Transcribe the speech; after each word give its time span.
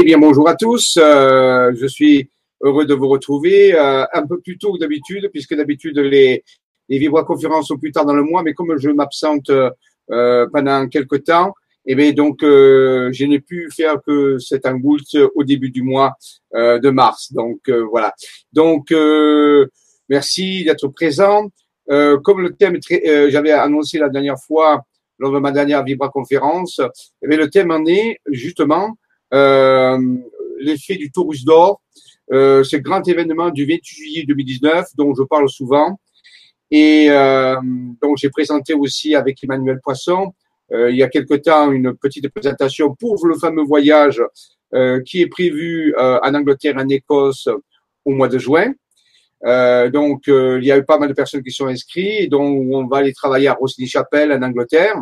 Eh 0.00 0.04
bien, 0.04 0.16
bonjour 0.16 0.48
à 0.48 0.54
tous. 0.54 0.96
Euh, 0.96 1.72
je 1.74 1.86
suis 1.88 2.30
heureux 2.62 2.86
de 2.86 2.94
vous 2.94 3.08
retrouver 3.08 3.74
euh, 3.74 4.04
un 4.12 4.26
peu 4.28 4.40
plus 4.40 4.56
tôt 4.56 4.74
que 4.74 4.78
d'habitude, 4.78 5.28
puisque 5.32 5.56
d'habitude 5.56 5.98
les, 5.98 6.44
les 6.88 6.98
vibra-conférences 7.00 7.66
sont 7.66 7.78
plus 7.78 7.90
tard 7.90 8.06
dans 8.06 8.14
le 8.14 8.22
mois, 8.22 8.44
mais 8.44 8.54
comme 8.54 8.78
je 8.78 8.90
m'absente 8.90 9.50
euh, 9.50 10.46
pendant 10.52 10.86
quelques 10.86 11.24
temps, 11.24 11.52
eh 11.84 11.96
bien, 11.96 12.12
donc, 12.12 12.38
je 12.42 13.24
n'ai 13.24 13.40
pu 13.40 13.68
faire 13.74 14.00
que 14.06 14.38
cette 14.38 14.66
angoult 14.66 15.16
au 15.34 15.42
début 15.42 15.70
du 15.70 15.82
mois 15.82 16.14
de 16.54 16.90
mars. 16.90 17.32
Donc, 17.32 17.68
voilà. 17.68 18.14
Donc, 18.52 18.94
merci 20.08 20.62
d'être 20.64 20.86
présent. 20.88 21.48
comme 21.88 22.40
le 22.40 22.50
thème, 22.50 22.78
j'avais 23.30 23.50
annoncé 23.50 23.98
la 23.98 24.10
dernière 24.10 24.38
fois 24.38 24.84
lors 25.18 25.32
de 25.32 25.40
ma 25.40 25.50
dernière 25.50 25.82
vibra-conférence, 25.82 26.80
eh 27.22 27.36
le 27.36 27.50
thème 27.50 27.72
en 27.72 27.84
est 27.84 28.18
justement 28.30 28.96
l'effet 29.32 30.96
du 30.96 31.10
Taurus 31.10 31.44
d'or, 31.44 31.80
euh, 32.32 32.62
ce 32.64 32.76
grand 32.76 33.06
événement 33.06 33.50
du 33.50 33.64
28 33.64 33.80
juillet 33.84 34.24
2019 34.26 34.86
dont 34.96 35.14
je 35.14 35.22
parle 35.22 35.48
souvent. 35.48 35.98
Et 36.70 37.06
euh, 37.08 37.56
donc 38.02 38.18
j'ai 38.18 38.28
présenté 38.28 38.74
aussi 38.74 39.14
avec 39.14 39.42
Emmanuel 39.42 39.80
Poisson 39.82 40.32
il 40.70 40.96
y 40.96 41.02
a 41.02 41.08
quelque 41.08 41.32
temps 41.32 41.72
une 41.72 41.96
petite 41.96 42.28
présentation 42.28 42.94
pour 42.94 43.26
le 43.26 43.38
fameux 43.38 43.64
voyage 43.64 44.22
qui 45.06 45.22
est 45.22 45.26
prévu 45.26 45.94
en 45.96 46.34
Angleterre 46.34 46.76
et 46.76 46.82
en 46.82 46.88
Écosse 46.90 47.48
au 48.04 48.10
mois 48.10 48.28
de 48.28 48.36
juin. 48.36 48.74
Euh, 49.44 49.90
donc, 49.90 50.24
il 50.26 50.64
y 50.64 50.72
a 50.72 50.78
eu 50.78 50.84
pas 50.84 50.98
mal 50.98 51.08
de 51.08 51.14
personnes 51.14 51.42
qui 51.42 51.52
sont 51.52 51.66
inscrites, 51.66 52.30
donc 52.30 52.66
on 52.70 52.86
va 52.86 52.98
aller 52.98 53.12
travailler 53.12 53.48
à 53.48 53.54
Rossini 53.54 53.86
Chapelle 53.86 54.32
en 54.32 54.42
Angleterre. 54.42 54.96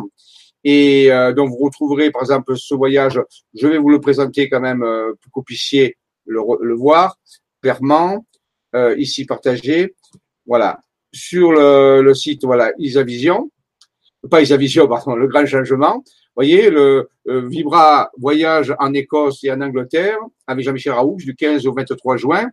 Et 0.69 1.09
euh, 1.13 1.31
donc, 1.31 1.51
vous 1.51 1.63
retrouverez, 1.63 2.11
par 2.11 2.23
exemple, 2.23 2.57
ce 2.57 2.75
voyage, 2.75 3.21
je 3.53 3.67
vais 3.67 3.77
vous 3.77 3.89
le 3.89 4.01
présenter 4.01 4.49
quand 4.49 4.59
même 4.59 4.83
euh, 4.83 5.13
pour 5.21 5.31
que 5.31 5.39
vous 5.39 5.43
puissiez 5.43 5.95
le, 6.25 6.41
le 6.61 6.75
voir 6.75 7.15
clairement, 7.61 8.25
euh, 8.75 8.93
ici 8.97 9.25
partagé. 9.25 9.95
Voilà. 10.45 10.81
Sur 11.13 11.53
le, 11.53 12.01
le 12.01 12.13
site, 12.13 12.43
voilà, 12.43 12.73
Isavision. 12.79 13.49
Pas 14.29 14.41
Isavision, 14.41 14.87
pardon, 14.89 15.15
le 15.15 15.27
grand 15.27 15.45
changement. 15.45 16.03
Vous 16.03 16.43
voyez, 16.43 16.69
le 16.69 17.07
Vibra 17.25 18.11
voyage 18.17 18.75
en 18.77 18.93
Écosse 18.93 19.45
et 19.45 19.51
en 19.51 19.61
Angleterre 19.61 20.17
avec 20.47 20.65
Jean-Michel 20.65 20.93
Raoult 20.93 21.17
du 21.17 21.33
15 21.33 21.65
au 21.65 21.73
23 21.73 22.17
juin. 22.17 22.49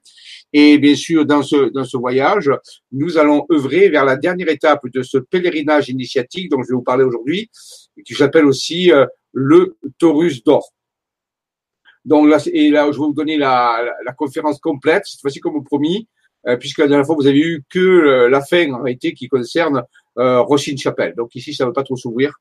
Et 0.53 0.79
bien 0.79 0.95
sûr, 0.95 1.27
dans 1.27 1.43
ce, 1.43 1.71
dans 1.71 1.85
ce 1.85 1.97
voyage, 1.97 2.49
nous 2.93 3.19
allons 3.19 3.45
œuvrer 3.51 3.89
vers 3.89 4.05
la 4.05 4.17
dernière 4.17 4.49
étape 4.49 4.87
de 4.89 5.03
ce 5.03 5.19
pèlerinage 5.19 5.89
initiatique 5.89 6.51
dont 6.51 6.63
je 6.63 6.69
vais 6.69 6.75
vous 6.75 6.83
parler 6.83 7.05
aujourd'hui, 7.05 7.51
qui 8.05 8.15
s'appelle 8.15 8.47
aussi 8.47 8.93
euh, 8.93 9.07
le 9.33 9.77
Taurus 9.99 10.43
d'or. 10.45 10.73
Donc 12.05 12.29
là, 12.29 12.39
et 12.53 12.71
là, 12.71 12.87
je 12.87 12.99
vais 12.99 13.07
vous 13.07 13.15
donner 13.15 13.39
la, 13.39 13.83
la, 14.05 14.13
conférence 14.13 14.59
complète, 14.59 15.05
cette 15.07 15.21
fois-ci 15.21 15.41
comme 15.41 15.65
promis, 15.65 16.07
euh, 16.47 16.57
puisque 16.57 16.79
la 16.79 16.87
dernière 16.87 17.07
fois, 17.07 17.15
vous 17.15 17.27
avez 17.27 17.41
eu 17.41 17.65
que 17.71 17.79
euh, 17.79 18.29
la 18.29 18.43
fin, 18.43 18.71
en 18.73 18.83
réalité, 18.83 19.15
qui 19.15 19.29
concerne 19.29 19.85
euh, 20.19 20.41
Rochine 20.41 20.77
Chapelle. 20.77 21.15
Donc 21.17 21.35
ici, 21.35 21.55
ça 21.55 21.65
ne 21.65 21.71
va 21.71 21.73
pas 21.73 21.83
trop 21.83 21.97
s'ouvrir. 21.97 22.35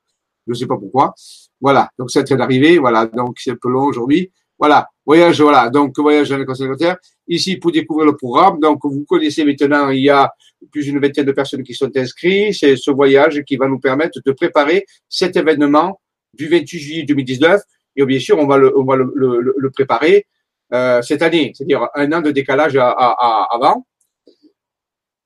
Je 0.45 0.51
ne 0.51 0.55
sais 0.57 0.67
pas 0.67 0.77
pourquoi. 0.77 1.13
Voilà. 1.61 1.89
Donc, 1.97 2.11
ça 2.11 2.21
vient 2.23 2.35
d'arriver. 2.35 2.77
Voilà. 2.77 3.05
Donc, 3.05 3.39
c'est 3.39 3.51
un 3.51 3.57
peu 3.61 3.69
long 3.69 3.85
aujourd'hui. 3.85 4.31
Voilà, 4.63 4.87
voyage, 5.05 5.41
voilà, 5.41 5.69
donc 5.69 5.99
voyage 5.99 6.29
dans 6.29 6.37
les 6.37 6.45
conservatoires. 6.45 6.95
Ici, 7.27 7.57
pour 7.57 7.73
découvrir 7.73 8.05
le 8.05 8.15
programme, 8.15 8.61
donc 8.61 8.79
vous 8.85 9.03
connaissez 9.03 9.43
maintenant, 9.43 9.89
il 9.89 10.03
y 10.03 10.09
a 10.09 10.33
plus 10.71 10.85
d'une 10.85 11.01
vingtaine 11.01 11.25
de 11.25 11.33
personnes 11.33 11.63
qui 11.63 11.73
sont 11.73 11.91
inscrites. 11.97 12.53
C'est 12.53 12.77
ce 12.77 12.89
voyage 12.89 13.43
qui 13.43 13.57
va 13.57 13.67
nous 13.67 13.79
permettre 13.79 14.21
de 14.25 14.31
préparer 14.31 14.85
cet 15.09 15.35
événement 15.35 15.99
du 16.33 16.47
28 16.47 16.79
juillet 16.79 17.03
2019. 17.03 17.59
Et 17.97 18.05
bien 18.05 18.21
sûr, 18.21 18.39
on 18.39 18.47
va 18.47 18.55
le, 18.57 18.71
le, 19.13 19.69
préparer 19.69 20.27
euh, 20.73 21.01
cette 21.01 21.23
année, 21.23 21.51
c'est-à-dire 21.53 21.89
un 21.93 22.09
an 22.13 22.21
de 22.21 22.31
décalage 22.31 22.77
avant. 22.77 23.85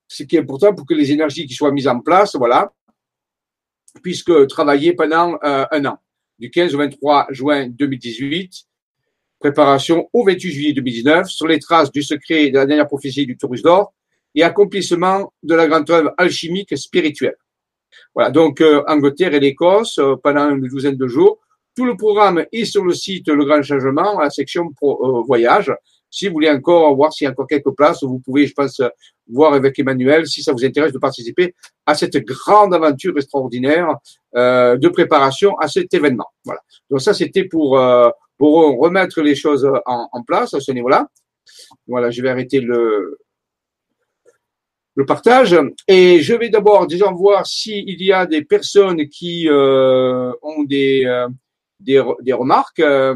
Ce 0.08 0.24
qui 0.24 0.34
est 0.34 0.40
important 0.40 0.74
pour 0.74 0.84
que 0.84 0.94
les 0.94 1.12
énergies 1.12 1.46
qui 1.46 1.54
soient 1.54 1.70
mises 1.70 1.86
en 1.86 2.00
place, 2.00 2.34
voilà, 2.34 2.72
puisque 4.02 4.48
travailler 4.48 4.94
pendant 4.94 5.38
euh, 5.44 5.64
un 5.70 5.84
an, 5.84 5.98
du 6.40 6.50
15 6.50 6.74
au 6.74 6.78
23 6.78 7.28
juin 7.30 7.68
2018 7.68 8.67
préparation 9.38 10.08
au 10.12 10.24
28 10.24 10.50
juillet 10.50 10.72
2019 10.72 11.28
sur 11.28 11.46
les 11.46 11.58
traces 11.58 11.90
du 11.92 12.02
secret 12.02 12.50
de 12.50 12.54
la 12.56 12.66
dernière 12.66 12.86
prophétie 12.86 13.26
du 13.26 13.36
Taurus 13.36 13.62
d'or 13.62 13.92
et 14.34 14.42
accomplissement 14.42 15.32
de 15.42 15.54
la 15.54 15.66
grande 15.66 15.88
œuvre 15.90 16.12
alchimique 16.18 16.76
spirituelle. 16.76 17.36
Voilà, 18.14 18.30
donc 18.30 18.60
euh, 18.60 18.82
Angleterre 18.86 19.34
et 19.34 19.40
l'Écosse 19.40 19.98
euh, 19.98 20.16
pendant 20.22 20.50
une 20.50 20.66
douzaine 20.68 20.96
de 20.96 21.06
jours. 21.06 21.38
Tout 21.76 21.84
le 21.84 21.96
programme 21.96 22.44
est 22.52 22.64
sur 22.64 22.84
le 22.84 22.92
site 22.92 23.28
Le 23.28 23.44
Grand 23.44 23.62
Changement, 23.62 24.20
la 24.20 24.30
section 24.30 24.72
pro, 24.72 25.20
euh, 25.20 25.22
voyage. 25.26 25.72
Si 26.10 26.26
vous 26.26 26.32
voulez 26.32 26.50
encore 26.50 26.94
voir 26.96 27.12
s'il 27.12 27.26
y 27.26 27.28
a 27.28 27.30
encore 27.30 27.46
quelques 27.46 27.74
places, 27.76 28.02
vous 28.02 28.18
pouvez, 28.18 28.46
je 28.46 28.54
pense, 28.54 28.80
voir 29.28 29.52
avec 29.52 29.78
Emmanuel 29.78 30.26
si 30.26 30.42
ça 30.42 30.52
vous 30.52 30.64
intéresse 30.64 30.92
de 30.92 30.98
participer 30.98 31.54
à 31.86 31.94
cette 31.94 32.16
grande 32.24 32.74
aventure 32.74 33.16
extraordinaire 33.16 33.94
euh, 34.34 34.76
de 34.76 34.88
préparation 34.88 35.56
à 35.58 35.68
cet 35.68 35.92
événement. 35.92 36.26
Voilà. 36.44 36.60
Donc 36.90 37.00
ça, 37.00 37.12
c'était 37.12 37.44
pour 37.44 37.78
pour 38.38 38.78
remettre 38.78 39.20
les 39.20 39.34
choses 39.34 39.68
en, 39.84 40.22
place 40.22 40.54
à 40.54 40.60
ce 40.60 40.72
niveau-là. 40.72 41.08
Voilà, 41.86 42.10
je 42.10 42.22
vais 42.22 42.30
arrêter 42.30 42.60
le, 42.60 43.18
le 44.98 45.06
partage. 45.06 45.56
Et 45.86 46.20
je 46.20 46.34
vais 46.34 46.50
d'abord 46.50 46.88
déjà 46.88 47.10
voir 47.12 47.46
s'il 47.46 48.02
y 48.02 48.12
a 48.12 48.26
des 48.26 48.42
personnes 48.42 49.08
qui 49.08 49.48
euh, 49.48 50.32
ont 50.42 50.64
des, 50.64 51.04
euh, 51.06 51.28
des, 51.78 52.02
des, 52.20 52.32
remarques. 52.32 52.80
Euh, 52.80 53.14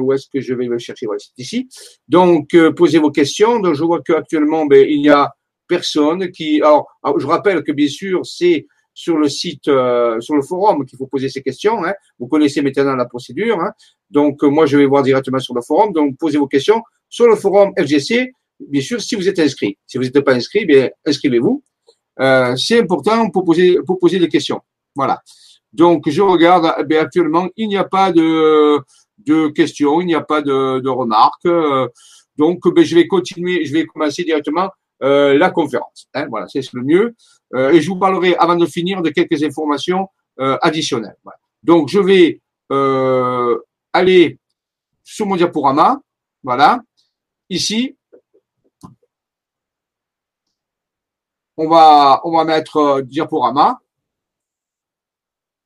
où 0.00 0.12
est-ce 0.14 0.28
que 0.32 0.40
je 0.40 0.54
vais 0.54 0.66
chercher? 0.78 1.04
Voilà, 1.04 1.18
c'est 1.18 1.42
ici. 1.42 1.68
Donc, 2.08 2.56
posez 2.74 2.98
vos 2.98 3.10
questions. 3.10 3.60
Donc, 3.60 3.74
je 3.74 3.84
vois 3.84 4.00
qu'actuellement, 4.00 4.64
ben, 4.64 4.86
il 4.88 5.02
y 5.02 5.10
a 5.10 5.30
personne 5.68 6.30
qui... 6.30 6.62
Alors, 6.62 6.88
je 7.18 7.26
rappelle 7.26 7.62
que 7.62 7.72
bien 7.72 7.88
sûr, 7.88 8.24
c'est 8.24 8.66
sur 8.94 9.18
le 9.18 9.28
site, 9.28 9.64
sur 9.64 10.36
le 10.36 10.42
forum 10.42 10.86
qu'il 10.86 10.96
faut 10.96 11.08
poser 11.08 11.28
ces 11.28 11.42
questions. 11.42 11.84
Hein. 11.84 11.92
Vous 12.18 12.28
connaissez 12.28 12.62
maintenant 12.62 12.96
la 12.96 13.04
procédure. 13.04 13.60
Hein. 13.60 13.72
Donc, 14.14 14.42
euh, 14.42 14.48
moi, 14.48 14.64
je 14.64 14.78
vais 14.78 14.86
voir 14.86 15.02
directement 15.02 15.40
sur 15.40 15.54
le 15.54 15.60
forum. 15.60 15.92
Donc, 15.92 16.16
posez 16.18 16.38
vos 16.38 16.46
questions 16.46 16.82
sur 17.08 17.26
le 17.26 17.36
forum 17.36 17.72
FGC. 17.76 18.32
Bien 18.60 18.80
sûr, 18.80 19.00
si 19.02 19.14
vous 19.16 19.28
êtes 19.28 19.38
inscrit. 19.38 19.76
Si 19.86 19.98
vous 19.98 20.04
n'êtes 20.04 20.20
pas 20.20 20.34
inscrit, 20.34 20.64
bien, 20.64 20.88
inscrivez-vous. 21.04 21.62
Euh, 22.20 22.56
c'est 22.56 22.78
important 22.80 23.28
pour 23.30 23.44
poser, 23.44 23.78
pour 23.86 23.98
poser 23.98 24.18
des 24.18 24.28
questions. 24.28 24.60
Voilà. 24.94 25.20
Donc, 25.72 26.08
je 26.08 26.22
regarde. 26.22 26.72
Eh 26.88 26.96
actuellement, 26.96 27.48
il 27.56 27.68
n'y 27.68 27.76
a 27.76 27.84
pas 27.84 28.12
de, 28.12 28.78
de 29.26 29.48
questions, 29.48 30.00
il 30.00 30.06
n'y 30.06 30.14
a 30.14 30.22
pas 30.22 30.40
de, 30.40 30.80
de 30.80 30.88
remarques. 30.88 31.48
donc, 32.38 32.60
ben, 32.74 32.84
je 32.84 32.94
vais 32.94 33.06
continuer. 33.08 33.64
Je 33.66 33.72
vais 33.72 33.84
commencer 33.84 34.22
directement 34.22 34.70
euh, 35.02 35.36
la 35.36 35.50
conférence. 35.50 36.08
Hein, 36.14 36.26
voilà, 36.30 36.46
c'est 36.48 36.72
le 36.72 36.82
mieux. 36.82 37.14
Euh, 37.54 37.72
et 37.72 37.80
je 37.80 37.88
vous 37.88 37.98
parlerai 37.98 38.36
avant 38.36 38.56
de 38.56 38.66
finir 38.66 39.02
de 39.02 39.10
quelques 39.10 39.42
informations 39.42 40.08
euh, 40.40 40.56
additionnelles. 40.62 41.16
Voilà. 41.24 41.38
Donc 41.62 41.88
je 41.88 41.98
vais 41.98 42.40
aller 43.94 44.38
sur 45.02 45.26
mon 45.26 45.36
diaporama. 45.36 46.00
Voilà. 46.42 46.82
Ici, 47.48 47.96
on 51.56 51.68
va 51.68 52.20
on 52.24 52.36
va 52.36 52.44
mettre 52.44 52.76
euh, 52.76 53.02
diaporama. 53.02 53.80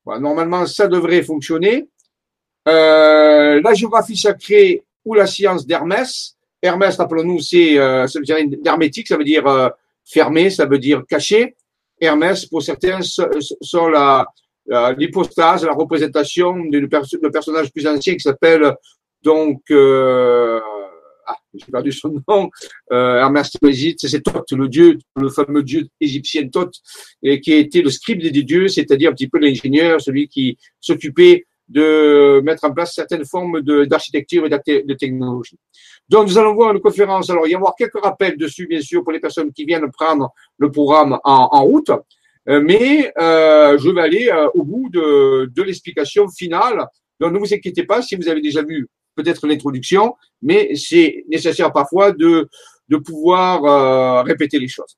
Voilà, 0.04 0.20
normalement, 0.20 0.64
ça 0.66 0.86
devrait 0.86 1.22
fonctionner. 1.22 1.88
Euh, 2.66 3.60
la 3.62 3.74
géographie 3.74 4.16
sacrée 4.16 4.84
ou 5.04 5.14
la 5.14 5.26
science 5.26 5.66
d'Hermès. 5.66 6.36
Hermès, 6.62 6.96
rappelons-nous, 6.96 7.40
c'est 7.40 7.78
euh, 7.78 8.06
hermétique, 8.64 9.08
ça 9.08 9.16
veut 9.16 9.24
dire 9.24 9.46
euh, 9.46 9.68
fermé, 10.04 10.50
ça 10.50 10.66
veut 10.66 10.78
dire 10.78 11.02
caché. 11.08 11.56
Hermès, 12.00 12.46
pour 12.46 12.62
certains, 12.62 13.00
sont 13.02 13.88
la 13.88 14.26
l'hypostase, 14.96 15.64
la, 15.64 15.72
représentation 15.72 16.64
de, 16.64 16.80
de 16.80 17.28
personnage 17.28 17.72
plus 17.72 17.86
ancien 17.86 18.14
qui 18.14 18.20
s'appelle 18.20 18.74
donc 19.22 19.62
euh, 19.70 20.60
ah, 21.26 21.36
j'ai 21.54 21.70
perdu 21.70 21.92
son 21.92 22.22
nom, 22.28 22.50
euh, 22.92 23.18
Hermès 23.18 23.50
c'est 23.98 24.22
Thoth, 24.22 24.52
le 24.52 24.68
dieu, 24.68 24.98
le 25.16 25.28
fameux 25.28 25.62
dieu 25.62 25.88
égyptien 26.00 26.48
Thoth, 26.48 26.74
et 27.22 27.40
qui 27.40 27.52
a 27.52 27.56
été 27.56 27.82
le 27.82 27.90
scribe 27.90 28.20
des 28.20 28.42
dieux, 28.42 28.68
c'est-à-dire 28.68 29.10
un 29.10 29.14
petit 29.14 29.28
peu 29.28 29.38
l'ingénieur, 29.38 30.00
celui 30.00 30.28
qui 30.28 30.56
s'occupait 30.80 31.44
de 31.68 32.40
mettre 32.40 32.64
en 32.64 32.72
place 32.72 32.94
certaines 32.94 33.26
formes 33.26 33.60
d'architecture 33.60 34.46
et 34.46 34.48
de 34.48 34.94
technologie. 34.94 35.58
Donc, 36.08 36.28
nous 36.28 36.38
allons 36.38 36.54
voir 36.54 36.74
une 36.74 36.80
conférence. 36.80 37.28
Alors, 37.28 37.46
il 37.46 37.50
y 37.50 37.54
avoir 37.54 37.74
quelques 37.76 38.02
rappels 38.02 38.38
dessus, 38.38 38.66
bien 38.66 38.80
sûr, 38.80 39.04
pour 39.04 39.12
les 39.12 39.20
personnes 39.20 39.52
qui 39.52 39.66
viennent 39.66 39.90
prendre 39.92 40.30
le 40.56 40.70
programme 40.70 41.18
en 41.24 41.62
route. 41.64 41.90
Euh, 42.48 42.62
mais 42.64 43.12
euh, 43.18 43.76
je 43.78 43.90
vais 43.90 44.00
aller 44.00 44.30
euh, 44.32 44.48
au 44.54 44.64
bout 44.64 44.88
de, 44.90 45.50
de 45.54 45.62
l'explication 45.62 46.28
finale. 46.28 46.86
Donc, 47.20 47.32
ne 47.32 47.38
vous 47.38 47.52
inquiétez 47.52 47.84
pas 47.84 48.00
si 48.00 48.16
vous 48.16 48.28
avez 48.28 48.40
déjà 48.40 48.62
vu 48.62 48.88
peut-être 49.14 49.46
l'introduction, 49.46 50.14
mais 50.40 50.74
c'est 50.76 51.24
nécessaire 51.28 51.72
parfois 51.72 52.12
de, 52.12 52.48
de 52.88 52.96
pouvoir 52.96 53.64
euh, 53.64 54.22
répéter 54.22 54.58
les 54.58 54.68
choses. 54.68 54.96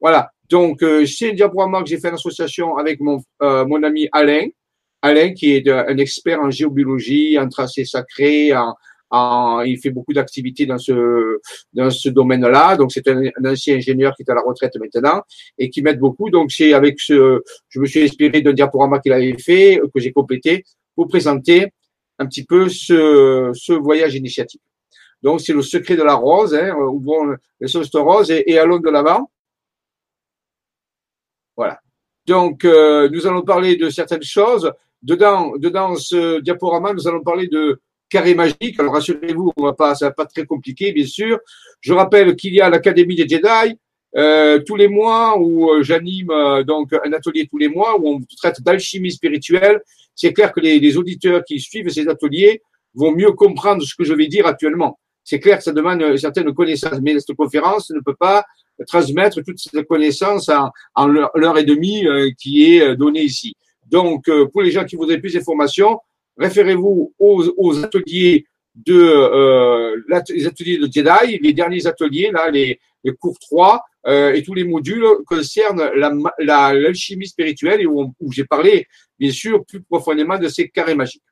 Voilà. 0.00 0.30
Donc, 0.48 0.82
c'est 1.06 1.30
un 1.30 1.34
diaporama 1.34 1.82
que 1.82 1.88
j'ai 1.88 1.98
fait 1.98 2.10
en 2.10 2.14
association 2.14 2.78
avec 2.78 3.00
mon, 3.00 3.20
mon 3.40 3.82
ami 3.82 4.08
Alain. 4.12 4.46
Alain, 5.02 5.34
qui 5.34 5.52
est 5.52 5.68
un 5.68 5.98
expert 5.98 6.40
en 6.40 6.50
géobiologie, 6.50 7.38
en 7.38 7.48
tracé 7.50 7.84
sacré, 7.84 8.56
en, 8.56 8.74
en, 9.10 9.62
il 9.62 9.78
fait 9.78 9.90
beaucoup 9.90 10.12
d'activités 10.12 10.66
dans 10.66 10.78
ce 10.78 11.40
dans 11.72 11.90
ce 11.90 12.08
domaine-là. 12.08 12.76
Donc 12.76 12.92
c'est 12.92 13.06
un, 13.08 13.22
ancien 13.44 13.76
ingénieur 13.76 14.14
qui 14.14 14.22
est 14.22 14.30
à 14.30 14.34
la 14.34 14.42
retraite 14.42 14.76
maintenant 14.76 15.22
et 15.58 15.70
qui 15.70 15.82
m'aide 15.82 15.98
beaucoup. 15.98 16.30
Donc 16.30 16.50
c'est 16.50 16.72
avec 16.72 17.00
ce, 17.00 17.42
je 17.68 17.80
me 17.80 17.86
suis 17.86 18.02
inspiré 18.02 18.40
d'un 18.42 18.52
diaporama 18.52 18.98
qu'il 19.00 19.12
avait 19.12 19.36
fait 19.38 19.80
que 19.94 20.00
j'ai 20.00 20.12
complété 20.12 20.64
pour 20.94 21.08
présenter 21.08 21.72
un 22.18 22.26
petit 22.26 22.44
peu 22.44 22.68
ce, 22.68 23.50
ce 23.54 23.72
voyage 23.72 24.14
initiatique. 24.14 24.62
Donc 25.22 25.40
c'est 25.40 25.52
le 25.52 25.62
secret 25.62 25.96
de 25.96 26.02
la 26.02 26.14
rose. 26.14 26.54
Hein, 26.54 26.74
ouvrons 26.74 27.34
les 27.60 27.68
sauces 27.68 27.90
rose 27.94 28.30
et, 28.30 28.50
et 28.50 28.58
allons 28.58 28.78
de 28.78 28.90
l'avant. 28.90 29.30
Voilà. 31.58 31.80
Donc, 32.28 32.64
euh, 32.64 33.08
nous 33.08 33.26
allons 33.26 33.42
parler 33.42 33.74
de 33.74 33.90
certaines 33.90 34.22
choses. 34.22 34.70
Dedans, 35.02 35.56
dedans 35.56 35.96
ce 35.96 36.40
diaporama, 36.40 36.92
nous 36.92 37.08
allons 37.08 37.22
parler 37.22 37.48
de 37.48 37.80
carré 38.08 38.34
magique. 38.34 38.78
Alors, 38.78 38.94
rassurez-vous, 38.94 39.52
on 39.56 39.64
va 39.64 39.72
pas, 39.72 39.94
ça 39.94 40.06
va 40.06 40.12
pas 40.12 40.26
très 40.26 40.44
compliqué, 40.46 40.92
bien 40.92 41.06
sûr. 41.06 41.38
Je 41.80 41.92
rappelle 41.92 42.36
qu'il 42.36 42.54
y 42.54 42.60
a 42.60 42.68
l'Académie 42.70 43.16
des 43.16 43.28
Jedi 43.28 43.76
euh, 44.16 44.58
tous 44.66 44.76
les 44.76 44.88
mois 44.88 45.38
où 45.38 45.70
euh, 45.70 45.82
j'anime 45.82 46.30
euh, 46.30 46.64
donc 46.64 46.94
un 46.94 47.12
atelier 47.12 47.46
tous 47.46 47.58
les 47.58 47.68
mois 47.68 48.00
où 48.00 48.08
on 48.08 48.20
traite 48.38 48.62
d'alchimie 48.62 49.12
spirituelle. 49.12 49.82
C'est 50.14 50.32
clair 50.32 50.52
que 50.52 50.60
les, 50.60 50.78
les, 50.78 50.96
auditeurs 50.96 51.44
qui 51.44 51.60
suivent 51.60 51.90
ces 51.90 52.08
ateliers 52.08 52.62
vont 52.94 53.12
mieux 53.12 53.32
comprendre 53.32 53.82
ce 53.82 53.94
que 53.94 54.04
je 54.04 54.14
vais 54.14 54.26
dire 54.26 54.46
actuellement. 54.46 54.98
C'est 55.24 55.40
clair 55.40 55.58
que 55.58 55.64
ça 55.64 55.72
demande 55.72 56.16
certaines 56.16 56.52
connaissances, 56.54 57.00
mais 57.02 57.20
cette 57.20 57.36
conférence 57.36 57.90
ne 57.90 58.00
peut 58.00 58.16
pas 58.18 58.44
transmettre 58.86 59.42
toutes 59.42 59.58
ces 59.58 59.84
connaissances 59.84 60.48
en, 60.48 60.70
en 60.94 61.06
l'heure 61.06 61.58
et 61.58 61.64
demie 61.64 62.06
qui 62.38 62.64
est 62.64 62.96
donnée 62.96 63.24
ici. 63.24 63.54
Donc, 63.86 64.30
pour 64.52 64.62
les 64.62 64.70
gens 64.70 64.84
qui 64.84 64.96
voudraient 64.96 65.18
plus 65.18 65.34
d'informations, 65.34 66.00
référez-vous 66.38 67.14
aux, 67.18 67.84
ateliers 67.84 68.46
de 68.74 68.94
euh, 68.94 70.00
les 70.28 70.46
ateliers 70.46 70.78
de 70.78 70.88
Jedi, 70.90 71.38
les 71.42 71.52
derniers 71.52 71.86
ateliers 71.86 72.30
là, 72.32 72.50
les, 72.50 72.80
cours 73.18 73.38
3 73.38 73.82
euh, 74.06 74.32
et 74.32 74.42
tous 74.42 74.54
les 74.54 74.64
modules 74.64 75.04
concernent 75.26 75.90
la 75.94 76.12
l'alchimie 76.74 77.26
spirituelle 77.26 77.80
et 77.80 77.86
où, 77.86 78.14
j'ai 78.30 78.44
parlé 78.44 78.86
bien 79.18 79.32
sûr 79.32 79.64
plus 79.66 79.82
profondément 79.82 80.38
de 80.38 80.48
ces 80.48 80.68
carrés 80.68 80.94
magiques. 80.94 81.22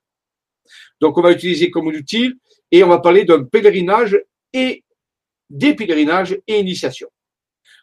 Donc 1.00 1.16
on 1.18 1.22
va 1.22 1.32
utiliser 1.32 1.70
comme 1.70 1.86
outil 1.86 2.34
et 2.72 2.82
on 2.82 2.88
va 2.88 2.98
parler 2.98 3.24
d'un 3.24 3.44
pèlerinage 3.44 4.18
et 4.52 4.82
des 5.48 5.74
pèlerinages 5.74 6.36
et 6.48 6.58
initiation. 6.58 7.08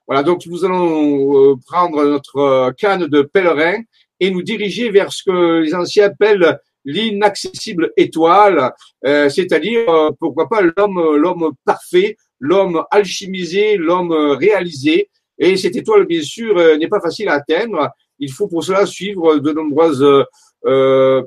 Voilà, 0.05 0.23
donc 0.23 0.45
nous 0.47 0.65
allons 0.65 1.51
euh, 1.51 1.55
prendre 1.65 2.03
notre 2.03 2.73
canne 2.77 3.07
de 3.07 3.21
pèlerin 3.21 3.81
et 4.19 4.31
nous 4.31 4.41
diriger 4.41 4.89
vers 4.89 5.13
ce 5.13 5.23
que 5.23 5.61
les 5.61 5.73
anciens 5.73 6.07
appellent 6.07 6.59
l'inaccessible 6.85 7.91
étoile, 7.97 8.73
euh, 9.05 9.29
c'est-à-dire 9.29 9.89
euh, 9.89 10.11
pourquoi 10.19 10.49
pas 10.49 10.61
l'homme 10.61 11.15
l'homme 11.15 11.51
parfait, 11.65 12.17
l'homme 12.39 12.83
alchimisé, 12.91 13.77
l'homme 13.77 14.11
réalisé. 14.11 15.09
Et 15.37 15.57
cette 15.57 15.75
étoile, 15.75 16.05
bien 16.05 16.21
sûr, 16.21 16.57
euh, 16.57 16.77
n'est 16.77 16.87
pas 16.87 17.01
facile 17.01 17.29
à 17.29 17.33
atteindre. 17.33 17.89
Il 18.19 18.31
faut 18.31 18.47
pour 18.47 18.63
cela 18.63 18.85
suivre 18.85 19.39
de 19.39 19.51
nombreuses 19.51 20.05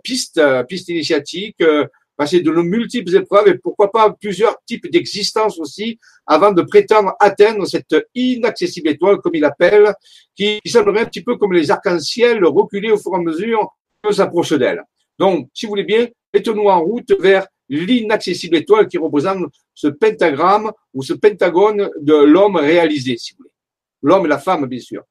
pistes, 0.03 0.41
pistes 0.67 0.89
initiatiques, 0.89 1.63
passer 2.17 2.41
de 2.41 2.51
multiples 2.51 3.15
épreuves 3.15 3.49
et 3.49 3.59
pourquoi 3.59 3.91
pas 3.91 4.11
plusieurs 4.11 4.57
types 4.65 4.91
d'existence 4.91 5.59
aussi 5.59 5.99
avant 6.27 6.53
de 6.53 6.63
prétendre 6.63 7.15
atteindre 7.21 7.67
cette 7.67 7.95
inaccessible 8.15 8.89
étoile, 8.89 9.19
comme 9.19 9.35
il 9.35 9.45
appelle, 9.45 9.93
qui, 10.35 10.59
qui 10.65 10.71
semblerait 10.71 11.01
un 11.01 11.07
petit 11.07 11.23
peu 11.23 11.37
comme 11.37 11.53
les 11.53 11.71
arcs-en-ciel 11.71 12.43
reculés 12.47 12.93
au 12.93 12.97
fur 12.97 13.13
et 13.13 13.17
à 13.17 13.21
mesure 13.21 13.77
que 14.03 14.13
s'approche 14.13 14.53
d'elle. 14.55 14.83
Donc, 15.19 15.49
si 15.55 15.67
vous 15.67 15.71
voulez 15.71 15.85
bien, 15.85 16.07
mettons-nous 16.33 16.69
en 16.69 16.81
route 16.81 17.13
vers 17.21 17.47
l'inaccessible 17.69 18.57
étoile 18.57 18.89
qui 18.89 18.99
représente 18.99 19.45
ce 19.75 19.89
pentagramme 19.89 20.71
ou 20.95 21.03
ce 21.03 21.13
pentagone 21.15 21.91
de 22.01 22.15
l'homme 22.15 22.57
réalisé, 22.57 23.17
si 23.17 23.33
vous 23.33 23.39
voulez. 23.39 23.51
L'homme 24.03 24.27
et 24.27 24.29
la 24.29 24.39
femme, 24.39 24.67
bien 24.67 24.81
sûr. 24.81 25.03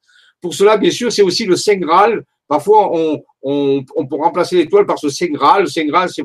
Pour 0.41 0.53
cela, 0.53 0.77
bien 0.77 0.91
sûr, 0.91 1.11
c'est 1.11 1.21
aussi 1.21 1.45
le 1.45 1.55
Saint 1.55 1.77
Graal. 1.77 2.23
Parfois, 2.47 2.91
on, 2.93 3.75
peut 3.83 4.15
remplacer 4.15 4.57
l'étoile 4.57 4.85
par 4.85 4.99
ce 4.99 5.09
Saint 5.09 5.27
Graal. 5.27 5.63
Le 5.63 5.67
Saint 5.67 5.85
Graal, 5.85 6.09
c'est 6.09 6.23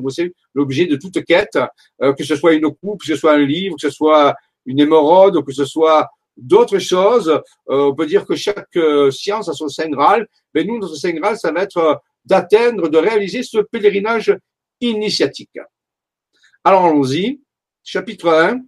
l'objet 0.53 0.85
de 0.85 0.95
toute 0.95 1.23
quête, 1.25 1.57
euh, 2.01 2.13
que 2.13 2.23
ce 2.23 2.35
soit 2.35 2.53
une 2.53 2.69
coupe, 2.75 3.01
que 3.01 3.07
ce 3.07 3.15
soit 3.15 3.33
un 3.33 3.45
livre, 3.45 3.75
que 3.75 3.81
ce 3.81 3.89
soit 3.89 4.35
une 4.65 4.79
émeraude, 4.79 5.43
que 5.43 5.51
ce 5.51 5.65
soit 5.65 6.07
d'autres 6.37 6.79
choses. 6.79 7.29
Euh, 7.69 7.89
on 7.89 7.95
peut 7.95 8.05
dire 8.05 8.25
que 8.25 8.35
chaque 8.35 8.75
euh, 8.77 9.09
science 9.11 9.49
a 9.49 9.53
son 9.53 9.67
Saint 9.67 9.89
Graal. 9.89 10.27
Mais 10.53 10.63
nous, 10.63 10.77
notre 10.77 10.95
Saint 10.95 11.13
Graal, 11.13 11.37
ça 11.37 11.51
va 11.51 11.63
être 11.63 11.99
d'atteindre, 12.25 12.89
de 12.89 12.97
réaliser 12.97 13.43
ce 13.43 13.59
pèlerinage 13.59 14.35
initiatique. 14.79 15.59
Alors 16.63 16.85
allons-y, 16.85 17.41
chapitre 17.83 18.29
1, 18.29 18.61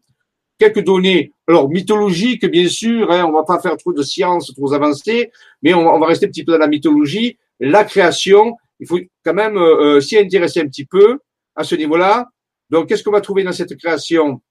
quelques 0.57 0.83
données, 0.83 1.33
alors 1.47 1.69
mythologiques 1.69 2.45
bien 2.45 2.67
sûr, 2.67 3.11
hein, 3.11 3.25
on 3.25 3.31
va 3.31 3.44
pas 3.44 3.59
faire 3.59 3.77
trop 3.77 3.94
de 3.94 4.03
sciences 4.03 4.53
trop 4.55 4.73
avancées, 4.73 5.31
mais 5.61 5.73
on, 5.73 6.00
va 6.00 6.07
rester 6.07 6.25
un 6.25 6.29
petit 6.29 6.44
peu 6.44 6.53
dans 6.53 6.57
la 6.57 6.67
mythologie, 6.67 7.38
la 7.59 7.83
création, 7.83 8.57
il 8.79 8.88
faut 8.88 9.00
quand 9.23 9.33
même 9.33 9.57
euh, 9.57 9.97
euh, 9.97 10.01
s'y 10.01 10.17
intéresser 10.17 10.61
un 10.61 10.67
petit 10.67 10.85
peu 10.85 11.19
à 11.55 11.63
ce 11.63 11.75
niveau-là. 11.75 12.29
Donc 12.69 12.89
qu'est-ce 12.89 13.03
qu'on 13.03 13.11
va 13.11 13.21
trouver 13.21 13.44
dans 13.44 13.51
cette 13.51 13.77
création? 13.77 14.41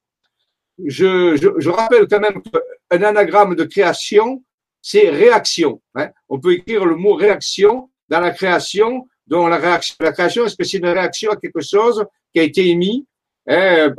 Je, 0.84 1.36
je, 1.36 1.48
je, 1.58 1.70
rappelle 1.70 2.06
quand 2.08 2.20
même 2.20 2.40
qu'un 2.42 3.02
anagramme 3.02 3.54
de 3.54 3.64
création, 3.64 4.42
c'est 4.80 5.10
réaction. 5.10 5.82
Hein. 5.94 6.10
On 6.28 6.38
peut 6.38 6.54
écrire 6.54 6.84
le 6.84 6.96
mot 6.96 7.14
réaction 7.14 7.90
dans 8.12 8.20
la 8.20 8.30
création, 8.30 9.08
dont 9.26 9.46
la, 9.46 9.56
réaction, 9.56 9.96
la 10.00 10.12
création, 10.12 10.44
est-ce 10.44 10.54
que 10.54 10.76
une 10.76 10.86
réaction 10.86 11.30
à 11.30 11.36
quelque 11.36 11.62
chose 11.62 12.04
qui 12.30 12.40
a 12.40 12.42
été 12.42 12.68
émis? 12.68 13.06
Hein, 13.48 13.94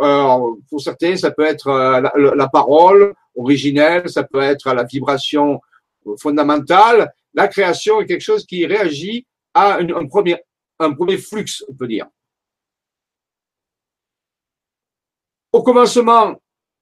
Pour 0.70 0.80
certains, 0.80 1.18
ça 1.18 1.32
peut 1.32 1.46
être 1.46 1.68
euh, 1.68 2.36
la, 2.36 2.48
parole 2.48 3.16
originelle, 3.36 4.08
ça 4.08 4.24
peut 4.24 4.42
être 4.42 4.72
la 4.72 4.84
vibration 4.84 5.60
fondamentale. 6.20 7.12
La 7.34 7.48
création 7.48 8.02
est 8.02 8.06
quelque 8.06 8.22
chose 8.22 8.46
qui 8.46 8.68
réagit 8.68 9.26
à 9.56 9.80
un 9.80 10.06
premier 10.08 11.18
flux, 11.18 11.46
on 11.68 11.74
peut 11.74 11.88
dire. 11.88 12.06
Au 15.52 15.64
commencement 15.64 16.36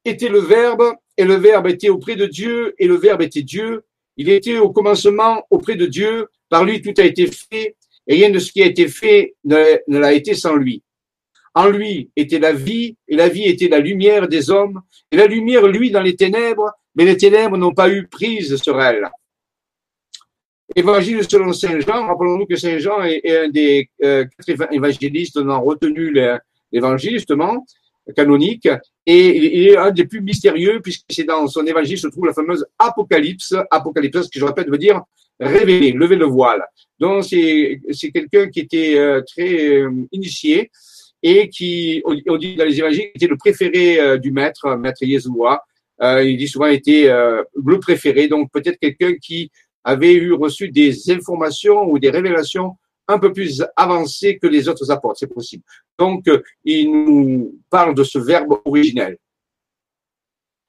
était 0.04 0.28
le 0.28 0.40
Verbe, 0.40 0.96
et 1.16 1.24
le 1.24 1.36
Verbe 1.36 1.68
était 1.68 1.90
auprès 1.90 2.18
de 2.18 2.26
Dieu, 2.26 2.76
et 2.78 2.88
le 2.88 2.96
Verbe 2.96 3.22
était 3.22 3.44
Dieu. 3.44 3.86
Il 4.18 4.30
était 4.30 4.58
au 4.58 4.72
commencement 4.72 5.46
auprès 5.50 5.76
de 5.76 5.86
Dieu, 5.86 6.28
par 6.52 6.66
lui, 6.66 6.82
tout 6.82 6.94
a 6.98 7.06
été 7.06 7.28
fait, 7.28 7.78
et 8.08 8.16
rien 8.16 8.30
de 8.30 8.38
ce 8.38 8.52
qui 8.52 8.62
a 8.62 8.66
été 8.66 8.90
fait 8.90 9.36
ne, 9.46 9.64
l'a 9.88 10.12
été 10.12 10.34
sans 10.34 10.56
lui. 10.56 10.84
En 11.56 11.70
lui 11.70 12.12
était 12.18 12.40
la 12.40 12.52
vie, 12.52 12.98
et 13.08 13.16
la 13.16 13.30
vie 13.30 13.46
était 13.46 13.70
la 13.70 13.80
lumière 13.80 14.28
des 14.28 14.52
hommes, 14.52 14.82
et 15.12 15.16
la 15.16 15.28
lumière, 15.28 15.66
lui, 15.66 15.92
dans 15.92 16.02
les 16.02 16.18
ténèbres, 16.18 16.70
mais 16.96 17.06
les 17.06 17.16
ténèbres 17.16 17.58
n'ont 17.58 17.74
pas 17.74 17.90
eu 17.90 18.06
prise 18.06 18.58
sur 18.58 18.82
elle. 18.82 19.10
Évangile 20.76 21.24
selon 21.24 21.54
Saint 21.54 21.80
Jean, 21.80 22.08
rappelons-nous 22.08 22.46
que 22.46 22.58
Saint 22.58 22.80
Jean 22.80 23.02
est, 23.02 23.26
un 23.30 23.50
des 23.50 23.90
euh, 24.04 24.26
quatre 24.26 24.74
évangélistes, 24.74 25.38
on 25.38 25.48
a 25.50 25.58
retenu 25.58 26.14
l'évangile 26.74 27.14
justement, 27.14 27.66
canonique, 28.14 28.68
et 29.06 29.38
il 29.38 29.68
est 29.70 29.78
un 29.78 29.92
des 29.92 30.06
plus 30.06 30.20
mystérieux, 30.20 30.82
puisque 30.84 31.06
c'est 31.10 31.24
dans 31.24 31.48
son 31.48 31.66
évangile 31.66 31.98
se 31.98 32.08
trouve 32.08 32.26
la 32.26 32.34
fameuse 32.34 32.66
Apocalypse. 32.78 33.56
Apocalypse, 33.70 34.24
ce 34.24 34.30
que 34.30 34.40
je 34.40 34.46
répète 34.46 34.70
veut 34.70 34.78
dire 34.78 35.02
révéler, 35.46 35.92
lever 35.92 36.16
le 36.16 36.26
voile. 36.26 36.64
Donc 37.00 37.24
c'est 37.24 38.12
quelqu'un 38.14 38.50
qui 38.50 38.62
était 38.62 38.98
euh, 38.98 39.22
très 39.22 39.82
euh, 39.82 39.92
initié 40.12 40.72
et 41.24 41.50
qui, 41.50 42.02
on 42.06 42.38
dit 42.38 42.56
dans 42.56 42.66
les 42.66 42.80
évangiles, 42.80 43.10
était 43.14 43.28
le 43.28 43.38
préféré 43.38 44.00
euh, 44.00 44.18
du 44.18 44.32
maître, 44.32 44.76
maître 44.76 45.04
Yeshua. 45.04 45.64
il 46.02 46.38
dit 46.38 46.48
souvent 46.48 46.68
était 46.68 47.08
le 47.10 47.80
préféré, 47.80 48.28
donc 48.28 48.52
peut-être 48.52 48.80
quelqu'un 48.80 49.14
qui 49.16 49.52
avait 49.84 50.14
eu 50.14 50.34
reçu 50.34 50.70
des 50.70 51.12
informations 51.12 51.84
ou 51.90 52.00
des 52.00 52.10
révélations 52.10 52.76
un 53.08 53.20
peu 53.20 53.32
plus 53.34 53.64
avancées 53.76 54.40
que 54.40 54.48
les 54.48 54.68
autres 54.68 54.90
apports, 54.90 55.18
c'est 55.18 55.28
possible. 55.28 55.64
Donc, 56.00 56.26
il 56.64 56.92
nous 56.92 57.60
parle 57.70 57.94
de 57.94 58.04
ce 58.04 58.18
verbe 58.18 58.58
originel. 58.66 59.18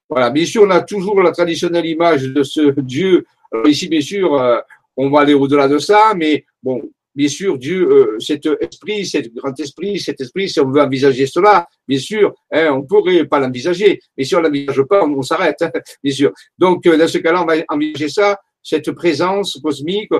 Voilà, 0.08 0.28
bien 0.28 0.44
sûr, 0.44 0.64
on 0.64 0.70
a 0.70 0.82
toujours 0.82 1.22
la 1.22 1.30
traditionnelle 1.30 1.86
image 1.86 2.24
de 2.24 2.42
ce 2.42 2.78
Dieu 2.80 3.24
alors 3.52 3.68
ici, 3.68 3.88
bien 3.88 4.00
sûr, 4.00 4.34
euh, 4.34 4.58
on 4.96 5.10
va 5.10 5.20
aller 5.20 5.34
au-delà 5.34 5.68
de 5.68 5.78
ça, 5.78 6.14
mais 6.16 6.44
bon, 6.62 6.90
bien 7.14 7.28
sûr, 7.28 7.58
Dieu, 7.58 7.86
euh, 7.86 8.18
cet 8.18 8.46
esprit, 8.60 9.04
cet 9.04 9.32
grand 9.34 9.58
esprit, 9.60 10.00
cet 10.00 10.20
esprit, 10.20 10.48
si 10.48 10.58
on 10.60 10.70
veut 10.70 10.80
envisager 10.80 11.26
cela, 11.26 11.66
bien 11.86 11.98
sûr, 11.98 12.34
hein, 12.50 12.70
on 12.72 12.82
pourrait 12.82 13.26
pas 13.26 13.38
l'envisager, 13.38 14.00
mais 14.16 14.24
si 14.24 14.34
on 14.34 14.40
l'envisage 14.40 14.82
pas, 14.82 15.04
on, 15.04 15.22
s'arrête, 15.22 15.62
bien 16.02 16.12
sûr. 16.12 16.32
Donc, 16.58 16.86
euh, 16.86 16.96
dans 16.96 17.08
ce 17.08 17.18
cas-là, 17.18 17.42
on 17.42 17.46
va 17.46 17.54
envisager 17.68 18.08
ça, 18.08 18.40
cette 18.62 18.90
présence 18.92 19.58
cosmique. 19.62 20.12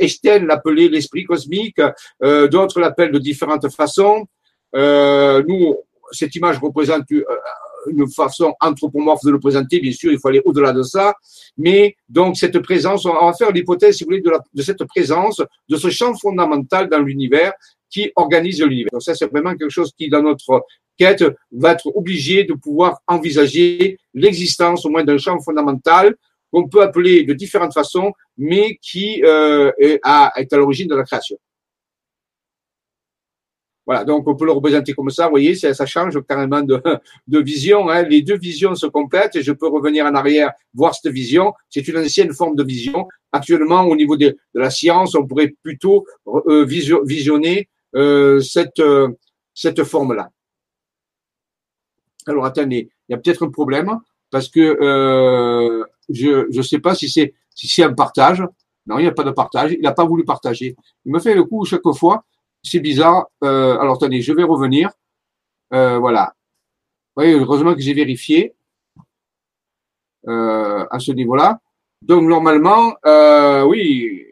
Estelle 0.00 0.44
l'appelait 0.44 0.88
l'esprit 0.88 1.24
cosmique, 1.24 1.80
d'autres 2.20 2.80
l'appellent 2.80 3.12
de 3.12 3.20
différentes 3.20 3.70
façons. 3.70 4.26
nous, 4.74 5.76
cette 6.10 6.34
image 6.34 6.58
représente 6.58 7.04
une 7.88 8.08
façon 8.10 8.54
anthropomorphe 8.60 9.24
de 9.24 9.30
le 9.30 9.38
présenter, 9.38 9.80
bien 9.80 9.92
sûr, 9.92 10.12
il 10.12 10.18
faut 10.18 10.28
aller 10.28 10.42
au-delà 10.44 10.72
de 10.72 10.82
ça. 10.82 11.14
Mais 11.56 11.96
donc 12.08 12.36
cette 12.36 12.58
présence, 12.60 13.06
on 13.06 13.12
va 13.12 13.32
faire 13.32 13.50
l'hypothèse, 13.52 13.96
si 13.96 14.04
vous 14.04 14.08
voulez, 14.10 14.20
de, 14.20 14.30
la, 14.30 14.40
de 14.52 14.62
cette 14.62 14.84
présence, 14.84 15.42
de 15.68 15.76
ce 15.76 15.90
champ 15.90 16.14
fondamental 16.14 16.88
dans 16.88 17.00
l'univers 17.00 17.52
qui 17.88 18.10
organise 18.16 18.62
l'univers. 18.62 18.90
Donc 18.92 19.02
ça, 19.02 19.14
c'est 19.14 19.26
vraiment 19.26 19.54
quelque 19.56 19.70
chose 19.70 19.92
qui, 19.96 20.08
dans 20.08 20.22
notre 20.22 20.64
quête 20.96 21.24
va 21.50 21.72
être 21.72 21.90
obligé 21.96 22.44
de 22.44 22.54
pouvoir 22.54 23.00
envisager 23.06 23.98
l'existence 24.14 24.84
au 24.84 24.90
moins 24.90 25.04
d'un 25.04 25.18
champ 25.18 25.38
fondamental 25.40 26.14
qu'on 26.52 26.68
peut 26.68 26.82
appeler 26.82 27.24
de 27.24 27.32
différentes 27.32 27.72
façons, 27.72 28.12
mais 28.36 28.76
qui 28.82 29.22
euh, 29.24 29.72
est, 29.78 30.00
à, 30.02 30.32
est 30.36 30.52
à 30.52 30.56
l'origine 30.56 30.88
de 30.88 30.96
la 30.96 31.04
création. 31.04 31.38
Voilà, 33.90 34.04
donc 34.04 34.28
on 34.28 34.36
peut 34.36 34.44
le 34.44 34.52
représenter 34.52 34.94
comme 34.94 35.10
ça, 35.10 35.24
vous 35.24 35.30
voyez, 35.32 35.56
ça, 35.56 35.74
ça 35.74 35.84
change 35.84 36.16
carrément 36.22 36.62
de, 36.62 36.80
de 37.26 37.38
vision. 37.40 37.88
Hein. 37.90 38.04
Les 38.04 38.22
deux 38.22 38.38
visions 38.38 38.76
se 38.76 38.86
complètent 38.86 39.34
et 39.34 39.42
je 39.42 39.50
peux 39.50 39.66
revenir 39.66 40.06
en 40.06 40.14
arrière, 40.14 40.52
voir 40.72 40.94
cette 40.94 41.12
vision. 41.12 41.54
C'est 41.68 41.88
une 41.88 41.98
ancienne 41.98 42.32
forme 42.32 42.54
de 42.54 42.62
vision. 42.62 43.08
Actuellement, 43.32 43.82
au 43.82 43.96
niveau 43.96 44.16
de, 44.16 44.36
la 44.54 44.70
science, 44.70 45.16
on 45.16 45.26
pourrait 45.26 45.52
plutôt 45.64 46.06
euh, 46.28 46.64
visionner 46.64 47.68
euh, 47.96 48.38
cette, 48.38 48.78
euh, 48.78 49.08
cette 49.54 49.82
forme-là. 49.82 50.30
Alors 52.28 52.44
attendez, 52.44 52.90
il 53.08 53.12
y 53.12 53.14
a 53.16 53.18
peut-être 53.18 53.44
un 53.44 53.50
problème 53.50 53.98
parce 54.30 54.48
que 54.48 54.60
euh, 54.60 55.84
je 56.08 56.56
ne 56.56 56.62
sais 56.62 56.78
pas 56.78 56.94
si 56.94 57.10
c'est 57.10 57.34
si 57.56 57.66
c'est 57.66 57.82
un 57.82 57.92
partage. 57.92 58.40
Non, 58.86 58.98
il 58.98 59.02
n'y 59.02 59.08
a 59.08 59.12
pas 59.12 59.24
de 59.24 59.32
partage. 59.32 59.72
Il 59.72 59.80
n'a 59.80 59.90
pas 59.90 60.04
voulu 60.04 60.24
partager. 60.24 60.76
Il 61.04 61.10
me 61.10 61.18
fait 61.18 61.34
le 61.34 61.42
coup 61.42 61.64
chaque 61.64 61.82
fois. 61.96 62.24
C'est 62.62 62.80
bizarre. 62.80 63.28
Euh, 63.42 63.78
alors 63.78 63.96
attendez, 63.96 64.20
je 64.20 64.32
vais 64.32 64.44
revenir. 64.44 64.90
Euh, 65.72 65.98
voilà. 65.98 66.34
Voyez, 67.16 67.32
heureusement 67.32 67.74
que 67.74 67.80
j'ai 67.80 67.94
vérifié 67.94 68.54
euh, 70.28 70.86
à 70.90 70.98
ce 70.98 71.12
niveau-là. 71.12 71.60
Donc 72.02 72.24
normalement, 72.24 72.94
euh, 73.06 73.62
oui, 73.64 74.26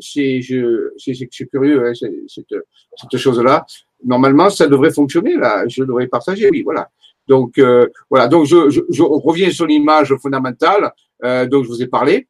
c'est 0.00 0.40
je 0.40 0.92
c'est 0.96 1.46
curieux 1.46 1.86
hein, 1.86 1.92
cette, 1.94 2.54
cette 2.96 3.16
chose-là. 3.16 3.66
Normalement, 4.04 4.48
ça 4.50 4.66
devrait 4.66 4.92
fonctionner 4.92 5.36
là. 5.36 5.64
Je 5.68 5.84
devrais 5.84 6.06
partager. 6.06 6.48
Oui, 6.50 6.62
voilà. 6.62 6.90
Donc 7.28 7.60
voilà. 8.08 8.26
Donc 8.28 8.46
je, 8.46 9.02
reviens 9.02 9.50
sur 9.50 9.66
l'image 9.66 10.14
fondamentale 10.16 10.92
dont 11.22 11.62
je 11.62 11.68
vous 11.68 11.82
ai 11.82 11.86
parlé. 11.86 12.26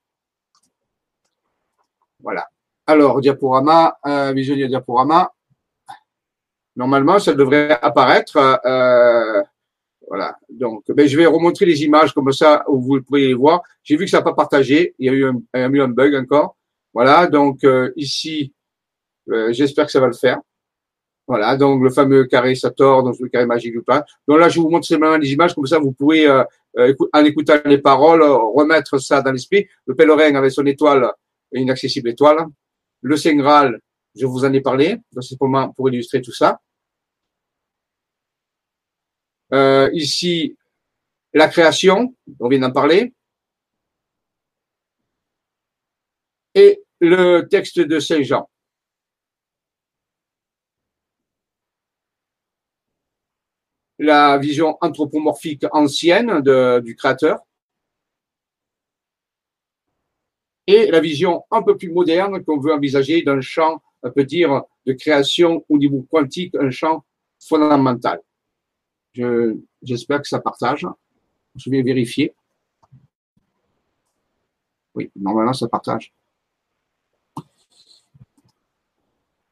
Voilà. 2.23 2.47
Alors 2.87 3.21
diaporama, 3.21 3.97
euh, 4.07 4.33
visionnaire 4.33 4.69
diaporama. 4.69 5.31
Normalement, 6.77 7.19
ça 7.19 7.35
devrait 7.35 7.79
apparaître. 7.83 8.37
Euh, 8.65 9.43
voilà. 10.09 10.37
Donc, 10.49 10.85
ben, 10.89 11.07
je 11.07 11.17
vais 11.17 11.27
remontrer 11.27 11.67
les 11.67 11.83
images 11.85 12.13
comme 12.13 12.33
ça 12.33 12.65
où 12.69 12.81
vous 12.81 13.03
pourriez 13.03 13.29
les 13.29 13.35
voir. 13.35 13.63
J'ai 13.83 13.97
vu 13.97 14.05
que 14.05 14.11
ça 14.11 14.19
n'a 14.19 14.25
pas 14.25 14.35
partagé. 14.35 14.95
Il 14.99 15.07
y 15.07 15.09
a 15.09 15.13
eu 15.13 15.25
un, 15.25 15.41
il 15.55 15.81
un 15.81 15.89
bug 15.89 16.15
encore. 16.15 16.57
Voilà. 16.93 17.27
Donc 17.27 17.65
euh, 17.65 17.93
ici, 17.97 18.53
euh, 19.31 19.53
j'espère 19.53 19.87
que 19.87 19.93
ça 19.93 20.01
va 20.01 20.09
le 20.09 20.13
faire. 20.13 20.41
Voilà, 21.27 21.57
donc 21.57 21.81
le 21.81 21.91
fameux 21.91 22.25
carré 22.25 22.57
Sator, 22.57 23.05
donc 23.05 23.15
le 23.21 23.29
carré 23.29 23.47
magique 23.47 23.73
du 23.73 23.83
plan. 23.83 24.03
Donc 24.27 24.41
là, 24.41 24.49
je 24.49 24.59
vous 24.59 24.69
montre 24.69 24.85
simplement 24.85 25.17
les 25.17 25.33
images, 25.33 25.55
comme 25.55 25.65
ça, 25.65 25.79
vous 25.79 25.93
pouvez, 25.93 26.29
euh, 26.29 26.43
euh 26.77 26.93
en 27.13 27.25
écoutant 27.25 27.55
les 27.67 27.79
paroles, 27.79 28.23
remettre 28.23 28.99
ça 28.99 29.23
dans 29.23 29.31
l'esprit. 29.31 29.69
Le 29.87 29.95
pèlerin 29.95 30.35
avec 30.35 30.51
son 30.51 30.67
étoile, 30.67 31.09
une 31.53 31.63
inaccessible 31.63 32.09
étoile. 32.09 32.47
Le 33.03 33.17
Saint 33.17 33.37
Graal, 33.37 33.79
je 34.17 34.27
vous 34.27 34.45
en 34.45 34.53
ai 34.53 34.61
parlé, 34.61 34.99
c'est 35.21 35.39
pour, 35.39 35.89
illustrer 35.89 36.21
tout 36.21 36.33
ça. 36.33 36.61
Euh, 39.53 39.91
ici, 39.93 40.57
la 41.33 41.49
création, 41.49 42.15
on 42.39 42.49
vient 42.49 42.61
d'en 42.61 42.73
parler. 42.73 43.13
Et 46.55 46.83
le 47.01 47.43
texte 47.43 47.81
de 47.81 48.01
Saint 48.01 48.23
Jean. 48.23 48.49
la 54.01 54.39
vision 54.39 54.79
anthropomorphique 54.81 55.67
ancienne 55.73 56.41
du 56.83 56.97
créateur 56.97 57.39
et 60.67 60.87
la 60.91 61.01
vision 61.01 61.45
un 61.51 61.63
peu 61.63 61.77
plus 61.77 61.91
moderne 61.91 62.43
qu'on 62.43 62.59
veut 62.59 62.73
envisager 62.73 63.23
d'un 63.23 63.43
champ, 63.43 63.83
on 64.03 64.11
peut 64.11 64.25
dire, 64.25 64.63
de 64.87 64.93
création 64.93 65.65
au 65.69 65.79
niveau 65.79 66.07
quantique, 66.11 66.55
un 66.55 66.71
champ 66.71 67.05
fondamental. 67.39 68.21
J'espère 69.83 70.23
que 70.23 70.29
ça 70.29 70.41
partage. 70.41 70.87
Je 71.57 71.71
vais 71.71 71.83
vérifier. 71.83 72.35
Oui, 74.95 75.11
normalement, 75.17 75.53
ça 75.53 75.69
partage. 75.69 76.13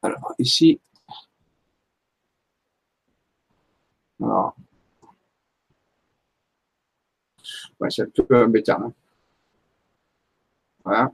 Alors, 0.03 0.33
ici, 0.39 0.81
Alors, 4.21 4.57
ouais, 7.81 7.91
c'est 7.91 8.03
un 8.03 8.25
peu 8.25 8.45
embêtant. 8.45 8.81
Hein. 8.83 8.93
Voilà. 10.85 11.13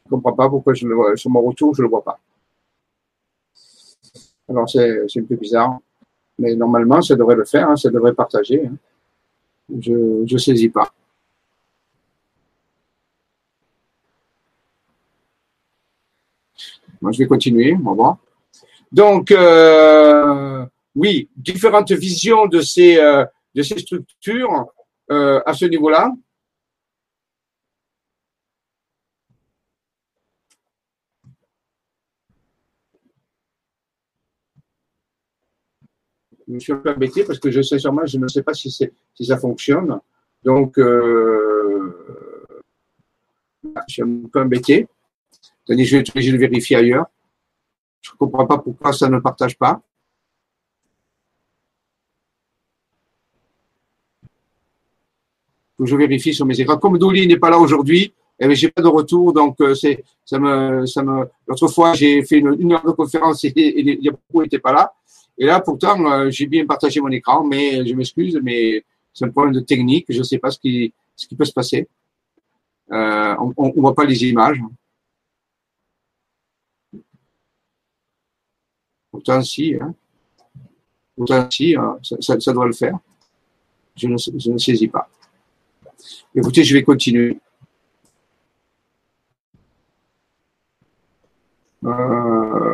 comprends 0.11 0.33
pas 0.33 0.49
pourquoi 0.49 0.73
je 0.73 0.87
le 0.87 0.95
vois, 0.95 1.15
sur 1.17 1.31
mon 1.31 1.41
retour, 1.41 1.73
je 1.75 1.81
le 1.81 1.87
vois 1.87 2.03
pas. 2.03 2.19
Alors, 4.49 4.69
c'est 4.69 5.17
un 5.17 5.23
peu 5.23 5.35
bizarre. 5.35 5.79
Mais 6.37 6.55
normalement, 6.55 7.01
ça 7.01 7.15
devrait 7.15 7.35
le 7.35 7.45
faire, 7.45 7.69
hein, 7.69 7.75
ça 7.75 7.89
devrait 7.89 8.13
partager. 8.13 8.65
Hein. 8.65 8.75
Je 9.79 9.93
ne 9.93 10.37
saisis 10.37 10.69
pas. 10.69 10.91
Moi, 17.01 17.11
je 17.11 17.19
vais 17.19 17.27
continuer, 17.27 17.75
on 17.83 17.93
va. 17.95 18.17
Donc, 18.91 19.31
euh, 19.31 20.65
oui, 20.95 21.29
différentes 21.35 21.91
visions 21.91 22.45
de 22.47 22.61
ces, 22.61 22.97
euh, 22.97 23.25
de 23.55 23.61
ces 23.63 23.79
structures 23.79 24.65
euh, 25.11 25.41
à 25.45 25.53
ce 25.53 25.65
niveau-là. 25.65 26.11
Je 36.51 36.55
me 36.55 36.59
suis 36.59 36.73
embêté 36.73 37.23
parce 37.23 37.39
que 37.39 37.49
je 37.49 37.61
sais 37.61 37.79
je 37.79 38.17
ne 38.17 38.27
sais 38.27 38.43
pas 38.43 38.53
si, 38.53 38.69
si 38.69 39.25
ça 39.25 39.37
fonctionne. 39.37 40.01
Donc, 40.43 40.77
euh, 40.77 41.95
je 43.63 43.93
suis 43.93 44.01
un 44.01 44.23
peu 44.31 44.41
embêté. 44.41 44.85
je 45.69 45.75
vais 45.75 45.99
être 45.99 46.09
obligé 46.09 46.33
de 46.33 46.37
vérifier 46.37 46.75
ailleurs. 46.75 47.05
Je 48.01 48.11
ne 48.11 48.17
comprends 48.17 48.45
pas 48.45 48.57
pourquoi 48.57 48.91
ça 48.91 49.07
ne 49.07 49.19
partage 49.19 49.57
pas. 49.57 49.81
je 55.83 55.95
vérifie 55.95 56.33
sur 56.33 56.45
mes 56.45 56.59
écrans. 56.59 56.77
Comme 56.77 56.99
Dolly 56.99 57.25
n'est 57.25 57.39
pas 57.39 57.49
là 57.49 57.57
aujourd'hui, 57.57 58.13
eh 58.39 58.53
j'ai 58.53 58.69
pas 58.69 58.83
de 58.83 58.87
retour, 58.87 59.33
donc 59.33 59.59
euh, 59.61 59.73
ça 59.73 60.37
me 60.37 60.85
ça 60.85 61.01
me. 61.01 61.27
L'autre 61.47 61.67
fois, 61.69 61.93
j'ai 61.93 62.23
fait 62.23 62.37
une, 62.37 62.73
heure 62.73 62.85
de 62.85 62.91
conférence 62.91 63.43
et, 63.45 63.53
et, 63.55 64.05
et 64.05 64.11
beaucoup 64.11 64.43
n'étaient 64.43 64.59
pas 64.59 64.73
là. 64.73 64.93
Et 65.41 65.47
là, 65.47 65.59
pourtant, 65.59 66.29
j'ai 66.29 66.45
bien 66.45 66.67
partagé 66.67 67.01
mon 67.01 67.09
écran, 67.09 67.43
mais 67.43 67.83
je 67.83 67.95
m'excuse, 67.95 68.39
mais 68.43 68.85
c'est 69.11 69.25
un 69.25 69.29
problème 69.29 69.55
de 69.55 69.61
technique. 69.61 70.05
Je 70.07 70.19
ne 70.19 70.23
sais 70.23 70.37
pas 70.37 70.51
ce 70.51 70.59
qui 70.59 70.93
ce 71.15 71.27
qui 71.27 71.35
peut 71.35 71.45
se 71.45 71.51
passer. 71.51 71.89
Euh, 72.91 73.35
on 73.57 73.69
ne 73.69 73.81
voit 73.81 73.95
pas 73.95 74.05
les 74.05 74.23
images. 74.23 74.59
Pourtant, 79.09 79.41
si, 79.41 79.75
hein. 79.81 79.95
Pourtant, 81.15 81.49
si, 81.49 81.75
hein, 81.75 81.97
ça, 82.03 82.39
ça, 82.39 82.53
doit 82.53 82.67
le 82.67 82.73
faire. 82.73 82.99
Je 83.95 84.07
ne, 84.07 84.17
je 84.17 84.51
ne 84.51 84.59
saisis 84.59 84.89
pas. 84.89 85.09
Écoutez, 86.35 86.63
je 86.63 86.75
vais 86.75 86.83
continuer. 86.83 87.39
Euh, 91.83 92.70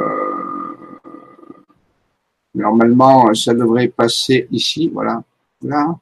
normalement, 2.58 3.34
ça 3.34 3.54
devrait 3.54 3.88
passer 3.88 4.48
ici, 4.52 4.90
voilà, 4.90 5.22
là. 5.62 5.96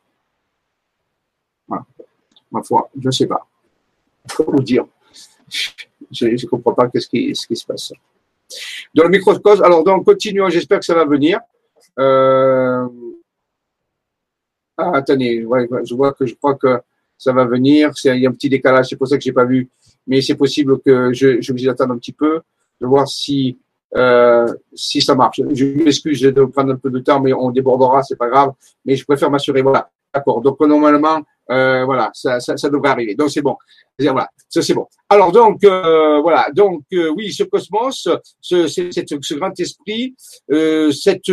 Voilà. 1.67 1.85
Ma 2.51 2.63
foi, 2.63 2.89
je 2.99 3.07
ne 3.07 3.11
sais 3.11 3.27
pas. 3.27 3.45
Comment 4.35 4.53
vous 4.53 4.63
dire 4.63 4.85
Je 6.11 6.27
ne 6.27 6.47
comprends 6.47 6.73
pas 6.73 6.89
ce 6.93 7.07
qui, 7.07 7.35
se 7.35 7.65
passe. 7.65 7.93
Dans 8.93 9.03
le 9.03 9.09
microcosme, 9.09 9.63
alors 9.63 9.83
donc 9.83 10.05
continuons, 10.05 10.49
j'espère 10.49 10.79
que 10.79 10.85
ça 10.85 10.95
va 10.95 11.05
venir. 11.05 11.39
Euh... 11.99 12.87
Ah, 14.77 14.91
attendez, 14.95 15.41
je 15.41 15.95
vois 15.95 16.13
que 16.13 16.25
je 16.25 16.35
crois 16.35 16.55
que 16.55 16.79
ça 17.17 17.33
va 17.33 17.45
venir. 17.45 17.91
Il 18.03 18.17
y 18.17 18.25
a 18.25 18.29
un 18.29 18.33
petit 18.33 18.49
décalage, 18.49 18.89
c'est 18.89 18.97
pour 18.97 19.07
ça 19.07 19.17
que 19.17 19.23
j'ai 19.23 19.33
pas 19.33 19.45
vu. 19.45 19.69
Mais 20.07 20.21
c'est 20.21 20.35
possible 20.35 20.79
que 20.81 21.11
je, 21.13 21.41
je 21.41 21.53
vais 21.53 21.67
attendre 21.69 21.93
un 21.93 21.97
petit 21.97 22.11
peu, 22.11 22.41
de 22.79 22.85
voir 22.85 23.07
si 23.07 23.57
euh, 23.95 24.47
si 24.73 25.01
ça 25.01 25.15
marche. 25.15 25.41
Je 25.53 25.65
m'excuse 25.65 26.21
de 26.21 26.45
prendre 26.45 26.73
un 26.73 26.77
peu 26.77 26.89
de 26.89 26.99
temps, 26.99 27.19
mais 27.19 27.33
on 27.33 27.51
débordera, 27.51 28.03
c'est 28.03 28.17
pas 28.17 28.29
grave. 28.29 28.51
Mais 28.85 28.95
je 28.95 29.05
préfère 29.05 29.29
m'assurer. 29.29 29.61
Voilà, 29.61 29.89
d'accord. 30.13 30.41
Donc 30.41 30.59
normalement, 30.59 31.21
euh, 31.51 31.85
voilà, 31.85 32.09
ça, 32.13 32.39
ça, 32.39 32.57
ça, 32.57 32.69
devrait 32.69 32.89
arriver. 32.89 33.15
Donc 33.15 33.29
c'est 33.29 33.41
bon. 33.41 33.55
Voilà. 33.99 34.29
ça 34.49 34.61
c'est 34.61 34.73
bon. 34.73 34.87
Alors 35.09 35.31
donc 35.31 35.63
euh, 35.63 36.19
voilà, 36.21 36.47
donc 36.53 36.83
euh, 36.93 37.13
oui, 37.15 37.31
ce 37.31 37.43
cosmos, 37.43 38.09
ce, 38.41 38.67
ce, 38.67 38.89
ce 38.91 39.33
grand 39.35 39.57
esprit, 39.59 40.15
euh, 40.51 40.91
cette 40.91 41.31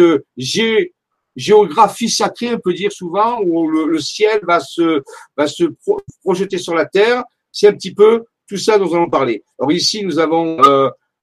géographie 1.34 2.10
sacrée, 2.10 2.54
on 2.54 2.58
peut 2.58 2.74
dire 2.74 2.92
souvent, 2.92 3.40
où 3.42 3.68
le, 3.68 3.98
ciel 3.98 4.40
va 4.46 4.60
se 4.60 5.02
va 5.36 5.46
se 5.46 5.64
projeter 6.22 6.58
sur 6.58 6.74
la 6.74 6.84
terre, 6.84 7.24
c'est 7.50 7.68
un 7.68 7.72
petit 7.72 7.94
peu 7.94 8.24
tout 8.46 8.58
ça 8.58 8.78
dont 8.78 8.84
nous 8.84 8.94
allons 8.94 9.10
parler. 9.10 9.42
Alors 9.58 9.72
ici, 9.72 10.04
nous 10.04 10.18
avons 10.18 10.58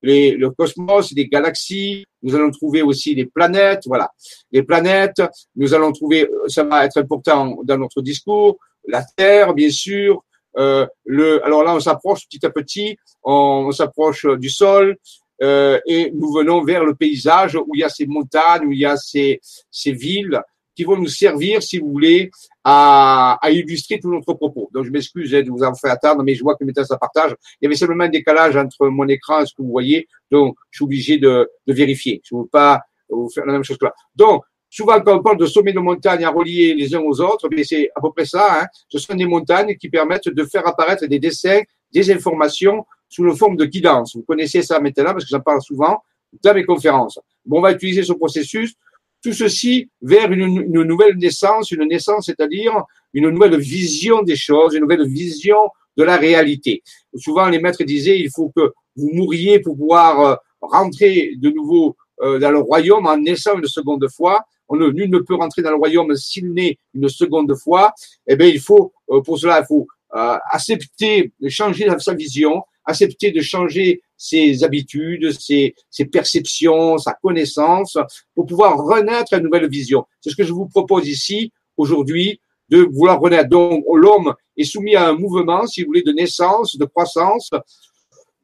les, 0.02 0.32
le 0.32 0.50
cosmos, 0.52 1.12
les 1.14 1.28
galaxies, 1.28 2.06
nous 2.22 2.36
allons 2.36 2.52
trouver 2.52 2.82
aussi 2.82 3.16
les 3.16 3.26
planètes, 3.26 3.84
voilà, 3.86 4.12
les 4.52 4.64
planètes, 4.64 5.22
nous 5.56 5.74
allons 5.74 5.92
trouver, 5.92 6.30
ça 6.48 6.64
va 6.64 6.86
être 6.86 6.98
important 6.98 7.58
dans 7.64 7.78
notre 7.78 8.02
discours, 8.02 8.58
la 8.88 9.04
Terre, 9.04 9.54
bien 9.54 9.70
sûr, 9.70 10.24
euh, 10.58 10.86
le, 11.06 11.44
alors 11.46 11.64
là, 11.64 11.76
on 11.76 11.80
s'approche 11.80 12.28
petit 12.28 12.46
à 12.46 12.50
petit, 12.50 12.98
on, 13.24 13.72
s'approche 13.72 14.26
du 14.26 14.50
sol 14.50 14.98
euh, 15.42 15.80
et 15.86 16.12
nous 16.12 16.34
venons 16.34 16.64
vers 16.64 16.84
le 16.84 16.96
paysage 16.96 17.56
où 17.56 17.70
il 17.74 17.80
y 17.80 17.84
a 17.84 17.90
ces 17.90 18.08
montagnes, 18.08 18.66
où 18.66 18.72
il 18.72 18.80
y 18.80 18.86
a 18.86 18.98
ces, 18.98 19.40
ces 19.70 19.92
villes 19.92 20.42
qui 20.80 20.86
vont 20.86 20.96
nous 20.96 21.08
servir, 21.08 21.62
si 21.62 21.78
vous 21.78 21.90
voulez, 21.90 22.32
à, 22.64 23.38
illustrer 23.52 24.00
tout 24.00 24.10
notre 24.10 24.32
propos. 24.34 24.70
Donc, 24.74 24.86
je 24.86 24.92
m'excuse 24.92 25.30
de 25.30 25.50
vous 25.52 25.62
avoir 25.62 25.78
fait 25.78 25.90
attendre, 25.90 26.24
mais 26.24 26.36
je 26.36 26.42
vois 26.42 26.56
que 26.56 26.64
maintenant 26.64 26.86
ça 26.86 26.98
partage. 26.98 27.36
Il 27.60 27.66
y 27.66 27.68
avait 27.68 27.76
simplement 27.76 28.06
un 28.06 28.10
décalage 28.10 28.56
entre 28.56 28.88
mon 28.88 29.06
écran 29.10 29.42
et 29.42 29.46
ce 29.46 29.54
que 29.54 29.62
vous 29.62 29.72
voyez, 29.72 30.08
donc 30.32 30.56
je 30.72 30.78
suis 30.78 30.86
obligé 30.86 31.18
de, 31.18 31.52
vérifier. 31.68 32.22
Je 32.24 32.34
ne 32.34 32.44
veux 32.44 32.48
pas 32.48 32.80
vous 33.10 33.30
faire 33.30 33.46
la 33.46 33.52
même 33.52 33.64
chose 33.66 33.78
que 33.78 33.86
là. 33.86 33.94
Donc, 34.16 34.44
Souvent, 34.72 35.02
quand 35.02 35.18
on 35.18 35.24
parle 35.24 35.38
de 35.38 35.48
sommets 35.48 35.74
de 35.74 35.80
montagne 35.80 36.24
à 36.24 36.30
relier 36.30 36.76
les 36.76 36.94
uns 36.94 37.00
aux 37.00 37.20
autres, 37.22 37.50
mais 37.52 37.64
c'est 37.64 37.90
à 37.96 38.02
peu 38.02 38.12
près 38.12 38.26
ça. 38.26 38.62
Hein. 38.62 38.68
Ce 38.88 39.00
sont 39.00 39.16
des 39.16 39.26
montagnes 39.26 39.76
qui 39.76 39.90
permettent 39.90 40.30
de 40.30 40.46
faire 40.46 40.68
apparaître 40.68 41.08
des 41.08 41.18
dessins, 41.18 41.62
des 41.92 42.12
informations 42.12 42.86
sous 43.10 43.24
la 43.24 43.34
forme 43.34 43.56
de 43.56 43.66
guidance. 43.66 44.16
Vous 44.16 44.22
connaissez 44.22 44.62
ça 44.62 44.80
maintenant 44.80 45.14
parce 45.14 45.24
que 45.24 45.30
j'en 45.32 45.40
parle 45.40 45.64
souvent 45.64 46.04
dans 46.44 46.54
mes 46.54 46.66
conférences. 46.66 47.20
Bon, 47.44 47.58
on 47.58 47.62
va 47.62 47.72
utiliser 47.72 48.04
ce 48.04 48.14
processus. 48.14 48.76
Tout 49.24 49.34
ceci 49.34 49.90
vers 50.02 50.32
une, 50.32 50.64
nouvelle 50.84 51.18
naissance, 51.18 51.72
une 51.72 51.86
naissance, 51.88 52.28
c'est-à-dire 52.28 52.74
une 53.14 53.30
nouvelle 53.30 53.58
vision 53.60 54.22
des 54.22 54.36
choses, 54.36 54.74
une 54.76 54.82
nouvelle 54.82 55.08
vision 55.08 55.58
de 55.98 56.04
la 56.04 56.18
réalité. 56.18 56.82
Souvent, 57.16 57.50
les 57.50 57.60
maîtres 57.60 57.84
disaient, 57.84 58.20
il 58.20 58.30
faut 58.32 58.52
que 58.56 58.72
vous 58.96 59.10
mouriez 59.14 59.60
pour 59.60 59.76
pouvoir 59.76 60.20
euh, 60.22 60.36
rentrer 60.62 61.34
de 61.36 61.50
nouveau 61.50 61.98
euh, 62.22 62.40
dans 62.40 62.52
le 62.52 62.60
royaume 62.60 63.08
en 63.08 63.18
naissant 63.18 63.58
une 63.58 63.66
seconde 63.66 64.08
fois 64.10 64.44
on 64.72 64.78
nul 64.78 65.10
ne 65.10 65.18
peut 65.18 65.34
rentrer 65.34 65.64
dans 65.64 65.72
le 65.72 65.78
royaume 65.78 66.16
s'il 66.16 66.54
naît 66.54 66.78
une 66.94 67.10
seconde 67.10 67.52
fois, 67.56 67.92
eh 68.28 68.36
bien, 68.36 68.46
il 68.46 68.60
faut, 68.60 68.94
euh, 69.10 69.20
pour 69.22 69.40
cela, 69.40 69.62
il 69.62 69.66
faut 69.66 69.88
accepter 70.12 71.32
de 71.40 71.50
changer 71.50 71.88
sa 72.00 72.16
vision, 72.16 72.64
accepter 72.90 73.32
de 73.32 73.42
changer 73.42 74.02
ses 74.18 74.64
habitudes, 74.64 75.32
ses, 75.32 75.74
perceptions, 76.12 76.98
sa 76.98 77.14
connaissance, 77.14 77.98
pour 78.36 78.46
pouvoir 78.46 78.78
renaître 78.78 79.34
à 79.34 79.38
une 79.38 79.46
nouvelle 79.46 79.70
vision. 79.70 80.06
C'est 80.22 80.30
ce 80.32 80.36
que 80.36 80.44
je 80.44 80.54
vous 80.54 80.68
propose 80.68 81.08
ici, 81.08 81.52
aujourd'hui, 81.78 82.42
de 82.70 82.88
vouloir 82.92 83.20
renaître. 83.20 83.50
Donc, 83.50 83.84
l'homme 83.94 84.34
est 84.58 84.64
soumis 84.64 84.96
à 84.96 85.10
un 85.10 85.14
mouvement, 85.14 85.66
si 85.66 85.82
vous 85.82 85.88
voulez, 85.88 86.04
de 86.04 86.12
naissance, 86.12 86.78
de 86.78 86.86
croissance, 86.86 87.50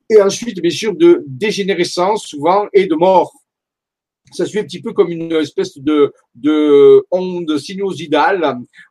et 0.10 0.22
ensuite, 0.22 0.62
bien 0.62 0.72
sûr, 0.72 0.96
de 0.96 1.24
dégénérescence, 1.28 2.25
souvent, 2.25 2.68
et 2.74 2.86
de 2.88 2.96
mort 2.96 3.34
ça 4.31 4.46
suit 4.46 4.60
un 4.60 4.64
petit 4.64 4.81
peu 4.81 4.94
comme 4.94 5.12
une 5.12 5.31
espèce 5.34 5.77
de, 5.77 6.12
de 6.34 7.05
onde 7.12 7.58
sinusoidale 7.58 8.44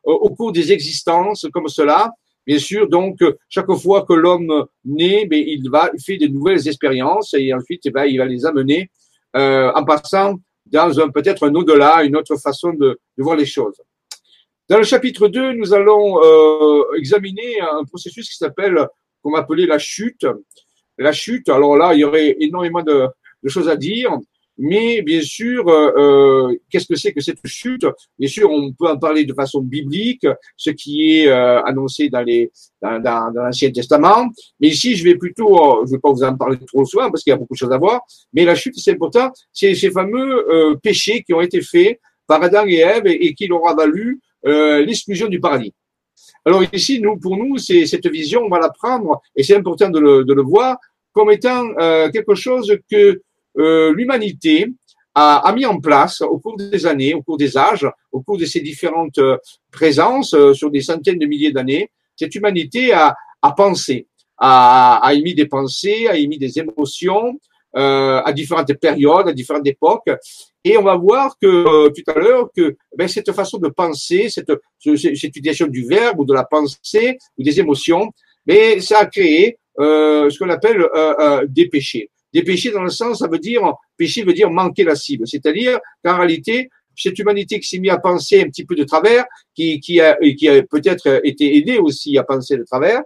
euh, 0.07 0.11
au 0.11 0.29
cours 0.29 0.51
des 0.51 0.71
existences 0.71 1.45
comme 1.53 1.67
cela. 1.67 2.11
Bien 2.45 2.59
sûr, 2.59 2.87
donc 2.87 3.23
chaque 3.49 3.71
fois 3.73 4.05
que 4.05 4.13
l'homme 4.13 4.65
naît, 4.83 5.27
mais 5.29 5.39
il 5.39 5.67
va 5.69 5.89
il 5.93 6.01
fait 6.01 6.17
de 6.17 6.27
nouvelles 6.27 6.67
expériences 6.67 7.33
et 7.33 7.51
ensuite 7.53 7.81
eh 7.85 7.91
ben, 7.91 8.05
il 8.05 8.19
va 8.19 8.25
les 8.25 8.45
amener 8.45 8.89
euh, 9.35 9.71
en 9.73 9.83
passant 9.83 10.35
dans 10.65 10.99
un 10.99 11.09
peut-être 11.09 11.47
un 11.47 11.55
au-delà, 11.55 12.03
une 12.03 12.15
autre 12.15 12.35
façon 12.37 12.73
de, 12.73 12.99
voir 13.17 13.35
les 13.35 13.45
choses. 13.45 13.81
Dans 14.69 14.77
le 14.77 14.83
chapitre 14.83 15.27
2, 15.27 15.53
nous 15.53 15.73
allons 15.73 16.23
euh, 16.23 16.83
examiner 16.97 17.59
un 17.61 17.83
processus 17.83 18.29
qui 18.29 18.37
s'appelle, 18.37 18.87
qu'on 19.21 19.31
va 19.31 19.39
appeler 19.39 19.65
la 19.65 19.79
chute. 19.79 20.25
La 20.97 21.11
chute, 21.11 21.49
alors 21.49 21.77
là, 21.77 21.93
il 21.93 21.99
y 21.99 22.03
aurait 22.03 22.35
énormément 22.39 22.81
de 22.81 23.09
choses 23.47 23.69
à 23.69 23.75
dire. 23.75 24.11
Mais 24.57 25.01
bien 25.01 25.21
sûr, 25.21 25.67
euh, 25.67 25.91
euh, 25.97 26.55
qu'est-ce 26.69 26.87
que 26.87 26.95
c'est 26.95 27.11
que 27.11 27.19
cette 27.19 27.45
chute? 27.45 27.85
Bien 28.17 28.29
sûr, 28.29 28.49
on 28.49 28.71
peut 28.71 28.87
en 28.87 28.97
parler 28.97 29.25
de 29.25 29.33
façon 29.33 29.61
biblique, 29.61 30.25
ce 30.55 30.69
qui 30.69 31.17
est 31.17 31.27
euh, 31.27 31.61
annoncé 31.63 32.09
dans 32.09 32.21
les 32.21 32.51
dans, 32.81 33.01
dans, 33.01 33.31
l'Ancien 33.33 33.71
Testament. 33.71 34.29
Mais 34.61 34.69
ici, 34.69 34.95
je 34.95 35.03
vais 35.03 35.15
plutôt, 35.15 35.85
je 35.85 35.91
vais 35.91 35.99
pas 35.99 36.11
vous 36.11 36.23
en 36.23 36.35
parler 36.37 36.57
trop 36.65 36.85
souvent 36.85 37.09
parce 37.11 37.23
qu'il 37.23 37.31
y 37.31 37.33
a 37.33 37.37
beaucoup 37.37 37.53
de 37.53 37.57
choses 37.57 37.71
à 37.71 37.77
voir. 37.77 38.01
Mais 38.33 38.45
la 38.45 38.55
chute, 38.55 38.75
c'est 38.77 38.91
important. 38.91 39.31
C'est 39.51 39.75
ces 39.75 39.91
fameux 39.91 40.77
péchés 40.81 41.23
qui 41.23 41.33
ont 41.33 41.41
été 41.41 41.61
faits 41.61 41.99
par 42.25 42.41
Adam 42.41 42.65
et 42.65 42.77
Ève 42.77 43.07
et, 43.07 43.33
qui 43.33 43.47
leur 43.47 43.67
a 43.67 43.75
valu 43.75 44.19
l'exclusion 44.43 45.27
du 45.27 45.39
paradis. 45.39 45.73
Alors 46.45 46.63
ici, 46.71 47.01
nous, 47.01 47.17
pour 47.17 47.35
nous, 47.37 47.57
c'est 47.57 47.85
cette 47.87 48.07
vision, 48.07 48.41
on 48.43 48.49
va 48.49 48.59
la 48.59 48.69
prendre 48.69 49.21
et 49.35 49.43
c'est 49.43 49.55
important 49.55 49.89
de 49.89 49.99
le, 49.99 50.23
de 50.23 50.33
le 50.33 50.43
voir 50.43 50.77
comme 51.11 51.31
étant 51.31 51.73
quelque 52.11 52.35
chose 52.35 52.77
que 52.89 53.21
euh, 53.57 53.93
l'humanité 53.93 54.67
a, 55.17 55.53
mis 55.55 55.65
en 55.65 55.79
place 55.79 56.19
au 56.21 56.39
cours 56.39 56.57
des 56.57 56.85
années, 56.85 57.13
au 57.13 57.21
cours 57.21 57.37
des 57.37 57.57
âges, 57.57 57.87
au 58.11 58.21
cours 58.21 58.37
de 58.37 58.45
ses 58.45 58.59
différentes 58.59 59.17
euh, 59.17 59.37
présences 59.71 60.33
euh, 60.33 60.53
sur 60.53 60.69
des 60.69 60.81
centaines 60.81 61.19
de 61.19 61.25
milliers 61.25 61.53
d'années, 61.53 61.89
cette 62.17 62.35
humanité 62.35 62.91
a, 62.91 63.15
a 63.41 63.51
pensé, 63.53 64.07
a, 64.37 65.09
émis 65.13 65.33
des 65.33 65.45
pensées, 65.45 66.07
a 66.07 66.17
émis 66.17 66.37
des 66.37 66.59
émotions 66.59 67.39
à 67.77 68.31
différentes 68.31 68.73
périodes, 68.75 69.27
à 69.27 69.33
différentes 69.33 69.67
époques. 69.67 70.09
Et 70.63 70.77
on 70.77 70.81
va 70.81 70.95
voir 70.95 71.35
que 71.41 71.89
tout 71.89 72.09
à 72.09 72.17
l'heure 72.17 72.47
que 72.55 72.77
ben, 72.97 73.05
cette 73.09 73.33
façon 73.33 73.57
de 73.57 73.67
penser, 73.67 74.29
cette, 74.29 74.49
cette 74.79 75.35
utilisation 75.35 75.67
du 75.67 75.85
verbe 75.85 76.21
ou 76.21 76.25
de 76.25 76.33
la 76.33 76.45
pensée 76.45 77.17
ou 77.37 77.43
des 77.43 77.59
émotions, 77.59 78.13
mais 78.45 78.79
ça 78.79 78.99
a 78.99 79.05
créé 79.07 79.57
ce 79.77 80.39
qu'on 80.39 80.49
appelle 80.49 80.87
des 81.49 81.67
péchés. 81.67 82.09
Des 82.35 82.43
péchés 82.43 82.69
dans 82.69 82.83
le 82.83 82.89
sens, 82.89 83.19
ça 83.19 83.29
veut 83.29 83.39
dire, 83.39 83.61
péché 83.95 84.21
veut 84.21 84.33
dire 84.33 84.49
manquer 84.51 84.83
la 84.83 84.97
cible. 84.97 85.25
C'est-à-dire 85.25 85.79
qu'en 86.03 86.17
réalité, 86.17 86.69
cette 86.93 87.17
humanité 87.17 87.61
qui 87.61 87.67
s'est 87.69 87.79
mise 87.79 87.91
à 87.91 87.97
penser 87.97 88.41
un 88.41 88.49
petit 88.49 88.65
peu 88.65 88.75
de 88.75 88.83
travers, 88.83 89.23
qui, 89.55 89.79
qui 89.79 90.01
a, 90.01 90.17
qui 90.37 90.49
a 90.49 90.61
peut-être 90.63 91.21
été 91.23 91.55
aidée 91.55 91.77
aussi 91.77 92.17
à 92.17 92.23
penser 92.23 92.57
de 92.57 92.63
travers, 92.63 93.03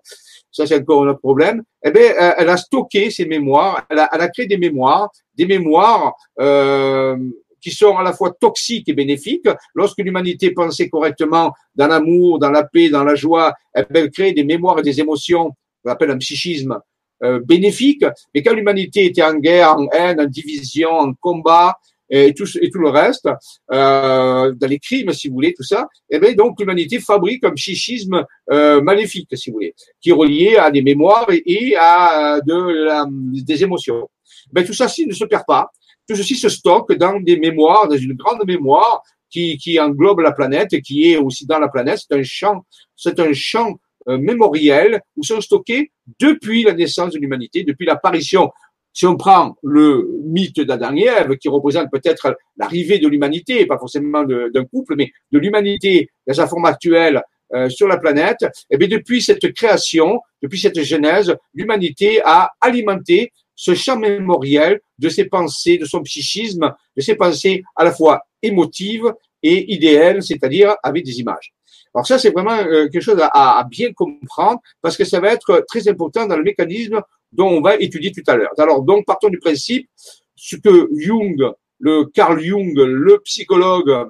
ça 0.51 0.65
c'est 0.65 0.79
encore 0.79 1.03
un 1.03 1.09
autre 1.09 1.19
problème, 1.19 1.61
eh 1.85 1.91
bien, 1.91 2.11
euh, 2.19 2.33
elle 2.39 2.49
a 2.49 2.57
stocké 2.57 3.11
ses 3.11 3.27
mémoires, 3.27 3.85
elle 3.91 3.99
a, 3.99 4.09
elle 4.11 4.21
a 4.21 4.29
créé 4.29 4.47
des 4.47 4.57
mémoires, 4.57 5.11
des 5.35 5.45
mémoires 5.45 6.15
euh, 6.39 7.15
qui 7.61 7.69
sont 7.69 7.97
à 7.97 8.01
la 8.01 8.13
fois 8.13 8.31
toxiques 8.31 8.89
et 8.89 8.93
bénéfiques. 8.93 9.47
Lorsque 9.75 9.99
l'humanité 9.99 10.49
pensait 10.55 10.89
correctement 10.89 11.53
dans 11.75 11.85
l'amour, 11.85 12.39
dans 12.39 12.49
la 12.49 12.63
paix, 12.63 12.89
dans 12.89 13.03
la 13.03 13.13
joie, 13.13 13.53
eh 13.77 13.83
elle 13.93 14.09
crée 14.09 14.33
des 14.33 14.43
mémoires 14.43 14.79
et 14.79 14.81
des 14.81 14.99
émotions, 14.99 15.51
qu'on 15.83 15.91
appelle 15.91 16.09
un 16.09 16.17
psychisme, 16.17 16.79
euh, 17.23 17.39
bénéfique, 17.43 18.03
mais 18.33 18.41
quand 18.43 18.53
l'humanité 18.53 19.05
était 19.05 19.23
en 19.23 19.35
guerre, 19.35 19.77
en 19.77 19.87
haine, 19.91 20.21
en 20.21 20.25
division, 20.25 20.91
en 20.91 21.13
combat, 21.13 21.77
et 22.09 22.33
tout, 22.33 22.45
et 22.59 22.69
tout 22.69 22.79
le 22.79 22.89
reste, 22.89 23.29
euh, 23.71 24.51
dans 24.53 24.67
les 24.67 24.79
crimes, 24.79 25.13
si 25.13 25.27
vous 25.27 25.35
voulez, 25.35 25.53
tout 25.53 25.63
ça, 25.63 25.87
et 26.09 26.15
eh 26.15 26.19
bien 26.19 26.33
donc 26.33 26.59
l'humanité 26.59 26.99
fabrique 26.99 27.43
un 27.43 27.51
psychisme 27.51 28.25
euh, 28.51 28.81
maléfique, 28.81 29.29
si 29.35 29.49
vous 29.49 29.57
voulez, 29.57 29.75
qui 30.01 30.09
est 30.09 30.13
relié 30.13 30.57
à 30.57 30.71
des 30.71 30.81
mémoires 30.81 31.27
et, 31.29 31.75
à 31.77 32.39
de 32.45 32.85
la, 32.85 33.05
des 33.09 33.63
émotions. 33.63 34.09
Ben, 34.51 34.65
tout 34.65 34.73
ça 34.73 34.87
ci 34.87 35.05
ne 35.05 35.13
se 35.13 35.25
perd 35.25 35.43
pas. 35.45 35.69
Tout 36.07 36.15
ceci 36.15 36.35
se 36.35 36.49
stocke 36.49 36.93
dans 36.93 37.19
des 37.19 37.37
mémoires, 37.37 37.87
dans 37.87 37.97
une 37.97 38.13
grande 38.13 38.43
mémoire 38.47 39.03
qui, 39.29 39.57
qui 39.57 39.79
englobe 39.79 40.21
la 40.21 40.31
planète 40.31 40.73
et 40.73 40.81
qui 40.81 41.11
est 41.11 41.17
aussi 41.17 41.45
dans 41.45 41.59
la 41.59 41.67
planète. 41.67 41.99
C'est 41.99 42.17
un 42.17 42.23
champ, 42.23 42.65
c'est 42.95 43.19
un 43.19 43.31
champ 43.33 43.69
euh, 43.73 43.75
mémoriels 44.07 45.01
où 45.17 45.23
sont 45.23 45.41
stockés 45.41 45.91
depuis 46.19 46.63
la 46.63 46.73
naissance 46.73 47.13
de 47.13 47.19
l'humanité, 47.19 47.63
depuis 47.63 47.85
l'apparition. 47.85 48.49
Si 48.93 49.05
on 49.05 49.15
prend 49.15 49.55
le 49.63 50.09
mythe 50.25 50.61
d'Adam 50.61 50.95
et 50.95 51.05
Ève, 51.05 51.37
qui 51.37 51.47
représente 51.47 51.91
peut-être 51.91 52.37
l'arrivée 52.57 52.99
de 52.99 53.07
l'humanité, 53.07 53.65
pas 53.65 53.77
forcément 53.77 54.23
d'un 54.23 54.65
couple, 54.65 54.95
mais 54.95 55.11
de 55.31 55.39
l'humanité 55.39 56.09
dans 56.27 56.33
sa 56.33 56.47
forme 56.47 56.65
actuelle 56.65 57.21
euh, 57.53 57.69
sur 57.69 57.87
la 57.87 57.97
planète, 57.97 58.43
et 58.43 58.47
eh 58.71 58.77
bien 58.77 58.87
depuis 58.87 59.21
cette 59.21 59.53
création, 59.53 60.19
depuis 60.41 60.59
cette 60.59 60.81
genèse, 60.81 61.35
l'humanité 61.53 62.21
a 62.23 62.51
alimenté 62.61 63.31
ce 63.55 63.73
champ 63.73 63.97
mémoriel 63.97 64.79
de 64.97 65.09
ses 65.09 65.25
pensées, 65.25 65.77
de 65.77 65.85
son 65.85 66.01
psychisme, 66.03 66.73
de 66.95 67.01
ses 67.01 67.15
pensées 67.15 67.63
à 67.75 67.83
la 67.83 67.91
fois 67.91 68.21
émotives 68.41 69.13
et 69.43 69.73
idéales, 69.73 70.23
c'est-à-dire 70.23 70.75
avec 70.83 71.03
des 71.03 71.19
images. 71.19 71.53
Alors 71.93 72.05
ça, 72.05 72.19
c'est 72.19 72.31
vraiment 72.31 72.57
euh, 72.57 72.87
quelque 72.89 73.01
chose 73.01 73.19
à, 73.19 73.65
bien 73.69 73.91
comprendre 73.93 74.59
parce 74.81 74.95
que 74.95 75.05
ça 75.05 75.19
va 75.19 75.33
être 75.33 75.65
très 75.67 75.87
important 75.87 76.27
dans 76.27 76.37
le 76.37 76.43
mécanisme 76.43 77.01
dont 77.31 77.47
on 77.47 77.61
va 77.61 77.75
étudier 77.75 78.11
tout 78.11 78.23
à 78.27 78.35
l'heure. 78.35 78.51
Alors, 78.57 78.81
donc, 78.83 79.05
partons 79.05 79.29
du 79.29 79.39
principe, 79.39 79.89
ce 80.35 80.55
que 80.55 80.89
Jung, 80.97 81.51
le 81.79 82.05
Carl 82.05 82.39
Jung, 82.39 82.73
le 82.75 83.19
psychologue 83.19 84.09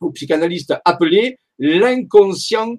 ou 0.00 0.10
psychanalyste 0.10 0.74
appelait 0.84 1.38
l'inconscient 1.58 2.76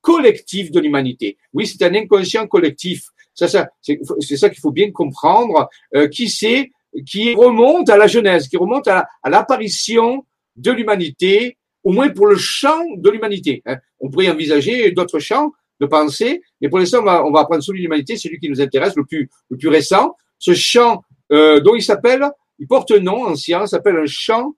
collectif 0.00 0.70
de 0.70 0.80
l'humanité. 0.80 1.36
Oui, 1.52 1.66
c'est 1.66 1.82
un 1.84 1.94
inconscient 1.94 2.46
collectif. 2.46 3.06
Ça, 3.34 3.48
ça 3.48 3.68
c'est 3.80 4.36
ça 4.36 4.50
qu'il 4.50 4.60
faut 4.60 4.70
bien 4.70 4.92
comprendre. 4.92 5.68
Euh, 5.94 6.08
qui 6.08 6.28
c'est 6.28 6.70
qui 7.06 7.34
remonte 7.34 7.90
à 7.90 7.96
la 7.96 8.06
Genèse, 8.06 8.48
qui 8.48 8.56
remonte 8.56 8.86
à, 8.88 9.08
l'apparition 9.24 10.24
de 10.56 10.70
l'humanité, 10.70 11.56
au 11.84 11.92
moins 11.92 12.08
pour 12.08 12.26
le 12.26 12.36
champ 12.36 12.82
de 12.96 13.10
l'humanité. 13.10 13.62
Hein. 13.66 13.76
On 14.00 14.10
pourrait 14.10 14.30
envisager 14.30 14.90
d'autres 14.90 15.18
champs 15.18 15.52
de 15.80 15.86
pensée, 15.86 16.42
mais 16.60 16.68
pour 16.68 16.78
l'instant, 16.78 17.00
on 17.00 17.04
va, 17.04 17.24
on 17.24 17.30
va 17.30 17.40
apprendre 17.40 17.62
sur 17.62 17.72
l'humanité, 17.72 18.16
c'est 18.16 18.28
lui 18.28 18.38
qui 18.38 18.48
nous 18.48 18.60
intéresse, 18.60 18.96
le 18.96 19.04
plus, 19.04 19.28
le 19.50 19.56
plus 19.56 19.68
récent. 19.68 20.16
Ce 20.38 20.54
champ 20.54 21.02
euh, 21.32 21.60
dont 21.60 21.74
il 21.74 21.82
s'appelle, 21.82 22.24
il 22.58 22.66
porte 22.66 22.90
un 22.92 23.00
nom 23.00 23.24
en 23.24 23.34
science, 23.34 23.70
s'appelle 23.70 23.96
un 23.96 24.06
champ 24.06 24.54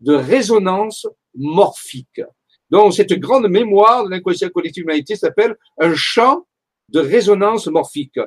de 0.00 0.14
résonance 0.14 1.06
morphique. 1.34 2.20
Donc, 2.70 2.94
cette 2.94 3.12
grande 3.14 3.48
mémoire 3.48 4.04
de 4.04 4.10
l'inconscient 4.10 4.48
collectif 4.50 4.84
de 4.84 4.88
l'humanité 4.88 5.16
s'appelle 5.16 5.56
un 5.78 5.94
champ 5.94 6.46
de 6.88 7.00
résonance 7.00 7.66
morphique. 7.66 8.18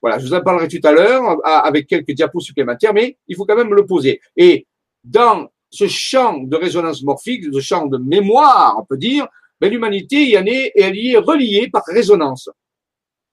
Voilà, 0.00 0.18
je 0.18 0.26
vous 0.26 0.34
en 0.34 0.42
parlerai 0.42 0.68
tout 0.68 0.86
à 0.86 0.92
l'heure 0.92 1.38
avec 1.44 1.86
quelques 1.86 2.10
diapos 2.10 2.40
supplémentaires, 2.40 2.92
mais 2.92 3.16
il 3.26 3.36
faut 3.36 3.46
quand 3.46 3.56
même 3.56 3.72
le 3.72 3.86
poser. 3.86 4.20
Et 4.36 4.66
dans 5.02 5.48
ce 5.74 5.88
champ 5.88 6.38
de 6.38 6.56
résonance 6.56 7.02
morphique, 7.02 7.44
ce 7.52 7.60
champ 7.60 7.86
de 7.86 7.98
mémoire, 7.98 8.76
on 8.78 8.84
peut 8.84 8.96
dire, 8.96 9.26
ben, 9.60 9.70
l'humanité 9.70 10.22
y 10.22 10.34
est, 10.34 10.72
elle 10.76 10.96
y 10.96 11.12
est 11.12 11.16
reliée 11.16 11.68
par 11.68 11.82
résonance. 11.86 12.48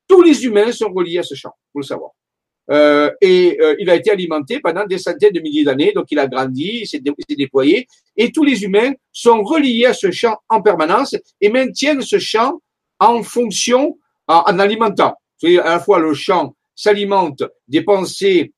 Tous 0.07 0.23
les 0.23 0.43
humains 0.43 0.71
sont 0.71 0.91
reliés 0.91 1.19
à 1.19 1.23
ce 1.23 1.35
champ, 1.35 1.53
faut 1.71 1.79
le 1.79 1.85
savoir. 1.85 2.11
Euh, 2.71 3.11
et 3.21 3.57
euh, 3.61 3.75
il 3.79 3.89
a 3.91 3.95
été 3.95 4.09
alimenté 4.09 4.59
pendant 4.59 4.85
des 4.85 4.97
centaines 4.97 5.33
de 5.33 5.39
milliers 5.39 5.63
d'années, 5.63 5.91
donc 5.93 6.05
il 6.09 6.17
a 6.17 6.27
grandi, 6.27 6.79
il 6.81 6.87
s'est 6.87 7.01
déployé, 7.37 7.87
et 8.17 8.31
tous 8.31 8.43
les 8.43 8.63
humains 8.63 8.93
sont 9.11 9.43
reliés 9.43 9.85
à 9.85 9.93
ce 9.93 10.09
champ 10.09 10.37
en 10.49 10.61
permanence 10.61 11.15
et 11.39 11.49
maintiennent 11.49 12.01
ce 12.01 12.17
champ 12.17 12.59
en 12.99 13.21
fonction, 13.21 13.99
en, 14.27 14.43
en 14.47 14.59
alimentant. 14.59 15.13
C'est 15.37 15.59
à 15.59 15.69
la 15.69 15.79
fois 15.79 15.99
le 15.99 16.13
champ 16.15 16.55
s'alimente 16.73 17.43
des 17.67 17.83
pensées 17.83 18.51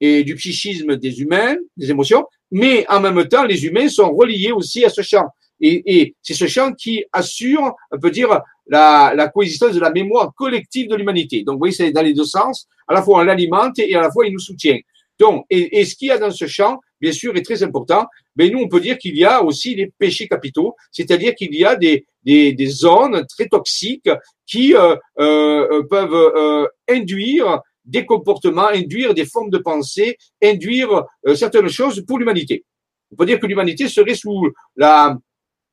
et 0.00 0.22
du 0.22 0.34
psychisme 0.36 0.96
des 0.96 1.20
humains, 1.20 1.56
des 1.76 1.90
émotions, 1.90 2.24
mais 2.54 2.86
en 2.88 3.00
même 3.00 3.26
temps, 3.26 3.42
les 3.42 3.66
humains 3.66 3.88
sont 3.88 4.14
reliés 4.14 4.52
aussi 4.52 4.84
à 4.84 4.88
ce 4.88 5.02
champ. 5.02 5.26
Et, 5.60 5.82
et 5.86 6.14
c'est 6.22 6.34
ce 6.34 6.46
champ 6.46 6.72
qui 6.72 7.04
assure, 7.12 7.74
on 7.90 7.98
peut 7.98 8.12
dire, 8.12 8.28
la, 8.68 9.12
la 9.16 9.26
coexistence 9.26 9.74
de 9.74 9.80
la 9.80 9.90
mémoire 9.90 10.32
collective 10.36 10.88
de 10.88 10.94
l'humanité. 10.94 11.42
Donc, 11.42 11.54
vous 11.54 11.58
voyez, 11.58 11.74
c'est 11.74 11.90
dans 11.90 12.02
les 12.02 12.14
deux 12.14 12.24
sens. 12.24 12.68
À 12.86 12.94
la 12.94 13.02
fois, 13.02 13.18
on 13.18 13.24
l'alimente 13.24 13.80
et 13.80 13.92
à 13.96 14.00
la 14.00 14.10
fois, 14.12 14.24
il 14.24 14.32
nous 14.32 14.38
soutient. 14.38 14.78
Donc, 15.18 15.46
et, 15.50 15.80
et 15.80 15.84
ce 15.84 15.96
qu'il 15.96 16.08
y 16.08 16.10
a 16.12 16.18
dans 16.18 16.30
ce 16.30 16.46
champ, 16.46 16.78
bien 17.00 17.10
sûr, 17.10 17.36
est 17.36 17.42
très 17.42 17.64
important. 17.64 18.06
Mais 18.36 18.48
nous, 18.50 18.60
on 18.60 18.68
peut 18.68 18.80
dire 18.80 18.98
qu'il 18.98 19.16
y 19.16 19.24
a 19.24 19.42
aussi 19.42 19.74
des 19.74 19.92
péchés 19.98 20.28
capitaux, 20.28 20.76
c'est-à-dire 20.92 21.34
qu'il 21.34 21.52
y 21.56 21.64
a 21.64 21.74
des, 21.74 22.06
des, 22.24 22.52
des, 22.52 22.66
zones 22.66 23.26
très 23.26 23.48
toxiques 23.48 24.10
qui 24.46 24.76
euh, 24.76 24.94
euh, 25.18 25.82
peuvent 25.90 26.14
euh, 26.14 26.68
induire 26.88 27.60
des 27.84 28.06
comportements, 28.06 28.68
induire 28.68 29.14
des 29.14 29.26
formes 29.26 29.50
de 29.50 29.58
pensée, 29.58 30.16
induire 30.42 31.04
euh, 31.26 31.34
certaines 31.34 31.68
choses 31.68 32.04
pour 32.06 32.18
l'humanité. 32.18 32.64
On 33.12 33.16
peut 33.16 33.26
dire 33.26 33.38
que 33.38 33.46
l'humanité 33.46 33.88
serait 33.88 34.14
sous 34.14 34.50
la 34.76 35.16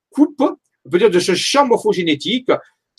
coupe, 0.10 0.42
on 0.86 0.90
peut 0.90 0.98
dire, 0.98 1.10
de 1.10 1.20
ce 1.20 1.34
champ 1.36 1.66
morphogénétique 1.66 2.50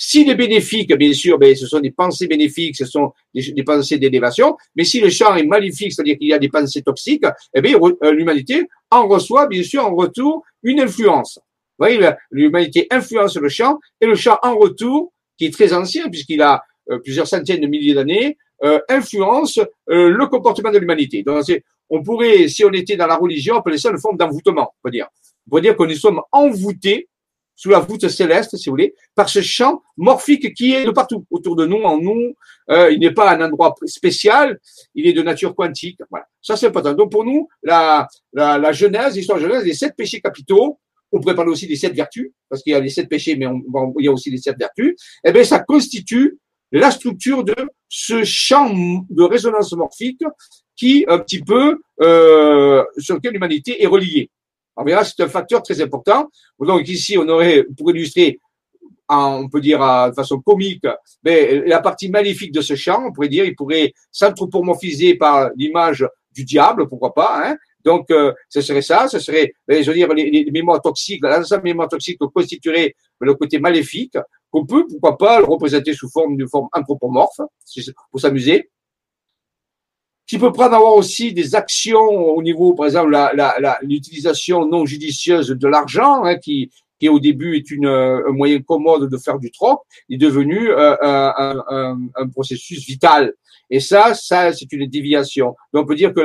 s'il 0.04 0.28
est 0.30 0.34
bénéfique, 0.34 0.92
bien 0.94 1.12
sûr, 1.12 1.38
ben, 1.38 1.54
ce 1.54 1.64
sont 1.64 1.78
des 1.78 1.92
pensées 1.92 2.26
bénéfiques, 2.26 2.76
ce 2.76 2.86
sont 2.86 3.12
des, 3.32 3.62
pensées 3.62 3.98
d'élévation. 3.98 4.56
Mais 4.74 4.82
si 4.82 5.00
le 5.00 5.10
champ 5.10 5.36
est 5.36 5.44
maléfique, 5.44 5.92
c'est-à-dire 5.92 6.18
qu'il 6.18 6.26
y 6.26 6.32
a 6.32 6.40
des 6.40 6.48
pensées 6.48 6.82
toxiques, 6.82 7.24
eh 7.54 7.60
bien, 7.60 7.78
euh, 7.78 8.10
l'humanité 8.10 8.66
en 8.90 9.06
reçoit, 9.06 9.46
bien 9.46 9.62
sûr, 9.62 9.86
en 9.86 9.94
retour, 9.94 10.42
une 10.64 10.80
influence. 10.80 11.38
Vous 11.78 11.86
l'humanité 12.32 12.88
influence 12.90 13.36
le 13.36 13.48
champ, 13.48 13.78
et 14.00 14.06
le 14.06 14.16
champ, 14.16 14.38
en 14.42 14.56
retour, 14.56 15.12
qui 15.38 15.46
est 15.46 15.52
très 15.52 15.72
ancien, 15.72 16.08
puisqu'il 16.08 16.42
a 16.42 16.64
euh, 16.90 16.98
plusieurs 16.98 17.28
centaines 17.28 17.60
de 17.60 17.68
milliers 17.68 17.94
d'années, 17.94 18.36
euh, 18.64 18.78
influence 18.88 19.58
le 19.86 20.26
comportement 20.26 20.70
de 20.70 20.78
l'humanité. 20.78 21.22
Donc, 21.22 21.44
on 21.90 22.02
pourrait, 22.02 22.48
si 22.48 22.64
on 22.64 22.72
était 22.72 22.96
dans 22.96 23.06
la 23.06 23.16
religion, 23.16 23.56
appeler 23.56 23.78
ça 23.78 23.90
une 23.90 23.98
forme 23.98 24.16
d'envoûtement, 24.16 24.72
on 24.76 24.80
peut 24.82 24.90
dire. 24.90 25.08
On 25.46 25.56
peut 25.56 25.60
dire 25.60 25.76
que 25.76 25.82
nous 25.82 25.94
sommes 25.94 26.20
envoûtés 26.30 27.08
sous 27.54 27.68
la 27.68 27.80
voûte 27.80 28.08
céleste, 28.08 28.56
si 28.56 28.68
vous 28.68 28.72
voulez, 28.72 28.94
par 29.14 29.28
ce 29.28 29.42
champ 29.42 29.82
morphique 29.96 30.54
qui 30.54 30.72
est 30.72 30.84
de 30.84 30.90
partout 30.90 31.26
autour 31.30 31.54
de 31.54 31.66
nous, 31.66 31.82
en 31.82 32.00
nous. 32.00 32.34
Euh, 32.70 32.90
il 32.90 32.98
n'est 32.98 33.12
pas 33.12 33.30
un 33.36 33.44
endroit 33.44 33.74
spécial, 33.84 34.58
il 34.94 35.06
est 35.06 35.12
de 35.12 35.22
nature 35.22 35.54
quantique. 35.54 36.00
Voilà, 36.10 36.26
ça 36.40 36.56
c'est 36.56 36.66
important. 36.66 36.94
Donc 36.94 37.12
pour 37.12 37.24
nous, 37.24 37.48
la, 37.62 38.08
la, 38.32 38.58
la 38.58 38.72
Genèse, 38.72 39.14
l'histoire 39.16 39.38
de 39.38 39.44
Genèse, 39.44 39.64
les 39.64 39.74
sept 39.74 39.94
péchés 39.94 40.20
capitaux, 40.20 40.78
on 41.12 41.20
pourrait 41.20 41.34
parler 41.34 41.52
aussi 41.52 41.66
des 41.66 41.76
sept 41.76 41.94
vertus, 41.94 42.32
parce 42.48 42.62
qu'il 42.62 42.72
y 42.72 42.74
a 42.74 42.80
les 42.80 42.88
sept 42.88 43.08
péchés, 43.08 43.36
mais 43.36 43.46
on, 43.46 43.62
il 43.98 44.06
y 44.06 44.08
a 44.08 44.12
aussi 44.12 44.30
les 44.30 44.38
sept 44.38 44.56
vertus. 44.58 44.94
Eh 45.22 45.30
bien, 45.30 45.44
ça 45.44 45.60
constitue 45.60 46.38
la 46.78 46.90
structure 46.90 47.44
de 47.44 47.54
ce 47.88 48.24
champ 48.24 48.72
de 49.10 49.22
résonance 49.22 49.72
morphique 49.74 50.22
qui, 50.76 51.04
un 51.08 51.18
petit 51.18 51.40
peu, 51.40 51.80
euh, 52.00 52.82
sur 52.98 53.16
lequel 53.16 53.32
l'humanité 53.32 53.82
est 53.82 53.86
reliée. 53.86 54.30
On 54.76 54.84
verra, 54.84 55.04
c'est 55.04 55.20
un 55.22 55.28
facteur 55.28 55.62
très 55.62 55.80
important. 55.82 56.30
Donc 56.58 56.88
ici, 56.88 57.18
on 57.18 57.28
aurait, 57.28 57.64
pour 57.76 57.90
illustrer, 57.90 58.40
on 59.08 59.48
peut 59.50 59.60
dire 59.60 59.80
de 59.80 60.14
façon 60.14 60.40
comique, 60.40 60.86
mais 61.22 61.60
la 61.66 61.80
partie 61.80 62.08
maléfique 62.08 62.52
de 62.52 62.62
ce 62.62 62.74
champ, 62.74 63.04
on 63.06 63.12
pourrait 63.12 63.28
dire, 63.28 63.44
il 63.44 63.54
pourrait 63.54 63.92
s'anthropomorphiser 64.10 65.16
par 65.16 65.50
l'image 65.56 66.06
du 66.34 66.44
diable, 66.44 66.88
pourquoi 66.88 67.12
pas. 67.12 67.42
Hein 67.44 67.56
donc, 67.84 68.10
euh, 68.10 68.32
ce 68.48 68.60
serait 68.60 68.82
ça, 68.82 69.08
ce 69.08 69.18
serait, 69.18 69.52
ben, 69.66 69.82
je 69.82 69.90
veux 69.90 69.96
dire, 69.96 70.12
les, 70.12 70.50
mémoires 70.52 70.80
toxiques, 70.80 71.20
l'ensemble 71.22 71.62
des 71.64 71.70
mémoires 71.70 71.88
toxiques 71.88 72.18
constituerait 72.18 72.94
le 73.20 73.34
côté 73.34 73.58
maléfique, 73.58 74.16
qu'on 74.50 74.66
peut, 74.66 74.86
pourquoi 74.88 75.16
pas, 75.16 75.40
le 75.40 75.46
représenter 75.46 75.94
sous 75.94 76.10
forme 76.10 76.36
d'une 76.36 76.48
forme 76.48 76.68
anthropomorphe, 76.72 77.40
pour 78.10 78.20
s'amuser 78.20 78.70
qui 80.26 80.38
peut 80.38 80.52
prendre 80.52 80.76
avoir 80.76 80.94
aussi 80.94 81.32
des 81.32 81.54
actions 81.54 82.00
au 82.00 82.42
niveau, 82.42 82.74
par 82.74 82.86
exemple, 82.86 83.14
l'utilisation 83.82 84.60
la, 84.60 84.64
la, 84.64 84.70
non 84.70 84.86
judicieuse 84.86 85.48
de 85.48 85.68
l'argent, 85.68 86.24
hein, 86.24 86.38
qui, 86.38 86.70
qui 87.02 87.08
au 87.08 87.18
début 87.18 87.56
est 87.56 87.68
une, 87.72 87.88
un 87.88 88.30
moyen 88.30 88.60
commode 88.62 89.10
de 89.10 89.18
faire 89.18 89.40
du 89.40 89.50
troc, 89.50 89.80
est 90.08 90.16
devenu 90.16 90.70
euh, 90.70 90.94
un, 91.02 92.28
processus 92.28 92.86
vital. 92.86 93.34
Et 93.68 93.80
ça, 93.80 94.14
ça, 94.14 94.52
c'est 94.52 94.72
une 94.72 94.86
déviation. 94.86 95.56
Donc, 95.72 95.82
on 95.82 95.86
peut 95.86 95.96
dire 95.96 96.14
que 96.14 96.20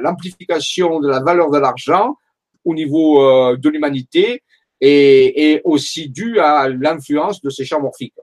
l'amplification 0.00 1.00
de 1.00 1.08
la 1.08 1.20
valeur 1.20 1.50
de 1.50 1.58
l'argent 1.58 2.16
au 2.64 2.74
niveau 2.74 3.20
euh, 3.20 3.56
de 3.56 3.68
l'humanité 3.70 4.44
est, 4.80 5.60
aussi 5.64 6.08
due 6.10 6.38
à 6.38 6.68
l'influence 6.68 7.42
de 7.42 7.50
ces 7.50 7.64
champs 7.64 7.80
morphiques. 7.80 8.14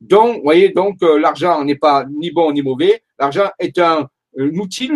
Donc, 0.00 0.36
vous 0.36 0.42
voyez, 0.42 0.70
donc 0.70 1.02
euh, 1.02 1.18
l'argent 1.18 1.62
n'est 1.64 1.76
pas 1.76 2.06
ni 2.10 2.30
bon 2.30 2.50
ni 2.52 2.62
mauvais. 2.62 3.02
L'argent 3.18 3.50
est 3.58 3.78
un, 3.78 4.08
outil 4.38 4.90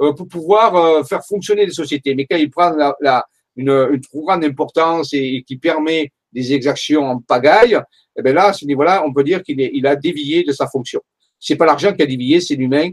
euh, 0.00 0.12
pour 0.12 0.26
pouvoir 0.26 0.74
euh, 0.74 1.04
faire 1.04 1.24
fonctionner 1.24 1.66
les 1.66 1.72
sociétés. 1.72 2.16
Mais 2.16 2.26
quand 2.26 2.36
il 2.36 2.50
prend 2.50 2.70
la, 3.00 3.24
une, 3.56 3.70
une 3.70 4.00
trop 4.00 4.24
grande 4.24 4.44
importance 4.44 5.12
et, 5.12 5.44
qui 5.46 5.56
permet 5.56 6.10
des 6.32 6.52
exactions 6.52 7.04
en 7.04 7.20
pagaille, 7.20 7.78
eh 8.16 8.22
bien 8.22 8.32
là, 8.32 8.46
à 8.46 8.52
ce 8.52 8.64
niveau-là, 8.64 9.04
on 9.06 9.12
peut 9.12 9.24
dire 9.24 9.42
qu'il 9.42 9.60
il 9.60 9.86
a 9.86 9.96
dévié 9.96 10.44
de 10.44 10.52
sa 10.52 10.66
fonction. 10.66 11.00
C'est 11.38 11.56
pas 11.56 11.66
l'argent 11.66 11.92
qui 11.92 12.02
a 12.02 12.06
dévié, 12.06 12.40
c'est 12.40 12.56
l'humain, 12.56 12.90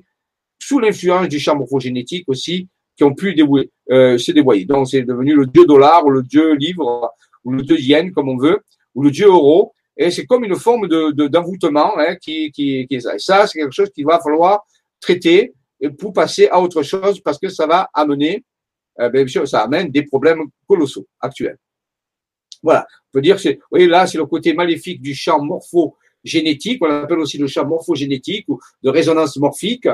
sous 0.59 0.79
l'influence 0.79 1.27
du 1.27 1.39
champ 1.39 1.55
morphogénétique 1.55 2.25
aussi, 2.27 2.67
qui 2.95 3.03
ont 3.03 3.15
pu 3.15 3.33
dévouer, 3.33 3.71
euh, 3.89 4.17
se 4.17 4.31
dévoyer. 4.31 4.65
Donc, 4.65 4.87
c'est 4.89 5.01
devenu 5.01 5.33
le 5.33 5.47
dieu 5.47 5.65
dollar 5.65 6.05
ou 6.05 6.09
le 6.11 6.23
dieu 6.23 6.53
livre 6.53 7.11
ou 7.43 7.51
le 7.51 7.63
dieu 7.63 7.79
yen, 7.79 8.11
comme 8.11 8.29
on 8.29 8.37
veut, 8.37 8.59
ou 8.93 9.03
le 9.03 9.11
dieu 9.11 9.27
euro. 9.27 9.73
Et 9.97 10.11
c'est 10.11 10.25
comme 10.25 10.43
une 10.43 10.55
forme 10.55 10.87
de, 10.87 11.27
d'envoûtement 11.27 11.97
hein, 11.97 12.15
qui, 12.15 12.51
qui, 12.51 12.85
qui 12.87 12.95
est 12.95 12.99
ça. 12.99 13.15
Et 13.15 13.19
ça, 13.19 13.47
c'est 13.47 13.59
quelque 13.59 13.73
chose 13.73 13.89
qu'il 13.89 14.05
va 14.05 14.19
falloir 14.19 14.63
traiter 14.99 15.53
pour 15.97 16.13
passer 16.13 16.47
à 16.49 16.61
autre 16.61 16.83
chose 16.83 17.19
parce 17.21 17.39
que 17.39 17.49
ça 17.49 17.65
va 17.65 17.89
amener, 17.93 18.43
euh, 19.01 19.45
ça 19.45 19.61
amène 19.61 19.89
des 19.89 20.03
problèmes 20.03 20.43
colossaux 20.67 21.07
actuels. 21.19 21.57
Voilà, 22.63 22.85
on 23.09 23.11
peut 23.13 23.21
dire 23.21 23.39
c'est, 23.39 23.59
voyez 23.71 23.87
là, 23.87 24.05
c'est 24.05 24.17
le 24.17 24.25
côté 24.25 24.53
maléfique 24.53 25.01
du 25.01 25.15
champ 25.15 25.43
morphogénétique, 25.43 26.77
on 26.81 26.87
l'appelle 26.87 27.19
aussi 27.19 27.39
le 27.39 27.47
champ 27.47 27.65
morphogénétique 27.65 28.45
ou 28.49 28.59
de 28.83 28.89
résonance 28.89 29.37
morphique. 29.37 29.87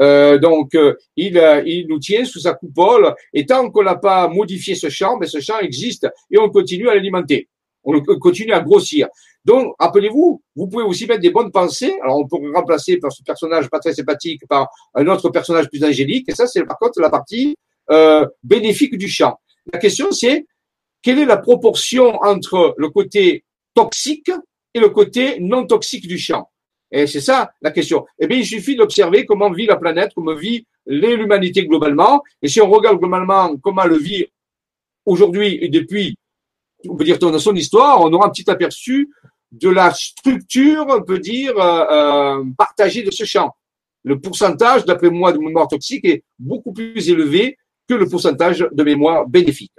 Euh, 0.00 0.38
donc, 0.38 0.74
euh, 0.74 0.94
il, 1.16 1.40
il 1.66 1.86
nous 1.88 2.00
tient 2.00 2.24
sous 2.24 2.40
sa 2.40 2.54
coupole 2.54 3.14
et 3.32 3.46
tant 3.46 3.70
qu'on 3.70 3.84
n'a 3.84 3.94
pas 3.94 4.26
modifié 4.28 4.74
ce 4.74 4.88
champ, 4.88 5.16
mais 5.18 5.26
ce 5.26 5.40
champ 5.40 5.60
existe 5.60 6.08
et 6.30 6.38
on 6.38 6.50
continue 6.50 6.88
à 6.88 6.94
l'alimenter 6.94 7.48
on 7.88 8.18
continue 8.18 8.52
à 8.52 8.60
grossir. 8.60 9.08
Donc, 9.44 9.74
rappelez-vous, 9.78 10.42
vous 10.56 10.68
pouvez 10.68 10.84
aussi 10.84 11.06
mettre 11.06 11.22
des 11.22 11.30
bonnes 11.30 11.50
pensées. 11.50 11.94
Alors, 12.02 12.18
on 12.18 12.26
peut 12.26 12.36
remplacer 12.54 12.98
par 12.98 13.12
ce 13.12 13.22
personnage 13.22 13.68
pas 13.70 13.78
très 13.78 13.94
sympathique 13.94 14.42
par 14.48 14.68
un 14.94 15.06
autre 15.06 15.30
personnage 15.30 15.68
plus 15.68 15.82
angélique. 15.82 16.28
Et 16.28 16.34
ça, 16.34 16.46
c'est 16.46 16.64
par 16.64 16.78
contre 16.78 17.00
la 17.00 17.08
partie 17.08 17.56
euh, 17.90 18.26
bénéfique 18.42 18.96
du 18.96 19.08
champ. 19.08 19.38
La 19.72 19.78
question, 19.78 20.10
c'est 20.12 20.46
quelle 21.02 21.18
est 21.18 21.26
la 21.26 21.36
proportion 21.36 22.16
entre 22.22 22.74
le 22.76 22.88
côté 22.90 23.44
toxique 23.74 24.30
et 24.74 24.80
le 24.80 24.88
côté 24.88 25.38
non 25.40 25.66
toxique 25.66 26.06
du 26.06 26.18
champ 26.18 26.50
Et 26.90 27.06
c'est 27.06 27.20
ça 27.20 27.50
la 27.62 27.70
question. 27.70 28.06
Eh 28.18 28.26
bien, 28.26 28.38
il 28.38 28.46
suffit 28.46 28.76
d'observer 28.76 29.24
comment 29.26 29.50
vit 29.50 29.66
la 29.66 29.76
planète, 29.76 30.12
comment 30.14 30.34
vit 30.34 30.66
l'humanité 30.86 31.66
globalement. 31.66 32.22
Et 32.42 32.48
si 32.48 32.60
on 32.60 32.70
regarde 32.70 32.98
globalement 32.98 33.56
comment 33.58 33.84
le 33.84 33.96
vit 33.96 34.26
aujourd'hui 35.04 35.58
et 35.60 35.68
depuis 35.68 36.16
on 36.88 36.96
peut 36.96 37.04
dire 37.04 37.18
dans 37.18 37.38
son 37.38 37.54
histoire, 37.54 38.00
on 38.02 38.12
aura 38.12 38.26
un 38.26 38.30
petit 38.30 38.48
aperçu 38.48 39.10
de 39.50 39.68
la 39.68 39.92
structure, 39.92 40.86
on 40.88 41.02
peut 41.02 41.18
dire, 41.18 41.58
euh, 41.58 42.44
partagée 42.56 43.02
de 43.02 43.10
ce 43.10 43.24
champ. 43.24 43.54
Le 44.04 44.20
pourcentage, 44.20 44.84
d'après 44.84 45.10
moi, 45.10 45.32
de 45.32 45.38
mémoire 45.38 45.68
toxique 45.68 46.04
est 46.04 46.22
beaucoup 46.38 46.72
plus 46.72 47.08
élevé 47.10 47.58
que 47.88 47.94
le 47.94 48.08
pourcentage 48.08 48.66
de 48.70 48.84
mémoire 48.84 49.26
bénéfique. 49.26 49.72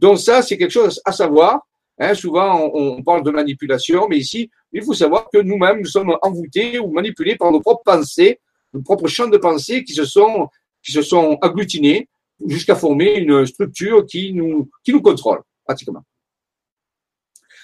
Donc 0.00 0.18
ça, 0.18 0.42
c'est 0.42 0.58
quelque 0.58 0.72
chose 0.72 1.00
à 1.04 1.12
savoir. 1.12 1.60
Hein, 1.98 2.14
souvent, 2.14 2.70
on, 2.74 3.02
parle 3.02 3.22
de 3.22 3.30
manipulation, 3.30 4.08
mais 4.08 4.18
ici, 4.18 4.50
il 4.72 4.82
faut 4.82 4.94
savoir 4.94 5.28
que 5.32 5.38
nous-mêmes, 5.38 5.78
nous 5.78 5.86
sommes 5.86 6.16
envoûtés 6.22 6.78
ou 6.80 6.90
manipulés 6.90 7.36
par 7.36 7.52
nos 7.52 7.60
propres 7.60 7.84
pensées, 7.84 8.40
nos 8.72 8.82
propres 8.82 9.06
champs 9.06 9.28
de 9.28 9.36
pensée 9.38 9.84
qui 9.84 9.92
se 9.92 10.04
sont, 10.04 10.48
qui 10.82 10.90
se 10.90 11.02
sont 11.02 11.38
agglutinés 11.40 12.08
jusqu'à 12.46 12.74
former 12.74 13.14
une 13.18 13.46
structure 13.46 14.04
qui 14.06 14.32
nous, 14.32 14.68
qui 14.82 14.92
nous 14.92 15.00
contrôle, 15.00 15.40
pratiquement. 15.64 16.02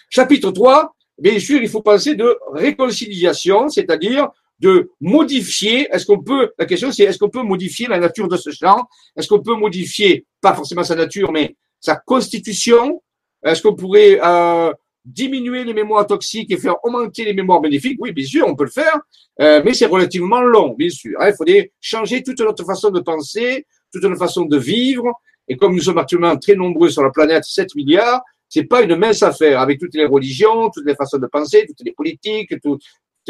Chapitre 0.08 0.52
3, 0.52 0.94
bien 1.18 1.38
sûr, 1.40 1.60
il 1.60 1.68
faut 1.68 1.82
penser 1.82 2.14
de 2.14 2.38
réconciliation, 2.52 3.68
c'est-à-dire 3.68 4.28
de 4.60 4.90
modifier, 5.00 5.88
est-ce 5.90 6.06
qu'on 6.06 6.22
peut, 6.22 6.52
la 6.58 6.66
question 6.66 6.92
c'est 6.92 7.04
est-ce 7.04 7.18
qu'on 7.18 7.30
peut 7.30 7.42
modifier 7.42 7.86
la 7.86 7.98
nature 7.98 8.28
de 8.28 8.36
ce 8.36 8.50
champ? 8.50 8.86
Est-ce 9.16 9.26
qu'on 9.26 9.40
peut 9.40 9.54
modifier, 9.54 10.26
pas 10.40 10.54
forcément 10.54 10.84
sa 10.84 10.94
nature, 10.94 11.32
mais 11.32 11.56
sa 11.80 11.96
constitution? 11.96 13.02
Est-ce 13.42 13.62
qu'on 13.62 13.74
pourrait 13.74 14.20
euh, 14.22 14.70
diminuer 15.04 15.64
les 15.64 15.72
mémoires 15.72 16.06
toxiques 16.06 16.50
et 16.52 16.58
faire 16.58 16.76
augmenter 16.84 17.24
les 17.24 17.32
mémoires 17.32 17.60
bénéfiques? 17.60 17.96
Oui, 18.00 18.12
bien 18.12 18.26
sûr, 18.26 18.46
on 18.46 18.54
peut 18.54 18.64
le 18.64 18.70
faire, 18.70 19.00
euh, 19.40 19.62
mais 19.64 19.72
c'est 19.72 19.86
relativement 19.86 20.42
long, 20.42 20.74
bien 20.74 20.90
sûr. 20.90 21.18
Hein. 21.20 21.30
Il 21.30 21.34
faudrait 21.34 21.72
changer 21.80 22.22
toute 22.22 22.40
notre 22.40 22.64
façon 22.64 22.90
de 22.90 23.00
penser, 23.00 23.66
toute 23.90 24.02
notre 24.02 24.18
façon 24.18 24.44
de 24.44 24.58
vivre, 24.58 25.10
et 25.48 25.56
comme 25.56 25.74
nous 25.74 25.80
sommes 25.82 25.98
actuellement 25.98 26.36
très 26.36 26.54
nombreux 26.54 26.90
sur 26.90 27.02
la 27.02 27.10
planète, 27.10 27.44
7 27.44 27.74
milliards, 27.74 28.22
c'est 28.50 28.64
pas 28.64 28.82
une 28.82 28.96
mince 28.96 29.22
affaire 29.22 29.60
avec 29.60 29.78
toutes 29.78 29.94
les 29.94 30.04
religions, 30.04 30.70
toutes 30.70 30.84
les 30.84 30.96
façons 30.96 31.18
de 31.18 31.26
penser, 31.26 31.64
toutes 31.66 31.86
les 31.86 31.92
politiques, 31.92 32.52
toutes 32.60 32.82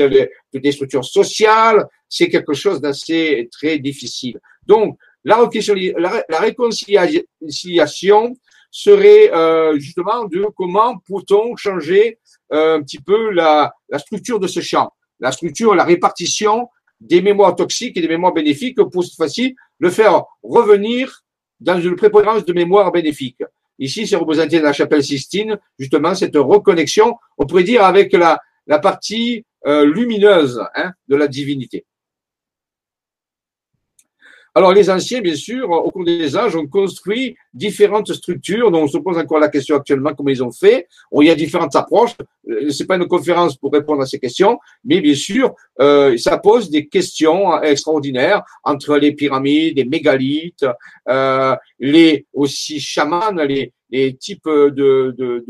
toutes 0.09 0.65
les 0.65 0.73
structures 0.73 1.05
sociales. 1.05 1.87
C'est 2.09 2.29
quelque 2.29 2.55
chose 2.55 2.81
d'assez 2.81 3.49
très 3.53 3.79
difficile. 3.79 4.39
Donc, 4.67 4.97
la, 5.25 5.49
la 6.29 6.39
réconciliation 6.39 8.37
serait 8.71 9.33
euh, 9.33 9.79
justement 9.79 10.25
de 10.25 10.47
comment 10.57 10.99
peut-on 10.99 11.57
changer 11.57 12.19
euh, 12.53 12.77
un 12.79 12.83
petit 12.83 13.01
peu 13.01 13.31
la, 13.31 13.73
la 13.89 13.99
structure 13.99 14.39
de 14.39 14.47
ce 14.47 14.61
champ, 14.61 14.93
la 15.19 15.33
structure, 15.33 15.75
la 15.75 15.85
répartition 15.85 16.69
des 17.01 17.21
mémoires 17.23 17.57
toxiques 17.57 17.97
et 17.97 18.01
des 18.01 18.09
mémoires 18.09 18.33
bénéfiques 18.33 18.81
pour 18.93 19.05
cette 19.05 19.17
fois-ci 19.17 19.57
le 19.79 19.91
faire 19.91 20.25
revenir 20.43 21.23
dans 21.59 21.81
une 21.81 21.97
prépondérance 21.97 22.45
de 22.45 22.53
mémoire 22.53 22.93
bénéfique. 22.93 23.43
Ici, 23.79 24.07
c'est 24.07 24.17
représenté 24.17 24.59
dans 24.59 24.67
la 24.67 24.73
chapelle 24.73 25.03
Sistine, 25.03 25.59
justement, 25.79 26.15
cette 26.15 26.37
reconnexion, 26.37 27.17
on 27.39 27.47
pourrait 27.47 27.65
dire, 27.65 27.83
avec 27.83 28.13
la, 28.13 28.39
la 28.67 28.79
partie 28.79 29.45
euh, 29.67 29.85
lumineuse 29.85 30.61
hein, 30.75 30.93
de 31.09 31.17
la 31.17 31.29
divinité. 31.29 31.85
Alors, 34.53 34.73
les 34.73 34.91
anciens, 34.91 35.21
bien 35.21 35.37
sûr, 35.37 35.71
au 35.71 35.91
cours 35.93 36.05
des 36.05 36.37
âges, 36.37 36.57
ont 36.57 36.67
construit 36.67 37.37
différentes 37.55 38.13
structures 38.13 38.73
dont 38.73 38.83
on 38.83 38.89
se 38.89 38.99
pose 38.99 39.17
encore 39.17 39.39
la 39.39 39.49
question 39.49 39.77
actuellement 39.77 40.13
comment 40.13 40.31
ils 40.31 40.43
ont 40.43 40.51
fait. 40.51 40.89
il 41.13 41.27
y 41.27 41.31
a 41.31 41.37
différentes 41.37 41.77
approches. 41.77 42.17
Euh, 42.49 42.71
c'est 42.71 42.87
pas 42.87 42.97
une 42.97 43.07
conférence 43.07 43.57
pour 43.57 43.73
répondre 43.73 44.03
à 44.03 44.07
ces 44.07 44.19
questions, 44.19 44.59
mais 44.85 45.01
bien 45.01 45.15
sûr, 45.15 45.55
euh, 45.81 46.17
ça 46.17 46.37
pose 46.39 46.69
des 46.69 46.89
questions 46.89 47.63
extraordinaires 47.63 48.43
entre 48.65 48.97
les 48.97 49.13
pyramides, 49.13 49.77
les 49.77 49.85
mégalithes, 49.85 50.67
euh, 51.09 51.55
les 51.79 52.27
aussi 52.33 52.81
chamans, 52.81 53.31
les, 53.31 53.73
types 54.17 54.49
de, 54.49 55.15
de 55.17 55.45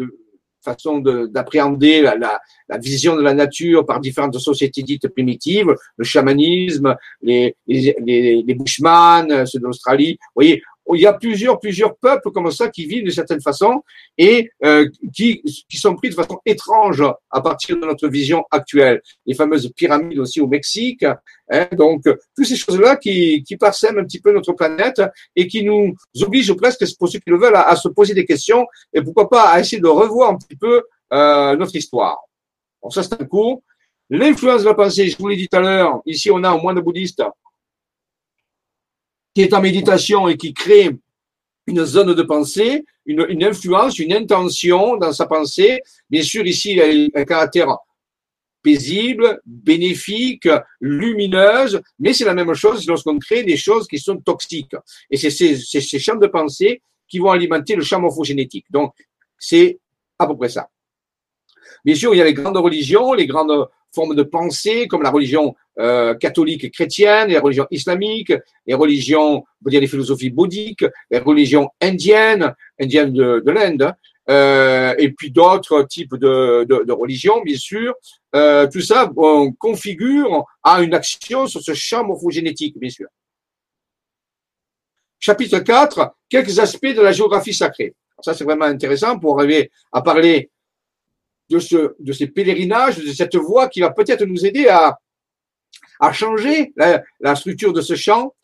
façon 0.63 0.99
d'appréhender 0.99 2.03
la, 2.03 2.41
vision 2.79 3.17
de 3.17 3.23
la 3.23 3.35
nature 3.35 3.85
par 3.85 4.01
différentes 4.01 4.39
sociétés 4.39 4.83
dites 4.83 5.09
primitives, 5.09 5.75
le 5.97 6.05
chamanisme, 6.05 6.97
les, 7.23 7.57
les, 7.67 7.97
les, 8.05 8.43
les 8.43 8.55
Bushman, 8.55 9.47
ceux 9.47 9.61
d'Australie. 9.61 10.19
Vous 10.21 10.43
voyez, 10.43 10.63
il 10.95 11.01
y 11.01 11.07
a 11.07 11.13
plusieurs, 11.13 11.59
plusieurs 11.59 11.97
peuples 11.97 12.31
comme 12.31 12.51
ça 12.51 12.69
qui 12.69 12.87
vivent 12.87 13.05
de 13.05 13.11
certaine 13.11 13.41
façon 13.41 13.83
et 14.19 14.51
euh, 14.65 14.89
qui, 15.13 15.43
qui 15.69 15.77
sont 15.77 15.95
pris 15.95 16.11
de 16.11 16.15
façon 16.15 16.39
étrange 16.47 17.05
à 17.31 17.41
partir 17.41 17.77
de 17.77 17.87
notre 17.87 18.09
vision 18.09 18.45
actuelle. 18.51 19.01
Les 19.27 19.35
fameuses 19.35 19.71
pyramides 19.75 20.19
aussi 20.19 20.41
au 20.41 20.47
Mexique. 20.47 21.05
Hein, 21.51 21.69
donc, 21.73 22.03
toutes 22.37 22.47
ces 22.47 22.57
choses-là 22.57 22.97
qui, 22.97 23.43
qui 23.45 23.57
parsèment 23.57 23.99
un 23.99 24.05
petit 24.05 24.21
peu 24.21 24.33
notre 24.33 24.53
planète 24.53 25.03
et 25.37 25.47
qui 25.47 25.65
nous 25.65 25.95
obligent 26.23 26.55
presque, 26.55 26.85
pour 26.99 27.09
ceux 27.09 27.19
qui 27.19 27.31
le 27.31 27.39
veulent, 27.39 27.57
à, 27.57 27.75
se 27.77 27.89
poser 27.89 28.15
des 28.15 28.25
questions 28.25 28.67
et 28.93 29.03
pourquoi 29.03 29.29
pas 29.29 29.51
à 29.51 29.61
essayer 29.61 29.81
de 29.81 29.89
revoir 29.89 30.31
un 30.31 30.37
petit 30.37 30.57
peu 30.57 30.83
euh, 31.13 31.57
notre 31.57 31.75
histoire. 31.77 32.19
Bon, 32.83 32.91
ça, 32.91 33.03
c'est 33.03 33.21
un 33.21 33.25
coup. 33.25 33.63
L'influence 34.09 34.63
de 34.63 34.69
la 34.69 34.75
pensée, 34.75 35.09
je 35.09 35.17
vous 35.17 35.29
l'ai 35.29 35.37
dit 35.37 35.49
tout 35.49 35.57
à 35.57 35.61
l'heure, 35.61 36.01
ici 36.05 36.33
on 36.33 36.43
a 36.43 36.49
un 36.49 36.59
moine 36.59 36.81
bouddhiste 36.81 37.23
qui 39.35 39.43
est 39.43 39.55
en 39.55 39.61
méditation 39.61 40.29
et 40.29 40.37
qui 40.37 40.53
crée 40.53 40.91
une 41.67 41.85
zone 41.85 42.15
de 42.15 42.23
pensée, 42.23 42.85
une, 43.07 43.27
une 43.29 43.45
influence, 43.45 43.99
une 43.99 44.13
intention 44.13 44.97
dans 44.97 45.13
sa 45.13 45.27
pensée. 45.27 45.81
Bien 46.09 46.23
sûr, 46.23 46.47
ici, 46.47 46.73
il 46.73 46.81
a 46.81 47.21
un 47.21 47.25
caractère 47.25 47.77
paisible, 48.63 49.41
bénéfique, 49.47 50.49
lumineuse, 50.81 51.81
mais 51.99 52.13
c'est 52.13 52.25
la 52.25 52.35
même 52.35 52.53
chose 52.55 52.87
lorsqu'on 52.87 53.19
crée 53.19 53.43
des 53.43 53.57
choses 53.57 53.87
qui 53.87 53.99
sont 53.99 54.19
toxiques. 54.19 54.77
Et 55.11 55.17
c'est 55.17 55.31
ces, 55.31 55.57
ces 55.57 55.99
champs 55.99 56.17
de 56.17 56.27
pensée 56.27 56.83
qui 57.09 57.19
vont 57.19 57.31
alimenter 57.31 57.75
le 57.75 57.83
champ 57.83 58.01
morphogénétique. 58.01 58.67
Donc, 58.71 58.95
c'est 59.39 59.79
à 60.19 60.27
peu 60.27 60.37
près 60.37 60.49
ça. 60.49 60.69
Bien 61.85 61.95
sûr, 61.95 62.15
il 62.15 62.19
y 62.19 62.21
a 62.21 62.25
les 62.25 62.35
grandes 62.35 62.59
religions, 62.59 63.13
les 63.13 63.27
grandes 63.27 63.67
formes 63.95 64.15
de 64.15 64.23
pensée, 64.23 64.87
comme 64.87 65.03
la 65.03 65.11
religion 65.11 65.55
euh, 65.79 66.15
catholique 66.15 66.65
et 66.65 66.71
chrétienne, 66.71 67.29
les 67.29 67.39
religions 67.39 67.67
islamiques, 67.71 68.33
les 68.67 68.75
religions, 68.75 69.39
on 69.39 69.65
peut 69.65 69.71
dire 69.71 69.81
les 69.81 69.87
philosophies 69.87 70.31
bouddhiques, 70.31 70.85
les 71.11 71.19
religions 71.19 71.69
indiennes, 71.81 72.55
indiennes 72.81 73.13
de, 73.13 73.43
de 73.45 73.51
l'Inde, 73.51 73.95
euh, 74.29 74.95
et 74.99 75.11
puis 75.11 75.31
d'autres 75.31 75.83
types 75.83 76.15
de, 76.15 76.93
religions, 76.93 77.43
bien 77.43 77.57
sûr. 77.57 77.95
Euh, 78.37 78.69
tout 78.69 78.81
ça 78.81 79.11
on 79.17 79.53
configure 79.53 80.45
à 80.63 80.83
une 80.83 80.95
action 80.95 81.47
sur 81.47 81.61
ce 81.61 81.75
champ 81.75 82.05
morphogénétique, 82.05 82.79
bien 82.79 82.91
sûr. 82.91 83.09
Chapitre 85.19 85.59
4, 85.59 86.15
quelques 86.29 86.59
aspects 86.59 86.95
de 86.95 87.03
la 87.03 87.13
géographie 87.13 87.53
sacrée. 87.53 87.95
Ça, 88.23 88.35
c'est 88.35 88.45
vraiment 88.45 88.67
intéressant 88.67 89.19
pour 89.19 89.39
arriver 89.39 89.71
à 89.93 90.03
parler 90.03 90.51
de, 91.51 91.59
ce, 91.59 91.95
de 91.99 92.13
ces 92.13 92.29
pèlerinages, 92.29 92.99
de 92.99 93.13
cette 93.13 93.37
voie 93.37 93.69
qui 93.69 93.81
va 93.81 93.91
peut-être 93.91 94.25
nous 94.25 94.47
aider 94.47 94.69
à, 94.69 94.99
à 95.99 96.13
changer 96.13 96.73
la, 96.77 97.35
structure 97.35 97.73
de 97.73 97.81
ce 97.81 97.95
champ. 97.95 98.35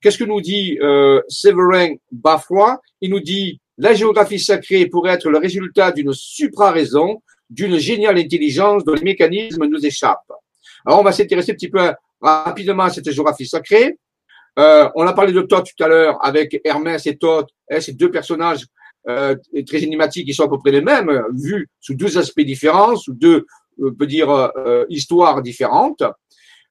Qu'est-ce 0.00 0.18
que 0.18 0.24
nous 0.24 0.40
dit 0.40 0.78
euh, 0.80 1.20
Séverin 1.28 1.94
Bafois 2.12 2.80
Il 3.00 3.10
nous 3.10 3.20
dit 3.20 3.60
la 3.76 3.92
géographie 3.92 4.38
sacrée 4.38 4.86
pourrait 4.86 5.14
être 5.14 5.28
le 5.28 5.38
résultat 5.38 5.90
d'une 5.90 6.12
supra-raison, 6.12 7.22
d'une 7.50 7.76
géniale 7.78 8.18
intelligence 8.18 8.84
dont 8.84 8.94
les 8.94 9.02
mécanismes 9.02 9.66
nous 9.66 9.84
échappent. 9.84 10.32
Alors, 10.86 11.00
on 11.00 11.02
va 11.02 11.12
s'intéresser 11.12 11.52
un 11.52 11.54
petit 11.54 11.70
peu 11.70 11.92
rapidement 12.20 12.84
à 12.84 12.90
cette 12.90 13.10
géographie 13.10 13.46
sacrée. 13.46 13.98
Euh, 14.58 14.88
on 14.94 15.06
a 15.06 15.12
parlé 15.12 15.32
de 15.32 15.42
Thoth 15.42 15.70
tout 15.76 15.84
à 15.84 15.88
l'heure 15.88 16.24
avec 16.24 16.60
Hermès 16.64 17.04
et 17.06 17.16
Thoth, 17.16 17.48
hein, 17.70 17.80
ces 17.80 17.92
deux 17.92 18.10
personnages 18.10 18.64
euh, 19.08 19.36
très 19.66 19.82
énigmatiques 19.82 20.26
qui 20.26 20.34
sont 20.34 20.44
à 20.44 20.48
peu 20.48 20.58
près 20.58 20.70
les 20.70 20.80
mêmes, 20.80 21.24
vus 21.34 21.68
sous 21.80 21.94
deux 21.94 22.16
aspects 22.18 22.40
différents, 22.40 22.96
sous 22.96 23.14
deux, 23.14 23.46
on 23.82 23.92
peut 23.92 24.06
dire, 24.06 24.30
euh, 24.30 24.84
histoires 24.88 25.42
différentes. 25.42 26.02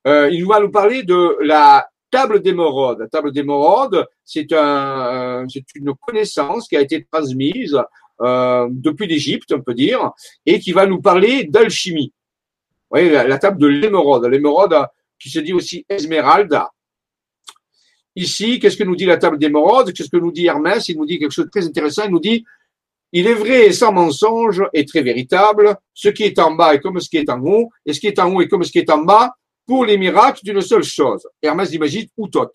Euh, 0.07 0.29
il 0.31 0.45
va 0.45 0.59
nous 0.59 0.71
parler 0.71 1.03
de 1.03 1.37
la 1.41 1.87
table 2.11 2.41
d'émeraude. 2.41 2.99
La 2.99 3.07
table 3.07 3.31
d'émeraude, 3.31 4.05
c'est 4.23 4.51
un, 4.53 5.45
c'est 5.49 5.65
une 5.75 5.93
connaissance 5.95 6.67
qui 6.67 6.75
a 6.75 6.81
été 6.81 7.05
transmise 7.11 7.77
euh, 8.21 8.67
depuis 8.69 9.07
l'Égypte, 9.07 9.51
on 9.53 9.61
peut 9.61 9.73
dire, 9.73 10.11
et 10.45 10.59
qui 10.59 10.71
va 10.71 10.85
nous 10.85 11.01
parler 11.01 11.45
d'alchimie. 11.45 12.13
Vous 12.89 12.99
voyez, 12.99 13.09
la, 13.09 13.37
table 13.39 13.59
de 13.59 13.67
l'émeraude. 13.67 14.25
L'émeraude 14.25 14.75
qui 15.19 15.29
se 15.29 15.39
dit 15.39 15.53
aussi 15.53 15.85
Esmeralda. 15.89 16.69
Ici, 18.15 18.59
qu'est-ce 18.59 18.77
que 18.77 18.83
nous 18.83 18.95
dit 18.95 19.05
la 19.05 19.17
table 19.17 19.37
d'émeraude? 19.37 19.91
Qu'est-ce 19.93 20.09
que 20.09 20.17
nous 20.17 20.31
dit 20.31 20.45
Hermès? 20.45 20.87
Il 20.89 20.97
nous 20.97 21.05
dit 21.05 21.19
quelque 21.19 21.31
chose 21.31 21.45
de 21.45 21.49
très 21.49 21.65
intéressant. 21.65 22.03
Il 22.05 22.11
nous 22.11 22.19
dit 22.19 22.45
il 23.15 23.27
est 23.27 23.35
vrai 23.35 23.67
et 23.67 23.71
sans 23.71 23.91
mensonge 23.91 24.63
et 24.73 24.85
très 24.85 25.03
véritable. 25.03 25.75
Ce 25.93 26.09
qui 26.09 26.23
est 26.23 26.39
en 26.39 26.55
bas 26.55 26.73
est 26.73 26.79
comme 26.79 26.99
ce 26.99 27.07
qui 27.07 27.17
est 27.17 27.29
en 27.29 27.39
haut, 27.41 27.69
et 27.85 27.93
ce 27.93 27.99
qui 27.99 28.07
est 28.07 28.17
en 28.17 28.33
haut 28.33 28.41
est 28.41 28.47
comme 28.47 28.63
ce 28.63 28.71
qui 28.71 28.79
est 28.79 28.89
en 28.89 29.03
bas 29.03 29.35
pour 29.67 29.85
les 29.85 29.97
miracles 29.97 30.41
d'une 30.43 30.61
seule 30.61 30.83
chose. 30.83 31.27
Hermès 31.41 31.71
imagine 31.71 32.07
ou 32.17 32.27
tot. 32.27 32.49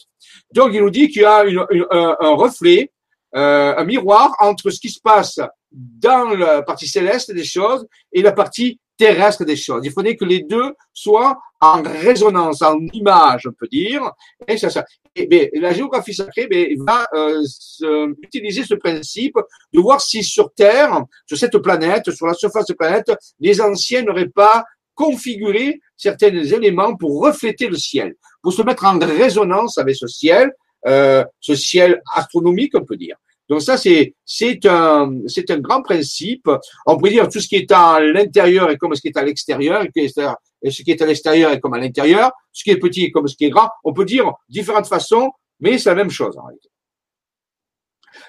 Donc 0.52 0.70
il 0.74 0.80
nous 0.80 0.90
dit 0.90 1.08
qu'il 1.08 1.22
y 1.22 1.24
a 1.24 1.44
un, 1.44 2.34
reflet, 2.34 2.90
euh, 3.36 3.74
un 3.76 3.84
miroir 3.84 4.34
entre 4.40 4.70
ce 4.70 4.80
qui 4.80 4.90
se 4.90 5.00
passe 5.00 5.38
dans 5.72 6.30
la 6.30 6.62
partie 6.62 6.88
céleste 6.88 7.32
des 7.32 7.44
choses 7.44 7.86
et 8.12 8.22
la 8.22 8.32
partie 8.32 8.80
terrestre 8.96 9.44
des 9.44 9.56
choses. 9.56 9.82
Il 9.84 9.92
faudrait 9.92 10.16
que 10.16 10.24
les 10.24 10.42
deux 10.42 10.74
soient 10.92 11.38
en 11.60 11.82
résonance, 11.82 12.62
en 12.62 12.78
image, 12.92 13.46
on 13.46 13.52
peut 13.52 13.68
dire. 13.68 14.02
Et 14.46 14.58
ça, 14.58 14.70
ça. 14.70 14.84
Et, 15.14 15.50
la 15.54 15.72
géographie 15.72 16.14
sacrée 16.14 16.48
va 16.78 17.06
euh, 17.14 18.14
utiliser 18.22 18.64
ce 18.64 18.74
principe 18.74 19.36
de 19.72 19.80
voir 19.80 20.00
si 20.00 20.22
sur 20.22 20.52
Terre, 20.52 21.04
sur 21.26 21.38
cette 21.38 21.58
planète, 21.58 22.10
sur 22.10 22.26
la 22.26 22.34
surface 22.34 22.66
de 22.66 22.74
la 22.78 22.86
planète, 22.86 23.12
les 23.40 23.60
anciens 23.60 24.02
n'auraient 24.02 24.28
pas 24.28 24.64
configuré 24.94 25.80
certains 25.96 26.34
éléments 26.34 26.96
pour 26.96 27.22
refléter 27.22 27.68
le 27.68 27.76
ciel, 27.76 28.14
pour 28.42 28.52
se 28.52 28.62
mettre 28.62 28.84
en 28.84 28.98
résonance 28.98 29.78
avec 29.78 29.96
ce 29.96 30.08
ciel, 30.08 30.52
euh, 30.86 31.24
ce 31.40 31.54
ciel 31.54 32.02
astronomique, 32.14 32.72
on 32.74 32.84
peut 32.84 32.96
dire. 32.96 33.16
Donc 33.48 33.62
ça, 33.62 33.76
c'est 33.76 34.14
c'est 34.24 34.64
un 34.66 35.10
c'est 35.26 35.50
un 35.50 35.58
grand 35.58 35.82
principe. 35.82 36.48
On 36.86 36.96
pourrait 36.96 37.10
dire 37.10 37.28
tout 37.28 37.40
ce 37.40 37.48
qui 37.48 37.56
est 37.56 37.72
à 37.72 37.98
l'intérieur 38.00 38.70
est 38.70 38.76
comme 38.76 38.94
ce 38.94 39.00
qui 39.00 39.08
est 39.08 39.16
à 39.16 39.24
l'extérieur, 39.24 39.84
et 39.94 40.70
ce 40.70 40.82
qui 40.82 40.90
est 40.90 41.02
à 41.02 41.06
l'extérieur 41.06 41.52
est 41.52 41.60
comme 41.60 41.74
à 41.74 41.78
l'intérieur. 41.78 42.32
Ce 42.52 42.62
qui 42.62 42.70
est 42.70 42.76
petit 42.76 43.04
est 43.04 43.10
comme 43.10 43.26
ce 43.26 43.36
qui 43.36 43.46
est 43.46 43.50
grand. 43.50 43.70
On 43.84 43.92
peut 43.92 44.04
dire 44.04 44.32
différentes 44.48 44.86
façons, 44.86 45.30
mais 45.60 45.78
c'est 45.78 45.88
la 45.88 45.94
même 45.94 46.10
chose 46.10 46.36
en 46.36 46.44
réalité. 46.44 46.68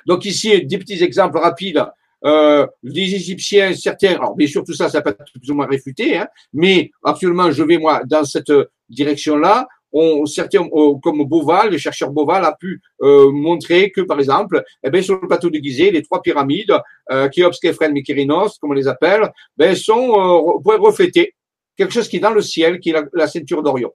Donc 0.06 0.26
ici, 0.26 0.66
des 0.66 0.78
petits 0.78 1.04
exemples 1.04 1.40
rapides. 1.40 1.84
Euh, 2.26 2.68
les 2.84 3.16
Égyptiens, 3.16 3.74
certains, 3.74 4.16
alors 4.16 4.36
bien 4.36 4.48
sûr 4.48 4.64
tout 4.66 4.74
ça, 4.74 4.90
ça 4.90 5.02
peut 5.02 5.12
être 5.12 5.24
plus 5.40 5.52
ou 5.52 5.54
moins 5.54 5.68
réfuté, 5.68 6.18
hein, 6.18 6.28
mais 6.52 6.92
actuellement 7.02 7.50
je 7.50 7.64
vais 7.64 7.78
moi 7.78 8.02
dans 8.06 8.26
cette 8.26 8.52
direction-là 8.90 9.70
on, 9.92 10.26
certains, 10.26 10.62
euh, 10.62 10.94
comme 11.02 11.24
Boval, 11.26 11.72
le 11.72 11.78
chercheur 11.78 12.12
Boval 12.12 12.46
a 12.46 12.56
pu 12.60 12.82
euh, 13.02 13.32
montrer 13.32 13.92
que, 13.92 14.02
par 14.02 14.20
exemple, 14.20 14.64
eh 14.84 14.90
bien, 14.90 15.02
sur 15.02 15.20
le 15.20 15.28
plateau 15.28 15.50
de 15.50 15.58
Gizeh, 15.58 15.92
les 15.92 16.04
trois 16.04 16.22
pyramides, 16.22 16.76
euh, 17.12 17.28
Khéops, 17.30 17.60
Képhren, 17.60 17.92
Mykérinos, 17.92 18.58
comme 18.60 18.72
on 18.72 18.74
les 18.74 18.88
appelle, 18.88 19.32
ben, 19.58 19.76
sont 19.76 19.96
euh, 19.96 20.60
pourraient 20.62 20.78
refléter 20.78 21.34
quelque 21.76 21.94
chose 21.94 22.08
qui 22.08 22.18
est 22.18 22.22
dans 22.22 22.32
le 22.32 22.42
ciel, 22.42 22.80
qui 22.80 22.92
est 22.92 22.96
la, 23.14 23.28
ceinture 23.28 23.64
d'Orion. 23.64 23.92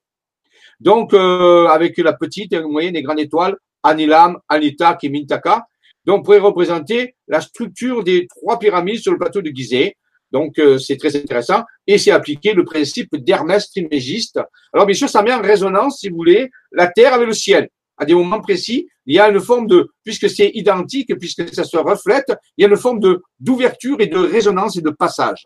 Donc, 0.81 1.15
euh, 1.15 1.67
avec 1.67 1.99
la 1.99 2.15
petite, 2.15 2.53
et 2.53 2.61
moyenne 2.63 2.97
et 2.97 3.03
grande 3.03 3.21
étoile, 3.21 3.57
Anilam, 3.83 4.39
Anita, 4.49 4.99
et 5.03 5.09
Mintaka, 5.09 5.67
donc 6.05 6.25
pourrait 6.25 6.39
représenter 6.39 7.15
la 7.29 7.41
structure 7.41 8.03
des 8.03 8.27
trois 8.27 8.59
pyramides 8.59 8.99
sur 8.99 9.13
le 9.13 9.19
plateau 9.19 9.43
de 9.43 9.51
Gizeh. 9.51 9.97
Donc, 10.35 10.59
euh, 10.59 10.79
c'est 10.79 10.97
très 10.97 11.15
intéressant. 11.15 11.63
Et 11.87 11.97
c'est 11.97 12.11
appliqué 12.11 12.55
le 12.55 12.65
principe 12.65 13.15
d'Hermès 13.15 13.71
Trimégiste. 13.71 14.41
Alors, 14.73 14.85
bien 14.85 14.97
sûr, 14.97 15.09
ça 15.09 15.23
met 15.23 15.33
en 15.33 15.41
résonance, 15.41 16.01
si 16.01 16.09
vous 16.09 16.17
voulez, 16.17 16.51
la 16.73 16.89
Terre 16.89 17.15
avec 17.15 17.29
le 17.29 17.33
ciel. 17.33 17.69
À 17.97 18.05
des 18.05 18.15
moments 18.15 18.41
précis, 18.41 18.89
il 19.07 19.15
y 19.15 19.21
a 19.21 19.29
une 19.29 19.39
forme 19.39 19.69
de, 19.69 19.89
puisque 20.03 20.29
c'est 20.29 20.51
identique, 20.55 21.17
puisque 21.21 21.55
ça 21.55 21.63
se 21.63 21.77
reflète, 21.77 22.33
il 22.57 22.63
y 22.63 22.65
a 22.67 22.69
une 22.69 22.77
forme 22.77 22.99
de 22.99 23.23
d'ouverture 23.39 24.01
et 24.01 24.09
de 24.09 24.19
résonance 24.19 24.77
et 24.77 24.81
de 24.81 24.91
passage. 24.91 25.45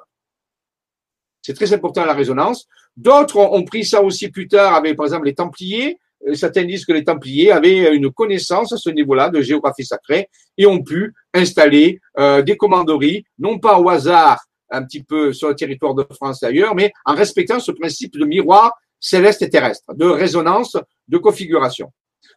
C'est 1.43 1.53
très 1.53 1.71
important 1.75 2.07
la 2.07 2.15
résonance. 2.15 2.67
D'autres 2.97 3.37
ont 3.37 3.65
pris 3.65 3.85
ça 3.85 4.03
aussi 4.03 4.31
plus 4.31 4.49
tard 4.49 4.75
avec, 4.75 4.97
par 4.97 5.05
exemple, 5.05 5.27
les 5.27 5.35
Templiers. 5.35 5.99
Euh, 6.27 6.35
certains 6.35 6.65
disent 6.65 6.87
que 6.87 6.95
les 6.95 7.05
Templiers 7.05 7.53
avaient 7.53 7.95
une 7.95 8.11
connaissance 8.11 8.73
à 8.73 8.79
ce 8.79 8.89
niveau-là 8.89 9.29
de 9.29 9.43
géographie 9.43 9.85
sacrée 9.85 10.31
et 10.57 10.65
ont 10.65 10.83
pu 10.83 11.13
installer 11.35 12.01
euh, 12.19 12.41
des 12.41 12.57
commanderies, 12.57 13.25
non 13.39 13.59
pas 13.59 13.79
au 13.79 13.91
hasard 13.91 14.48
un 14.71 14.85
petit 14.85 15.03
peu 15.03 15.33
sur 15.33 15.49
le 15.49 15.55
territoire 15.55 15.95
de 15.95 16.07
France 16.15 16.43
et 16.43 16.47
ailleurs, 16.47 16.75
mais 16.75 16.93
en 17.05 17.15
respectant 17.15 17.61
ce 17.61 17.73
principe 17.73 18.19
de 18.19 18.25
miroir 18.25 18.73
céleste 19.01 19.43
et 19.43 19.51
terrestre, 19.51 19.95
de 19.95 20.07
résonance, 20.07 20.77
de 21.07 21.19
configuration. 21.19 21.93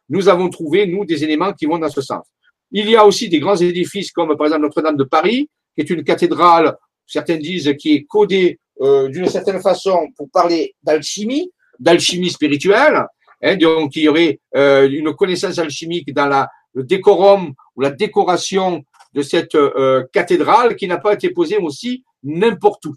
Nous 0.09 0.29
avons 0.29 0.49
trouvé, 0.49 0.85
nous, 0.85 1.05
des 1.05 1.23
éléments 1.23 1.53
qui 1.53 1.65
vont 1.65 1.79
dans 1.79 1.89
ce 1.89 2.01
sens. 2.01 2.25
Il 2.71 2.89
y 2.89 2.95
a 2.95 3.05
aussi 3.05 3.29
des 3.29 3.39
grands 3.39 3.55
édifices 3.55 4.11
comme 4.11 4.35
par 4.37 4.47
exemple 4.47 4.63
Notre-Dame 4.63 4.97
de 4.97 5.03
Paris, 5.03 5.49
qui 5.75 5.81
est 5.81 5.89
une 5.89 6.03
cathédrale, 6.03 6.75
certains 7.05 7.37
disent, 7.37 7.73
qui 7.77 7.95
est 7.95 8.03
codée 8.03 8.59
euh, 8.81 9.09
d'une 9.09 9.27
certaine 9.27 9.61
façon 9.61 10.07
pour 10.15 10.29
parler 10.31 10.75
d'alchimie, 10.83 11.51
d'alchimie 11.79 12.29
spirituelle. 12.29 13.05
Hein, 13.43 13.55
donc 13.57 13.95
il 13.95 14.03
y 14.03 14.07
aurait 14.07 14.39
euh, 14.55 14.89
une 14.89 15.13
connaissance 15.13 15.59
alchimique 15.59 16.13
dans 16.13 16.27
la, 16.27 16.49
le 16.73 16.83
décorum 16.83 17.53
ou 17.75 17.81
la 17.81 17.91
décoration 17.91 18.83
de 19.13 19.21
cette 19.21 19.55
euh, 19.55 20.03
cathédrale 20.13 20.75
qui 20.75 20.87
n'a 20.87 20.97
pas 20.97 21.13
été 21.13 21.31
posée 21.31 21.57
aussi 21.57 22.03
n'importe 22.23 22.85
où. 22.85 22.95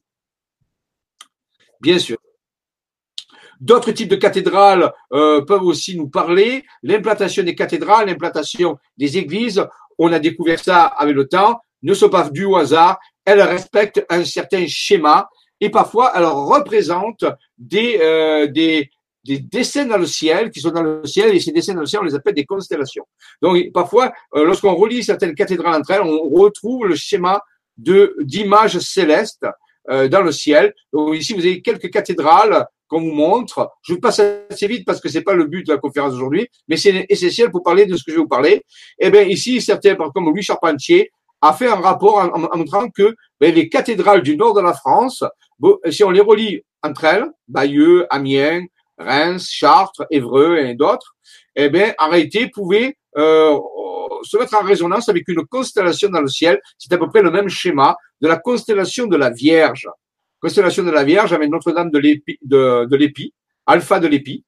Bien 1.81 1.99
sûr. 1.99 2.17
D'autres 3.61 3.93
types 3.93 4.09
de 4.09 4.17
cathédrales 4.17 4.93
euh, 5.13 5.43
peuvent 5.43 5.63
aussi 5.63 5.97
nous 5.97 6.09
parler. 6.09 6.65
L'implantation 6.83 7.43
des 7.43 7.55
cathédrales, 7.55 8.09
l'implantation 8.09 8.79
des 8.97 9.17
églises, 9.17 9.65
on 9.99 10.13
a 10.13 10.19
découvert 10.19 10.59
ça 10.59 10.85
avec 10.85 11.15
le 11.15 11.29
temps, 11.29 11.61
ne 11.83 11.95
sont 11.95 12.09
pas 12.09 12.29
dues 12.29 12.47
au 12.47 12.57
hasard. 12.57 12.99
Elles 13.25 13.43
respectent 13.43 14.05
un 14.11 14.25
certain 14.25 14.67
schéma 14.67 15.29
et 15.61 15.71
parfois 15.71 16.13
elles 16.15 16.25
représentent 16.25 17.25
des, 17.57 17.99
euh, 18.03 18.47
des, 18.49 18.91
des 19.25 19.39
dessins 19.39 19.87
dans 19.87 19.97
le 19.97 20.07
ciel 20.07 20.51
qui 20.51 20.61
sont 20.61 20.71
dans 20.71 20.83
le 20.83 21.07
ciel 21.07 21.35
et 21.35 21.41
ces 21.41 21.53
dessins 21.53 21.75
dans 21.75 21.81
le 21.81 21.87
ciel 21.87 22.03
on 22.03 22.05
les 22.05 22.15
appelle 22.15 22.35
des 22.35 22.45
constellations. 22.45 23.07
Donc 23.41 23.73
parfois 23.73 24.13
euh, 24.35 24.45
lorsqu'on 24.45 24.75
relie 24.75 25.03
certaines 25.03 25.35
cathédrales 25.35 25.81
entre 25.81 25.93
elles, 25.93 26.03
on 26.03 26.29
retrouve 26.29 26.87
le 26.87 26.97
schéma 26.97 27.41
de 27.77 28.17
d'images 28.21 28.79
célestes 28.79 29.47
euh, 29.91 30.09
dans 30.09 30.23
le 30.23 30.33
ciel. 30.33 30.75
Donc, 30.93 31.17
ici, 31.17 31.35
vous 31.35 31.41
avez 31.41 31.61
quelques 31.61 31.91
cathédrales 31.91 32.67
qu'on 32.89 33.01
vous 33.01 33.13
montre. 33.13 33.71
Je 33.83 33.95
passe 33.95 34.21
assez 34.51 34.67
vite 34.67 34.85
parce 34.87 35.01
que 35.01 35.09
c'est 35.09 35.23
pas 35.23 35.35
le 35.35 35.45
but 35.45 35.67
de 35.67 35.73
la 35.73 35.79
conférence 35.79 36.13
d'aujourd'hui, 36.13 36.49
mais 36.69 36.77
c'est 36.77 37.07
essentiel 37.09 37.51
pour 37.51 37.63
parler 37.63 37.87
de 37.87 37.97
ce 37.97 38.05
que 38.05 38.11
je 38.11 38.17
vais 38.17 38.23
vous 38.23 38.29
parler. 38.29 38.63
Eh 38.99 39.11
bien, 39.11 39.23
ici, 39.23 39.61
certains, 39.61 39.95
comme 39.95 40.27
Louis 40.27 40.43
Charpentier, 40.43 41.11
a 41.41 41.53
fait 41.53 41.69
un 41.69 41.77
rapport 41.77 42.19
en, 42.19 42.57
montrant 42.57 42.89
que 42.89 43.15
ben, 43.41 43.55
les 43.55 43.69
cathédrales 43.69 44.23
du 44.23 44.37
nord 44.37 44.55
de 44.55 44.63
la 44.63 44.73
France, 44.73 45.23
si 45.91 46.03
on 46.03 46.11
les 46.11 46.21
relie 46.21 46.63
entre 46.83 47.05
elles, 47.05 47.27
Bayeux, 47.49 48.07
Amiens, 48.11 48.65
Reims, 48.97 49.49
Chartres, 49.51 50.07
Évreux 50.11 50.59
et 50.59 50.75
d'autres, 50.75 51.15
eh 51.57 51.69
bien, 51.69 51.95
en 51.99 52.09
réalité, 52.11 52.49
pouvaient 52.49 52.97
euh, 53.17 53.59
se 54.23 54.37
mettre 54.37 54.55
en 54.55 54.65
résonance 54.65 55.09
avec 55.09 55.29
une 55.29 55.45
constellation 55.47 56.09
dans 56.09 56.21
le 56.21 56.29
ciel. 56.29 56.61
C'est 56.79 56.93
à 56.93 56.99
peu 56.99 57.09
près 57.09 57.23
le 57.23 57.31
même 57.31 57.49
schéma 57.49 57.97
de 58.21 58.29
la 58.29 58.37
constellation 58.37 59.07
de 59.07 59.17
la 59.17 59.31
Vierge. 59.31 59.89
Constellation 60.41 60.83
de 60.83 60.91
la 60.91 61.05
Vierge 61.05 61.33
avec 61.33 61.51
Notre-Dame 61.51 61.91
de 61.91 61.99
l'Épi, 61.99 62.39
de, 62.43 62.87
de 62.87 63.13
Alpha 63.67 64.01
de 64.01 64.09
l'Épi. 64.09 64.45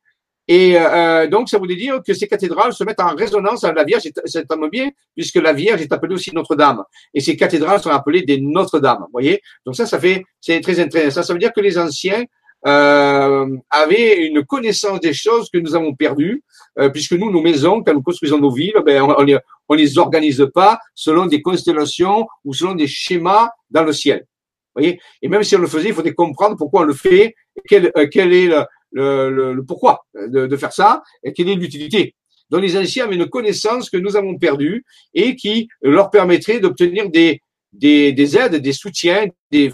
Et 0.48 0.78
euh, 0.78 1.26
donc, 1.26 1.48
ça 1.48 1.58
voulait 1.58 1.74
dire 1.74 2.00
que 2.06 2.14
ces 2.14 2.28
cathédrales 2.28 2.72
se 2.72 2.84
mettent 2.84 3.00
en 3.00 3.14
résonance 3.14 3.64
avec 3.64 3.76
la 3.76 3.84
Vierge. 3.84 4.02
Ça 4.26 4.44
tombe 4.44 4.70
bien, 4.70 4.90
puisque 5.14 5.36
la 5.36 5.52
Vierge 5.52 5.82
est 5.82 5.92
appelée 5.92 6.14
aussi 6.14 6.32
Notre-Dame. 6.32 6.84
Et 7.14 7.20
ces 7.20 7.36
cathédrales 7.36 7.80
sont 7.80 7.90
appelées 7.90 8.22
des 8.22 8.40
Notre-Dame. 8.40 9.06
Voyez? 9.12 9.42
Donc 9.64 9.74
ça, 9.74 9.86
ça 9.86 9.98
fait, 9.98 10.24
c'est 10.40 10.60
très 10.60 10.78
intéressant. 10.78 11.22
Ça 11.22 11.32
veut 11.32 11.38
dire 11.38 11.52
que 11.52 11.60
les 11.60 11.78
anciens 11.78 12.24
euh, 12.66 13.46
avaient 13.70 14.26
une 14.26 14.44
connaissance 14.44 15.00
des 15.00 15.12
choses 15.12 15.48
que 15.50 15.58
nous 15.58 15.74
avons 15.74 15.94
perdues, 15.94 16.42
euh, 16.78 16.88
puisque 16.90 17.12
nous, 17.12 17.30
nos 17.30 17.40
maisons, 17.40 17.82
quand 17.82 17.94
nous 17.94 18.02
construisons 18.02 18.38
nos 18.38 18.50
villes, 18.50 18.82
ben, 18.84 19.02
on, 19.02 19.14
on, 19.16 19.38
on 19.68 19.74
les 19.74 19.98
organise 19.98 20.46
pas 20.52 20.78
selon 20.94 21.26
des 21.26 21.42
constellations 21.42 22.26
ou 22.44 22.52
selon 22.52 22.74
des 22.74 22.86
schémas 22.88 23.50
dans 23.70 23.84
le 23.84 23.92
ciel. 23.92 24.26
voyez? 24.74 25.00
Et 25.22 25.28
même 25.28 25.44
si 25.44 25.54
on 25.56 25.60
le 25.60 25.68
faisait, 25.68 25.88
il 25.88 25.94
faudrait 25.94 26.14
comprendre 26.14 26.56
pourquoi 26.56 26.82
on 26.82 26.84
le 26.84 26.94
fait, 26.94 27.34
quel, 27.68 27.92
euh, 27.96 28.08
quel 28.10 28.32
est 28.32 28.48
le, 28.48 28.64
le, 28.92 29.52
le, 29.54 29.64
pourquoi 29.64 30.04
de, 30.14 30.46
de, 30.46 30.56
faire 30.56 30.72
ça 30.72 31.02
et 31.22 31.32
quelle 31.32 31.48
est 31.48 31.54
l'utilité. 31.54 32.14
Donc 32.50 32.62
les 32.62 32.76
anciens 32.76 33.04
avaient 33.04 33.16
une 33.16 33.28
connaissance 33.28 33.90
que 33.90 33.96
nous 33.96 34.16
avons 34.16 34.38
perdue 34.38 34.84
et 35.14 35.34
qui 35.36 35.68
leur 35.82 36.10
permettrait 36.10 36.60
d'obtenir 36.60 37.10
des, 37.10 37.40
des, 37.72 38.12
des, 38.12 38.36
aides, 38.36 38.56
des 38.56 38.72
soutiens, 38.72 39.26
des 39.50 39.72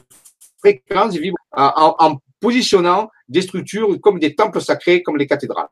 fréquences 0.59 1.17
en, 1.53 1.95
en 1.99 2.17
positionnant 2.43 3.09
des 3.29 3.41
structures 3.41 3.99
comme 4.01 4.19
des 4.19 4.35
temples 4.35 4.61
sacrés, 4.61 5.03
comme 5.03 5.17
les 5.17 5.29
cathédrales. 5.29 5.69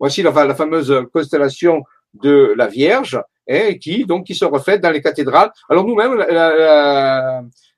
Voici 0.00 0.22
la, 0.22 0.54
fameuse 0.54 0.92
constellation 1.12 1.84
de 2.12 2.52
la 2.56 2.66
Vierge, 2.66 3.18
hein, 3.48 3.74
qui 3.80 4.04
donc 4.04 4.26
qui 4.26 4.34
se 4.34 4.44
reflète 4.44 4.80
dans 4.82 4.90
les 4.90 5.00
cathédrales. 5.00 5.50
Alors 5.70 5.86
nous-mêmes, 5.86 6.16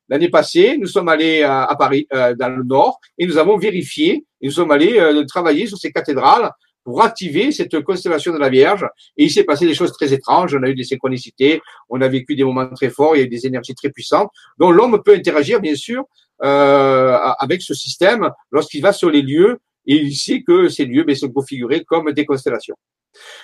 l'année 0.08 0.30
passée, 0.30 0.78
nous 0.78 0.86
sommes 0.86 1.10
allés 1.10 1.42
à, 1.42 1.76
Paris, 1.78 2.06
euh, 2.12 2.34
dans 2.34 2.48
le 2.48 2.64
Nord, 2.64 2.98
et 3.18 3.26
nous 3.26 3.36
avons 3.36 3.58
vérifié, 3.58 4.24
et 4.40 4.46
nous 4.46 4.52
sommes 4.52 4.70
allés 4.70 4.98
euh, 4.98 5.24
travailler 5.26 5.66
sur 5.66 5.78
ces 5.78 5.92
cathédrales 5.92 6.50
pour 6.88 7.02
activer 7.02 7.52
cette 7.52 7.82
constellation 7.82 8.32
de 8.32 8.38
la 8.38 8.48
Vierge. 8.48 8.86
Et 9.18 9.24
il 9.24 9.30
s'est 9.30 9.44
passé 9.44 9.66
des 9.66 9.74
choses 9.74 9.92
très 9.92 10.10
étranges. 10.14 10.56
On 10.58 10.62
a 10.62 10.70
eu 10.70 10.74
des 10.74 10.84
synchronicités, 10.84 11.60
on 11.90 12.00
a 12.00 12.08
vécu 12.08 12.34
des 12.34 12.44
moments 12.44 12.66
très 12.70 12.88
forts, 12.88 13.14
il 13.14 13.18
y 13.18 13.22
a 13.22 13.26
eu 13.26 13.28
des 13.28 13.46
énergies 13.46 13.74
très 13.74 13.90
puissantes. 13.90 14.30
Donc 14.56 14.72
l'homme 14.72 14.98
peut 15.04 15.12
interagir, 15.12 15.60
bien 15.60 15.74
sûr, 15.74 16.04
euh, 16.42 17.14
avec 17.40 17.60
ce 17.60 17.74
système 17.74 18.30
lorsqu'il 18.50 18.80
va 18.80 18.94
sur 18.94 19.10
les 19.10 19.20
lieux 19.20 19.58
et 19.86 19.96
il 19.96 20.14
sait 20.14 20.40
que 20.40 20.70
ces 20.70 20.86
lieux 20.86 21.04
ben, 21.04 21.14
sont 21.14 21.28
configurés 21.28 21.84
comme 21.84 22.10
des 22.12 22.24
constellations. 22.24 22.76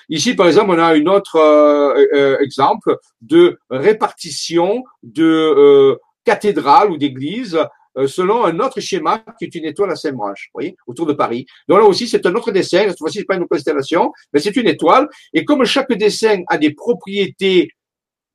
Ici, 0.09 0.35
par 0.35 0.47
exemple, 0.47 0.71
on 0.71 0.79
a 0.79 0.95
un 0.95 1.05
autre 1.05 1.37
euh, 1.37 2.03
euh, 2.15 2.39
exemple 2.39 2.97
de 3.21 3.59
répartition 3.69 4.85
de 5.03 5.99
cathédrales 6.25 6.91
ou 6.91 6.97
d'églises 6.97 7.59
selon 8.07 8.45
un 8.45 8.59
autre 8.61 8.81
schéma 8.81 9.25
qui 9.39 9.45
est 9.45 9.55
une 9.55 9.67
étoile 9.67 9.91
à 9.91 9.97
cinq 9.97 10.15
branches, 10.15 10.51
vous 10.53 10.61
voyez, 10.61 10.77
autour 10.87 11.07
de 11.07 11.13
Paris. 11.13 11.47
Donc 11.69 11.79
là 11.79 11.85
aussi, 11.85 12.09
c'est 12.09 12.25
un 12.27 12.35
autre 12.35 12.51
dessin. 12.51 12.85
Cette 12.89 12.99
fois-ci, 12.99 13.19
c'est 13.19 13.25
pas 13.25 13.37
une 13.37 13.47
constellation, 13.47 14.13
mais 14.33 14.41
c'est 14.41 14.57
une 14.57 14.69
étoile. 14.69 15.09
Et 15.33 15.45
comme 15.45 15.65
chaque 15.65 15.93
dessin 15.93 16.43
a 16.49 16.59
des 16.59 16.73
propriétés 16.73 17.71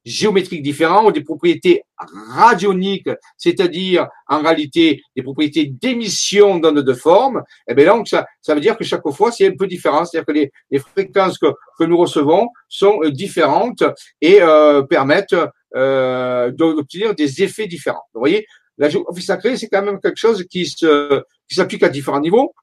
géométriques 0.05 0.61
différents 0.61 1.07
ou 1.07 1.11
des 1.11 1.23
propriétés 1.23 1.83
radioniques, 1.97 3.09
c'est-à-dire 3.37 4.07
en 4.27 4.41
réalité 4.41 5.01
des 5.15 5.23
propriétés 5.23 5.65
d'émission 5.65 6.57
d'ondes 6.57 6.81
de 6.81 6.93
forme, 6.93 7.43
eh 7.67 7.73
bien 7.73 7.93
donc 7.93 8.07
ça, 8.07 8.25
ça 8.41 8.55
veut 8.55 8.61
dire 8.61 8.77
que 8.77 8.83
chaque 8.83 9.07
fois 9.11 9.31
c'est 9.31 9.47
un 9.47 9.55
peu 9.57 9.67
différent, 9.67 10.05
c'est-à-dire 10.05 10.25
que 10.25 10.31
les, 10.31 10.51
les, 10.71 10.79
fréquences 10.79 11.37
que, 11.37 11.47
que 11.77 11.83
nous 11.83 11.97
recevons 11.97 12.47
sont 12.67 12.99
euh, 13.03 13.11
différentes 13.11 13.83
et 14.21 14.41
euh, 14.41 14.83
permettent 14.83 15.35
euh, 15.75 16.51
d'obtenir 16.51 17.13
des 17.13 17.43
effets 17.43 17.67
différents. 17.67 18.03
Vous 18.13 18.19
voyez, 18.19 18.45
la 18.79 18.89
géographie 18.89 19.21
sacrée 19.21 19.57
c'est 19.57 19.67
quand 19.67 19.83
même 19.83 19.99
quelque 19.99 20.17
chose 20.17 20.43
qui 20.49 20.65
se 20.65 21.21
qui 21.47 21.55
s'applique 21.55 21.83
à 21.83 21.89
différents 21.89 22.19
niveaux. 22.19 22.53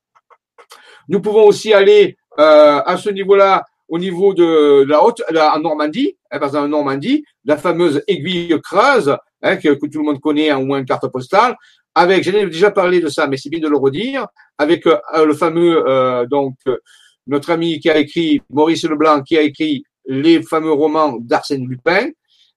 Nous 1.08 1.20
pouvons 1.20 1.44
aussi 1.44 1.72
aller 1.72 2.16
euh, 2.38 2.80
à 2.84 2.96
ce 2.96 3.10
niveau-là 3.10 3.64
au 3.88 3.98
niveau 3.98 4.34
de 4.34 4.84
la 4.88 5.04
haute, 5.04 5.22
en 5.30 5.60
Normandie, 5.60 6.16
hein, 6.30 6.38
par 6.38 6.48
exemple 6.48 6.66
en 6.66 6.68
Normandie, 6.68 7.24
la 7.44 7.56
fameuse 7.56 8.02
aiguille 8.08 8.58
creuse, 8.62 9.16
hein, 9.42 9.56
que, 9.56 9.74
tout 9.74 9.98
le 9.98 10.04
monde 10.04 10.20
connaît 10.20 10.50
en 10.52 10.64
moins 10.64 10.78
une 10.78 10.84
carte 10.84 11.06
postale, 11.08 11.56
avec, 11.94 12.24
j'en 12.24 12.32
ai 12.32 12.46
déjà 12.46 12.70
parlé 12.70 13.00
de 13.00 13.08
ça, 13.08 13.26
mais 13.26 13.36
c'est 13.36 13.48
bien 13.48 13.60
de 13.60 13.68
le 13.68 13.76
redire, 13.76 14.26
avec 14.58 14.86
euh, 14.86 14.98
le 15.24 15.34
fameux, 15.34 15.84
euh, 15.88 16.26
donc, 16.26 16.56
notre 17.26 17.50
ami 17.50 17.78
qui 17.78 17.88
a 17.88 17.96
écrit, 17.96 18.42
Maurice 18.50 18.84
Leblanc, 18.84 19.22
qui 19.22 19.38
a 19.38 19.42
écrit 19.42 19.84
les 20.06 20.42
fameux 20.42 20.72
romans 20.72 21.16
d'Arsène 21.20 21.66
Lupin, 21.66 22.08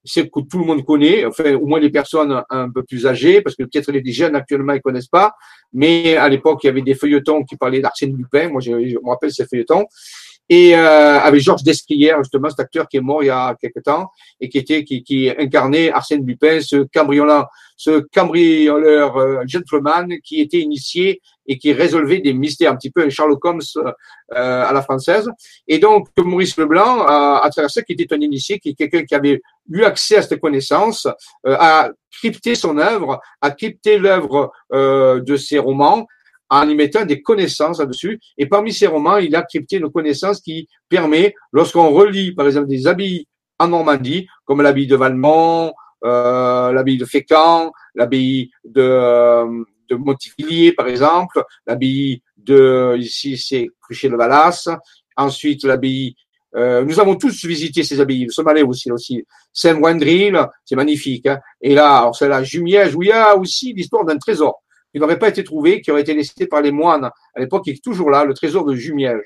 c'est 0.04 0.30
que 0.30 0.40
tout 0.42 0.60
le 0.60 0.66
monde 0.66 0.86
connaît, 0.86 1.26
enfin 1.26 1.54
au 1.56 1.66
moins 1.66 1.80
les 1.80 1.90
personnes 1.90 2.42
un 2.50 2.70
peu 2.70 2.84
plus 2.84 3.06
âgées, 3.06 3.42
parce 3.42 3.56
que 3.56 3.64
peut-être 3.64 3.92
les 3.92 4.12
jeunes 4.12 4.36
actuellement 4.36 4.74
ils 4.74 4.82
connaissent 4.82 5.08
pas, 5.08 5.34
mais 5.74 6.16
à 6.16 6.30
l'époque 6.30 6.60
il 6.64 6.68
y 6.68 6.70
avait 6.70 6.82
des 6.82 6.96
feuilletons 6.96 7.44
qui 7.44 7.58
parlaient 7.58 7.82
d'Arsène 7.82 8.16
Lupin, 8.16 8.50
moi 8.50 8.62
je, 8.62 8.72
je 8.72 8.96
me 8.96 9.10
rappelle 9.10 9.32
ces 9.32 9.46
feuilletons, 9.46 9.86
et 10.50 10.76
euh, 10.76 11.20
avec 11.20 11.42
Georges 11.42 11.64
Descrières, 11.64 12.18
justement, 12.24 12.50
cet 12.50 12.60
acteur 12.60 12.88
qui 12.88 12.98
est 12.98 13.02
mort 13.02 13.22
il 13.22 13.28
y 13.28 13.30
a 13.30 13.56
quelque 13.62 13.80
temps 13.80 14.10
et 14.42 14.50
qui 14.50 14.58
était 14.58 14.84
qui, 14.84 15.04
qui 15.04 15.30
incarnait 15.30 15.92
Arsène 15.92 16.26
Lupin, 16.26 16.60
ce 16.60 16.88
cambrioleur, 16.92 17.48
ce 17.78 18.00
cambrioleur 18.12 19.16
euh, 19.18 19.44
gentleman 19.46 20.12
qui 20.24 20.42
était 20.42 20.60
initié 20.60 21.22
et 21.50 21.58
qui 21.58 21.74
résolvait 21.74 22.20
des 22.20 22.34
mystères, 22.34 22.72
un 22.72 22.76
petit 22.76 22.92
peu 22.92 23.10
Sherlock 23.10 23.44
Holmes 23.44 23.62
euh, 23.76 23.92
à 24.30 24.72
la 24.72 24.82
française. 24.84 25.28
Et 25.68 25.80
donc 25.80 26.08
Maurice 26.18 26.56
Leblanc, 26.58 27.02
à, 27.02 27.42
à 27.44 27.50
travers 27.50 27.72
ça, 27.72 27.82
qui 27.82 27.94
était 27.94 28.14
un 28.14 28.22
initié, 28.22 28.60
qui 28.60 28.70
est 28.70 28.74
quelqu'un 28.76 29.04
qui 29.04 29.16
avait 29.16 29.42
eu 29.70 29.84
accès 29.84 30.18
à 30.18 30.22
cette 30.22 30.40
connaissance, 30.40 31.08
euh, 31.48 31.58
a 31.60 31.90
crypté 32.12 32.54
son 32.54 32.78
œuvre, 32.78 33.20
a 33.42 33.50
crypté 33.52 33.98
l'œuvre 33.98 34.52
euh, 34.74 35.20
de 35.20 35.36
ses 35.36 35.58
romans 35.58 36.08
en 36.52 36.70
y 36.70 36.76
mettant 36.76 37.06
des 37.06 37.22
connaissances 37.22 37.80
là-dessus. 37.80 38.20
Et 38.38 38.46
parmi 38.46 38.72
ces 38.72 38.88
romans, 38.88 39.18
il 39.18 39.36
a 39.36 39.42
crypté 39.42 39.78
une 39.78 39.92
connaissance 39.92 40.40
qui 40.42 40.68
permet, 40.88 41.34
lorsqu'on 41.52 41.90
relit, 41.90 42.34
par 42.34 42.46
exemple, 42.46 42.68
des 42.68 42.86
abbayes 42.88 43.28
en 43.60 43.68
Normandie, 43.68 44.28
comme 44.46 44.62
l'abbaye 44.62 44.88
de 44.88 44.96
Valmont, 44.96 45.74
euh, 46.06 46.72
l'abbaye 46.72 46.98
de 46.98 47.06
Fécamp, 47.06 47.72
l'abbaye 47.94 48.50
de, 48.64 48.82
euh, 48.82 49.64
de 49.90 49.96
Montivilliers, 49.96 50.74
par 50.74 50.88
exemple, 50.88 51.44
l'abbaye 51.66 52.22
de, 52.38 52.96
ici, 52.98 53.38
c'est 53.38 53.70
Cruchet-le-Valas, 53.82 54.70
ensuite 55.16 55.64
l'abbaye 55.64 56.16
euh, 56.56 56.84
nous 56.84 57.00
avons 57.00 57.16
tous 57.16 57.46
visité 57.46 57.84
ces 57.84 58.00
abbayes. 58.00 58.26
Nous 58.26 58.32
sommes 58.32 58.48
allés 58.48 58.64
aussi, 58.64 58.92
aussi. 58.92 59.26
Saint-Wendril, 59.54 60.40
c'est 60.66 60.76
magnifique. 60.76 61.28
Hein. 61.28 61.40
Et 61.62 61.76
là, 61.76 62.00
alors 62.00 62.16
c'est 62.16 62.28
la 62.28 62.44
Jumiège, 62.44 62.96
où 62.96 63.04
il 63.04 63.10
y 63.10 63.12
a 63.12 63.36
aussi 63.36 63.74
l'histoire 63.74 64.06
d'un 64.06 64.18
trésor 64.18 64.62
qui 64.92 65.00
n'aurait 65.00 65.20
pas 65.20 65.30
été 65.30 65.44
trouvé, 65.44 65.82
qui 65.82 65.92
aurait 65.92 66.02
été 66.02 66.14
laissé 66.14 66.48
par 66.48 66.62
les 66.62 66.72
moines 66.72 67.06
à 67.06 67.40
l'époque, 67.40 67.66
qui 67.66 67.72
est 67.72 67.84
toujours 67.84 68.10
là, 68.10 68.26
le 68.26 68.34
trésor 68.34 68.66
de 68.66 68.74
Jumiège. 68.74 69.22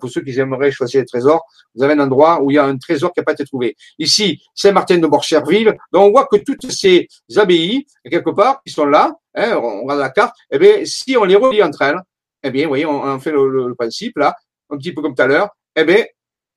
Pour 0.00 0.08
ceux 0.08 0.20
qui 0.20 0.38
aimeraient 0.38 0.70
choisir 0.70 1.00
les 1.00 1.06
trésors, 1.06 1.42
vous 1.74 1.82
avez 1.82 1.94
un 1.94 1.98
endroit 1.98 2.40
où 2.40 2.52
il 2.52 2.54
y 2.54 2.58
a 2.58 2.64
un 2.64 2.78
trésor 2.78 3.12
qui 3.12 3.18
n'a 3.18 3.24
pas 3.24 3.32
été 3.32 3.44
trouvé. 3.44 3.74
Ici, 3.98 4.40
Saint-Martin 4.54 4.98
de 4.98 5.08
Borcherville. 5.08 5.76
Donc, 5.92 6.06
on 6.06 6.10
voit 6.12 6.28
que 6.30 6.36
toutes 6.36 6.70
ces 6.70 7.08
abbayes, 7.34 7.84
quelque 8.08 8.30
part, 8.30 8.62
qui 8.64 8.72
sont 8.72 8.86
là, 8.86 9.12
hein, 9.34 9.56
on 9.56 9.82
regarde 9.82 10.00
la 10.00 10.10
carte, 10.10 10.36
eh 10.50 10.58
bien, 10.58 10.84
si 10.84 11.16
on 11.16 11.24
les 11.24 11.36
relie 11.36 11.62
entre 11.62 11.82
elles, 11.82 12.00
eh 12.42 12.50
bien, 12.50 12.64
vous 12.64 12.70
voyez, 12.70 12.86
on, 12.86 13.18
fait 13.20 13.32
le, 13.32 13.74
principe 13.74 14.18
là, 14.18 14.34
un 14.70 14.76
petit 14.76 14.92
peu 14.92 15.02
comme 15.02 15.14
tout 15.14 15.22
à 15.22 15.26
l'heure, 15.26 15.48
eh 15.76 15.84
bien, 15.84 16.04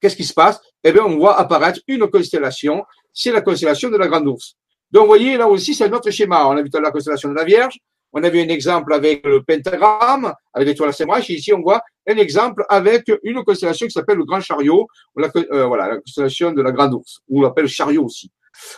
qu'est-ce 0.01 0.15
qui 0.15 0.25
se 0.25 0.33
passe? 0.33 0.59
Eh 0.83 0.91
bien, 0.91 1.03
on 1.03 1.17
voit 1.17 1.39
apparaître 1.39 1.79
une 1.87 2.07
constellation, 2.09 2.83
c'est 3.13 3.31
la 3.31 3.41
constellation 3.41 3.89
de 3.89 3.97
la 3.97 4.07
Grande 4.07 4.27
Ourse. 4.27 4.55
Donc, 4.91 5.03
vous 5.03 5.07
voyez, 5.07 5.37
là 5.37 5.47
aussi, 5.47 5.73
c'est 5.73 5.89
notre 5.89 6.09
schéma. 6.11 6.47
On 6.47 6.51
a 6.51 6.61
vu 6.61 6.69
tout 6.69 6.77
à 6.77 6.79
l'heure 6.79 6.89
la 6.89 6.91
constellation 6.91 7.29
de 7.29 7.35
la 7.35 7.43
Vierge, 7.43 7.77
on 8.13 8.23
a 8.23 8.29
vu 8.29 8.39
un 8.39 8.47
exemple 8.47 8.93
avec 8.93 9.25
le 9.25 9.43
pentagramme, 9.43 10.33
avec 10.53 10.67
l'étoile 10.67 10.89
à 10.89 11.19
et 11.19 11.33
ici 11.33 11.53
on 11.53 11.61
voit 11.61 11.81
un 12.07 12.15
exemple 12.15 12.63
avec 12.69 13.11
une 13.23 13.43
constellation 13.43 13.85
qui 13.85 13.91
s'appelle 13.91 14.17
le 14.17 14.25
Grand 14.25 14.39
Chariot, 14.39 14.87
ou 15.15 15.19
la, 15.19 15.29
euh, 15.51 15.65
voilà, 15.65 15.87
la 15.89 15.97
constellation 15.97 16.51
de 16.51 16.61
la 16.61 16.71
Grande 16.71 16.93
Ourse, 16.93 17.19
ou 17.27 17.39
on 17.39 17.41
l'appelle 17.43 17.67
chariot 17.67 18.05
aussi. 18.05 18.31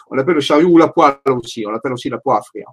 On 0.09 0.15
l'appelle 0.15 0.35
le 0.35 0.41
chariot 0.41 0.69
ou 0.69 0.77
la 0.77 0.87
poêle 0.87 1.17
aussi, 1.27 1.65
on 1.65 1.71
l'appelle 1.71 1.93
aussi 1.93 2.09
la 2.09 2.17
poire 2.17 2.37
à 2.37 2.41
frire. 2.41 2.67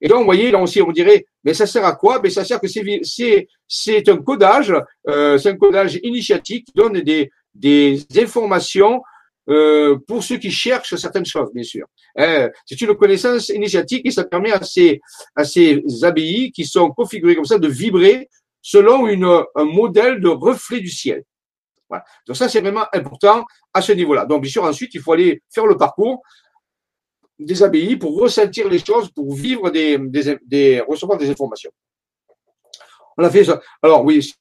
Et 0.00 0.08
donc, 0.08 0.20
vous 0.20 0.24
voyez, 0.24 0.50
là 0.50 0.58
aussi, 0.58 0.80
on 0.82 0.92
dirait, 0.92 1.26
mais 1.44 1.54
ça 1.54 1.66
sert 1.66 1.84
à 1.84 1.94
quoi? 1.94 2.20
Mais 2.22 2.30
ça 2.30 2.44
sert 2.44 2.60
que 2.60 2.66
c'est, 2.68 4.08
un 4.08 4.16
codage, 4.18 4.74
euh, 5.08 5.38
c'est 5.38 5.50
un 5.50 5.56
codage 5.56 5.98
initiatique 6.02 6.66
qui 6.66 6.72
donne 6.74 7.00
des, 7.02 8.06
informations 8.16 9.02
euh, 9.48 9.98
pour 10.06 10.22
ceux 10.22 10.36
qui 10.36 10.50
cherchent 10.50 10.94
certaines 10.94 11.26
choses, 11.26 11.50
bien 11.52 11.64
sûr. 11.64 11.86
Euh, 12.18 12.48
c'est 12.64 12.80
une 12.80 12.94
connaissance 12.94 13.48
initiatique 13.48 14.06
et 14.06 14.10
ça 14.10 14.24
permet 14.24 14.52
à 14.52 14.62
ces, 14.62 15.00
à 15.34 15.44
ces 15.44 15.82
qui 16.54 16.64
sont 16.64 16.90
configurées 16.90 17.34
comme 17.34 17.44
ça 17.44 17.58
de 17.58 17.68
vibrer 17.68 18.28
selon 18.60 19.08
une, 19.08 19.44
un 19.56 19.64
modèle 19.64 20.20
de 20.20 20.28
reflet 20.28 20.80
du 20.80 20.90
ciel. 20.90 21.24
Voilà. 21.88 22.04
Donc 22.26 22.36
ça, 22.36 22.48
c'est 22.48 22.60
vraiment 22.60 22.86
important 22.92 23.44
à 23.74 23.82
ce 23.82 23.92
niveau-là. 23.92 24.24
Donc 24.24 24.42
bien 24.42 24.50
sûr, 24.50 24.64
ensuite, 24.64 24.94
il 24.94 25.00
faut 25.00 25.12
aller 25.12 25.42
faire 25.52 25.66
le 25.66 25.76
parcours 25.76 26.22
des 27.38 27.62
abbayes 27.62 27.96
pour 27.96 28.18
ressentir 28.18 28.68
les 28.68 28.78
choses, 28.78 29.10
pour 29.10 29.34
vivre 29.34 29.70
des, 29.70 29.98
des, 29.98 30.38
des 30.46 30.80
recevoir 30.80 31.18
des 31.18 31.30
informations. 31.30 31.70
On 33.16 33.24
a 33.24 33.30
fait 33.30 33.44
ça. 33.44 33.60
Alors 33.82 34.04
oui, 34.04 34.34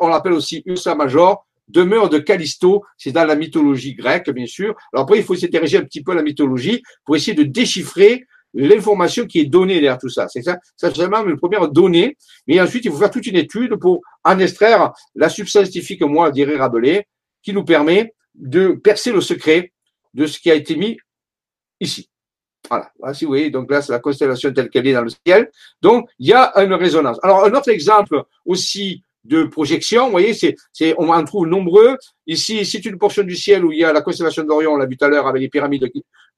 on 0.00 0.08
l'appelle 0.08 0.34
aussi 0.34 0.62
Ursa 0.66 0.94
Major 0.94 1.46
demeure 1.68 2.08
de 2.08 2.18
Callisto, 2.18 2.84
c'est 2.96 3.12
dans 3.12 3.24
la 3.24 3.36
mythologie 3.36 3.94
grecque, 3.94 4.30
bien 4.30 4.46
sûr. 4.46 4.74
Alors 4.92 5.04
après, 5.04 5.18
il 5.18 5.24
faut 5.24 5.34
s'intéresser 5.34 5.76
un 5.76 5.84
petit 5.84 6.02
peu 6.02 6.12
à 6.12 6.14
la 6.14 6.22
mythologie 6.22 6.82
pour 7.04 7.16
essayer 7.16 7.34
de 7.34 7.42
déchiffrer 7.42 8.24
l'information 8.54 9.26
qui 9.26 9.40
est 9.40 9.44
donnée 9.44 9.74
derrière 9.74 9.98
tout 9.98 10.08
ça. 10.08 10.26
C'est 10.28 10.42
ça, 10.42 10.58
c'est 10.76 10.94
vraiment 10.94 11.26
une 11.26 11.36
première 11.36 11.68
donnée. 11.68 12.16
Mais 12.46 12.60
ensuite, 12.60 12.84
il 12.86 12.90
faut 12.90 12.96
faire 12.96 13.10
toute 13.10 13.26
une 13.26 13.36
étude 13.36 13.76
pour 13.76 14.00
en 14.24 14.38
extraire 14.38 14.92
la 15.14 15.28
substance 15.28 15.64
scientifique, 15.64 16.00
moi, 16.02 16.30
dirais 16.30 16.56
Rabelais, 16.56 17.06
qui 17.42 17.52
nous 17.52 17.64
permet 17.64 18.14
de 18.34 18.72
percer 18.72 19.12
le 19.12 19.20
secret 19.20 19.72
de 20.14 20.26
ce 20.26 20.38
qui 20.38 20.50
a 20.50 20.54
été 20.54 20.76
mis 20.76 20.96
ici. 21.80 22.08
Voilà, 22.68 23.14
si 23.14 23.24
vous 23.24 23.30
voyez, 23.30 23.50
donc 23.50 23.70
là, 23.70 23.80
c'est 23.80 23.92
la 23.92 23.98
constellation 23.98 24.52
telle 24.52 24.68
qu'elle 24.68 24.86
est 24.86 24.92
dans 24.92 25.02
le 25.02 25.10
ciel. 25.26 25.50
Donc, 25.80 26.08
il 26.18 26.28
y 26.28 26.32
a 26.32 26.52
une 26.62 26.74
résonance. 26.74 27.18
Alors, 27.22 27.44
un 27.44 27.52
autre 27.54 27.70
exemple 27.70 28.22
aussi 28.44 29.02
de 29.24 29.44
projection. 29.44 30.06
Vous 30.06 30.12
voyez, 30.12 30.34
c'est, 30.34 30.56
on 30.98 31.08
en 31.08 31.24
trouve 31.24 31.46
nombreux. 31.46 31.96
Ici, 32.26 32.64
c'est 32.64 32.84
une 32.84 32.98
portion 32.98 33.22
du 33.22 33.36
ciel 33.36 33.64
où 33.64 33.72
il 33.72 33.78
y 33.78 33.84
a 33.84 33.92
la 33.92 34.00
constellation 34.00 34.44
d'Orion, 34.44 34.72
on 34.72 34.76
l'a 34.76 34.86
vu 34.86 34.96
tout 34.96 35.04
à 35.04 35.08
l'heure 35.08 35.26
avec 35.26 35.42
les 35.42 35.48
pyramides 35.48 35.90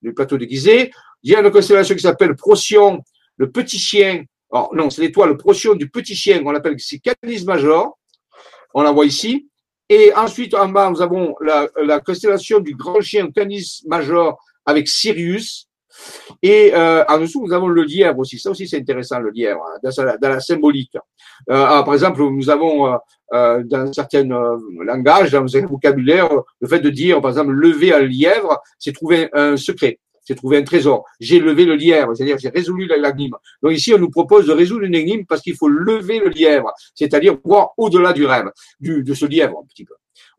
du 0.02 0.14
plateau 0.14 0.36
de. 0.36 0.44
Il 0.44 1.30
y 1.30 1.34
a 1.34 1.40
une 1.40 1.50
constellation 1.50 1.94
qui 1.94 2.02
s'appelle 2.02 2.34
Procyon, 2.34 3.02
le 3.36 3.50
petit 3.50 3.78
chien. 3.78 4.24
Alors, 4.52 4.74
non, 4.74 4.90
c'est 4.90 5.02
l'étoile 5.02 5.36
Procyon 5.36 5.74
du 5.74 5.88
petit 5.88 6.16
chien, 6.16 6.42
on 6.44 6.50
l'appelle 6.50 6.74
ici 6.74 7.00
Canis 7.00 7.44
Major. 7.44 7.96
On 8.74 8.82
la 8.82 8.92
voit 8.92 9.06
ici. 9.06 9.48
Et 9.88 10.12
ensuite, 10.14 10.54
en 10.54 10.68
bas, 10.68 10.88
nous 10.90 11.02
avons 11.02 11.34
la, 11.40 11.68
la 11.82 12.00
constellation 12.00 12.60
du 12.60 12.74
grand 12.74 13.00
chien 13.00 13.30
Canis 13.30 13.82
Major 13.86 14.38
avec 14.64 14.88
Sirius. 14.88 15.66
Et 16.42 16.72
euh, 16.74 17.04
en 17.08 17.18
dessous, 17.18 17.46
nous 17.46 17.52
avons 17.52 17.68
le 17.68 17.82
lièvre 17.82 18.18
aussi. 18.18 18.38
Ça 18.38 18.50
aussi, 18.50 18.66
c'est 18.66 18.78
intéressant, 18.78 19.18
le 19.20 19.30
lièvre, 19.30 19.62
hein, 19.62 19.90
dans, 20.20 20.28
la 20.28 20.40
symbolique. 20.40 20.96
Euh, 21.50 21.66
ah, 21.68 21.82
par 21.84 21.94
exemple, 21.94 22.22
nous 22.22 22.50
avons 22.50 22.98
euh, 23.32 23.62
dans 23.64 23.92
certains 23.92 24.26
langages, 24.84 25.32
dans 25.32 25.56
un 25.56 25.66
vocabulaire, 25.66 26.28
le 26.60 26.68
fait 26.68 26.80
de 26.80 26.90
dire, 26.90 27.20
par 27.20 27.30
exemple, 27.30 27.52
lever 27.52 27.92
un 27.92 28.00
lièvre, 28.00 28.60
c'est 28.78 28.92
trouver 28.92 29.28
un 29.32 29.56
secret. 29.56 29.98
C'est 30.22 30.34
trouver 30.34 30.58
un 30.58 30.62
trésor. 30.62 31.04
J'ai 31.18 31.40
levé 31.40 31.64
le 31.64 31.74
lièvre, 31.74 32.14
c'est-à-dire 32.14 32.38
j'ai 32.38 32.50
résolu 32.50 32.86
l'énigme. 32.86 33.36
Donc 33.62 33.72
ici, 33.72 33.92
on 33.94 33.98
nous 33.98 34.10
propose 34.10 34.46
de 34.46 34.52
résoudre 34.52 34.84
une 34.84 34.94
énigme 34.94 35.24
parce 35.26 35.40
qu'il 35.40 35.56
faut 35.56 35.68
lever 35.68 36.20
le 36.20 36.28
lièvre, 36.28 36.72
c'est-à-dire 36.94 37.36
voir 37.42 37.70
au-delà 37.76 38.12
du 38.12 38.26
rêve, 38.26 38.50
du, 38.78 39.02
de 39.02 39.14
ce 39.14 39.26
lièvre 39.26 39.58
un 39.60 39.66
petit 39.66 39.84
peu. 39.84 39.94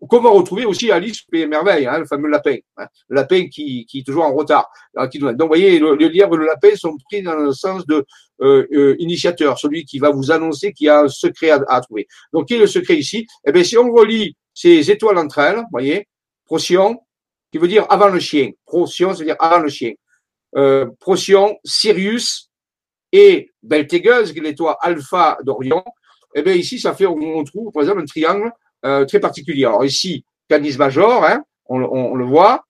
Comment 0.10 0.34
retrouver 0.34 0.66
aussi 0.66 0.92
Alice 0.92 1.22
Pays 1.24 1.46
Merveille, 1.46 1.86
hein, 1.86 2.00
le 2.00 2.06
fameux 2.06 2.30
lapin, 2.30 2.58
hein, 2.78 2.88
le 3.10 3.16
lapin 3.16 3.48
qui, 3.48 3.86
qui 3.86 4.00
est 4.00 4.04
toujours 4.04 4.26
en 4.26 4.34
retard. 4.34 4.70
Donc, 4.96 5.12
vous 5.16 5.48
voyez, 5.48 5.78
le, 5.80 5.96
le 5.96 6.08
lièvre 6.08 6.36
et 6.36 6.38
le 6.38 6.46
lapin 6.46 6.76
sont 6.76 6.98
pris 7.10 7.22
dans 7.22 7.36
le 7.36 7.54
sens 7.54 7.86
de 7.86 8.06
euh, 8.42 8.68
euh, 8.74 8.96
initiateur, 8.98 9.60
celui 9.60 9.86
qui 9.86 10.00
va 10.00 10.10
vous 10.10 10.32
annoncer 10.32 10.74
qu'il 10.74 10.88
y 10.88 10.90
a 10.90 11.02
un 11.02 11.08
secret 11.08 11.52
à, 11.52 11.82
trouver. 11.82 12.08
Donc, 12.34 12.48
quel 12.48 12.58
est 12.58 12.62
le 12.62 12.68
secret 12.68 12.98
ici? 12.98 13.28
Eh 13.46 13.52
bien, 13.52 13.64
si 13.64 13.78
on 13.78 13.92
relie 13.92 14.36
ces 14.54 14.90
étoiles 14.90 15.20
entre 15.20 15.38
elles, 15.38 15.58
vous 15.58 15.68
voyez, 15.72 16.08
Procyon, 16.46 17.00
qui 17.52 17.60
veut 17.60 17.68
dire 17.68 17.86
avant 17.90 18.08
le 18.08 18.20
chien. 18.20 18.50
Procyon, 18.66 19.14
c'est-à-dire 19.14 19.36
avant 19.40 19.60
le 19.60 19.70
chien. 19.70 19.94
Euh, 20.56 20.88
Procyon, 21.00 21.56
Sirius 21.64 22.50
et 23.12 23.52
Beltégeuse, 23.62 24.34
qui 24.34 24.40
est 24.40 24.42
l'étoile 24.42 24.76
alpha 24.82 25.38
d'Orion. 25.44 25.84
Eh 26.34 26.42
bien, 26.42 26.54
ici, 26.54 26.80
ça 26.80 26.96
fait, 26.96 27.06
on 27.06 27.44
trouve, 27.44 27.72
par 27.72 27.84
exemple, 27.84 28.02
un 28.02 28.06
triangle 28.06 28.52
euh, 28.86 29.06
très 29.06 29.20
particulier. 29.20 29.66
Alors 29.66 29.86
ici, 29.86 30.24
Canis 30.48 30.78
Major, 30.78 31.24
hein, 31.24 31.44
on, 31.68 32.16
le 32.16 32.26
voit. 32.26 32.66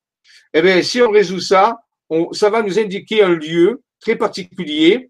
Eh 0.53 0.61
bien, 0.61 0.81
si 0.81 1.01
on 1.01 1.09
résout 1.09 1.39
ça, 1.39 1.79
ça 2.33 2.49
va 2.49 2.61
nous 2.61 2.77
indiquer 2.77 3.23
un 3.23 3.33
lieu 3.33 3.81
très 3.99 4.15
particulier. 4.15 5.09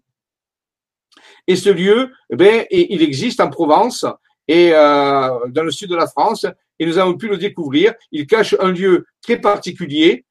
Et 1.46 1.56
ce 1.56 1.68
lieu, 1.68 2.10
eh 2.30 2.36
ben, 2.36 2.64
il 2.70 3.02
existe 3.02 3.40
en 3.40 3.50
Provence 3.50 4.06
et 4.48 4.70
euh, 4.72 5.48
dans 5.48 5.62
le 5.62 5.70
sud 5.70 5.90
de 5.90 5.96
la 5.96 6.06
France, 6.06 6.46
et 6.78 6.86
nous 6.86 6.98
avons 6.98 7.16
pu 7.16 7.28
le 7.28 7.36
découvrir. 7.36 7.94
Il 8.10 8.26
cache 8.26 8.54
un 8.60 8.72
lieu 8.72 9.06
très 9.20 9.40
particulier 9.40 10.24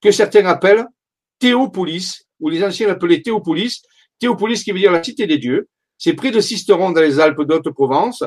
que 0.00 0.10
certains 0.10 0.46
appellent 0.46 0.86
Théopolis, 1.38 2.26
ou 2.40 2.48
les 2.48 2.62
anciens 2.64 2.86
l'appelaient 2.86 3.22
Théopolis. 3.22 3.82
Théopolis 4.18 4.62
qui 4.62 4.72
veut 4.72 4.78
dire 4.78 4.92
la 4.92 5.02
cité 5.02 5.26
des 5.26 5.38
dieux. 5.38 5.68
C'est 5.98 6.14
près 6.14 6.30
de 6.30 6.40
Sisteron 6.40 6.90
dans 6.90 7.00
les 7.00 7.18
Alpes 7.20 7.42
d'Haute-Provence. 7.42 8.24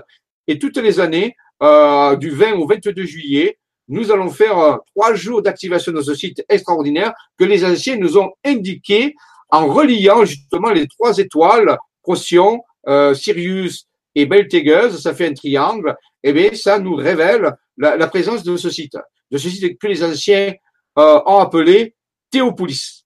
Et 0.47 0.57
toutes 0.59 0.77
les 0.77 0.99
années, 0.99 1.35
euh, 1.61 2.15
du 2.15 2.29
20 2.29 2.53
au 2.53 2.67
22 2.67 3.03
juillet, 3.03 3.59
nous 3.87 4.11
allons 4.11 4.29
faire 4.29 4.57
euh, 4.57 4.77
trois 4.95 5.13
jours 5.13 5.41
d'activation 5.41 5.91
de 5.91 6.01
ce 6.01 6.13
site 6.15 6.43
extraordinaire 6.47 7.13
que 7.37 7.43
les 7.43 7.65
anciens 7.65 7.97
nous 7.97 8.17
ont 8.17 8.31
indiqué 8.45 9.15
en 9.49 9.67
reliant 9.67 10.23
justement 10.23 10.69
les 10.69 10.87
trois 10.87 11.17
étoiles, 11.17 11.77
Procyon, 12.01 12.61
euh, 12.87 13.13
Sirius 13.13 13.87
et 14.15 14.25
Beltégeuse, 14.25 15.01
ça 15.01 15.13
fait 15.13 15.27
un 15.27 15.33
triangle, 15.33 15.95
et 16.23 16.29
eh 16.29 16.33
bien 16.33 16.53
ça 16.53 16.79
nous 16.79 16.95
révèle 16.95 17.53
la, 17.77 18.07
présence 18.07 18.43
de 18.43 18.55
ce 18.57 18.69
site, 18.69 18.97
de 19.31 19.37
ce 19.37 19.49
site 19.49 19.77
que 19.77 19.87
les 19.87 20.03
anciens 20.03 20.53
ont 20.95 21.37
appelé 21.37 21.95
Théopolis. 22.29 22.98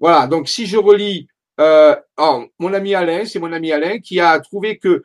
Voilà, 0.00 0.26
donc 0.26 0.48
si 0.48 0.66
je 0.66 0.76
relis 0.76 1.28
euh, 1.60 1.96
mon 2.58 2.72
ami 2.72 2.94
Alain, 2.94 3.24
c'est 3.24 3.38
mon 3.38 3.52
ami 3.52 3.72
Alain 3.72 3.98
qui 3.98 4.20
a 4.20 4.38
trouvé 4.40 4.78
que 4.78 5.02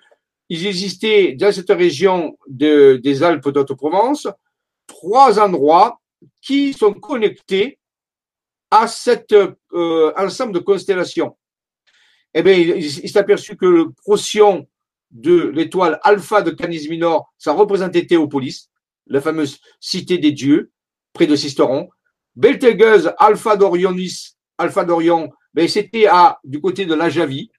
il 0.50 0.68
existait 0.68 1.34
dans 1.34 1.52
cette 1.52 1.72
région 1.72 2.38
de, 2.48 3.00
des 3.04 3.24
Alpes 3.24 3.50
d'Haute-Provence 3.50 4.28
trois 4.86 5.40
endroits 5.40 6.00
qui 6.42 6.74
sont 6.74 6.94
connectés 6.94 7.80
à 8.70 8.88
cet 8.88 9.34
euh, 9.34 10.14
ensemble 10.18 10.54
de 10.54 10.60
constellations. 10.60 11.38
Eh 12.34 12.42
bien, 12.42 12.54
il, 12.54 12.90
s'est 12.92 13.18
aperçu 13.18 13.56
que 13.56 13.66
le 13.66 13.92
procyon 13.92 14.68
de 15.12 15.50
l'étoile 15.50 16.00
Alpha 16.04 16.42
de 16.42 16.52
Canis 16.52 16.88
Minor, 16.90 17.32
ça 17.38 17.54
représentait 17.54 18.08
Théopolis, 18.08 18.70
la 19.08 19.22
fameuse 19.22 19.60
cité 19.80 20.18
des 20.18 20.32
dieux, 20.32 20.72
près 21.14 21.28
de 21.28 21.36
Sisteron. 21.36 21.90
Beltégeuse 22.36 23.14
Alpha 23.20 23.56
d'Orionis, 23.56 24.36
Alpha 24.64 24.84
d'Orion, 24.84 25.30
ben, 25.54 25.68
c'était 25.68 26.08
à 26.08 26.40
du 26.44 26.60
côté 26.60 26.86
de 26.86 26.94
la 26.94 27.10
Javie, 27.10 27.52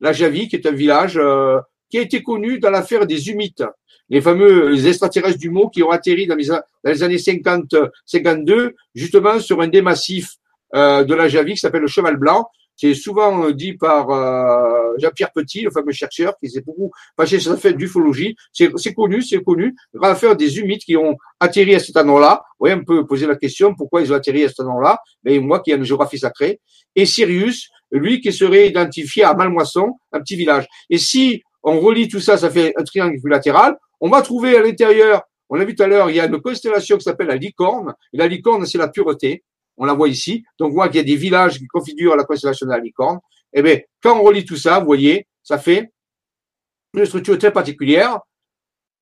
la 0.00 0.12
Javie 0.12 0.48
qui 0.48 0.56
est 0.56 0.66
un 0.66 0.72
village 0.72 1.16
euh, 1.16 1.58
qui 1.90 1.98
a 1.98 2.02
été 2.02 2.22
connu 2.22 2.58
dans 2.58 2.70
l'affaire 2.70 3.06
des 3.06 3.30
Humites, 3.30 3.64
les 4.10 4.20
fameux 4.20 4.86
extraterrestres 4.86 5.38
du 5.38 5.50
mot 5.50 5.68
qui 5.68 5.82
ont 5.82 5.90
atterri 5.90 6.26
dans 6.26 6.34
les, 6.34 6.46
dans 6.46 6.62
les 6.84 7.02
années 7.02 7.18
50, 7.18 7.74
52, 8.06 8.74
justement 8.94 9.40
sur 9.40 9.60
un 9.60 9.68
des 9.68 9.82
massifs 9.82 10.36
euh, 10.74 11.04
de 11.04 11.14
la 11.14 11.28
Javie 11.28 11.54
qui 11.54 11.60
s'appelle 11.60 11.82
le 11.82 11.88
Cheval 11.88 12.16
Blanc. 12.16 12.48
C'est 12.78 12.94
souvent 12.94 13.44
euh, 13.44 13.52
dit 13.52 13.72
par 13.72 14.08
euh, 14.10 14.94
Jean-Pierre 14.98 15.32
Petit, 15.32 15.62
le 15.62 15.72
fameux 15.72 15.90
chercheur, 15.90 16.34
qui 16.38 16.48
s'est 16.48 16.60
beaucoup 16.60 16.92
fâché 17.16 17.40
sur 17.40 17.50
la 17.50 17.58
fête 17.58 17.76
d'ufologie. 17.76 18.36
C'est 18.52 18.94
connu, 18.94 19.20
c'est 19.20 19.42
connu. 19.42 19.74
L'affaire 19.92 20.36
des 20.36 20.58
humides 20.58 20.82
qui 20.82 20.96
ont 20.96 21.16
atterri 21.40 21.74
à 21.74 21.80
cet 21.80 21.96
endroit-là. 21.96 22.40
Oui, 22.60 22.70
on 22.72 22.84
peut 22.84 23.04
poser 23.04 23.26
la 23.26 23.34
question 23.34 23.74
pourquoi 23.74 24.02
ils 24.02 24.12
ont 24.12 24.16
atterri 24.16 24.44
à 24.44 24.48
cet 24.48 24.60
endroit-là? 24.60 25.00
Mais 25.24 25.40
moi 25.40 25.58
qui 25.58 25.72
ai 25.72 25.74
une 25.74 25.82
géographie 25.82 26.20
sacrée. 26.20 26.60
Et 26.94 27.04
Sirius, 27.04 27.68
lui 27.90 28.20
qui 28.20 28.32
serait 28.32 28.68
identifié 28.68 29.24
à 29.24 29.34
Malmoisson, 29.34 29.98
un 30.12 30.20
petit 30.20 30.36
village. 30.36 30.66
Et 30.88 30.98
si 30.98 31.42
on 31.64 31.80
relie 31.80 32.06
tout 32.06 32.20
ça, 32.20 32.36
ça 32.36 32.48
fait 32.48 32.72
un 32.76 32.84
triangle 32.84 33.18
latéral. 33.24 33.76
On 34.00 34.08
va 34.08 34.22
trouver 34.22 34.56
à 34.56 34.62
l'intérieur, 34.62 35.22
on 35.48 35.56
l'a 35.56 35.64
vu 35.64 35.74
tout 35.74 35.82
à 35.82 35.88
l'heure, 35.88 36.10
il 36.10 36.16
y 36.16 36.20
a 36.20 36.26
une 36.26 36.40
constellation 36.40 36.96
qui 36.96 37.02
s'appelle 37.02 37.26
la 37.26 37.36
licorne. 37.36 37.94
La 38.12 38.28
licorne, 38.28 38.66
c'est 38.66 38.78
la 38.78 38.86
pureté. 38.86 39.42
On 39.78 39.84
la 39.84 39.94
voit 39.94 40.08
ici. 40.08 40.44
Donc, 40.58 40.70
on 40.70 40.74
voit 40.74 40.88
qu'il 40.88 40.96
y 40.96 41.00
a 41.00 41.04
des 41.04 41.16
villages 41.16 41.58
qui 41.58 41.66
configurent 41.66 42.16
la 42.16 42.24
constellation 42.24 42.66
de 42.66 42.72
la 42.72 42.78
licorne. 42.78 43.18
Eh 43.52 43.62
bien, 43.62 43.78
quand 44.02 44.18
on 44.18 44.22
relie 44.22 44.44
tout 44.44 44.56
ça, 44.56 44.80
vous 44.80 44.86
voyez, 44.86 45.26
ça 45.42 45.58
fait 45.58 45.90
une 46.94 47.06
structure 47.06 47.38
très 47.38 47.52
particulière. 47.52 48.20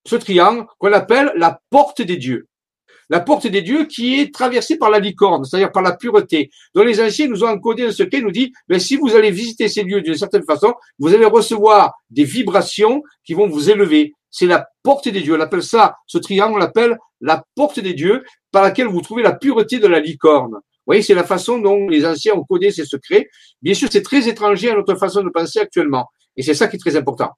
Ce 0.06 0.16
triangle 0.16 0.66
qu'on 0.78 0.92
appelle 0.92 1.32
la 1.36 1.60
porte 1.70 2.02
des 2.02 2.16
dieux. 2.16 2.46
La 3.08 3.20
porte 3.20 3.46
des 3.46 3.62
dieux 3.62 3.86
qui 3.86 4.20
est 4.20 4.34
traversée 4.34 4.78
par 4.78 4.90
la 4.90 4.98
licorne, 4.98 5.44
c'est-à-dire 5.44 5.70
par 5.70 5.82
la 5.82 5.96
pureté. 5.96 6.50
dont 6.74 6.82
les 6.82 7.00
anciens 7.00 7.28
nous 7.28 7.44
ont 7.44 7.48
encodé 7.48 7.84
un 7.84 7.92
secret, 7.92 8.20
nous 8.20 8.32
dit, 8.32 8.52
mais 8.68 8.80
si 8.80 8.96
vous 8.96 9.14
allez 9.14 9.30
visiter 9.30 9.68
ces 9.68 9.84
lieux 9.84 10.02
d'une 10.02 10.16
certaine 10.16 10.44
façon, 10.44 10.74
vous 10.98 11.14
allez 11.14 11.24
recevoir 11.24 11.92
des 12.10 12.24
vibrations 12.24 13.02
qui 13.24 13.34
vont 13.34 13.48
vous 13.48 13.70
élever. 13.70 14.12
C'est 14.30 14.46
la 14.46 14.66
porte 14.82 15.08
des 15.08 15.20
dieux. 15.20 15.36
On 15.36 15.40
appelle 15.40 15.62
ça, 15.62 15.96
ce 16.06 16.18
triangle, 16.18 16.54
on 16.54 16.58
l'appelle 16.58 16.98
la 17.20 17.44
porte 17.54 17.80
des 17.80 17.94
dieux 17.94 18.24
par 18.56 18.62
laquelle 18.62 18.86
vous 18.86 19.02
trouvez 19.02 19.22
la 19.22 19.34
pureté 19.34 19.78
de 19.78 19.86
la 19.86 20.00
licorne. 20.00 20.52
Vous 20.52 20.86
voyez, 20.86 21.02
c'est 21.02 21.12
la 21.12 21.24
façon 21.24 21.58
dont 21.58 21.88
les 21.88 22.06
anciens 22.06 22.32
ont 22.32 22.42
codé 22.42 22.70
ces 22.70 22.86
secrets. 22.86 23.28
Bien 23.60 23.74
sûr, 23.74 23.90
c'est 23.92 24.00
très 24.00 24.30
étranger 24.30 24.70
à 24.70 24.74
notre 24.74 24.94
façon 24.94 25.22
de 25.22 25.28
penser 25.28 25.58
actuellement. 25.58 26.06
Et 26.38 26.42
c'est 26.42 26.54
ça 26.54 26.66
qui 26.66 26.76
est 26.76 26.78
très 26.78 26.96
important. 26.96 27.32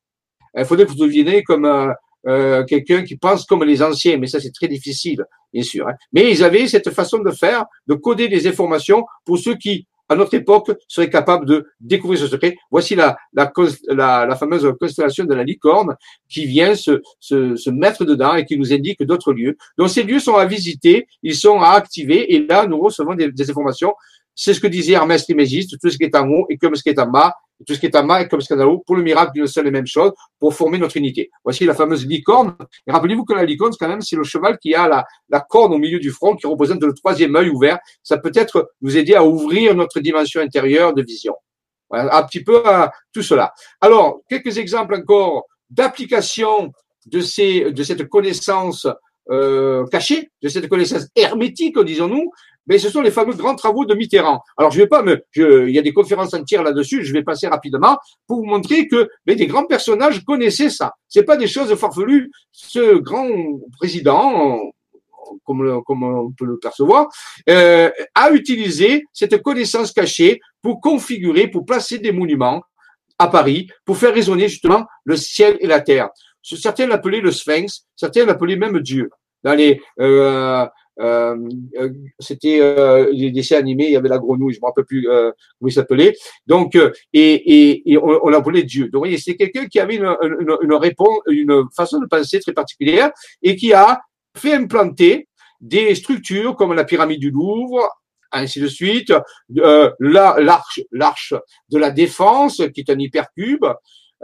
Il 0.56 0.64
faudrait 0.64 0.86
que 0.86 0.92
vous 0.92 1.04
deviniez 1.06 1.42
comme 1.42 1.64
euh, 1.64 1.92
euh, 2.28 2.64
quelqu'un 2.66 3.02
qui 3.02 3.16
pense 3.16 3.46
comme 3.46 3.64
les 3.64 3.82
anciens, 3.82 4.16
mais 4.16 4.28
ça 4.28 4.38
c'est 4.38 4.52
très 4.52 4.68
difficile, 4.68 5.24
bien 5.52 5.64
sûr. 5.64 5.88
Hein. 5.88 5.94
Mais 6.12 6.30
ils 6.30 6.44
avaient 6.44 6.68
cette 6.68 6.90
façon 6.90 7.18
de 7.18 7.32
faire, 7.32 7.64
de 7.88 7.94
coder 7.94 8.28
des 8.28 8.46
informations 8.46 9.04
pour 9.24 9.38
ceux 9.38 9.56
qui 9.56 9.88
à 10.08 10.16
notre 10.16 10.34
époque, 10.34 10.72
serait 10.88 11.10
capable 11.10 11.46
de 11.46 11.66
découvrir 11.80 12.18
ce 12.18 12.26
secret. 12.26 12.56
Voici 12.70 12.94
la, 12.94 13.16
la, 13.32 13.52
la, 14.26 14.36
fameuse 14.36 14.66
constellation 14.80 15.24
de 15.24 15.34
la 15.34 15.44
licorne 15.44 15.96
qui 16.28 16.46
vient 16.46 16.74
se, 16.74 17.70
mettre 17.70 18.04
dedans 18.04 18.34
et 18.34 18.44
qui 18.44 18.58
nous 18.58 18.72
indique 18.72 19.02
d'autres 19.02 19.32
lieux. 19.32 19.56
Donc 19.76 19.90
ces 19.90 20.02
lieux 20.02 20.20
sont 20.20 20.36
à 20.36 20.46
visiter, 20.46 21.06
ils 21.22 21.34
sont 21.34 21.60
à 21.60 21.70
activer 21.70 22.34
et 22.34 22.46
là 22.46 22.66
nous 22.66 22.80
recevons 22.80 23.14
des, 23.14 23.50
informations. 23.50 23.94
C'est 24.34 24.54
ce 24.54 24.60
que 24.60 24.66
disait 24.66 24.92
Hermès 24.92 25.26
tout 25.26 25.90
ce 25.90 25.96
qui 25.96 26.04
est 26.04 26.14
en 26.14 26.28
haut 26.28 26.46
et 26.48 26.56
comme 26.56 26.74
ce 26.74 26.82
qui 26.82 26.90
est 26.90 26.98
en 26.98 27.08
bas, 27.08 27.34
tout 27.66 27.74
ce 27.74 27.80
qui 27.80 27.86
est 27.86 27.90
bas 27.90 28.20
et 28.20 28.28
comme 28.28 28.40
haut, 28.62 28.82
pour 28.86 28.96
le 28.96 29.02
miracle 29.02 29.32
d'une 29.32 29.46
seule 29.46 29.66
et 29.66 29.70
même 29.70 29.86
chose, 29.86 30.12
pour 30.38 30.54
former 30.54 30.78
notre 30.78 30.96
unité. 30.96 31.30
Voici 31.44 31.64
la 31.64 31.74
fameuse 31.74 32.06
licorne. 32.06 32.56
Et 32.86 32.92
rappelez-vous 32.92 33.24
que 33.24 33.34
la 33.34 33.44
licorne, 33.44 33.72
quand 33.78 33.88
même, 33.88 34.00
c'est 34.00 34.16
le 34.16 34.24
cheval 34.24 34.58
qui 34.58 34.74
a 34.74 34.88
la, 34.88 35.04
la 35.28 35.40
corne 35.40 35.72
au 35.72 35.78
milieu 35.78 35.98
du 35.98 36.10
front, 36.10 36.36
qui 36.36 36.46
représente 36.46 36.82
le 36.82 36.94
troisième 36.94 37.34
œil 37.36 37.50
ouvert. 37.50 37.78
Ça 38.02 38.18
peut 38.18 38.32
être 38.34 38.70
nous 38.80 38.96
aider 38.96 39.14
à 39.14 39.24
ouvrir 39.24 39.74
notre 39.74 40.00
dimension 40.00 40.40
intérieure 40.40 40.94
de 40.94 41.02
vision. 41.02 41.34
Voilà, 41.90 42.16
un 42.16 42.22
petit 42.24 42.44
peu 42.44 42.66
à 42.66 42.92
tout 43.12 43.22
cela. 43.22 43.52
Alors, 43.80 44.20
quelques 44.28 44.58
exemples 44.58 44.94
encore 44.94 45.46
d'application 45.70 46.72
de 47.06 47.20
ces, 47.20 47.72
de 47.72 47.82
cette 47.82 48.08
connaissance 48.08 48.86
euh, 49.30 49.86
cachée, 49.86 50.30
de 50.42 50.48
cette 50.48 50.68
connaissance 50.68 51.06
hermétique, 51.14 51.78
disons-nous, 51.78 52.30
mais 52.68 52.78
ce 52.78 52.90
sont 52.90 53.00
les 53.00 53.10
fameux 53.10 53.34
grands 53.34 53.56
travaux 53.56 53.84
de 53.84 53.94
Mitterrand. 53.94 54.42
Alors, 54.56 54.70
je 54.70 54.78
vais 54.78 54.86
pas 54.86 55.02
me, 55.02 55.24
il 55.34 55.70
y 55.70 55.78
a 55.78 55.82
des 55.82 55.92
conférences 55.92 56.34
entières 56.34 56.62
là-dessus, 56.62 57.04
je 57.04 57.12
vais 57.12 57.22
passer 57.22 57.48
rapidement 57.48 57.98
pour 58.26 58.38
vous 58.38 58.44
montrer 58.44 58.86
que 58.86 59.08
mais 59.26 59.34
des 59.34 59.46
grands 59.46 59.64
personnages 59.64 60.24
connaissaient 60.24 60.70
ça. 60.70 60.92
C'est 61.08 61.24
pas 61.24 61.36
des 61.36 61.46
choses 61.46 61.74
farfelues. 61.74 62.30
Ce 62.52 62.98
grand 62.98 63.28
président, 63.78 64.60
comme, 65.44 65.82
comme 65.84 66.02
on 66.02 66.32
peut 66.32 66.44
le 66.44 66.58
percevoir, 66.58 67.08
euh, 67.48 67.90
a 68.14 68.30
utilisé 68.30 69.04
cette 69.12 69.42
connaissance 69.42 69.92
cachée 69.92 70.40
pour 70.62 70.80
configurer, 70.80 71.48
pour 71.48 71.64
placer 71.64 71.98
des 71.98 72.12
monuments 72.12 72.62
à 73.18 73.28
Paris, 73.28 73.68
pour 73.84 73.96
faire 73.96 74.14
résonner 74.14 74.48
justement 74.48 74.84
le 75.04 75.16
ciel 75.16 75.56
et 75.60 75.66
la 75.66 75.80
terre. 75.80 76.08
Certains 76.42 76.86
l'appelaient 76.86 77.20
le 77.20 77.32
Sphinx, 77.32 77.86
certains 77.96 78.24
l'appelaient 78.24 78.56
même 78.56 78.78
Dieu. 78.80 79.10
Dans 79.42 79.54
les, 79.54 79.80
euh, 80.00 80.66
euh, 81.00 81.36
euh, 81.78 81.90
c'était 82.18 82.58
euh, 82.60 83.12
des 83.12 83.30
dessins 83.30 83.56
animés, 83.56 83.86
il 83.86 83.92
y 83.92 83.96
avait 83.96 84.08
la 84.08 84.18
grenouille, 84.18 84.54
je 84.54 84.60
me 84.60 84.66
rappelle 84.66 84.84
plus 84.84 85.08
euh, 85.08 85.30
comment 85.58 85.68
il 85.68 85.72
s'appelait. 85.72 86.14
Donc, 86.46 86.76
et, 86.76 86.90
et, 87.12 87.92
et 87.92 87.98
on, 87.98 88.24
on 88.24 88.28
l'appelait 88.28 88.64
Dieu. 88.64 88.84
Donc, 88.84 88.94
vous 88.94 89.00
voyez, 89.00 89.18
c'est 89.18 89.36
quelqu'un 89.36 89.66
qui 89.66 89.80
avait 89.80 89.96
une, 89.96 90.16
une, 90.22 90.56
une 90.62 90.74
réponse, 90.74 91.18
une 91.28 91.64
façon 91.76 92.00
de 92.00 92.06
penser 92.06 92.40
très 92.40 92.52
particulière 92.52 93.10
et 93.42 93.56
qui 93.56 93.72
a 93.72 94.00
fait 94.36 94.54
implanter 94.54 95.28
des 95.60 95.94
structures 95.94 96.54
comme 96.56 96.72
la 96.74 96.84
pyramide 96.84 97.20
du 97.20 97.30
Louvre, 97.30 97.88
ainsi 98.30 98.60
de 98.60 98.68
suite, 98.68 99.12
euh, 99.58 99.90
l'arche, 99.98 100.80
l'arche 100.92 101.34
de 101.70 101.78
la 101.78 101.90
défense, 101.90 102.62
qui 102.74 102.80
est 102.80 102.90
un 102.90 102.98
hypercube, 102.98 103.64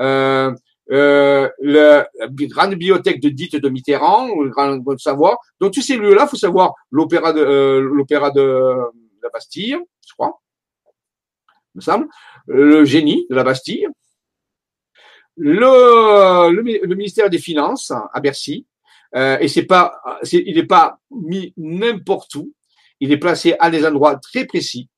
euh, 0.00 0.52
euh, 0.90 1.48
la 1.60 2.08
grande 2.30 2.70
bibliothèque 2.70 3.20
de 3.20 3.30
Dite 3.30 3.56
de 3.56 3.68
Mitterrand, 3.68 4.28
le 4.42 4.50
Grand 4.50 4.76
de 4.76 4.98
Savoie. 4.98 5.38
Donc 5.60 5.72
tous 5.72 5.82
ces 5.82 5.96
lieux-là, 5.96 6.26
faut 6.26 6.36
savoir 6.36 6.74
l'opéra 6.90 7.32
de 7.32 7.40
euh, 7.40 7.80
l'opéra 7.80 8.30
de 8.30 8.74
la 9.22 9.28
Bastille, 9.30 9.78
je 10.06 10.12
crois, 10.12 10.40
me 11.74 11.80
semble, 11.80 12.06
le 12.46 12.84
génie 12.84 13.26
de 13.30 13.34
la 13.34 13.44
Bastille, 13.44 13.88
le, 15.36 16.50
le, 16.50 16.94
ministère 16.94 17.30
des 17.30 17.38
Finances 17.38 17.90
à 17.90 18.20
Bercy. 18.20 18.66
Euh, 19.16 19.38
et 19.38 19.48
c'est 19.48 19.64
pas, 19.64 20.00
il 20.32 20.54
n'est 20.54 20.66
pas 20.66 20.98
mis 21.10 21.52
n'importe 21.56 22.34
où. 22.34 22.52
Il 23.00 23.12
est 23.12 23.18
placé 23.18 23.54
à 23.58 23.70
des 23.70 23.86
endroits 23.86 24.16
très 24.16 24.44
précis. 24.44 24.88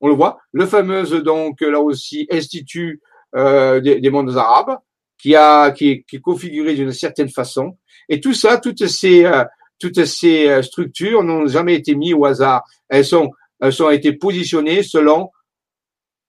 On 0.00 0.08
le 0.08 0.14
voit. 0.14 0.38
Le 0.52 0.66
fameux 0.66 1.04
donc 1.22 1.60
là 1.60 1.80
aussi 1.80 2.26
institut 2.30 3.00
euh, 3.34 3.80
des, 3.80 4.00
des 4.00 4.10
mondes 4.10 4.36
arabes 4.36 4.78
qui 5.18 5.34
a 5.34 5.70
qui 5.70 6.04
qui 6.04 6.16
est 6.16 6.20
configuré 6.20 6.74
d'une 6.74 6.92
certaine 6.92 7.28
façon. 7.28 7.76
Et 8.08 8.20
tout 8.20 8.34
ça, 8.34 8.58
toutes 8.58 8.86
ces 8.86 9.24
euh, 9.24 9.44
toutes 9.78 10.04
ces 10.04 10.48
euh, 10.48 10.62
structures 10.62 11.22
n'ont 11.22 11.46
jamais 11.46 11.74
été 11.74 11.94
mises 11.94 12.14
au 12.14 12.24
hasard. 12.24 12.64
Elles 12.88 13.04
sont 13.04 13.30
elles 13.60 13.82
ont 13.82 13.90
été 13.90 14.12
positionnées 14.12 14.82
selon 14.82 15.30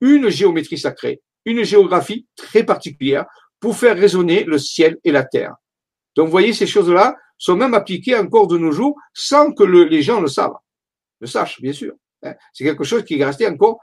une 0.01 0.29
géométrie 0.29 0.77
sacrée, 0.77 1.21
une 1.45 1.63
géographie 1.63 2.25
très 2.35 2.63
particulière 2.63 3.25
pour 3.59 3.75
faire 3.75 3.97
résonner 3.97 4.43
le 4.43 4.57
ciel 4.57 4.97
et 5.03 5.11
la 5.11 5.23
terre. 5.23 5.55
Donc, 6.15 6.25
vous 6.25 6.31
voyez, 6.31 6.53
ces 6.53 6.67
choses-là 6.67 7.15
sont 7.37 7.55
même 7.55 7.73
appliquées 7.73 8.15
encore 8.15 8.47
de 8.47 8.57
nos 8.57 8.71
jours 8.71 8.95
sans 9.13 9.51
que 9.51 9.63
les 9.63 10.01
gens 10.01 10.21
le 10.21 10.27
savent, 10.27 10.57
le 11.19 11.27
sachent, 11.27 11.61
bien 11.61 11.73
sûr. 11.73 11.93
Hein. 12.23 12.33
C'est 12.53 12.63
quelque 12.63 12.83
chose 12.83 13.03
qui 13.03 13.19
est 13.19 13.25
resté 13.25 13.47
encore 13.47 13.79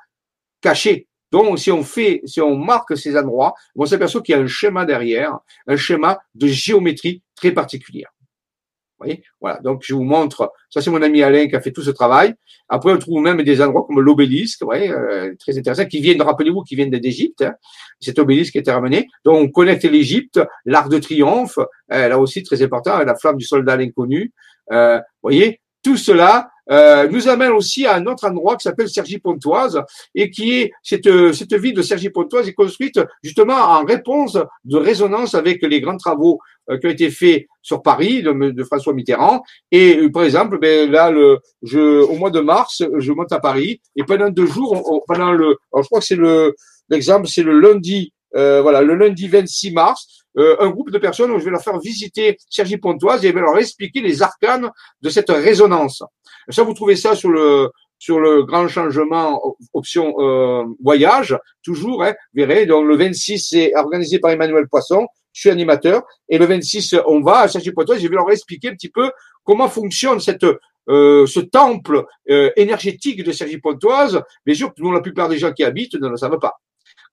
caché. 0.60 1.06
Donc, 1.34 1.58
si 1.58 1.72
on 1.72 1.82
fait, 1.82 2.20
si 2.26 2.40
on 2.40 2.54
marque 2.54 2.96
ces 2.96 3.16
endroits, 3.16 3.54
on 3.74 3.86
s'aperçoit 3.86 4.22
qu'il 4.22 4.36
y 4.36 4.38
a 4.38 4.40
un 4.40 4.46
schéma 4.46 4.84
derrière, 4.84 5.36
un 5.66 5.76
schéma 5.76 6.20
de 6.36 6.46
géométrie 6.46 7.22
très 7.34 7.50
particulière. 7.50 8.12
Vous 8.16 9.06
voyez? 9.06 9.24
Voilà, 9.40 9.58
donc 9.58 9.82
je 9.84 9.94
vous 9.94 10.04
montre, 10.04 10.52
ça 10.70 10.80
c'est 10.80 10.92
mon 10.92 11.02
ami 11.02 11.24
Alain 11.24 11.48
qui 11.48 11.56
a 11.56 11.60
fait 11.60 11.72
tout 11.72 11.82
ce 11.82 11.90
travail. 11.90 12.34
Après, 12.68 12.92
on 12.92 12.98
trouve 12.98 13.20
même 13.20 13.42
des 13.42 13.60
endroits 13.60 13.84
comme 13.84 14.00
l'obélisque, 14.00 14.62
voyez, 14.62 14.92
euh, 14.92 15.34
très 15.40 15.58
intéressant, 15.58 15.86
qui 15.86 15.98
viennent, 16.00 16.22
rappelez-vous, 16.22 16.62
qui 16.62 16.76
viennent 16.76 16.90
d'Égypte. 16.90 17.42
Hein. 17.42 17.54
Cet 17.98 18.20
obélisque 18.20 18.54
été 18.54 18.70
ramené. 18.70 19.08
Donc, 19.24 19.36
on 19.36 19.48
connecte 19.48 19.82
l'Égypte, 19.82 20.40
l'arc 20.64 20.88
de 20.88 21.00
triomphe, 21.00 21.58
euh, 21.58 22.06
là 22.06 22.16
aussi 22.16 22.44
très 22.44 22.62
important, 22.62 22.96
la 23.02 23.16
flamme 23.16 23.38
du 23.38 23.44
soldat 23.44 23.74
inconnu. 23.74 24.32
Euh, 24.70 25.00
voyez, 25.20 25.60
tout 25.82 25.96
cela 25.96 26.48
euh, 26.70 27.08
nous 27.08 27.28
amène 27.28 27.52
aussi 27.52 27.86
à 27.86 27.96
un 27.96 28.06
autre 28.06 28.26
endroit 28.26 28.56
qui 28.56 28.64
s'appelle 28.64 28.88
Cergy-Pontoise 28.88 29.82
et 30.14 30.30
qui 30.30 30.58
est 30.58 30.72
cette, 30.82 31.32
cette 31.32 31.54
ville 31.54 31.74
de 31.74 31.82
Cergy-Pontoise 31.82 32.48
est 32.48 32.54
construite 32.54 33.00
justement 33.22 33.54
en 33.54 33.84
réponse 33.84 34.38
de 34.64 34.76
résonance 34.76 35.34
avec 35.34 35.62
les 35.62 35.80
grands 35.80 35.96
travaux 35.96 36.38
euh, 36.70 36.78
qui 36.78 36.86
ont 36.86 36.90
été 36.90 37.10
faits 37.10 37.46
sur 37.62 37.82
Paris 37.82 38.22
de, 38.22 38.64
François 38.64 38.94
Mitterrand. 38.94 39.42
Et 39.70 39.98
euh, 39.98 40.10
par 40.10 40.24
exemple, 40.24 40.58
ben, 40.58 40.90
là, 40.90 41.10
le, 41.10 41.38
je, 41.62 42.02
au 42.02 42.14
mois 42.16 42.30
de 42.30 42.40
mars, 42.40 42.82
je 42.98 43.12
monte 43.12 43.32
à 43.32 43.40
Paris 43.40 43.80
et 43.96 44.04
pendant 44.04 44.30
deux 44.30 44.46
jours, 44.46 45.04
pendant 45.06 45.32
le, 45.32 45.56
je 45.76 45.82
crois 45.82 46.00
que 46.00 46.06
c'est 46.06 46.16
le 46.16 46.54
l'exemple, 46.88 47.28
c'est 47.28 47.42
le 47.42 47.58
lundi, 47.58 48.12
euh, 48.36 48.62
voilà, 48.62 48.82
le 48.82 48.94
lundi 48.94 49.28
26 49.28 49.72
mars, 49.72 50.23
euh, 50.36 50.56
un 50.60 50.68
groupe 50.70 50.90
de 50.90 50.98
personnes 50.98 51.30
où 51.30 51.38
je 51.38 51.44
vais 51.44 51.50
leur 51.50 51.62
faire 51.62 51.78
visiter 51.78 52.36
Sergi 52.50 52.76
Pontoise 52.76 53.24
et 53.24 53.28
je 53.28 53.34
vais 53.34 53.40
leur 53.40 53.56
expliquer 53.58 54.00
les 54.00 54.22
arcanes 54.22 54.70
de 55.02 55.08
cette 55.08 55.30
résonance. 55.30 56.02
Ça, 56.48 56.62
vous 56.62 56.74
trouvez 56.74 56.96
ça 56.96 57.14
sur 57.14 57.30
le 57.30 57.70
sur 57.98 58.20
le 58.20 58.42
grand 58.42 58.68
changement 58.68 59.56
option 59.72 60.14
euh, 60.18 60.64
voyage, 60.82 61.38
toujours, 61.62 62.02
hein, 62.02 62.12
vous 62.34 62.44
verrez. 62.44 62.66
Donc 62.66 62.86
le 62.86 62.96
26 62.96 63.38
c'est 63.38 63.74
organisé 63.76 64.18
par 64.18 64.30
Emmanuel 64.30 64.66
Poisson. 64.68 65.06
Je 65.32 65.40
suis 65.40 65.50
animateur 65.50 66.02
et 66.28 66.36
le 66.36 66.44
26 66.44 66.96
on 67.06 67.20
va 67.22 67.40
à 67.40 67.48
Sergi 67.48 67.72
Pontoise. 67.72 68.00
Je 68.00 68.08
vais 68.08 68.16
leur 68.16 68.30
expliquer 68.30 68.68
un 68.68 68.74
petit 68.74 68.90
peu 68.90 69.10
comment 69.44 69.68
fonctionne 69.68 70.20
cette 70.20 70.44
euh, 70.88 71.26
ce 71.26 71.40
temple 71.40 72.04
euh, 72.28 72.50
énergétique 72.56 73.24
de 73.24 73.32
Sergi 73.32 73.58
Pontoise. 73.58 74.22
Bien 74.44 74.54
sûr, 74.54 74.72
la 74.78 75.00
plupart 75.00 75.28
des 75.28 75.38
gens 75.38 75.52
qui 75.52 75.64
habitent 75.64 75.94
ne 75.94 76.08
le 76.08 76.16
savent 76.16 76.38
pas 76.38 76.60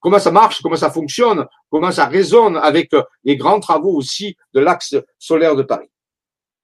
comment 0.02 0.18
ça 0.18 0.30
marche, 0.30 0.60
comment 0.60 0.76
ça 0.76 0.90
fonctionne, 0.90 1.46
comment 1.70 1.90
ça 1.90 2.04
résonne 2.06 2.58
avec 2.58 2.92
euh, 2.92 3.02
les 3.24 3.36
grands 3.36 3.60
travaux 3.60 3.94
aussi 3.96 4.36
de 4.52 4.60
l'axe 4.60 4.94
solaire 5.18 5.56
de 5.56 5.62
Paris? 5.62 5.88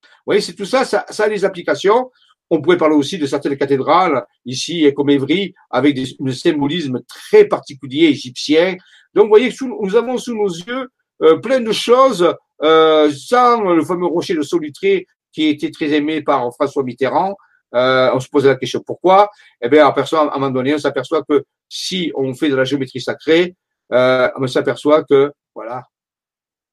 Vous 0.03 0.33
voyez, 0.33 0.43
c'est 0.43 0.55
tout 0.55 0.67
ça, 0.67 0.85
ça, 0.85 1.07
ça, 1.09 1.25
a 1.25 1.29
des 1.31 1.47
applications. 1.47 2.11
On 2.51 2.61
pourrait 2.61 2.77
parler 2.77 2.97
aussi 2.97 3.17
de 3.17 3.25
certaines 3.25 3.57
cathédrales, 3.57 4.27
ici 4.45 4.93
comme 4.95 5.09
Évry, 5.09 5.55
avec 5.71 5.95
des, 5.95 6.17
un 6.21 6.33
symbolisme 6.33 7.01
très 7.09 7.47
particulier 7.47 8.07
égyptien. 8.09 8.77
Donc, 9.15 9.25
vous 9.25 9.31
voyez, 9.31 9.55
nous 9.63 9.97
avons 9.97 10.19
sous 10.19 10.35
nos 10.35 10.49
yeux 10.49 10.89
euh, 11.23 11.39
plein 11.39 11.61
de 11.61 11.73
choses, 11.73 12.35
euh, 12.63 13.11
sans 13.11 13.63
le 13.63 13.85
fameux 13.85 14.07
rocher 14.07 14.35
de 14.35 14.43
Solutré 14.43 15.07
qui 15.33 15.47
était 15.47 15.71
très 15.71 15.93
aimé 15.93 16.23
par 16.23 16.53
François 16.55 16.83
Mitterrand, 16.83 17.37
euh, 17.75 18.11
on 18.15 18.21
se 18.21 18.29
pose 18.29 18.47
la 18.47 18.57
question 18.57 18.81
pourquoi? 18.85 19.31
Eh 19.61 19.69
bien, 19.69 19.87
à 19.87 19.95
un 19.95 20.39
moment 20.39 20.51
donné, 20.51 20.75
on 20.75 20.79
s'aperçoit 20.79 21.23
que 21.23 21.45
si 21.69 22.13
on 22.15 22.35
fait 22.35 22.49
de 22.49 22.57
la 22.57 22.65
géométrie 22.65 23.01
sacrée, 23.01 23.55
euh, 23.93 24.29
on 24.37 24.47
s'aperçoit 24.47 25.05
que 25.05 25.33
voilà, 25.55 25.85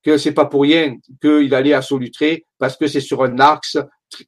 que 0.03 0.17
c'est 0.17 0.33
pas 0.33 0.45
pour 0.45 0.61
rien 0.61 0.95
qu'il 1.21 1.53
allait 1.53 1.73
à 1.73 1.81
Solutré 1.81 2.45
parce 2.57 2.77
que 2.77 2.87
c'est 2.87 3.01
sur 3.01 3.23
un 3.23 3.39
axe 3.39 3.77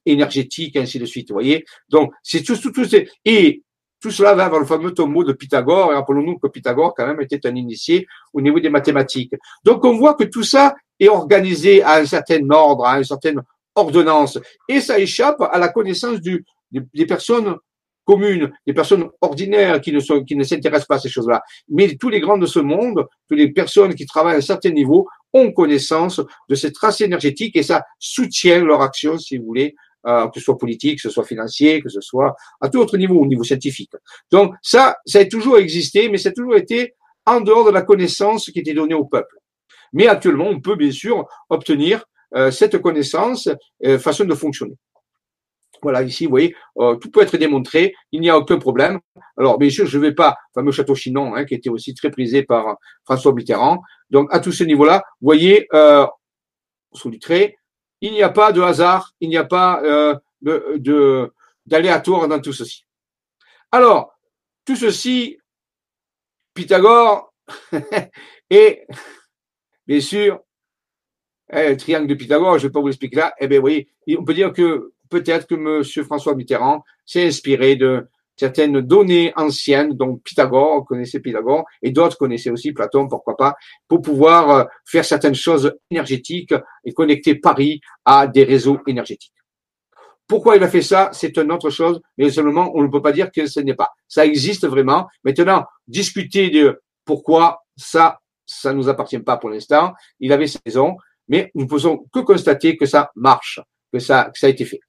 énergétique, 0.04 0.76
ainsi 0.76 0.98
de 0.98 1.06
suite. 1.06 1.28
Vous 1.28 1.34
voyez? 1.34 1.64
Donc, 1.88 2.12
c'est 2.22 2.42
tout, 2.42 2.56
tout, 2.56 2.72
tout, 2.72 2.88
et 3.24 3.62
tout 4.00 4.10
cela 4.10 4.34
va 4.34 4.48
vers 4.48 4.58
le 4.58 4.66
fameux 4.66 4.92
tombeau 4.92 5.24
de 5.24 5.32
Pythagore. 5.32 5.92
Et 5.92 5.94
rappelons-nous 5.94 6.38
que 6.38 6.48
Pythagore, 6.48 6.94
quand 6.94 7.06
même, 7.06 7.20
était 7.20 7.46
un 7.46 7.54
initié 7.54 8.06
au 8.32 8.40
niveau 8.40 8.60
des 8.60 8.70
mathématiques. 8.70 9.34
Donc, 9.64 9.84
on 9.84 9.96
voit 9.96 10.14
que 10.14 10.24
tout 10.24 10.42
ça 10.42 10.74
est 10.98 11.08
organisé 11.08 11.82
à 11.82 11.94
un 11.94 12.06
certain 12.06 12.48
ordre, 12.50 12.84
à 12.84 12.98
une 12.98 13.04
certaine 13.04 13.40
ordonnance. 13.74 14.38
Et 14.68 14.80
ça 14.80 14.98
échappe 14.98 15.40
à 15.40 15.58
la 15.58 15.68
connaissance 15.68 16.20
du, 16.20 16.44
des, 16.70 17.06
personnes 17.06 17.56
communes, 18.04 18.52
des 18.66 18.72
personnes 18.72 19.08
ordinaires 19.20 19.80
qui 19.80 19.92
ne 19.92 20.00
sont, 20.00 20.24
qui 20.24 20.36
ne 20.36 20.44
s'intéressent 20.44 20.86
pas 20.86 20.96
à 20.96 20.98
ces 20.98 21.08
choses-là. 21.08 21.42
Mais 21.68 21.96
tous 21.96 22.08
les 22.08 22.20
grands 22.20 22.38
de 22.38 22.46
ce 22.46 22.58
monde, 22.58 23.06
toutes 23.28 23.38
les 23.38 23.52
personnes 23.52 23.94
qui 23.94 24.06
travaillent 24.06 24.34
à 24.34 24.38
un 24.38 24.42
certain 24.42 24.70
niveau 24.70 25.06
ont 25.32 25.52
connaissance 25.52 26.20
de 26.48 26.54
cette 26.54 26.74
trace 26.74 27.00
énergétique 27.00 27.56
et 27.56 27.62
ça 27.62 27.82
soutient 27.98 28.64
leur 28.64 28.80
action, 28.80 29.18
si 29.18 29.36
vous 29.36 29.44
voulez, 29.44 29.74
euh, 30.06 30.28
que 30.28 30.38
ce 30.38 30.44
soit 30.44 30.56
politique, 30.56 30.96
que 30.96 31.02
ce 31.02 31.10
soit 31.10 31.24
financier, 31.24 31.82
que 31.82 31.88
ce 31.88 32.00
soit 32.00 32.34
à 32.60 32.68
tout 32.68 32.78
autre 32.78 32.96
niveau, 32.96 33.20
au 33.20 33.26
niveau 33.26 33.44
scientifique. 33.44 33.90
Donc 34.30 34.54
ça, 34.62 34.96
ça 35.04 35.18
a 35.18 35.24
toujours 35.24 35.58
existé, 35.58 36.08
mais 36.08 36.18
ça 36.18 36.30
a 36.30 36.32
toujours 36.32 36.56
été 36.56 36.94
en 37.26 37.40
dehors 37.40 37.64
de 37.64 37.70
la 37.70 37.82
connaissance 37.82 38.50
qui 38.50 38.60
était 38.60 38.74
donnée 38.74 38.94
au 38.94 39.04
peuple. 39.04 39.36
Mais 39.92 40.06
actuellement, 40.06 40.48
on 40.48 40.60
peut 40.60 40.76
bien 40.76 40.90
sûr 40.90 41.26
obtenir 41.48 42.04
euh, 42.34 42.50
cette 42.50 42.78
connaissance, 42.78 43.48
euh, 43.84 43.98
façon 43.98 44.24
de 44.24 44.34
fonctionner. 44.34 44.76
Voilà, 45.82 46.02
ici, 46.02 46.24
vous 46.24 46.30
voyez, 46.30 46.54
euh, 46.78 46.96
tout 46.96 47.10
peut 47.10 47.22
être 47.22 47.36
démontré, 47.36 47.94
il 48.12 48.20
n'y 48.20 48.30
a 48.30 48.38
aucun 48.38 48.58
problème. 48.58 49.00
Alors, 49.36 49.58
bien 49.58 49.70
sûr, 49.70 49.86
je 49.86 49.98
ne 49.98 50.02
vais 50.02 50.14
pas, 50.14 50.36
fameux 50.54 50.72
château 50.72 50.94
Chinon, 50.94 51.34
hein, 51.34 51.44
qui 51.44 51.54
était 51.54 51.70
aussi 51.70 51.94
très 51.94 52.10
prisé 52.10 52.42
par 52.42 52.76
François 53.04 53.32
Mitterrand. 53.32 53.82
Donc, 54.10 54.28
à 54.32 54.40
tout 54.40 54.52
ce 54.52 54.64
niveau-là, 54.64 55.04
vous 55.20 55.26
voyez, 55.26 55.66
euh, 55.74 56.06
sous 56.92 57.10
du 57.10 57.18
trait, 57.18 57.56
il 58.00 58.12
n'y 58.12 58.22
a 58.22 58.30
pas 58.30 58.52
de 58.52 58.60
hasard, 58.60 59.12
il 59.20 59.28
n'y 59.28 59.36
a 59.36 59.44
pas 59.44 59.82
euh, 59.82 60.14
de 60.42 61.32
d'aléatoire 61.66 62.28
dans 62.28 62.40
tout 62.40 62.52
ceci. 62.52 62.86
Alors, 63.70 64.18
tout 64.64 64.76
ceci, 64.76 65.38
Pythagore 66.54 67.34
et 68.50 68.86
bien 69.86 70.00
sûr, 70.00 70.40
eh, 71.50 71.70
le 71.70 71.76
triangle 71.76 72.06
de 72.06 72.14
Pythagore, 72.14 72.58
je 72.58 72.64
ne 72.64 72.68
vais 72.68 72.72
pas 72.72 72.80
vous 72.80 72.88
l'expliquer 72.88 73.16
là, 73.16 73.34
eh 73.38 73.48
bien, 73.48 73.58
vous 73.58 73.62
voyez, 73.62 73.88
on 74.18 74.24
peut 74.24 74.34
dire 74.34 74.52
que 74.52 74.92
peut-être 75.08 75.46
que 75.46 75.54
M. 75.54 76.04
François 76.04 76.34
Mitterrand 76.34 76.84
s'est 77.04 77.26
inspiré 77.26 77.76
de 77.76 78.06
certaines 78.38 78.80
données 78.80 79.32
anciennes, 79.36 79.94
dont 79.94 80.16
Pythagore, 80.16 80.84
connaissait 80.86 81.20
Pythagore, 81.20 81.64
et 81.82 81.90
d'autres 81.90 82.16
connaissaient 82.16 82.50
aussi 82.50 82.72
Platon, 82.72 83.08
pourquoi 83.08 83.36
pas, 83.36 83.56
pour 83.88 84.00
pouvoir 84.00 84.50
euh, 84.50 84.64
faire 84.84 85.04
certaines 85.04 85.34
choses 85.34 85.74
énergétiques 85.90 86.54
et 86.84 86.92
connecter 86.92 87.34
Paris 87.34 87.80
à 88.04 88.26
des 88.26 88.44
réseaux 88.44 88.78
énergétiques. 88.86 89.34
Pourquoi 90.28 90.56
il 90.56 90.62
a 90.62 90.68
fait 90.68 90.82
ça, 90.82 91.08
c'est 91.12 91.36
une 91.38 91.50
autre 91.50 91.70
chose, 91.70 92.00
mais 92.18 92.30
seulement 92.30 92.70
on 92.74 92.82
ne 92.82 92.88
peut 92.88 93.02
pas 93.02 93.12
dire 93.12 93.32
que 93.32 93.46
ce 93.46 93.60
n'est 93.60 93.74
pas. 93.74 93.90
Ça 94.06 94.26
existe 94.26 94.66
vraiment. 94.66 95.08
Maintenant, 95.24 95.64
discuter 95.86 96.50
de 96.50 96.82
pourquoi 97.06 97.64
ça, 97.76 98.20
ça 98.44 98.74
nous 98.74 98.90
appartient 98.90 99.18
pas 99.20 99.38
pour 99.38 99.48
l'instant. 99.48 99.94
Il 100.20 100.32
avait 100.32 100.46
ses 100.46 100.58
raisons, 100.66 100.98
mais 101.28 101.50
nous 101.54 101.64
ne 101.64 101.68
pouvons 101.68 102.06
que 102.12 102.20
constater 102.20 102.76
que 102.76 102.84
ça 102.84 103.10
marche, 103.16 103.58
que 103.90 103.98
ça, 103.98 104.30
que 104.32 104.38
ça 104.38 104.48
a 104.48 104.50
été 104.50 104.66
fait. 104.66 104.80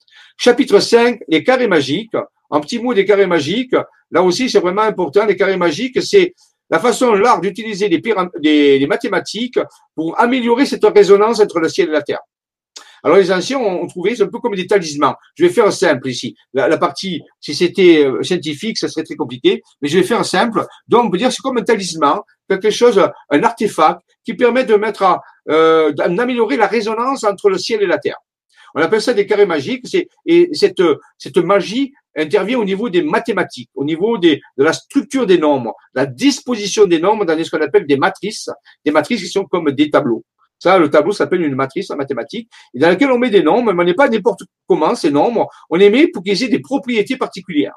Chapitre 0.41 0.79
5, 0.79 1.19
les 1.27 1.43
carrés 1.43 1.67
magiques. 1.67 2.15
Un 2.49 2.61
petit 2.61 2.79
mot 2.79 2.93
des 2.93 3.03
carrés 3.03 3.27
magiques. 3.27 3.75
Là 4.09 4.23
aussi, 4.23 4.49
c'est 4.49 4.61
vraiment 4.61 4.83
important. 4.83 5.25
Les 5.25 5.35
carrés 5.35 5.57
magiques, 5.57 6.01
c'est 6.01 6.33
la 6.69 6.79
façon, 6.79 7.13
l'art 7.13 7.41
d'utiliser 7.41 7.89
des, 7.89 8.87
mathématiques 8.87 9.59
pour 9.93 10.17
améliorer 10.17 10.65
cette 10.65 10.85
résonance 10.85 11.41
entre 11.41 11.59
le 11.59 11.67
ciel 11.67 11.89
et 11.89 11.91
la 11.91 12.01
terre. 12.01 12.21
Alors 13.03 13.17
les 13.17 13.33
anciens 13.33 13.59
ont, 13.59 13.85
trouvé, 13.87 14.15
c'est 14.15 14.23
un 14.23 14.27
peu 14.27 14.39
comme 14.39 14.55
des 14.55 14.65
talismans. 14.65 15.15
Je 15.35 15.43
vais 15.43 15.51
faire 15.51 15.71
simple 15.73 16.07
ici. 16.07 16.35
La, 16.53 16.77
partie, 16.77 17.21
si 17.41 17.53
c'était 17.53 18.05
euh, 18.05 18.23
scientifique, 18.23 18.77
ça 18.77 18.87
serait 18.87 19.03
très 19.03 19.15
compliqué, 19.15 19.61
mais 19.81 19.89
je 19.89 19.97
vais 19.97 20.05
faire 20.05 20.25
simple. 20.25 20.65
Donc 20.87 21.13
on 21.13 21.17
dire 21.17 21.31
c'est 21.31 21.41
comme 21.41 21.57
un 21.57 21.63
talisman, 21.63 22.19
quelque 22.47 22.69
chose, 22.71 23.01
un 23.29 23.43
artefact 23.43 24.01
qui 24.23 24.33
permet 24.35 24.63
de 24.63 24.75
mettre, 24.75 25.19
euh, 25.49 25.91
d'améliorer 25.91 26.55
la 26.55 26.67
résonance 26.67 27.23
entre 27.23 27.49
le 27.49 27.57
ciel 27.57 27.81
et 27.81 27.87
la 27.87 27.97
terre. 27.97 28.17
On 28.75 28.81
appelle 28.81 29.01
ça 29.01 29.13
des 29.13 29.25
carrés 29.25 29.45
magiques. 29.45 29.95
Et 30.25 30.49
cette, 30.53 30.79
magie 31.37 31.93
intervient 32.15 32.59
au 32.59 32.65
niveau 32.65 32.89
des 32.89 33.01
mathématiques, 33.01 33.69
au 33.75 33.83
niveau 33.83 34.17
de 34.17 34.39
la 34.57 34.73
structure 34.73 35.25
des 35.25 35.37
nombres, 35.37 35.75
la 35.93 36.05
disposition 36.05 36.85
des 36.85 36.99
nombres 36.99 37.25
dans 37.25 37.41
ce 37.43 37.49
qu'on 37.49 37.61
appelle 37.61 37.85
des 37.85 37.97
matrices, 37.97 38.49
des 38.85 38.91
matrices 38.91 39.21
qui 39.21 39.27
sont 39.27 39.45
comme 39.45 39.71
des 39.71 39.89
tableaux. 39.89 40.23
Ça, 40.59 40.77
le 40.77 40.89
tableau 40.89 41.13
s'appelle 41.13 41.41
une 41.41 41.55
matrice 41.55 41.89
en 41.89 41.95
mathématiques, 41.95 42.49
et 42.73 42.79
dans 42.79 42.89
laquelle 42.89 43.11
on 43.11 43.17
met 43.17 43.29
des 43.29 43.41
nombres, 43.41 43.71
mais 43.71 43.81
on 43.81 43.85
n'est 43.85 43.93
pas 43.93 44.09
n'importe 44.09 44.41
comment 44.67 44.93
ces 44.93 45.09
nombres, 45.09 45.47
on 45.69 45.77
les 45.77 45.89
met 45.89 46.07
pour 46.07 46.21
qu'ils 46.21 46.43
aient 46.43 46.49
des 46.49 46.59
propriétés 46.59 47.15
particulières. 47.15 47.75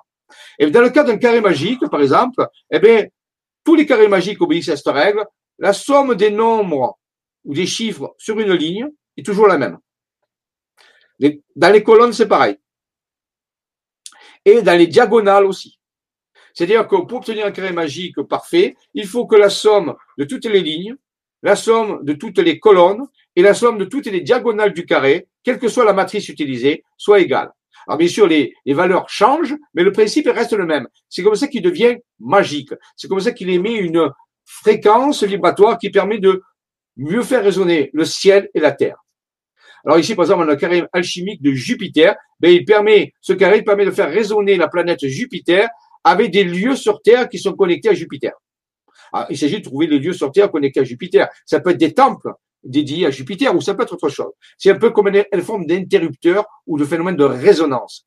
Et 0.59 0.68
dans 0.70 0.80
le 0.80 0.90
cas 0.90 1.05
d'un 1.05 1.16
carré 1.16 1.40
magique, 1.40 1.80
par 1.90 2.01
exemple, 2.01 2.47
eh 2.70 2.80
bien, 2.80 3.07
tous 3.64 3.76
les 3.76 3.86
carrés 3.86 4.09
magiques 4.09 4.40
obéissent 4.40 4.70
à 4.70 4.76
cette 4.76 4.93
règle. 4.93 5.24
La 5.59 5.72
somme 5.72 6.14
des 6.14 6.30
nombres 6.30 6.99
ou 7.45 7.55
des 7.55 7.66
chiffres 7.66 8.14
sur 8.18 8.38
une 8.40 8.53
ligne 8.53 8.88
est 9.16 9.24
toujours 9.24 9.47
la 9.47 9.59
même. 9.59 9.78
Dans 11.20 11.72
les 11.72 11.82
colonnes, 11.82 12.12
c'est 12.12 12.28
pareil. 12.28 12.56
Et 14.44 14.62
dans 14.62 14.76
les 14.76 14.86
diagonales 14.86 15.44
aussi. 15.44 15.78
C'est-à-dire 16.54 16.86
que 16.86 16.96
pour 16.96 17.18
obtenir 17.18 17.46
un 17.46 17.50
carré 17.50 17.72
magique 17.72 18.20
parfait, 18.22 18.76
il 18.94 19.06
faut 19.06 19.26
que 19.26 19.36
la 19.36 19.50
somme 19.50 19.94
de 20.18 20.24
toutes 20.24 20.44
les 20.46 20.60
lignes, 20.60 20.96
la 21.42 21.56
somme 21.56 22.04
de 22.04 22.12
toutes 22.12 22.38
les 22.38 22.58
colonnes 22.58 23.06
et 23.36 23.42
la 23.42 23.54
somme 23.54 23.78
de 23.78 23.84
toutes 23.84 24.06
les 24.06 24.20
diagonales 24.20 24.72
du 24.72 24.84
carré, 24.84 25.28
quelle 25.42 25.58
que 25.58 25.68
soit 25.68 25.84
la 25.84 25.92
matrice 25.92 26.28
utilisée, 26.28 26.84
soit 26.96 27.20
égale. 27.20 27.50
Alors 27.86 27.98
bien 27.98 28.08
sûr, 28.08 28.26
les, 28.26 28.54
valeurs 28.66 29.08
changent, 29.08 29.56
mais 29.74 29.82
le 29.82 29.92
principe 29.92 30.28
reste 30.28 30.52
le 30.52 30.66
même. 30.66 30.86
C'est 31.08 31.22
comme 31.22 31.34
ça 31.34 31.48
qu'il 31.48 31.62
devient 31.62 31.96
magique. 32.20 32.72
C'est 32.96 33.08
comme 33.08 33.20
ça 33.20 33.32
qu'il 33.32 33.50
émet 33.50 33.74
une 33.74 34.10
fréquence 34.44 35.24
vibratoire 35.24 35.78
qui 35.78 35.90
permet 35.90 36.18
de 36.18 36.42
mieux 36.96 37.22
faire 37.22 37.42
résonner 37.42 37.90
le 37.92 38.04
ciel 38.04 38.50
et 38.54 38.60
la 38.60 38.72
terre. 38.72 39.01
Alors 39.85 39.99
ici, 39.99 40.14
par 40.14 40.24
exemple, 40.24 40.45
on 40.45 40.49
a 40.49 40.53
le 40.53 40.57
carré 40.57 40.85
alchimique 40.93 41.43
de 41.43 41.53
Jupiter. 41.53 42.14
Ben, 42.41 42.51
il 42.51 42.64
permet, 42.64 43.12
ce 43.20 43.33
carré 43.33 43.62
permet 43.62 43.85
de 43.85 43.91
faire 43.91 44.11
résonner 44.11 44.57
la 44.57 44.68
planète 44.68 45.07
Jupiter 45.07 45.68
avec 46.05 46.30
des 46.30 46.45
lieux 46.45 46.76
sur 46.76 47.03
Terre 47.03 47.28
qui 47.28 47.39
sont 47.39 47.53
connectés 47.53 47.89
à 47.89 47.95
Jupiter. 47.95 48.33
Alors, 49.12 49.26
il 49.30 49.39
s'agit 49.39 49.59
de 49.59 49.64
trouver 49.64 49.87
les 49.87 49.99
lieux 49.99 50.12
sur 50.12 50.30
Terre 50.33 50.51
connectés 50.51 50.80
à 50.80 50.85
Jupiter. 50.85 51.28
Ça 51.45 51.61
peut 51.61 51.70
être 51.70 51.78
des 51.78 51.93
temples 51.93 52.33
dédiés 52.64 53.07
à 53.07 53.11
Jupiter 53.11 53.55
ou 53.55 53.61
ça 53.61 53.74
peut 53.74 53.83
être 53.83 53.95
autre 53.95 54.09
chose. 54.09 54.33
C'est 54.57 54.70
un 54.70 54.78
peu 54.78 54.91
comme 54.91 55.09
une, 55.09 55.43
forme 55.43 55.66
d'interrupteur 55.66 56.45
ou 56.66 56.78
de 56.78 56.85
phénomène 56.85 57.16
de 57.16 57.24
résonance. 57.24 58.07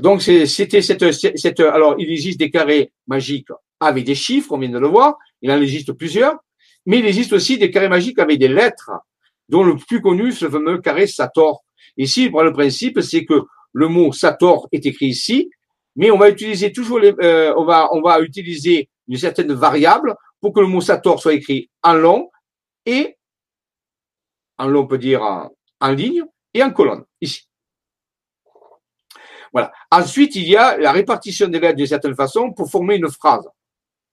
Donc 0.00 0.22
c'était 0.22 0.82
cette, 0.82 1.12
cette, 1.12 1.60
alors 1.60 1.96
il 1.98 2.10
existe 2.10 2.38
des 2.38 2.50
carrés 2.50 2.92
magiques 3.06 3.48
avec 3.80 4.04
des 4.04 4.14
chiffres, 4.14 4.52
on 4.52 4.58
vient 4.58 4.68
de 4.68 4.78
le 4.78 4.86
voir, 4.86 5.16
il 5.40 5.50
en 5.50 5.60
existe 5.60 5.92
plusieurs, 5.92 6.36
mais 6.84 6.98
il 6.98 7.06
existe 7.06 7.32
aussi 7.32 7.58
des 7.58 7.70
carrés 7.70 7.88
magiques 7.88 8.18
avec 8.18 8.38
des 8.38 8.48
lettres, 8.48 8.90
dont 9.48 9.62
le 9.64 9.76
plus 9.76 10.00
connu, 10.00 10.32
ce 10.32 10.48
fameux 10.48 10.78
carré 10.78 11.06
Sator. 11.06 11.64
Ici, 11.96 12.28
le 12.28 12.52
principe, 12.52 13.00
c'est 13.00 13.24
que 13.24 13.42
le 13.72 13.88
mot 13.88 14.12
Sator 14.12 14.68
est 14.72 14.84
écrit 14.86 15.06
ici, 15.06 15.50
mais 15.94 16.10
on 16.10 16.18
va 16.18 16.30
utiliser 16.30 16.72
toujours 16.72 17.00
euh, 17.02 17.54
on 17.56 17.64
va, 17.64 17.88
on 17.92 18.02
va 18.02 18.20
utiliser 18.20 18.88
une 19.08 19.16
certaine 19.16 19.52
variable 19.52 20.14
pour 20.40 20.52
que 20.52 20.60
le 20.60 20.66
mot 20.66 20.80
Sator 20.80 21.20
soit 21.20 21.34
écrit 21.34 21.70
en 21.82 21.94
long 21.94 22.30
et 22.84 23.16
en 24.58 24.68
long, 24.68 24.82
on 24.82 24.86
peut 24.86 24.98
dire 24.98 25.22
en, 25.22 25.50
en 25.80 25.90
ligne 25.90 26.22
et 26.54 26.62
en 26.62 26.70
colonne, 26.70 27.04
ici. 27.20 27.48
Voilà. 29.52 29.72
Ensuite, 29.90 30.34
il 30.36 30.48
y 30.48 30.56
a 30.56 30.76
la 30.76 30.92
répartition 30.92 31.48
des 31.48 31.60
lettres 31.60 31.76
d'une 31.76 31.86
certaine 31.86 32.14
façon 32.14 32.52
pour 32.52 32.70
former 32.70 32.96
une 32.96 33.10
phrase. 33.10 33.48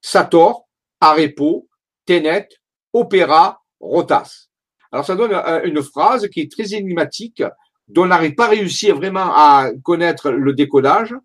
Sator, 0.01 0.67
Arepo, 0.99 1.67
Tenet, 2.05 2.47
Opéra, 2.91 3.61
Rotas. 3.79 4.47
Alors 4.93 5.05
ça 5.05 5.15
donne 5.15 5.33
euh, 5.33 5.61
une 5.63 5.81
phrase 5.81 6.29
qui 6.29 6.41
est 6.41 6.51
très 6.51 6.75
énigmatique, 6.75 7.43
dont 7.87 8.03
on 8.03 8.07
n'arrive 8.07 8.35
pas 8.35 8.47
réussi 8.47 8.91
vraiment 8.91 9.33
à 9.35 9.71
connaître 9.83 10.29
le 10.29 10.53
décodage. 10.53 11.15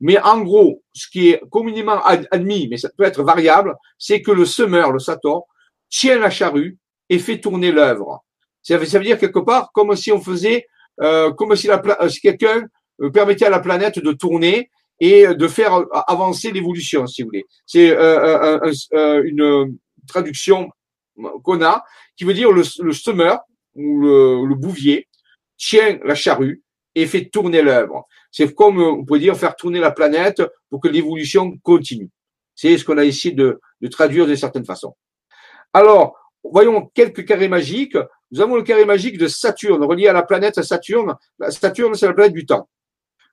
Mais 0.00 0.20
en 0.20 0.42
gros, 0.42 0.82
ce 0.92 1.08
qui 1.08 1.30
est 1.30 1.40
communément 1.50 2.04
admis, 2.04 2.68
mais 2.68 2.76
ça 2.76 2.90
peut 2.96 3.04
être 3.04 3.22
variable, 3.22 3.74
c'est 3.96 4.20
que 4.20 4.30
le 4.30 4.44
semeur, 4.44 4.92
le 4.92 4.98
sator, 4.98 5.46
tient 5.88 6.18
la 6.18 6.28
charrue 6.28 6.76
et 7.08 7.18
fait 7.18 7.40
tourner 7.40 7.72
l'œuvre. 7.72 8.22
Ça 8.62 8.76
veut, 8.76 9.00
dire 9.00 9.18
quelque 9.18 9.38
part 9.38 9.70
comme 9.72 9.96
si 9.96 10.12
on 10.12 10.20
faisait, 10.20 10.66
euh, 11.00 11.32
comme 11.32 11.56
si, 11.56 11.70
euh, 11.70 12.08
si 12.08 12.20
quelqu'un 12.20 12.66
permettait 13.14 13.46
à 13.46 13.50
la 13.50 13.60
planète 13.60 13.98
de 13.98 14.12
tourner 14.12 14.70
et 15.00 15.26
de 15.26 15.48
faire 15.48 15.82
avancer 16.06 16.52
l'évolution, 16.52 17.06
si 17.06 17.22
vous 17.22 17.28
voulez. 17.28 17.44
C'est 17.66 17.96
une 19.24 19.78
traduction 20.06 20.68
qu'on 21.42 21.62
a, 21.62 21.84
qui 22.16 22.24
veut 22.24 22.34
dire 22.34 22.50
le, 22.52 22.62
le 22.82 22.92
semeur 22.92 23.40
ou 23.74 24.00
le, 24.00 24.54
bouvier 24.54 25.08
tient 25.56 25.98
la 26.04 26.14
charrue 26.14 26.62
et 26.94 27.06
fait 27.06 27.26
tourner 27.26 27.62
l'œuvre. 27.62 28.06
C'est 28.30 28.54
comme, 28.54 28.80
on 28.80 29.04
peut 29.04 29.18
dire, 29.18 29.36
faire 29.36 29.56
tourner 29.56 29.80
la 29.80 29.90
planète 29.90 30.42
pour 30.70 30.80
que 30.80 30.88
l'évolution 30.88 31.56
continue. 31.62 32.10
C'est 32.54 32.76
ce 32.78 32.84
qu'on 32.84 32.98
a 32.98 33.04
essayé 33.04 33.34
de, 33.34 33.60
traduire 33.90 34.26
d'une 34.26 34.36
certaine 34.36 34.64
façon. 34.64 34.94
Alors, 35.72 36.16
voyons 36.42 36.90
quelques 36.94 37.24
carrés 37.24 37.48
magiques. 37.48 37.96
Nous 38.30 38.40
avons 38.40 38.56
le 38.56 38.62
carré 38.62 38.84
magique 38.84 39.18
de 39.18 39.28
Saturne, 39.28 39.84
relié 39.84 40.08
à 40.08 40.12
la 40.12 40.22
planète 40.22 40.62
Saturne. 40.62 41.14
Saturne, 41.48 41.94
c'est 41.94 42.06
la 42.06 42.14
planète 42.14 42.32
du 42.32 42.46
temps, 42.46 42.68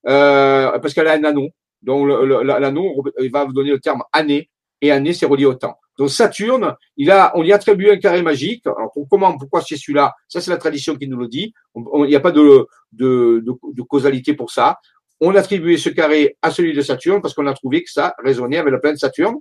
euh, 0.07 0.77
parce 0.79 0.93
qu'elle 0.93 1.07
a 1.07 1.13
un 1.13 1.23
anneau. 1.23 1.49
Donc 1.82 2.07
l'anneau, 2.07 3.03
va 3.32 3.45
vous 3.45 3.53
donner 3.53 3.71
le 3.71 3.79
terme 3.79 4.03
année, 4.11 4.49
et 4.82 4.91
année, 4.91 5.13
c'est 5.13 5.25
relié 5.25 5.45
au 5.45 5.53
temps. 5.53 5.77
Donc 5.97 6.09
Saturne, 6.09 6.75
il 6.97 7.11
a, 7.11 7.32
on 7.36 7.43
lui 7.43 7.53
attribue 7.53 7.89
un 7.89 7.97
carré 7.97 8.21
magique. 8.21 8.65
Alors 8.65 8.91
comment, 9.09 9.38
pourquoi 9.38 9.61
c'est 9.61 9.77
celui-là? 9.77 10.13
Ça, 10.27 10.41
c'est 10.41 10.51
la 10.51 10.57
tradition 10.57 10.95
qui 10.95 11.07
nous 11.07 11.17
le 11.17 11.27
dit. 11.27 11.53
Il 11.75 12.03
n'y 12.05 12.15
a 12.15 12.19
pas 12.19 12.32
de, 12.32 12.65
de, 12.91 13.43
de, 13.45 13.82
causalité 13.84 14.34
pour 14.34 14.51
ça. 14.51 14.79
On 15.19 15.36
a 15.36 15.39
attribué 15.39 15.77
ce 15.77 15.89
carré 15.89 16.38
à 16.41 16.49
celui 16.49 16.73
de 16.73 16.82
Saturne 16.82 17.21
parce 17.21 17.34
qu'on 17.34 17.45
a 17.45 17.53
trouvé 17.53 17.84
que 17.84 17.91
ça 17.91 18.15
résonnait 18.23 18.57
avec 18.57 18.73
la 18.73 18.79
planète 18.79 18.99
Saturne. 18.99 19.36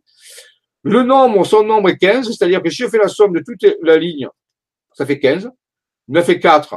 Le 0.82 1.02
nombre, 1.02 1.44
son 1.44 1.64
nombre 1.64 1.88
est 1.90 1.96
15, 1.96 2.26
c'est-à-dire 2.26 2.62
que 2.62 2.70
si 2.70 2.82
je 2.82 2.88
fais 2.88 2.98
la 2.98 3.08
somme 3.08 3.32
de 3.32 3.42
toute 3.46 3.64
la 3.82 3.96
ligne, 3.96 4.28
ça 4.92 5.06
fait 5.06 5.18
15. 5.18 5.50
9 6.08 6.28
et 6.28 6.40
4, 6.40 6.74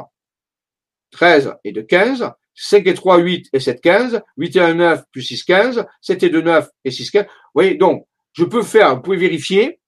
13 1.12 1.56
et 1.64 1.72
de 1.72 1.82
15. 1.82 2.32
5 2.56 2.86
et 2.86 2.94
3, 2.94 3.18
8 3.18 3.50
et 3.52 3.60
7, 3.60 3.82
15. 3.82 4.22
8 4.38 4.56
et 4.56 4.60
1, 4.60 4.74
9 4.76 5.04
plus 5.12 5.24
6, 5.24 5.44
15. 5.44 5.86
7 6.02 6.24
et 6.24 6.30
2, 6.30 6.42
9 6.42 6.70
et 6.86 6.92
6, 6.92 7.12
15. 7.12 7.24
Vous 7.26 7.30
voyez, 7.56 7.76
donc, 7.76 8.06
je 8.34 8.44
peux 8.44 8.64
faire, 8.64 8.96
vous 8.96 9.02
pouvez 9.02 9.18
vérifier. 9.18 9.80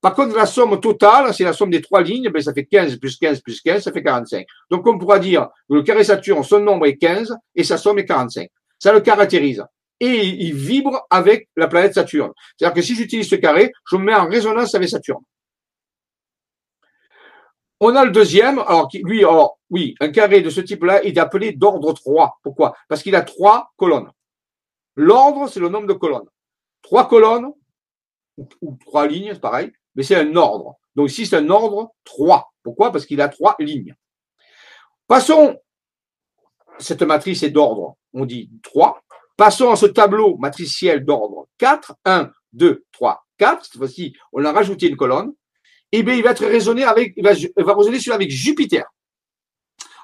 Par 0.00 0.14
contre, 0.14 0.36
la 0.36 0.46
somme 0.46 0.78
totale, 0.80 1.34
c'est 1.34 1.44
la 1.44 1.52
somme 1.52 1.70
des 1.70 1.80
trois 1.80 2.02
lignes, 2.02 2.28
ben, 2.30 2.40
ça 2.40 2.52
fait 2.52 2.64
15 2.64 2.96
plus 2.96 3.16
15 3.16 3.40
plus 3.40 3.60
15, 3.60 3.82
ça 3.82 3.92
fait 3.92 4.02
45. 4.02 4.46
Donc, 4.70 4.86
on 4.86 4.98
pourra 4.98 5.18
dire 5.18 5.48
que 5.68 5.74
le 5.74 5.82
carré 5.82 6.04
Saturne, 6.04 6.44
son 6.44 6.60
nombre 6.60 6.86
est 6.86 6.96
15 6.96 7.34
et 7.54 7.64
sa 7.64 7.76
somme 7.78 7.98
est 7.98 8.04
45. 8.04 8.48
Ça 8.78 8.92
le 8.92 9.00
caractérise. 9.00 9.64
Et 9.98 10.26
il 10.26 10.54
vibre 10.54 11.06
avec 11.10 11.48
la 11.56 11.66
planète 11.66 11.94
Saturne. 11.94 12.32
C'est-à-dire 12.56 12.74
que 12.74 12.82
si 12.82 12.94
j'utilise 12.94 13.28
ce 13.28 13.36
carré, 13.36 13.72
je 13.90 13.96
me 13.96 14.04
mets 14.04 14.14
en 14.14 14.28
résonance 14.28 14.74
avec 14.74 14.90
Saturne. 14.90 15.24
On 17.80 17.94
a 17.94 18.04
le 18.04 18.10
deuxième, 18.10 18.58
alors 18.60 18.88
lui, 19.02 19.20
alors, 19.20 19.58
oui, 19.70 19.94
un 20.00 20.08
carré 20.10 20.40
de 20.40 20.50
ce 20.50 20.60
type-là, 20.60 21.02
il 21.04 21.16
est 21.16 21.20
appelé 21.20 21.52
d'ordre 21.52 21.92
3. 21.92 22.38
Pourquoi? 22.42 22.74
Parce 22.88 23.02
qu'il 23.02 23.14
a 23.14 23.22
trois 23.22 23.72
colonnes. 23.76 24.10
L'ordre, 24.94 25.48
c'est 25.48 25.60
le 25.60 25.68
nombre 25.68 25.86
de 25.86 25.92
colonnes. 25.92 26.28
Trois 26.80 27.06
colonnes, 27.08 27.52
ou, 28.36 28.76
trois 28.84 29.06
lignes, 29.06 29.30
c'est 29.32 29.40
pareil, 29.40 29.72
mais 29.94 30.02
c'est 30.02 30.16
un 30.16 30.36
ordre. 30.36 30.76
Donc 30.94 31.10
ici, 31.10 31.26
c'est 31.26 31.36
un 31.36 31.50
ordre 31.50 31.92
3. 32.04 32.52
Pourquoi? 32.62 32.92
Parce 32.92 33.06
qu'il 33.06 33.20
a 33.20 33.28
trois 33.28 33.56
lignes. 33.58 33.94
Passons, 35.06 35.56
cette 36.78 37.02
matrice 37.02 37.42
est 37.42 37.50
d'ordre, 37.50 37.96
on 38.12 38.24
dit 38.24 38.50
3. 38.62 39.00
Passons 39.36 39.70
à 39.70 39.76
ce 39.76 39.86
tableau 39.86 40.36
matriciel 40.38 41.04
d'ordre 41.04 41.48
4. 41.58 41.94
1, 42.04 42.30
2, 42.54 42.84
3, 42.92 43.26
4. 43.38 43.64
Cette 43.64 43.76
fois-ci, 43.76 44.16
on 44.32 44.44
a 44.44 44.52
rajouté 44.52 44.88
une 44.88 44.96
colonne. 44.96 45.32
Et 45.92 45.98
eh 45.98 46.02
bien, 46.02 46.14
il 46.14 46.22
va 46.22 46.32
être 46.32 46.44
raisonné 46.44 46.82
avec, 46.82 47.12
il 47.16 47.22
va, 47.22 47.74
raisonner 47.74 48.00
sur 48.00 48.12
avec 48.12 48.30
Jupiter. 48.30 48.84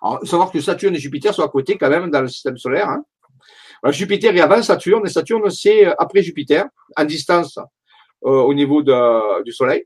Alors, 0.01 0.19
il 0.23 0.27
faut 0.27 0.31
savoir 0.31 0.53
que 0.53 0.61
Saturne 0.61 0.95
et 0.95 0.99
Jupiter 0.99 1.35
sont 1.35 1.43
à 1.43 1.49
côté 1.49 1.77
quand 1.77 1.91
même 1.91 2.09
dans 2.11 2.21
le 2.21 2.29
système 2.29 2.57
solaire. 2.57 2.89
Hein. 2.89 3.05
Jupiter 3.91 4.37
est 4.37 4.41
avant 4.41 4.63
Saturne 4.63 5.05
et 5.07 5.11
Saturne 5.11 5.51
c'est 5.51 5.87
après 5.99 6.23
Jupiter, 6.23 6.67
en 6.97 7.05
distance 7.05 7.59
euh, 7.59 7.63
au 8.23 8.55
niveau 8.55 8.83
de, 8.83 9.43
du 9.45 9.53
Soleil. 9.53 9.85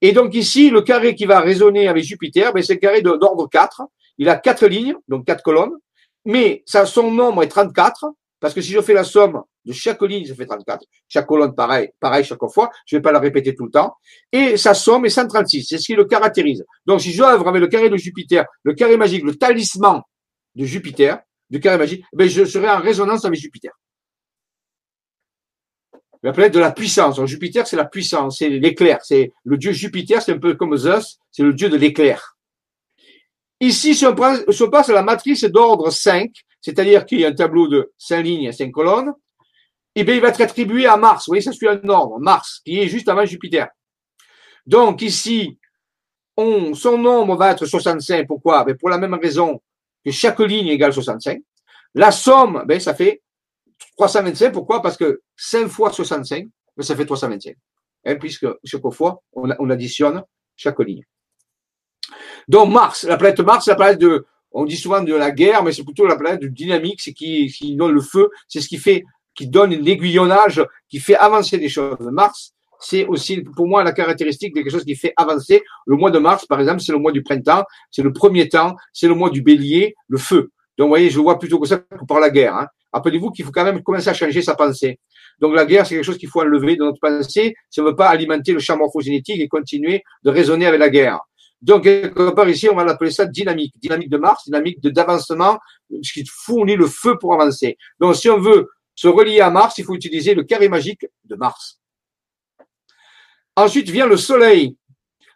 Et 0.00 0.12
donc 0.12 0.34
ici, 0.34 0.70
le 0.70 0.82
carré 0.82 1.14
qui 1.14 1.24
va 1.24 1.40
résonner 1.40 1.88
avec 1.88 2.04
Jupiter, 2.04 2.52
ben, 2.52 2.62
c'est 2.62 2.74
le 2.74 2.80
carré 2.80 3.02
d'ordre 3.02 3.48
4. 3.48 3.82
Il 4.18 4.28
a 4.28 4.36
quatre 4.36 4.66
lignes, 4.66 4.94
donc 5.08 5.26
quatre 5.26 5.42
colonnes, 5.42 5.74
mais 6.24 6.62
ça, 6.66 6.86
son 6.86 7.10
nombre 7.10 7.42
est 7.42 7.48
34, 7.48 8.06
parce 8.40 8.52
que 8.52 8.60
si 8.60 8.72
je 8.72 8.80
fais 8.80 8.92
la 8.92 9.04
somme 9.04 9.42
de 9.64 9.72
chaque 9.72 10.02
ligne, 10.02 10.26
ça 10.26 10.34
fait 10.34 10.46
34. 10.46 10.84
Chaque 11.08 11.26
colonne, 11.26 11.54
pareil, 11.54 11.90
pareil 12.00 12.24
chaque 12.24 12.38
fois. 12.52 12.70
Je 12.86 12.96
ne 12.96 12.98
vais 12.98 13.02
pas 13.02 13.12
la 13.12 13.18
répéter 13.18 13.54
tout 13.54 13.64
le 13.64 13.70
temps. 13.70 13.94
Et 14.32 14.56
sa 14.56 14.74
somme 14.74 15.06
est 15.06 15.10
136. 15.10 15.66
C'est 15.68 15.78
ce 15.78 15.86
qui 15.86 15.94
le 15.94 16.04
caractérise. 16.04 16.64
Donc, 16.84 17.00
si 17.00 17.12
j'œuvre 17.12 17.48
avec 17.48 17.60
le 17.60 17.68
carré 17.68 17.88
de 17.88 17.96
Jupiter, 17.96 18.44
le 18.62 18.74
carré 18.74 18.96
magique, 18.96 19.24
le 19.24 19.34
talisman 19.34 20.02
de 20.54 20.64
Jupiter, 20.64 21.18
du 21.48 21.60
carré 21.60 21.78
magique, 21.78 22.04
ben, 22.12 22.28
je 22.28 22.44
serai 22.44 22.68
en 22.68 22.78
résonance 22.78 23.24
avec 23.24 23.38
Jupiter 23.38 23.72
la 26.26 26.32
planète 26.32 26.54
de 26.54 26.58
la 26.58 26.72
puissance. 26.72 27.24
Jupiter, 27.24 27.68
c'est 27.68 27.76
la 27.76 27.84
puissance, 27.84 28.38
c'est 28.38 28.48
l'éclair. 28.48 28.98
C'est 29.04 29.32
le 29.44 29.56
dieu 29.56 29.70
Jupiter, 29.70 30.20
c'est 30.20 30.32
un 30.32 30.38
peu 30.38 30.54
comme 30.54 30.76
Zeus, 30.76 31.20
c'est 31.30 31.44
le 31.44 31.52
dieu 31.52 31.68
de 31.68 31.76
l'éclair. 31.76 32.36
Ici, 33.60 33.94
si 33.94 34.04
on, 34.04 34.12
passe 34.14 34.90
à 34.90 34.92
la 34.92 35.04
matrice 35.04 35.44
d'ordre 35.44 35.90
5, 35.90 36.32
c'est-à-dire 36.60 37.06
qu'il 37.06 37.20
y 37.20 37.24
a 37.24 37.28
un 37.28 37.32
tableau 37.32 37.68
de 37.68 37.92
5 37.98 38.22
lignes 38.22 38.42
et 38.42 38.52
5 38.52 38.72
colonnes, 38.72 39.12
eh 39.94 40.02
bien, 40.02 40.16
il 40.16 40.20
va 40.20 40.30
être 40.30 40.40
attribué 40.40 40.86
à 40.86 40.96
Mars. 40.96 41.26
Vous 41.26 41.30
voyez, 41.30 41.42
ça 41.42 41.52
suit 41.52 41.68
un 41.68 41.88
ordre. 41.88 42.18
Mars, 42.18 42.60
qui 42.64 42.80
est 42.80 42.88
juste 42.88 43.08
avant 43.08 43.24
Jupiter. 43.24 43.68
Donc, 44.66 45.02
ici, 45.02 45.56
on, 46.36 46.74
son 46.74 46.98
nombre 46.98 47.36
va 47.36 47.52
être 47.52 47.66
65. 47.66 48.26
Pourquoi? 48.26 48.64
Ben, 48.64 48.76
pour 48.76 48.88
la 48.88 48.98
même 48.98 49.14
raison 49.14 49.62
que 50.04 50.10
chaque 50.10 50.40
ligne 50.40 50.66
égale 50.66 50.92
65. 50.92 51.40
La 51.94 52.10
somme, 52.10 52.64
ben, 52.66 52.80
ça 52.80 52.94
fait 52.94 53.22
325, 53.96 54.52
pourquoi? 54.52 54.82
Parce 54.82 54.96
que 54.96 55.20
5 55.36 55.68
fois 55.68 55.90
65, 55.90 56.46
ben, 56.76 56.82
ça 56.82 56.96
fait 56.96 57.06
325. 57.06 57.56
Hein, 58.04 58.16
puisque 58.16 58.46
chaque 58.64 58.88
fois, 58.92 59.22
on, 59.32 59.48
on 59.58 59.70
additionne 59.70 60.22
chaque 60.56 60.78
ligne. 60.80 61.04
Donc 62.48 62.72
Mars, 62.72 63.04
la 63.04 63.16
planète 63.16 63.40
Mars, 63.40 63.66
la 63.66 63.74
planète 63.74 63.98
de, 63.98 64.24
on 64.52 64.64
dit 64.64 64.76
souvent 64.76 65.02
de 65.02 65.14
la 65.14 65.30
guerre, 65.30 65.62
mais 65.62 65.72
c'est 65.72 65.84
plutôt 65.84 66.06
la 66.06 66.16
planète 66.16 66.40
de 66.40 66.48
dynamique, 66.48 67.00
c'est 67.00 67.12
qui, 67.12 67.48
qui 67.48 67.74
donne 67.74 67.92
le 67.92 68.00
feu, 68.00 68.30
c'est 68.48 68.60
ce 68.60 68.68
qui 68.68 68.78
fait, 68.78 69.04
qui 69.34 69.48
donne 69.48 69.70
l'aiguillonnage, 69.70 70.64
qui 70.88 70.98
fait 71.00 71.16
avancer 71.16 71.58
les 71.58 71.68
choses. 71.68 71.98
Mars, 72.00 72.54
c'est 72.80 73.06
aussi 73.06 73.42
pour 73.42 73.66
moi 73.66 73.82
la 73.82 73.92
caractéristique 73.92 74.54
de 74.54 74.60
quelque 74.60 74.72
chose 74.72 74.84
qui 74.84 74.94
fait 74.94 75.12
avancer. 75.16 75.62
Le 75.86 75.96
mois 75.96 76.10
de 76.10 76.18
mars, 76.18 76.46
par 76.46 76.60
exemple, 76.60 76.80
c'est 76.80 76.92
le 76.92 76.98
mois 76.98 77.12
du 77.12 77.22
printemps, 77.22 77.64
c'est 77.90 78.02
le 78.02 78.12
premier 78.12 78.48
temps, 78.48 78.76
c'est 78.92 79.08
le 79.08 79.14
mois 79.14 79.30
du 79.30 79.42
bélier, 79.42 79.94
le 80.08 80.18
feu. 80.18 80.50
Donc, 80.78 80.86
vous 80.86 80.90
voyez, 80.90 81.10
je 81.10 81.18
vois 81.18 81.38
plutôt 81.38 81.58
que 81.58 81.66
ça 81.66 81.78
que 81.78 82.04
par 82.06 82.20
la 82.20 82.30
guerre. 82.30 82.54
Hein. 82.54 82.66
Rappelez-vous 82.96 83.30
qu'il 83.30 83.44
faut 83.44 83.52
quand 83.52 83.64
même 83.64 83.82
commencer 83.82 84.08
à 84.08 84.14
changer 84.14 84.40
sa 84.40 84.54
pensée. 84.54 84.98
Donc, 85.38 85.54
la 85.54 85.66
guerre, 85.66 85.86
c'est 85.86 85.94
quelque 85.94 86.04
chose 86.04 86.16
qu'il 86.16 86.30
faut 86.30 86.40
enlever 86.40 86.76
de 86.76 86.82
notre 86.82 86.98
pensée 86.98 87.54
si 87.68 87.80
on 87.80 87.84
ne 87.84 87.90
veut 87.90 87.94
pas 87.94 88.08
alimenter 88.08 88.54
le 88.54 88.58
champ 88.58 88.78
morphogénétique 88.78 89.38
et 89.38 89.48
continuer 89.48 90.02
de 90.24 90.30
raisonner 90.30 90.64
avec 90.64 90.80
la 90.80 90.88
guerre. 90.88 91.20
Donc, 91.60 91.84
quelque 91.84 92.30
part 92.30 92.48
ici, 92.48 92.70
on 92.70 92.74
va 92.74 92.84
l'appeler 92.84 93.10
ça 93.10 93.26
dynamique. 93.26 93.74
Dynamique 93.78 94.08
de 94.08 94.16
Mars, 94.16 94.44
dynamique 94.46 94.80
d'avancement, 94.80 95.58
ce 96.02 96.10
qui 96.10 96.24
fournit 96.26 96.74
le 96.74 96.86
feu 96.86 97.18
pour 97.18 97.34
avancer. 97.34 97.76
Donc, 98.00 98.16
si 98.16 98.30
on 98.30 98.38
veut 98.38 98.70
se 98.94 99.08
relier 99.08 99.40
à 99.40 99.50
Mars, 99.50 99.76
il 99.76 99.84
faut 99.84 99.94
utiliser 99.94 100.34
le 100.34 100.44
carré 100.44 100.70
magique 100.70 101.06
de 101.24 101.36
Mars. 101.36 101.78
Ensuite 103.56 103.90
vient 103.90 104.06
le 104.06 104.16
Soleil. 104.16 104.74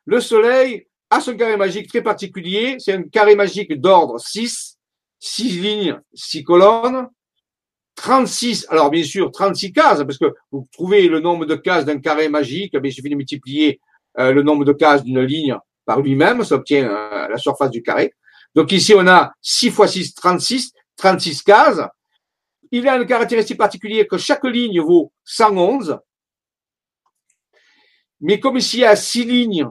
Le 0.07 0.19
Soleil 0.21 0.87
a 1.11 1.21
son 1.21 1.37
carré 1.37 1.59
magique 1.59 1.89
très 1.89 2.03
particulier. 2.03 2.77
C'est 2.79 2.95
un 2.95 3.03
carré 3.03 3.35
magique 3.35 3.79
d'ordre 3.79 4.19
6, 4.19 4.79
6 5.19 5.61
lignes, 5.61 6.01
6 6.15 6.43
colonnes, 6.43 7.07
36, 8.01 8.67
alors 8.71 8.91
bien 8.91 9.05
sûr 9.05 9.31
36 9.31 9.73
cases, 9.73 10.05
parce 10.05 10.17
que 10.17 10.33
vous 10.51 10.67
trouvez 10.73 11.07
le 11.07 11.21
nombre 11.21 11.45
de 11.45 11.55
cases 11.55 11.85
d'un 11.85 12.01
carré 12.01 12.31
magique, 12.31 12.75
il 12.83 12.93
suffit 12.93 13.11
de 13.11 13.15
multiplier 13.15 13.79
euh, 14.19 14.33
le 14.33 14.43
nombre 14.43 14.65
de 14.65 14.73
cases 14.73 15.05
d'une 15.05 15.21
ligne 15.21 15.55
par 15.85 16.01
lui-même, 16.01 16.43
ça 16.43 16.55
obtient 16.55 16.89
euh, 16.89 17.29
la 17.29 17.37
surface 17.37 17.71
du 17.71 17.83
carré. 17.83 18.15
Donc 18.55 18.73
ici, 18.73 18.95
on 18.97 19.07
a 19.07 19.33
6 19.43 19.71
fois 19.71 19.87
6, 19.87 20.15
36, 20.15 20.73
36 20.97 21.43
cases. 21.43 21.83
Il 22.71 22.89
a 22.89 22.97
une 22.97 23.07
caractéristique 23.07 23.59
particulière 23.59 24.07
que 24.11 24.17
chaque 24.17 24.45
ligne 24.45 24.81
vaut 24.81 25.13
111. 25.25 25.99
Mais 28.21 28.41
comme 28.41 28.57
ici, 28.57 28.79
il 28.79 28.81
y 28.81 28.85
a 28.85 28.97
6 28.97 29.25
lignes, 29.25 29.67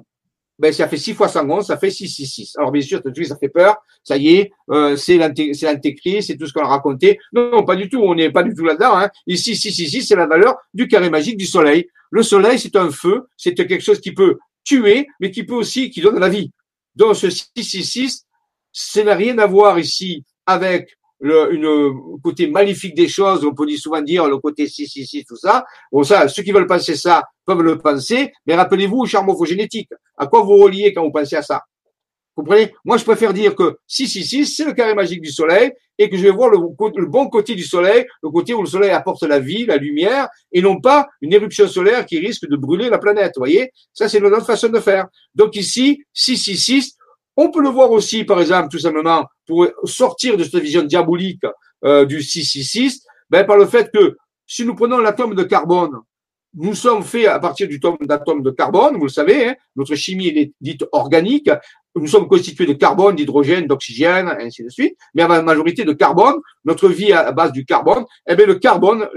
ben, 0.60 0.74
ça 0.74 0.90
fait 0.90 0.98
6 0.98 1.14
fois 1.14 1.30
111, 1.30 1.66
ça 1.66 1.78
fait 1.78 1.90
666. 1.90 2.58
Alors, 2.58 2.72
bien 2.72 2.82
sûr, 2.82 3.02
ça 3.02 3.38
fait 3.38 3.50
peur. 3.50 3.78
Ça 4.04 4.18
y 4.18 4.36
est, 4.36 4.52
euh, 4.70 4.98
c'est 4.98 5.18
l'antéchrist, 5.18 6.28
c'est 6.28 6.36
tout 6.36 6.46
ce 6.46 6.54
qu'on 6.54 6.64
a 6.64 6.68
raconté. 6.68 7.18
Non, 7.32 7.64
pas 7.64 7.78
du 7.78 7.90
tout. 7.90 8.02
On 8.02 8.14
n'est 8.14 8.30
pas 8.30 8.44
du 8.44 8.54
tout 8.54 8.66
là-dedans. 8.66 8.98
Hein. 8.98 9.10
Ici, 9.26 9.56
666, 9.56 10.08
c'est 10.08 10.16
la 10.16 10.28
valeur 10.28 10.58
du 10.74 10.90
carré 10.90 11.10
magique 11.10 11.38
du 11.38 11.46
soleil. 11.46 11.88
Le 12.12 12.24
soleil, 12.24 12.60
c'est 12.60 12.76
un 12.76 12.92
feu. 12.92 13.28
C'est 13.38 13.54
quelque 13.54 13.80
chose 13.80 14.02
qui 14.02 14.12
peut 14.12 14.38
tuer, 14.66 15.08
mais 15.22 15.32
qui 15.32 15.44
peut 15.44 15.56
aussi, 15.56 15.90
qui 15.90 16.02
donne 16.02 16.20
la 16.20 16.30
vie. 16.30 16.52
Donc, 16.96 17.16
ce 17.16 17.30
666, 17.30 18.26
ça 18.74 19.04
n'a 19.04 19.16
rien 19.16 19.38
à 19.38 19.48
voir 19.48 19.80
ici 19.80 20.26
avec 20.46 20.98
le 21.20 21.54
une, 21.54 22.20
côté 22.22 22.48
maléfique 22.48 22.96
des 22.96 23.08
choses, 23.08 23.46
on 23.46 23.54
peut 23.54 23.68
souvent 23.76 24.02
dire 24.02 24.28
le 24.28 24.38
côté 24.38 24.68
si, 24.68 24.88
si, 24.88 25.06
si, 25.06 25.26
tout 25.26 25.36
ça. 25.36 25.66
Bon, 25.92 26.04
ça, 26.04 26.28
ceux 26.28 26.44
qui 26.44 26.52
veulent 26.52 26.68
penser 26.68 26.96
ça 26.96 27.24
peuvent 27.46 27.62
le 27.62 27.78
penser, 27.78 28.32
mais 28.46 28.56
rappelez-vous, 28.56 29.06
charme 29.06 29.28
morphogénétique. 29.28 29.90
À 30.18 30.28
quoi 30.28 30.42
vous 30.42 30.58
reliez 30.58 30.94
quand 30.94 31.04
vous 31.04 31.12
pensez 31.12 31.36
à 31.36 31.42
ça? 31.42 31.64
Vous 32.36 32.44
comprenez? 32.44 32.74
Moi, 32.86 32.98
je 32.98 33.04
préfère 33.04 33.34
dire 33.34 33.56
que 33.56 33.78
si, 33.88 34.08
si, 34.08 34.24
si, 34.24 34.46
c'est 34.46 34.66
le 34.66 34.74
carré 34.74 34.94
magique 34.94 35.22
du 35.22 35.32
soleil 35.32 35.72
et 35.98 36.10
que 36.10 36.16
je 36.16 36.24
vais 36.24 36.30
voir 36.30 36.50
le, 36.50 36.58
le, 36.58 37.06
bon 37.06 37.28
côté 37.28 37.56
du 37.56 37.64
soleil, 37.64 38.06
le 38.24 38.30
côté 38.30 38.54
où 38.54 38.62
le 38.62 38.68
soleil 38.68 38.92
apporte 38.92 39.24
la 39.24 39.40
vie, 39.40 39.66
la 39.66 39.76
lumière, 39.76 40.30
et 40.52 40.62
non 40.62 40.80
pas 40.80 41.10
une 41.22 41.34
éruption 41.34 41.68
solaire 41.68 42.06
qui 42.06 42.20
risque 42.20 42.48
de 42.48 42.56
brûler 42.56 42.90
la 42.90 42.98
planète. 42.98 43.34
Vous 43.36 43.42
voyez? 43.42 43.72
Ça, 43.94 44.08
c'est 44.08 44.22
notre 44.22 44.46
façon 44.46 44.70
de 44.70 44.80
faire. 44.80 45.08
Donc 45.36 45.56
ici, 45.58 46.04
si, 46.14 46.38
si, 46.38 46.56
si, 46.56 46.94
on 47.42 47.52
peut 47.52 47.62
le 47.62 47.70
voir 47.70 47.90
aussi, 47.92 48.26
par 48.26 48.42
exemple, 48.42 48.68
tout 48.68 48.80
simplement, 48.80 49.26
pour 49.48 49.66
sortir 49.86 50.36
de 50.36 50.44
cette 50.44 50.62
vision 50.62 50.84
diabolique 50.84 51.46
euh, 51.86 52.06
du 52.06 52.22
666, 52.22 53.06
ben, 53.30 53.46
par 53.46 53.58
le 53.58 53.66
fait 53.66 53.90
que 53.94 54.18
si 54.46 54.66
nous 54.66 54.76
prenons 54.76 54.98
l'atome 54.98 55.36
de 55.36 55.44
carbone, 55.44 55.94
nous 56.56 56.76
sommes 56.76 57.04
faits 57.04 57.28
à 57.28 57.40
partir 57.40 57.70
d'atomes 58.02 58.42
de 58.42 58.52
carbone, 58.52 58.98
vous 58.98 59.06
le 59.06 59.10
savez, 59.10 59.48
hein, 59.48 59.56
notre 59.78 59.96
chimie 59.96 60.28
est 60.28 60.52
dite 60.60 60.84
organique, 60.92 61.50
nous 61.96 62.08
sommes 62.08 62.28
constitués 62.28 62.66
de 62.66 62.74
carbone, 62.74 63.16
d'hydrogène, 63.16 63.68
d'oxygène, 63.68 64.28
ainsi 64.28 64.64
de 64.64 64.70
suite, 64.70 64.98
mais 65.14 65.22
à 65.22 65.28
la 65.30 65.42
majorité 65.42 65.86
de 65.86 65.94
carbone, 65.94 66.36
notre 66.66 66.90
vie 66.90 67.14
à 67.14 67.32
base 67.32 67.54
du 67.54 67.64
carbone, 67.64 68.04
eh 68.28 68.36
bien 68.36 68.48
le 68.48 68.56
carbone, 68.56 69.08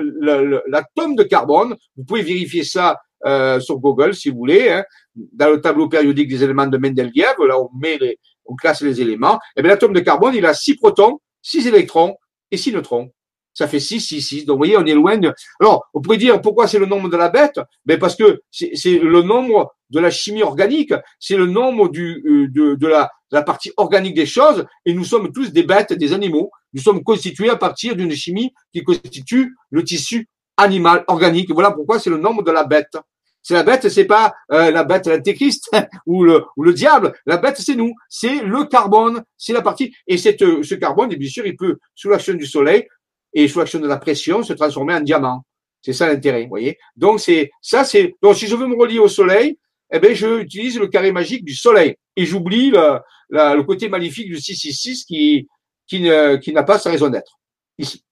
l'atome 0.68 1.16
de 1.16 1.25
carbone, 1.25 1.75
vous 1.97 2.05
pouvez 2.05 2.23
vérifier 2.23 2.62
ça 2.62 2.99
euh, 3.27 3.61
sur 3.61 3.79
Google 3.79 4.14
si 4.14 4.31
vous 4.31 4.37
voulez, 4.37 4.70
hein, 4.70 4.85
dans 5.14 5.51
le 5.51 5.61
tableau 5.61 5.89
périodique 5.89 6.29
des 6.29 6.43
éléments 6.43 6.66
de 6.66 6.79
Mendeleev, 6.79 7.35
là 7.47 7.61
on 7.61 7.68
met 7.79 7.99
les, 7.99 8.18
on 8.47 8.55
classe 8.55 8.83
les 8.83 9.01
éléments, 9.01 9.35
et 9.35 9.39
eh 9.59 9.62
bien 9.62 9.70
l'atome 9.70 9.93
de 9.93 10.01
carbone, 10.01 10.35
il 10.35 10.47
a 10.47 10.55
six 10.55 10.77
protons, 10.77 11.20
six 11.41 11.66
électrons 11.66 12.16
et 12.51 12.57
six 12.57 12.73
neutrons. 12.73 13.11
Ça 13.55 13.68
fait 13.68 13.81
6, 13.81 14.01
6, 14.01 14.23
6. 14.23 14.47
Donc, 14.47 14.55
vous 14.55 14.59
voyez, 14.59 14.79
on 14.79 14.87
est 14.87 14.95
loin. 14.95 15.20
Alors, 15.61 15.85
on 15.93 16.01
pourrait 16.01 16.16
dire 16.16 16.41
pourquoi 16.41 16.66
c'est 16.66 16.79
le 16.79 16.87
nombre 16.87 17.11
de 17.11 17.16
la 17.16 17.29
bête? 17.29 17.61
Ben, 17.85 17.99
parce 17.99 18.16
que 18.16 18.41
c'est 18.51 18.99
le 18.99 19.23
nombre 19.23 19.75
de 19.91 20.01
la 20.01 20.11
chimie 20.11 20.43
organique, 20.43 20.95
c'est 21.20 21.37
le 21.37 21.47
nombre 21.47 21.91
du, 21.91 22.23
euh, 22.27 22.49
de, 22.49 22.87
la, 22.87 23.11
de 23.31 23.37
la 23.37 23.43
partie 23.43 23.70
organique 23.77 24.14
des 24.14 24.25
choses, 24.25 24.64
et 24.87 24.95
nous 24.95 25.05
sommes 25.05 25.33
tous 25.33 25.53
des 25.53 25.64
bêtes, 25.64 25.93
des 25.93 26.14
animaux. 26.14 26.51
Nous 26.73 26.81
sommes 26.81 27.03
constitués 27.03 27.51
à 27.51 27.57
partir 27.57 27.95
d'une 27.95 28.12
chimie 28.12 28.55
qui 28.73 28.83
constitue 28.83 29.55
le 29.70 29.85
tissu 29.85 30.29
animal 30.57 31.05
organique. 31.09 31.51
Voilà 31.53 31.73
pourquoi 31.73 31.99
c'est 31.99 32.11
le 32.11 32.16
nombre 32.16 32.43
de 32.43 32.51
la 32.51 32.64
bête. 32.64 32.97
C'est 33.43 33.55
la 33.55 33.64
bête, 33.64 33.88
c'est 33.88 34.05
pas 34.05 34.34
euh, 34.53 34.70
la 34.70 34.84
bête 34.84 35.07
l'antéchrist 35.07 35.70
ou 36.07 36.24
le 36.24 36.45
ou 36.57 36.62
le 36.62 36.72
diable. 36.72 37.12
La 37.26 37.38
bête, 37.38 37.57
c'est 37.59 37.74
nous, 37.74 37.93
c'est 38.09 38.43
le 38.43 38.64
carbone, 38.64 39.24
c'est 39.36 39.53
la 39.53 39.62
partie. 39.62 39.95
Et 40.07 40.16
cette, 40.16 40.40
ce 40.40 40.74
carbone, 40.76 41.14
bien 41.14 41.28
sûr, 41.28 41.45
il 41.45 41.57
peut 41.57 41.78
sous 41.95 42.09
l'action 42.09 42.34
du 42.34 42.47
soleil 42.47 42.86
et 43.34 43.49
sous 43.49 43.59
l'action 43.59 43.80
de 43.80 43.88
la 43.88 43.97
pression 43.97 44.43
se 44.43 44.53
transformer 44.53 44.95
en 44.95 45.01
diamant. 45.01 45.45
C'est 45.80 45.93
ça 45.93 46.07
l'intérêt, 46.07 46.47
voyez. 46.47 46.78
Donc 46.97 47.18
c'est 47.18 47.51
ça, 47.61 47.84
c'est 47.84 48.14
donc 48.22 48.36
si 48.36 48.47
je 48.47 48.55
veux 48.55 48.68
me 48.68 48.76
relier 48.76 49.01
au 49.01 49.09
soleil, 49.09 49.59
eh 49.93 49.99
ben 49.99 50.14
je 50.14 50.40
utilise 50.40 50.78
le 50.78 50.86
carré 50.86 51.11
magique 51.11 51.45
du 51.45 51.55
soleil 51.55 51.97
et 52.14 52.24
j'oublie 52.24 52.70
le, 52.70 53.62
côté 53.62 53.88
maléfique 53.88 54.28
du 54.28 54.40
666 54.40 55.05
qui 55.05 55.49
qui 55.88 56.01
n'a 56.01 56.62
pas 56.62 56.78
sa 56.78 56.90
raison 56.90 57.09
d'être 57.09 57.38
ici. 57.78 58.05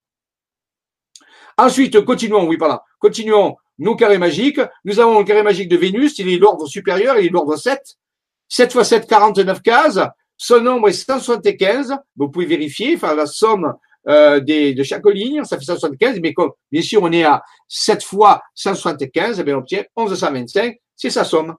Ensuite, 1.56 2.00
continuons, 2.04 2.46
oui, 2.48 2.56
pardon. 2.56 2.78
Continuons 2.98 3.56
nos 3.80 3.96
carrés 3.96 4.18
magiques. 4.18 4.60
Nous 4.84 5.00
avons 5.00 5.18
le 5.18 5.24
carré 5.24 5.42
magique 5.42 5.68
de 5.68 5.76
Vénus, 5.76 6.18
il 6.18 6.28
est 6.28 6.38
l'ordre 6.38 6.68
supérieur, 6.68 7.18
il 7.18 7.26
est 7.26 7.30
l'ordre 7.30 7.56
7. 7.56 7.80
7 8.48 8.72
fois 8.72 8.84
7, 8.84 9.08
49 9.08 9.62
cases. 9.62 10.00
Son 10.36 10.60
nombre 10.60 10.88
est 10.88 10.92
175. 10.92 11.96
Vous 12.16 12.28
pouvez 12.28 12.46
vérifier, 12.46 12.94
enfin 12.94 13.14
la 13.14 13.26
somme 13.26 13.74
euh, 14.08 14.40
des, 14.40 14.74
de 14.74 14.82
chaque 14.82 15.04
ligne, 15.06 15.44
ça 15.44 15.58
fait 15.58 15.64
175, 15.64 16.20
mais 16.22 16.32
comme 16.32 16.52
bien 16.72 16.80
sûr 16.80 17.02
on 17.02 17.12
est 17.12 17.24
à 17.24 17.42
7 17.68 18.02
fois 18.02 18.42
175, 18.54 19.40
eh 19.40 19.42
bien, 19.42 19.56
on 19.56 19.58
obtient 19.58 19.84
1125, 19.96 20.76
c'est 20.96 21.10
sa 21.10 21.24
somme. 21.24 21.54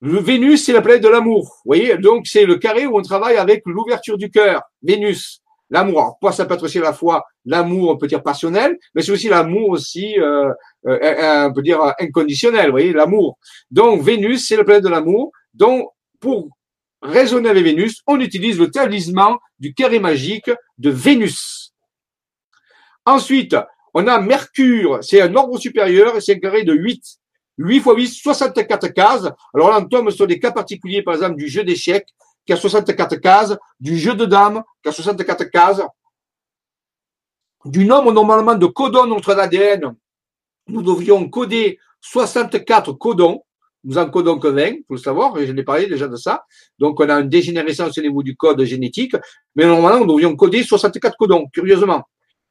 Vénus, 0.00 0.64
c'est 0.64 0.72
la 0.72 0.80
planète 0.80 1.02
de 1.02 1.08
l'amour. 1.08 1.60
Vous 1.64 1.68
voyez, 1.68 1.98
donc 1.98 2.26
c'est 2.26 2.46
le 2.46 2.56
carré 2.56 2.86
où 2.86 2.98
on 2.98 3.02
travaille 3.02 3.36
avec 3.36 3.62
l'ouverture 3.66 4.16
du 4.16 4.30
cœur. 4.30 4.62
Vénus, 4.82 5.42
l'amour. 5.70 6.18
Quoi, 6.20 6.32
ça 6.32 6.44
peut 6.44 6.54
être 6.54 6.64
aussi 6.64 6.78
à 6.78 6.82
la 6.82 6.92
fois 6.92 7.24
l'amour, 7.44 7.90
on 7.90 7.96
peut 7.96 8.06
dire 8.06 8.22
passionnel, 8.22 8.78
mais 8.94 9.02
c'est 9.02 9.12
aussi 9.12 9.28
l'amour 9.28 9.70
aussi, 9.70 10.18
euh, 10.18 10.52
euh, 10.86 11.48
on 11.48 11.52
peut 11.52 11.62
dire 11.62 11.80
inconditionnel. 11.98 12.66
Vous 12.66 12.72
voyez, 12.72 12.92
l'amour. 12.92 13.38
Donc 13.70 14.02
Vénus, 14.02 14.46
c'est 14.46 14.56
la 14.56 14.64
planète 14.64 14.84
de 14.84 14.88
l'amour. 14.88 15.32
Donc 15.54 15.88
pour 16.18 16.50
raisonner 17.02 17.48
avec 17.48 17.64
Vénus, 17.64 18.02
on 18.06 18.20
utilise 18.20 18.58
le 18.58 18.70
talisman 18.70 19.36
du 19.58 19.72
carré 19.72 20.00
magique 20.00 20.50
de 20.78 20.90
Vénus. 20.90 21.72
Ensuite, 23.06 23.56
on 23.94 24.06
a 24.06 24.20
Mercure, 24.20 24.98
c'est 25.02 25.20
un 25.20 25.34
ordre 25.34 25.58
supérieur 25.58 26.16
et 26.16 26.20
c'est 26.20 26.34
un 26.34 26.38
carré 26.38 26.64
de 26.64 26.74
8. 26.74 27.02
8 27.58 27.80
fois 27.80 27.94
8, 27.94 28.08
64 28.08 28.88
cases. 28.88 29.28
Alors 29.54 29.70
là, 29.70 29.78
on 29.80 29.84
tombe 29.84 30.10
sur 30.10 30.26
des 30.26 30.38
cas 30.38 30.50
particuliers, 30.50 31.02
par 31.02 31.14
exemple, 31.14 31.36
du 31.36 31.48
jeu 31.48 31.62
d'échecs, 31.62 32.06
qui 32.46 32.52
a 32.52 32.56
64 32.56 33.16
cases, 33.16 33.56
du 33.78 33.96
jeu 33.98 34.14
de 34.14 34.24
dames, 34.24 34.62
qui 34.82 34.88
a 34.88 34.92
64 34.92 35.44
cases, 35.44 35.82
du 37.64 37.84
nombre 37.84 38.12
normalement 38.12 38.54
de 38.54 38.66
codons 38.66 39.06
notre 39.06 39.38
ADN. 39.38 39.94
Nous 40.68 40.82
devrions 40.82 41.28
coder 41.28 41.78
64 42.00 42.92
codons. 42.92 43.42
Nous 43.82 43.96
en 43.96 44.10
codons 44.10 44.38
que 44.38 44.48
20, 44.48 44.72
faut 44.86 44.94
le 44.94 44.98
savoir, 44.98 45.38
et 45.38 45.46
je 45.46 45.52
l'ai 45.52 45.62
parlé 45.62 45.86
déjà 45.86 46.06
de 46.06 46.16
ça. 46.16 46.44
Donc, 46.78 47.00
on 47.00 47.08
a 47.08 47.14
une 47.14 47.30
dégénérescence 47.30 47.96
au 47.96 48.02
niveau 48.02 48.22
du 48.22 48.36
code 48.36 48.62
génétique, 48.64 49.16
mais 49.54 49.64
normalement, 49.64 50.00
nous 50.00 50.06
devrions 50.06 50.36
coder 50.36 50.62
64 50.62 51.16
codons, 51.16 51.46
curieusement, 51.50 52.02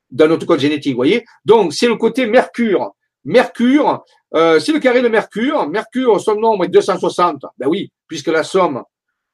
dans 0.09 0.27
notre 0.27 0.47
code 0.47 0.59
génétique, 0.59 0.93
vous 0.93 0.97
voyez. 0.97 1.23
Donc, 1.45 1.73
c'est 1.73 1.87
le 1.87 1.97
côté 1.97 2.25
Mercure. 2.25 2.95
Mercure, 3.25 4.03
euh, 4.33 4.59
c'est 4.59 4.71
le 4.71 4.79
carré 4.79 5.03
de 5.03 5.07
Mercure. 5.07 5.67
Mercure, 5.69 6.19
son 6.19 6.35
nombre 6.35 6.65
est 6.65 6.69
260. 6.69 7.45
Ben 7.57 7.67
oui, 7.67 7.91
puisque 8.07 8.27
la 8.27 8.43
somme 8.43 8.83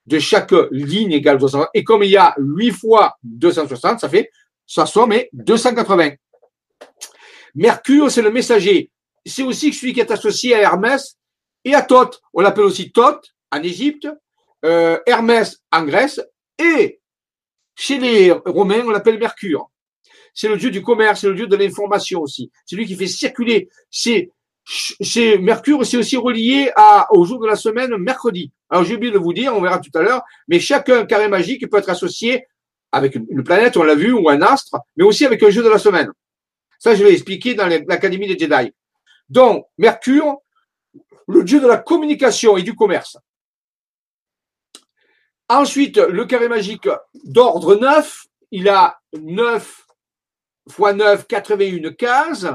de 0.05 0.19
chaque 0.19 0.53
ligne 0.71 1.13
égale 1.13 1.37
260. 1.37 1.69
Et 1.73 1.83
comme 1.83 2.03
il 2.03 2.11
y 2.11 2.17
a 2.17 2.33
8 2.37 2.71
fois 2.71 3.17
260, 3.23 3.99
ça 3.99 4.09
fait, 4.09 4.29
sa 4.65 4.85
somme 4.85 5.11
est 5.13 5.29
280. 5.33 6.11
Mercure, 7.55 8.11
c'est 8.11 8.21
le 8.21 8.31
messager. 8.31 8.91
C'est 9.25 9.43
aussi 9.43 9.73
celui 9.73 9.93
qui 9.93 9.99
est 9.99 10.11
associé 10.11 10.55
à 10.55 10.61
Hermès 10.61 11.17
et 11.63 11.73
à 11.73 11.81
Thoth. 11.81 12.21
On 12.33 12.41
l'appelle 12.41 12.65
aussi 12.65 12.91
Thoth, 12.91 13.25
en 13.51 13.63
Égypte, 13.63 14.07
euh, 14.65 14.99
Hermès 15.05 15.61
en 15.71 15.83
Grèce, 15.85 16.21
et 16.59 16.99
chez 17.75 17.97
les 17.99 18.31
Romains, 18.31 18.83
on 18.85 18.89
l'appelle 18.89 19.19
Mercure. 19.19 19.69
C'est 20.33 20.47
le 20.47 20.57
dieu 20.57 20.69
du 20.69 20.81
commerce, 20.81 21.21
c'est 21.21 21.27
le 21.27 21.35
dieu 21.35 21.47
de 21.47 21.55
l'information 21.55 22.21
aussi. 22.21 22.51
C'est 22.65 22.75
lui 22.75 22.85
qui 22.85 22.95
fait 22.95 23.07
circuler. 23.07 23.69
C'est, 23.89 24.31
c'est 24.65 25.37
Mercure, 25.37 25.85
c'est 25.85 25.97
aussi 25.97 26.17
relié 26.17 26.71
au 27.11 27.25
jour 27.25 27.39
de 27.39 27.47
la 27.47 27.55
semaine, 27.55 27.95
mercredi. 27.97 28.51
Alors 28.69 28.83
j'ai 28.83 28.95
oublié 28.95 29.13
de 29.13 29.19
vous 29.19 29.33
dire, 29.33 29.55
on 29.55 29.61
verra 29.61 29.79
tout 29.79 29.95
à 29.97 30.01
l'heure, 30.01 30.23
mais 30.47 30.59
chacun 30.59 31.05
carré 31.05 31.27
magique 31.27 31.69
peut 31.69 31.77
être 31.77 31.89
associé 31.89 32.47
avec 32.91 33.15
une 33.15 33.43
planète, 33.43 33.77
on 33.77 33.83
l'a 33.83 33.95
vu, 33.95 34.13
ou 34.13 34.29
un 34.29 34.41
astre, 34.41 34.77
mais 34.95 35.03
aussi 35.03 35.25
avec 35.25 35.43
un 35.43 35.49
jeu 35.49 35.61
de 35.61 35.69
la 35.69 35.77
semaine. 35.77 36.11
Ça, 36.79 36.95
je 36.95 37.03
l'ai 37.03 37.11
expliqué 37.11 37.53
dans 37.53 37.67
l'Académie 37.67 38.27
des 38.27 38.39
Jedi. 38.39 38.73
Donc, 39.29 39.65
Mercure, 39.77 40.37
le 41.27 41.43
dieu 41.43 41.59
de 41.59 41.67
la 41.67 41.77
communication 41.77 42.57
et 42.57 42.63
du 42.63 42.75
commerce. 42.75 43.17
Ensuite, 45.49 45.97
le 45.97 46.25
carré 46.25 46.47
magique 46.47 46.87
d'ordre 47.23 47.75
9, 47.75 48.25
il 48.51 48.69
a 48.69 48.99
9 49.19 49.85
fois 50.69 50.93
9, 50.93 51.27
81 51.27 51.93
cases. 51.93 52.47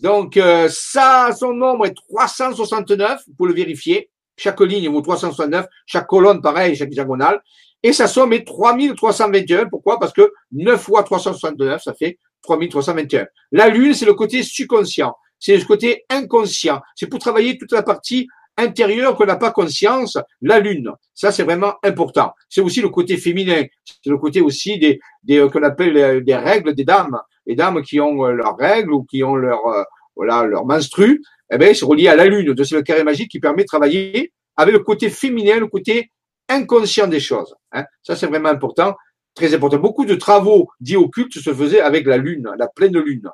Donc, 0.00 0.36
euh, 0.36 0.68
ça, 0.70 1.30
son 1.38 1.52
nombre 1.52 1.86
est 1.86 1.94
369, 2.08 3.22
pour 3.36 3.46
le 3.46 3.54
vérifier. 3.54 4.10
Chaque 4.36 4.60
ligne 4.60 4.88
vaut 4.88 5.00
369, 5.00 5.66
chaque 5.86 6.06
colonne 6.06 6.40
pareil, 6.40 6.76
chaque 6.76 6.90
diagonale. 6.90 7.40
Et 7.82 7.92
sa 7.92 8.06
somme 8.06 8.32
est 8.32 8.46
3321. 8.46 9.66
Pourquoi? 9.66 9.98
Parce 9.98 10.12
que 10.12 10.32
9 10.52 10.80
fois 10.80 11.02
369, 11.02 11.82
ça 11.82 11.94
fait 11.94 12.18
3321. 12.42 13.26
La 13.52 13.68
lune, 13.68 13.94
c'est 13.94 14.06
le 14.06 14.14
côté 14.14 14.42
subconscient. 14.42 15.14
C'est 15.40 15.56
le 15.56 15.64
côté 15.64 16.04
inconscient. 16.10 16.80
C'est 16.94 17.06
pour 17.06 17.18
travailler 17.20 17.58
toute 17.58 17.72
la 17.72 17.82
partie 17.82 18.28
intérieure 18.58 19.16
qu'on 19.16 19.24
n'a 19.24 19.36
pas 19.36 19.52
conscience, 19.52 20.18
la 20.42 20.58
lune. 20.58 20.90
Ça, 21.14 21.32
c'est 21.32 21.44
vraiment 21.44 21.74
important. 21.82 22.32
C'est 22.48 22.60
aussi 22.60 22.82
le 22.82 22.90
côté 22.90 23.16
féminin. 23.16 23.64
C'est 23.84 24.10
le 24.10 24.18
côté 24.18 24.40
aussi 24.40 24.78
des, 24.78 25.00
des 25.22 25.38
euh, 25.38 25.48
qu'on 25.48 25.62
appelle 25.62 25.96
euh, 25.96 26.20
des 26.20 26.34
règles 26.34 26.74
des 26.74 26.84
dames. 26.84 27.18
Les 27.46 27.54
dames 27.54 27.80
qui 27.82 28.00
ont 28.00 28.26
euh, 28.26 28.32
leurs 28.32 28.56
règles 28.56 28.92
ou 28.92 29.04
qui 29.04 29.22
ont 29.24 29.36
leur, 29.36 29.60
voilà, 30.16 30.44
leur 30.44 30.66
menstru, 30.66 31.22
eh 31.50 31.56
ben, 31.56 31.74
c'est 31.74 31.86
relié 31.86 32.08
à 32.08 32.16
la 32.16 32.26
lune. 32.26 32.52
Donc, 32.52 32.66
c'est 32.66 32.74
le 32.74 32.82
carré 32.82 33.04
magique 33.04 33.30
qui 33.30 33.40
permet 33.40 33.62
de 33.62 33.68
travailler 33.68 34.32
avec 34.56 34.74
le 34.74 34.80
côté 34.80 35.08
féminin, 35.08 35.58
le 35.58 35.68
côté 35.68 36.10
inconscient 36.48 37.06
des 37.06 37.20
choses. 37.20 37.54
Hein. 37.72 37.84
Ça, 38.02 38.16
c'est 38.16 38.26
vraiment 38.26 38.48
important, 38.48 38.96
très 39.34 39.54
important. 39.54 39.78
Beaucoup 39.78 40.04
de 40.04 40.16
travaux 40.16 40.68
dits 40.80 40.96
occultes 40.96 41.38
se 41.38 41.54
faisaient 41.54 41.80
avec 41.80 42.06
la 42.06 42.16
lune, 42.16 42.50
la 42.58 42.66
pleine 42.66 42.98
lune. 42.98 43.30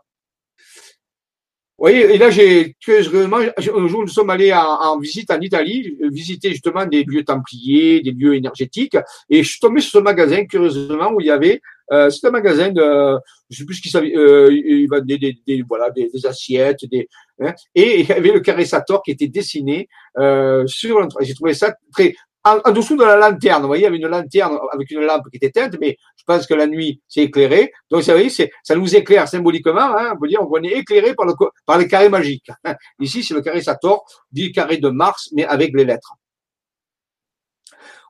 Voyez, 1.85 2.14
et 2.14 2.16
là, 2.16 2.30
j'ai 2.30 2.74
curieusement, 2.80 3.37
un 3.37 3.89
jour, 3.89 4.01
nous 4.01 4.09
sommes 4.09 4.30
allés 4.30 4.55
en, 4.55 4.99
visite 4.99 5.30
en 5.30 5.39
Italie, 5.39 5.99
visiter 6.11 6.49
justement 6.49 6.87
des 6.87 7.05
lieux 7.05 7.24
templiers, 7.24 8.01
des 8.01 8.12
lieux 8.12 8.37
énergétiques, 8.37 8.97
et 9.28 9.43
je 9.43 9.51
suis 9.51 9.61
tombé 9.61 9.82
sur 9.82 9.99
ce 9.99 9.99
magasin, 9.99 10.47
curieusement, 10.47 11.12
où 11.12 11.20
il 11.20 11.26
y 11.26 11.30
avait, 11.30 11.61
euh, 11.93 12.09
c'est 12.09 12.26
un 12.26 12.30
magasin 12.30 12.70
de, 12.70 13.18
je 13.51 13.59
sais 13.59 13.64
plus 13.66 13.74
ce 13.74 13.82
qu'il 13.82 13.91
savait, 13.91 14.16
euh, 14.16 14.51
il 14.51 14.89
va 14.89 15.03
des, 15.03 15.18
des, 15.18 15.62
voilà, 15.68 15.91
des, 15.91 16.09
assiettes, 16.24 16.87
des, 16.91 17.07
hein, 17.43 17.53
et 17.74 18.01
il 18.01 18.09
y 18.09 18.12
avait 18.12 18.32
le 18.32 18.41
carré 18.41 18.64
qui 19.05 19.11
était 19.11 19.28
dessiné 19.28 19.87
euh, 20.18 20.66
sur 20.66 21.01
l'entrée. 21.01 21.26
J'ai 21.26 21.35
trouvé 21.35 21.53
ça 21.53 21.76
très 21.93 22.14
en, 22.45 22.72
dessous 22.72 22.97
de 22.97 23.05
la 23.05 23.16
lanterne. 23.16 23.62
Vous 23.62 23.68
voyez, 23.68 23.82
il 23.82 23.84
y 23.84 23.88
avait 23.88 23.97
une 23.97 24.07
lanterne 24.07 24.59
avec 24.72 24.90
une 24.90 25.01
lampe 25.01 25.28
qui 25.30 25.36
était 25.36 25.47
éteinte, 25.47 25.76
mais 25.80 25.97
je 26.16 26.24
pense 26.26 26.47
que 26.47 26.55
la 26.55 26.66
nuit, 26.66 27.01
c'est 27.09 27.22
éclairé. 27.22 27.72
Donc, 27.90 28.03
vous 28.03 28.12
voyez, 28.12 28.28
ça 28.28 28.74
nous 28.74 28.95
éclaire 28.95 29.26
symboliquement. 29.28 29.97
Hein, 29.97 30.12
on 30.14 30.18
peut 30.18 30.28
dire, 30.28 30.40
on 30.42 30.62
est 30.62 30.72
éclairé 30.72 31.14
par, 31.14 31.26
le, 31.26 31.32
par 31.66 31.78
les 31.78 31.88
carrés 31.88 32.11
magiques. 32.11 32.51
Ici, 33.01 33.24
c'est 33.24 33.34
le 33.34 33.40
carré 33.40 33.62
Sator, 33.62 34.05
dit 34.30 34.53
carré 34.53 34.76
de 34.76 34.88
Mars, 34.90 35.30
mais 35.32 35.45
avec 35.45 35.72
les 35.74 35.84
lettres. 35.84 36.14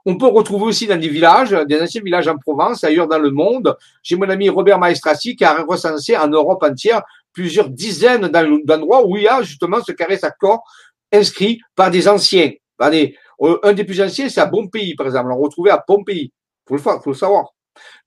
On 0.07 0.18
peut 0.18 0.26
retrouver 0.26 0.66
aussi 0.66 0.87
dans 0.87 1.01
des 1.01 1.09
villages, 1.09 1.51
des 1.66 1.80
anciens 1.80 2.03
villages 2.03 2.28
en 2.28 2.37
Provence, 2.37 2.85
ailleurs 2.85 3.09
dans 3.09 3.18
le 3.18 3.30
monde. 3.30 3.74
J'ai 4.03 4.16
mon 4.16 4.28
ami 4.28 4.51
Robert 4.51 4.78
Maestrassi 4.78 5.35
qui 5.35 5.45
a 5.45 5.62
recensé 5.62 6.14
en 6.16 6.28
Europe 6.28 6.62
entière 6.62 7.03
plusieurs 7.32 7.70
dizaines 7.70 8.28
d'endroits 8.28 9.07
où 9.07 9.16
il 9.16 9.22
y 9.22 9.28
a 9.28 9.43
justement 9.43 9.82
ce 9.82 9.93
carré 9.93 10.18
Sator 10.18 10.62
inscrit 11.11 11.61
par 11.74 11.91
des 11.91 12.07
anciens, 12.07 12.53
par 12.76 12.91
des, 12.91 13.16
un 13.41 13.72
des 13.72 13.85
plus 13.85 14.01
anciens, 14.01 14.28
c'est 14.28 14.41
à 14.41 14.47
Pompéi, 14.47 14.95
par 14.95 15.07
exemple. 15.07 15.26
On 15.26 15.37
l'a 15.37 15.43
retrouvé 15.43 15.70
à 15.70 15.78
Pompéi. 15.78 16.32
Faut 16.66 16.74
le, 16.74 16.80
faut 16.80 17.01
le 17.07 17.14
savoir. 17.14 17.55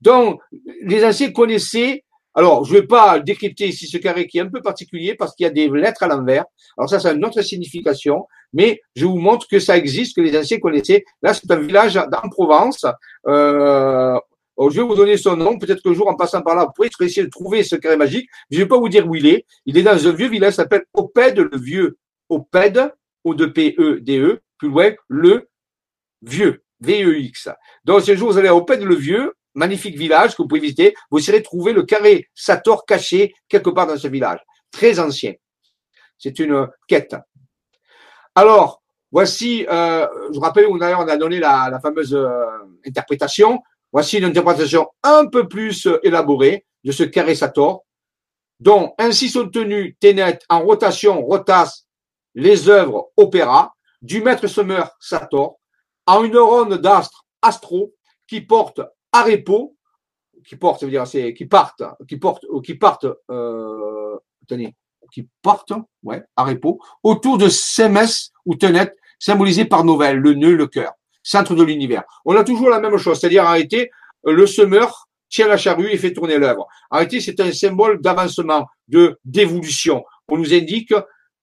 Donc, 0.00 0.40
les 0.82 1.04
anciens 1.04 1.30
connaissaient. 1.30 2.04
Alors, 2.34 2.64
je 2.64 2.72
vais 2.72 2.86
pas 2.86 3.18
décrypter 3.18 3.68
ici 3.68 3.86
ce 3.86 3.96
carré 3.98 4.26
qui 4.26 4.38
est 4.38 4.42
un 4.42 4.48
peu 4.48 4.60
particulier 4.60 5.14
parce 5.14 5.34
qu'il 5.34 5.44
y 5.44 5.46
a 5.48 5.50
des 5.50 5.68
lettres 5.68 6.04
à 6.04 6.08
l'envers. 6.08 6.44
Alors 6.76 6.88
ça, 6.88 7.00
c'est 7.00 7.12
une 7.12 7.24
autre 7.24 7.42
signification, 7.42 8.26
mais 8.52 8.80
je 8.94 9.06
vous 9.06 9.18
montre 9.18 9.48
que 9.48 9.58
ça 9.58 9.76
existe, 9.76 10.14
que 10.14 10.20
les 10.20 10.38
anciens 10.38 10.58
connaissaient. 10.60 11.04
Là, 11.20 11.34
c'est 11.34 11.50
un 11.50 11.56
village 11.56 11.96
en 11.96 12.28
Provence. 12.28 12.86
Euh, 13.26 14.18
je 14.58 14.80
vais 14.80 14.86
vous 14.86 14.94
donner 14.94 15.16
son 15.16 15.36
nom. 15.36 15.58
Peut-être 15.58 15.82
qu'un 15.82 15.94
jour, 15.94 16.08
en 16.08 16.14
passant 16.14 16.42
par 16.42 16.54
là, 16.54 16.64
vous 16.66 16.72
pourrez 16.74 17.06
essayer 17.06 17.24
de 17.24 17.30
trouver 17.30 17.62
ce 17.62 17.76
carré 17.76 17.96
magique. 17.96 18.28
Je 18.50 18.58
ne 18.58 18.62
vais 18.62 18.68
pas 18.68 18.78
vous 18.78 18.88
dire 18.88 19.08
où 19.08 19.14
il 19.14 19.26
est. 19.26 19.44
Il 19.66 19.76
est 19.76 19.82
dans 19.82 20.06
un 20.06 20.12
vieux 20.12 20.28
village 20.28 20.50
qui 20.50 20.56
s'appelle 20.56 20.84
Opède 20.94 21.38
le 21.38 21.58
Vieux. 21.58 21.98
Opède, 22.28 22.92
O-D-P-E-D-E, 23.24 24.40
plus 24.58 24.68
loin, 24.68 24.92
le 25.08 25.48
vieux, 26.22 26.62
V-E-X. 26.80 27.48
Donc, 27.84 28.02
ce 28.02 28.14
jour, 28.16 28.32
vous 28.32 28.38
allez 28.38 28.48
au 28.48 28.62
Pen 28.62 28.84
le 28.84 28.94
Vieux, 28.94 29.34
magnifique 29.54 29.96
village 29.96 30.36
que 30.36 30.42
vous 30.42 30.48
pouvez 30.48 30.60
visiter, 30.60 30.94
vous 31.10 31.28
irez 31.28 31.42
trouver 31.42 31.72
le 31.72 31.82
carré 31.82 32.28
Sator 32.34 32.84
caché 32.86 33.34
quelque 33.48 33.70
part 33.70 33.86
dans 33.86 33.96
ce 33.96 34.08
village. 34.08 34.40
Très 34.70 34.98
ancien. 35.00 35.32
C'est 36.18 36.38
une 36.38 36.68
quête. 36.86 37.16
Alors, 38.34 38.82
voici, 39.10 39.66
euh, 39.68 40.06
je 40.32 40.40
rappelle, 40.40 40.66
d'ailleurs, 40.78 41.00
on 41.00 41.08
a 41.08 41.16
donné 41.16 41.38
la, 41.38 41.78
fameuse 41.82 42.14
euh, 42.14 42.28
interprétation. 42.86 43.60
Voici 43.92 44.18
une 44.18 44.24
interprétation 44.24 44.88
un 45.02 45.26
peu 45.26 45.48
plus 45.48 45.88
élaborée 46.02 46.66
de 46.84 46.92
ce 46.92 47.04
carré 47.04 47.34
Sator, 47.34 47.84
dont 48.60 48.94
ainsi 48.98 49.28
sont 49.28 49.48
tenus 49.48 49.94
Ténet 49.98 50.38
en 50.48 50.60
rotation, 50.60 51.22
rotas, 51.22 51.84
les 52.34 52.68
œuvres 52.68 53.10
opéra, 53.16 53.74
du 54.02 54.22
maître 54.22 54.46
semeur 54.46 54.90
Sator 55.00 55.58
en 56.06 56.24
une 56.24 56.38
ronde 56.38 56.74
d'astres 56.74 57.24
astro 57.42 57.94
qui 58.26 58.40
porte 58.40 58.80
Arepo, 59.12 59.76
qui 60.46 60.56
porte, 60.56 60.80
ça 60.80 60.86
veut 60.86 60.92
dire, 60.92 61.06
c'est, 61.06 61.34
qui 61.34 61.46
partent, 61.46 61.82
qui 62.08 62.16
portent, 62.16 62.44
qui 62.64 62.74
partent, 62.74 63.06
euh, 63.30 64.16
qui 65.12 65.28
partent, 65.42 65.72
ouais, 66.02 66.22
Arepo, 66.36 66.80
autour 67.02 67.38
de 67.38 67.48
Semes 67.48 68.06
ou 68.44 68.54
Tenet, 68.54 68.94
symbolisé 69.18 69.64
par 69.64 69.84
Novelle, 69.84 70.18
le 70.18 70.34
nœud, 70.34 70.54
le 70.54 70.66
cœur, 70.66 70.92
centre 71.22 71.54
de 71.54 71.62
l'univers. 71.62 72.04
On 72.24 72.36
a 72.36 72.44
toujours 72.44 72.70
la 72.70 72.80
même 72.80 72.96
chose, 72.96 73.18
c'est-à-dire, 73.18 73.44
réalité, 73.44 73.90
le 74.24 74.46
semeur 74.46 75.08
tient 75.28 75.48
la 75.48 75.56
charrue 75.56 75.90
et 75.90 75.98
fait 75.98 76.12
tourner 76.12 76.38
l'œuvre. 76.38 76.66
Réalité, 76.90 77.20
c'est 77.20 77.40
un 77.40 77.52
symbole 77.52 78.00
d'avancement, 78.00 78.66
de, 78.88 79.18
d'évolution. 79.24 80.04
On 80.28 80.38
nous 80.38 80.54
indique 80.54 80.94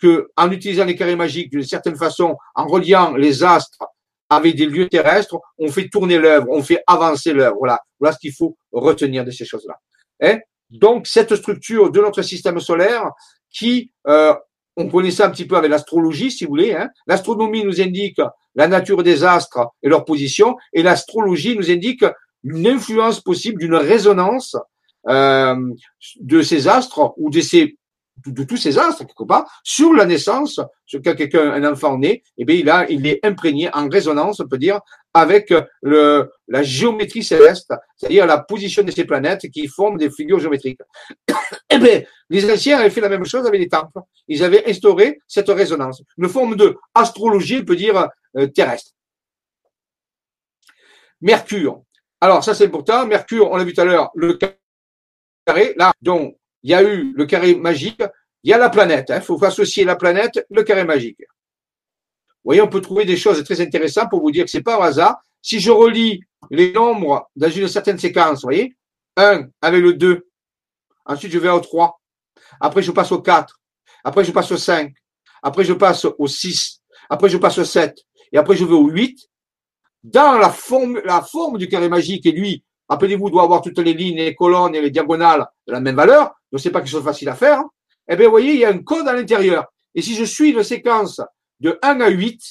que, 0.01 0.29
en 0.35 0.51
utilisant 0.51 0.85
les 0.85 0.95
carrés 0.95 1.15
magiques 1.15 1.51
d'une 1.51 1.63
certaine 1.63 1.95
façon, 1.95 2.35
en 2.55 2.67
reliant 2.67 3.15
les 3.15 3.43
astres 3.43 3.83
avec 4.29 4.55
des 4.55 4.65
lieux 4.65 4.89
terrestres, 4.89 5.37
on 5.59 5.69
fait 5.69 5.89
tourner 5.89 6.17
l'œuvre, 6.17 6.47
on 6.49 6.63
fait 6.63 6.81
avancer 6.87 7.33
l'œuvre. 7.33 7.57
Voilà, 7.59 7.79
voilà 7.99 8.13
ce 8.13 8.19
qu'il 8.19 8.33
faut 8.33 8.57
retenir 8.71 9.23
de 9.23 9.31
ces 9.31 9.45
choses-là. 9.45 9.75
Hein? 10.21 10.39
Donc, 10.69 11.07
cette 11.07 11.35
structure 11.35 11.91
de 11.91 12.01
notre 12.01 12.21
système 12.21 12.59
solaire, 12.59 13.11
qui, 13.51 13.91
euh, 14.07 14.33
on 14.77 14.89
connaît 14.89 15.11
ça 15.11 15.27
un 15.27 15.29
petit 15.29 15.45
peu 15.45 15.55
avec 15.55 15.71
l'astrologie, 15.71 16.31
si 16.31 16.43
vous 16.43 16.49
voulez. 16.49 16.73
Hein 16.73 16.89
L'astronomie 17.07 17.63
nous 17.63 17.81
indique 17.81 18.19
la 18.55 18.67
nature 18.67 19.03
des 19.03 19.23
astres 19.23 19.59
et 19.83 19.89
leur 19.89 20.03
position, 20.05 20.57
et 20.73 20.83
l'astrologie 20.83 21.55
nous 21.55 21.71
indique 21.71 22.03
une 22.43 22.67
influence 22.67 23.21
possible 23.21 23.59
d'une 23.59 23.75
résonance 23.75 24.55
euh, 25.07 25.55
de 26.19 26.41
ces 26.41 26.67
astres 26.67 27.13
ou 27.17 27.29
de 27.29 27.41
ces 27.41 27.77
de, 28.25 28.43
tous 28.43 28.57
ces 28.57 28.77
astres, 28.77 29.05
quelque 29.05 29.23
part, 29.23 29.49
sur 29.63 29.93
la 29.93 30.05
naissance, 30.05 30.59
sur 30.85 31.01
quelqu'un, 31.01 31.51
un 31.51 31.71
enfant 31.71 31.97
né, 31.97 32.23
eh 32.37 32.45
bien, 32.45 32.55
il 32.55 32.69
a, 32.69 32.85
il 32.89 33.05
est 33.07 33.25
imprégné 33.25 33.69
en 33.73 33.87
résonance, 33.89 34.39
on 34.39 34.47
peut 34.47 34.57
dire, 34.57 34.79
avec 35.13 35.53
le, 35.81 36.29
la 36.47 36.63
géométrie 36.63 37.23
céleste, 37.23 37.73
c'est-à-dire 37.95 38.25
la 38.25 38.39
position 38.39 38.83
de 38.83 38.91
ces 38.91 39.05
planètes 39.05 39.49
qui 39.49 39.67
forment 39.67 39.97
des 39.97 40.09
figures 40.09 40.39
géométriques. 40.39 40.79
eh 41.69 41.77
bien, 41.77 42.01
les 42.29 42.51
anciens 42.51 42.79
avaient 42.79 42.89
fait 42.89 43.01
la 43.01 43.09
même 43.09 43.25
chose 43.25 43.45
avec 43.45 43.59
les 43.59 43.69
temples. 43.69 43.99
Ils 44.27 44.43
avaient 44.43 44.69
instauré 44.69 45.19
cette 45.27 45.49
résonance, 45.49 46.01
une 46.17 46.29
forme 46.29 46.55
de 46.55 46.77
astrologie, 46.93 47.59
on 47.61 47.65
peut 47.65 47.75
dire, 47.75 48.09
euh, 48.37 48.47
terrestre. 48.47 48.91
Mercure. 51.21 51.81
Alors, 52.19 52.43
ça, 52.43 52.53
c'est 52.53 52.65
important. 52.65 53.05
Mercure, 53.07 53.49
on 53.51 53.57
l'a 53.57 53.63
vu 53.63 53.73
tout 53.73 53.81
à 53.81 53.85
l'heure, 53.85 54.11
le 54.15 54.37
carré, 55.45 55.73
là, 55.77 55.93
donc, 56.01 56.35
il 56.65 56.71
y 56.71 56.73
a 56.73 56.81
eu 56.81 57.13
le 57.15 57.27
carré 57.27 57.53
magique, 57.53 58.01
il 58.43 58.49
y 58.49 58.53
a 58.53 58.57
la 58.57 58.71
planète. 58.71 59.05
Il 59.09 59.13
hein. 59.13 59.21
faut 59.21 59.41
associer 59.45 59.85
la 59.85 59.95
planète, 59.95 60.43
le 60.49 60.63
carré 60.63 60.83
magique. 60.83 61.19
Vous 61.19 62.49
voyez, 62.49 62.61
on 62.61 62.67
peut 62.67 62.81
trouver 62.81 63.05
des 63.05 63.17
choses 63.17 63.43
très 63.43 63.61
intéressantes 63.61 64.09
pour 64.09 64.19
vous 64.19 64.31
dire 64.31 64.45
que 64.45 64.49
c'est 64.49 64.63
pas 64.63 64.79
au 64.79 64.81
hasard. 64.81 65.21
Si 65.43 65.59
je 65.59 65.69
relis 65.69 66.21
les 66.49 66.73
nombres 66.73 67.29
dans 67.35 67.51
une 67.51 67.67
certaine 67.67 67.99
séquence, 67.99 68.41
vous 68.41 68.47
voyez, 68.47 68.75
1 69.15 69.43
avec 69.61 69.79
le 69.79 69.93
2, 69.93 70.27
ensuite 71.05 71.31
je 71.31 71.37
vais 71.37 71.49
au 71.49 71.59
3, 71.59 72.01
après 72.59 72.81
je 72.81 72.91
passe 72.91 73.11
au 73.11 73.21
4, 73.21 73.61
après 74.03 74.23
je 74.23 74.31
passe 74.31 74.51
au 74.51 74.57
5, 74.57 74.91
après 75.43 75.65
je 75.65 75.73
passe 75.73 76.05
au 76.17 76.27
6, 76.27 76.81
après 77.11 77.29
je 77.29 77.37
passe 77.37 77.59
au 77.59 77.63
7, 77.63 77.95
et 78.31 78.39
après 78.39 78.55
je 78.55 78.65
vais 78.65 78.73
au 78.73 78.87
8, 78.87 79.19
dans 80.03 80.39
la 80.39 80.49
forme, 80.49 80.99
la 81.05 81.21
forme 81.21 81.59
du 81.59 81.67
carré 81.67 81.89
magique, 81.89 82.25
et 82.25 82.31
lui, 82.31 82.63
rappelez-vous, 82.89 83.29
doit 83.29 83.43
avoir 83.43 83.61
toutes 83.61 83.77
les 83.77 83.93
lignes, 83.93 84.17
les 84.17 84.33
colonnes 84.33 84.73
et 84.73 84.81
les 84.81 84.89
diagonales 84.89 85.45
de 85.67 85.73
la 85.73 85.79
même 85.79 85.95
valeur, 85.95 86.33
donc 86.55 86.61
c'est 86.61 86.71
pas 86.71 86.79
quelque 86.79 86.89
chose 86.89 87.01
de 87.01 87.09
facile 87.09 87.27
à 87.27 87.35
faire, 87.35 87.59
hein. 87.59 87.69
eh 88.07 88.15
bien, 88.15 88.27
vous 88.27 88.31
voyez, 88.31 88.53
il 88.53 88.59
y 88.59 88.63
a 88.63 88.69
un 88.69 88.77
code 88.77 89.09
à 89.09 89.13
l'intérieur. 89.13 89.65
Et 89.93 90.01
si 90.01 90.15
je 90.15 90.23
suis 90.23 90.51
une 90.51 90.63
séquence 90.63 91.19
de 91.59 91.77
1 91.81 91.99
à 91.99 92.07
8, 92.07 92.41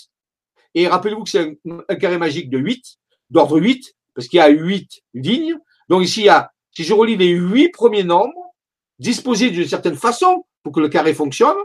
et 0.75 0.87
rappelez-vous 0.87 1.25
que 1.25 1.31
c'est 1.31 1.57
un, 1.89 1.95
carré 1.95 2.19
magique 2.19 2.51
de 2.51 2.59
8, 2.59 2.85
d'ordre 3.31 3.59
8, 3.59 3.95
parce 4.15 4.29
qu'il 4.29 4.37
y 4.37 4.43
a 4.43 4.49
8 4.49 5.05
lignes, 5.15 5.57
donc 5.89 6.05
ici, 6.05 6.29
si 6.73 6.85
je 6.85 6.93
relis 6.93 7.17
les 7.17 7.31
8 7.31 7.71
premiers 7.71 8.05
nombres, 8.05 8.53
disposés 8.99 9.49
d'une 9.49 9.67
certaine 9.67 9.97
façon 9.97 10.45
pour 10.63 10.75
que 10.75 10.81
le 10.81 10.91
carré 10.91 11.15
fonctionne, 11.15 11.57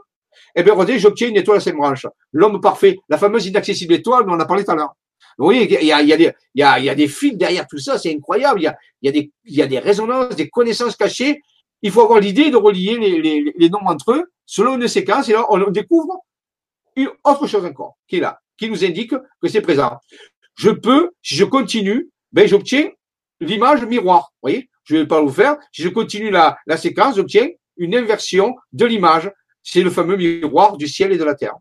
eh 0.55 0.63
bien, 0.63 0.71
regardez, 0.71 0.97
j'obtiens 0.97 1.27
une 1.27 1.35
étoile 1.35 1.57
à 1.57 1.59
cinq 1.59 1.75
branches. 1.75 2.07
L'homme 2.31 2.61
parfait, 2.61 2.99
la 3.09 3.17
fameuse 3.17 3.47
inaccessible 3.47 3.95
étoile 3.95 4.25
dont 4.25 4.31
on 4.31 4.39
a 4.39 4.45
parlé 4.45 4.63
tout 4.63 4.71
à 4.71 4.75
l'heure. 4.75 4.95
Vous 5.37 5.43
voyez, 5.43 5.69
il 5.81 5.87
y 5.87 6.63
a, 6.63 6.95
des, 6.95 7.07
fils 7.09 7.35
derrière 7.35 7.67
tout 7.67 7.79
ça, 7.79 7.97
c'est 7.97 8.15
incroyable. 8.15 8.61
Il 9.01 9.29
y 9.43 9.61
a 9.61 9.67
des 9.67 9.79
résonances, 9.79 10.37
des 10.37 10.49
connaissances 10.49 10.95
cachées. 10.95 11.41
Il 11.81 11.91
faut 11.91 12.01
avoir 12.01 12.19
l'idée 12.19 12.49
de 12.49 12.57
relier 12.57 12.97
les, 12.97 13.53
les, 13.55 13.69
nombres 13.69 13.89
entre 13.89 14.11
eux 14.13 14.31
selon 14.45 14.75
une 14.75 14.87
séquence, 14.87 15.29
et 15.29 15.33
là, 15.33 15.45
on 15.49 15.57
découvre 15.69 16.19
une 16.95 17.09
autre 17.23 17.47
chose 17.47 17.65
encore 17.65 17.97
qui 18.07 18.17
est 18.17 18.21
là, 18.21 18.39
qui 18.57 18.69
nous 18.69 18.83
indique 18.83 19.13
que 19.41 19.47
c'est 19.47 19.61
présent. 19.61 19.97
Je 20.55 20.71
peux, 20.71 21.11
si 21.21 21.35
je 21.35 21.45
continue, 21.45 22.09
ben, 22.31 22.47
j'obtiens 22.47 22.89
l'image 23.39 23.85
miroir. 23.85 24.31
Vous 24.33 24.49
voyez, 24.49 24.69
je 24.83 24.95
ne 24.95 25.01
vais 25.01 25.07
pas 25.07 25.21
vous 25.21 25.31
faire. 25.31 25.57
Si 25.71 25.81
je 25.81 25.89
continue 25.89 26.31
la 26.31 26.77
séquence, 26.77 27.15
j'obtiens 27.15 27.47
une 27.77 27.95
inversion 27.95 28.55
de 28.73 28.85
l'image. 28.85 29.31
C'est 29.63 29.81
le 29.81 29.89
fameux 29.89 30.17
miroir 30.17 30.77
du 30.77 30.87
ciel 30.87 31.11
et 31.11 31.17
de 31.17 31.23
la 31.23 31.35
terre. 31.35 31.55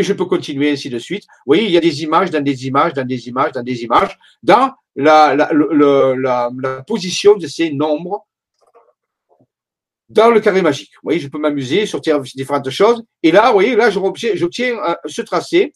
Et 0.00 0.02
je 0.02 0.14
peux 0.14 0.24
continuer 0.24 0.70
ainsi 0.70 0.88
de 0.88 0.98
suite. 0.98 1.24
Vous 1.24 1.50
voyez, 1.50 1.64
il 1.64 1.72
y 1.72 1.76
a 1.76 1.80
des 1.80 2.02
images 2.02 2.30
dans 2.30 2.42
des 2.42 2.66
images, 2.66 2.94
dans 2.94 3.04
des 3.04 3.28
images, 3.28 3.52
dans 3.52 3.62
des 3.62 3.82
images, 3.82 4.18
dans 4.42 4.72
la, 4.96 6.82
position 6.86 7.36
de 7.36 7.46
ces 7.46 7.70
nombres 7.70 8.26
dans 10.08 10.30
le 10.30 10.40
carré 10.40 10.62
magique. 10.62 10.92
Vous 10.94 11.08
voyez, 11.08 11.20
je 11.20 11.28
peux 11.28 11.38
m'amuser, 11.38 11.84
sortir 11.84 12.18
différentes 12.22 12.70
choses. 12.70 13.04
Et 13.22 13.30
là, 13.30 13.48
vous 13.48 13.52
voyez, 13.52 13.76
là, 13.76 13.90
j'obtiens 13.90 14.78
euh, 14.78 14.94
ce 15.04 15.20
tracé. 15.20 15.74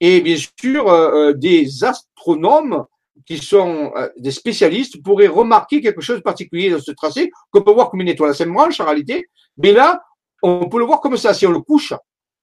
Et 0.00 0.22
bien 0.22 0.36
sûr, 0.58 0.88
euh, 0.88 1.32
euh, 1.32 1.32
des 1.34 1.84
astronomes 1.84 2.86
qui 3.26 3.36
sont 3.36 3.92
des 4.16 4.30
spécialistes 4.30 5.02
pourraient 5.02 5.26
remarquer 5.26 5.82
quelque 5.82 6.00
chose 6.00 6.16
de 6.16 6.22
particulier 6.22 6.70
dans 6.70 6.80
ce 6.80 6.92
tracé, 6.92 7.30
qu'on 7.50 7.60
peut 7.60 7.72
voir 7.72 7.90
comme 7.90 8.00
une 8.00 8.08
étoile 8.08 8.30
à 8.30 8.34
cinq 8.34 8.48
branches 8.48 8.80
en 8.80 8.86
réalité. 8.86 9.26
Mais 9.58 9.72
là, 9.72 10.02
on 10.42 10.66
peut 10.66 10.78
le 10.78 10.86
voir 10.86 11.02
comme 11.02 11.18
ça. 11.18 11.34
Si 11.34 11.46
on 11.46 11.50
le 11.50 11.60
couche, 11.60 11.92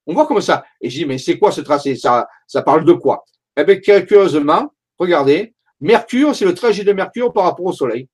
on 0.06 0.14
voit 0.14 0.28
comme 0.28 0.42
ça. 0.42 0.66
Et 0.82 0.90
je 0.90 1.00
dis, 1.00 1.06
mais 1.06 1.18
c'est 1.18 1.38
quoi 1.38 1.52
ce 1.52 1.62
tracé? 1.62 1.96
Ça, 1.96 2.28
ça 2.48 2.62
parle 2.62 2.86
de 2.86 2.94
quoi? 2.94 3.26
Eh 3.56 3.64
bien, 3.64 3.80
curieusement, 3.80 4.74
regardez, 4.98 5.56
Mercure, 5.80 6.36
c'est 6.36 6.46
le 6.46 6.54
trajet 6.54 6.84
de 6.84 6.94
Mercure 6.94 7.32
par 7.32 7.46
rapport 7.46 7.66
au 7.66 7.74
Soleil. 7.74 8.08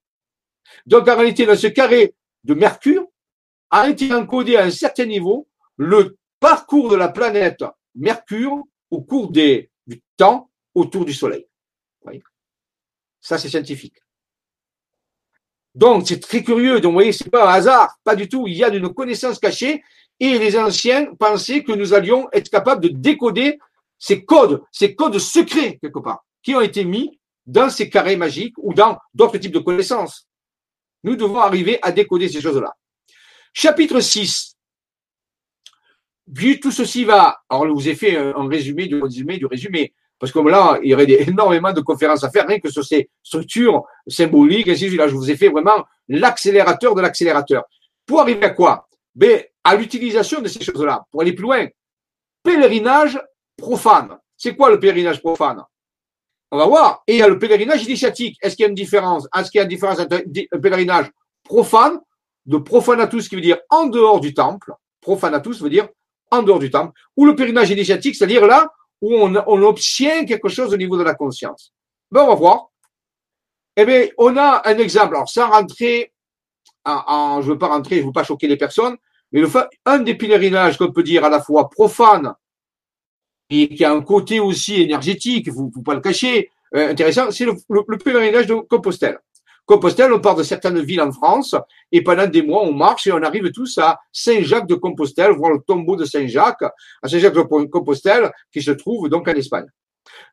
Donc, 0.86 1.08
en 1.08 1.16
réalité, 1.16 1.46
dans 1.46 1.56
ce 1.56 1.68
carré 1.68 2.14
de 2.44 2.54
Mercure, 2.54 3.06
a 3.70 3.88
été 3.88 4.12
encodé 4.12 4.56
à 4.56 4.64
un 4.64 4.70
certain 4.70 5.06
niveau 5.06 5.48
le 5.76 6.16
parcours 6.38 6.90
de 6.90 6.96
la 6.96 7.08
planète 7.08 7.64
Mercure 7.94 8.62
au 8.90 9.02
cours 9.02 9.30
des, 9.30 9.70
du 9.86 10.02
temps 10.16 10.50
autour 10.74 11.04
du 11.04 11.14
Soleil. 11.14 11.46
Ça, 13.20 13.36
c'est 13.36 13.50
scientifique. 13.50 13.96
Donc, 15.74 16.08
c'est 16.08 16.20
très 16.20 16.42
curieux. 16.42 16.80
Donc, 16.80 16.90
vous 16.90 16.96
voyez, 16.96 17.12
c'est 17.12 17.30
pas 17.30 17.48
un 17.48 17.54
hasard, 17.54 17.96
pas 18.02 18.16
du 18.16 18.28
tout. 18.28 18.46
Il 18.46 18.54
y 18.54 18.64
a 18.64 18.68
une 18.68 18.92
connaissance 18.92 19.38
cachée 19.38 19.84
et 20.20 20.38
les 20.38 20.56
anciens 20.58 21.06
pensaient 21.18 21.64
que 21.64 21.72
nous 21.72 21.94
allions 21.94 22.28
être 22.32 22.50
capables 22.50 22.82
de 22.82 22.88
décoder 22.88 23.58
ces 23.98 24.24
codes, 24.24 24.62
ces 24.70 24.94
codes 24.94 25.18
secrets, 25.18 25.78
quelque 25.80 25.98
part, 25.98 26.24
qui 26.42 26.54
ont 26.54 26.60
été 26.60 26.84
mis 26.84 27.18
dans 27.46 27.70
ces 27.70 27.88
carrés 27.88 28.16
magiques 28.16 28.54
ou 28.58 28.74
dans 28.74 28.98
d'autres 29.14 29.38
types 29.38 29.52
de 29.52 29.58
connaissances. 29.58 30.28
Nous 31.02 31.16
devons 31.16 31.40
arriver 31.40 31.78
à 31.82 31.90
décoder 31.90 32.28
ces 32.28 32.40
choses-là. 32.40 32.74
Chapitre 33.52 34.00
6. 34.00 34.56
Puis 36.32 36.60
tout 36.60 36.70
ceci 36.70 37.04
va, 37.04 37.40
alors 37.48 37.66
je 37.66 37.72
vous 37.72 37.88
ai 37.88 37.94
fait 37.94 38.16
un 38.16 38.46
résumé 38.46 38.86
du 38.86 39.02
résumé 39.02 39.38
du 39.38 39.46
résumé, 39.46 39.92
parce 40.18 40.30
que 40.32 40.38
là, 40.38 40.78
il 40.82 40.90
y 40.90 40.94
aurait 40.94 41.10
énormément 41.28 41.72
de 41.72 41.80
conférences 41.80 42.22
à 42.22 42.30
faire, 42.30 42.46
rien 42.46 42.60
que 42.60 42.70
sur 42.70 42.84
ces 42.84 43.10
structures 43.22 43.82
symboliques, 44.06 44.68
ainsi 44.68 44.94
Là, 44.96 45.08
je 45.08 45.14
vous 45.14 45.30
ai 45.30 45.36
fait 45.36 45.48
vraiment 45.48 45.84
l'accélérateur 46.08 46.94
de 46.94 47.00
l'accélérateur. 47.00 47.64
Pour 48.06 48.20
arriver 48.20 48.44
à 48.44 48.50
quoi? 48.50 48.86
Ben, 49.14 49.42
À 49.64 49.76
l'utilisation 49.76 50.40
de 50.40 50.48
ces 50.48 50.62
choses-là, 50.62 51.04
pour 51.10 51.22
aller 51.22 51.32
plus 51.32 51.42
loin. 51.42 51.66
Pèlerinage 52.42 53.20
profane. 53.56 54.18
C'est 54.36 54.56
quoi 54.56 54.70
le 54.70 54.80
pèlerinage 54.80 55.20
profane? 55.20 55.62
On 56.50 56.58
va 56.58 56.66
voir. 56.66 57.02
Et 57.06 57.14
il 57.14 57.18
y 57.18 57.22
a 57.22 57.28
le 57.28 57.38
pèlerinage 57.38 57.84
initiatique. 57.84 58.36
Est-ce 58.42 58.56
qu'il 58.56 58.64
y 58.64 58.66
a 58.66 58.68
une 58.68 58.74
différence? 58.74 59.28
Est-ce 59.36 59.50
qu'il 59.50 59.58
y 59.58 59.60
a 59.60 59.64
une 59.64 59.68
différence 59.68 60.00
entre 60.00 60.22
un 60.52 60.58
pèlerinage 60.58 61.10
profane 61.44 62.00
de 62.46 62.56
profanatus 62.56 63.28
qui 63.28 63.36
veut 63.36 63.40
dire 63.40 63.58
en 63.68 63.86
dehors 63.86 64.20
du 64.20 64.34
temple, 64.34 64.72
profanatus 65.00 65.60
veut 65.60 65.70
dire 65.70 65.88
en 66.30 66.42
dehors 66.42 66.58
du 66.58 66.70
temple, 66.70 66.92
ou 67.16 67.26
le 67.26 67.34
pèlerinage 67.34 67.70
initiatique, 67.70 68.14
c'est-à-dire 68.14 68.46
là 68.46 68.72
où 69.00 69.14
on, 69.14 69.34
on, 69.46 69.62
obtient 69.62 70.24
quelque 70.24 70.48
chose 70.48 70.72
au 70.72 70.76
niveau 70.76 70.96
de 70.96 71.02
la 71.02 71.14
conscience. 71.14 71.72
Ben, 72.10 72.22
on 72.22 72.28
va 72.28 72.34
voir. 72.34 72.66
Eh 73.76 73.84
bien, 73.84 74.08
on 74.18 74.36
a 74.36 74.62
un 74.64 74.78
exemple. 74.78 75.16
Alors, 75.16 75.28
sans 75.28 75.48
rentrer 75.48 76.12
en, 76.84 77.40
je 77.42 77.48
ne 77.48 77.52
veux 77.52 77.58
pas 77.58 77.68
rentrer, 77.68 77.96
je 77.96 78.02
ne 78.02 78.06
veux 78.06 78.12
pas 78.12 78.24
choquer 78.24 78.48
les 78.48 78.56
personnes, 78.56 78.96
mais 79.32 79.40
le, 79.40 79.48
un 79.86 79.98
des 79.98 80.14
pèlerinages 80.14 80.78
qu'on 80.78 80.92
peut 80.92 81.02
dire 81.02 81.24
à 81.24 81.28
la 81.28 81.40
fois 81.40 81.68
profane 81.68 82.34
et 83.48 83.68
qui 83.68 83.84
a 83.84 83.92
un 83.92 84.02
côté 84.02 84.40
aussi 84.40 84.80
énergétique, 84.80 85.48
vous 85.48 85.66
ne 85.66 85.70
pouvez 85.70 85.84
pas 85.84 85.94
le 85.94 86.00
cacher, 86.00 86.50
euh, 86.74 86.90
intéressant, 86.90 87.30
c'est 87.30 87.44
le, 87.44 87.54
le, 87.68 87.98
pèlerinage 87.98 88.46
de 88.46 88.54
Compostelle. 88.54 89.18
Compostelle, 89.66 90.12
on 90.12 90.20
part 90.20 90.34
de 90.34 90.42
certaines 90.42 90.80
villes 90.80 91.00
en 91.00 91.12
France 91.12 91.54
et 91.92 92.02
pendant 92.02 92.26
des 92.26 92.42
mois, 92.42 92.62
on 92.62 92.72
marche 92.72 93.06
et 93.06 93.12
on 93.12 93.22
arrive 93.22 93.50
tous 93.52 93.78
à 93.78 94.00
Saint-Jacques 94.12 94.66
de 94.66 94.74
Compostelle, 94.74 95.32
voir 95.32 95.52
le 95.52 95.60
tombeau 95.60 95.96
de 95.96 96.04
Saint-Jacques, 96.04 96.62
à 97.02 97.08
Saint-Jacques 97.08 97.34
de 97.34 97.42
Compostelle, 97.42 98.32
qui 98.52 98.62
se 98.62 98.72
trouve 98.72 99.08
donc 99.08 99.28
en 99.28 99.32
Espagne. 99.32 99.66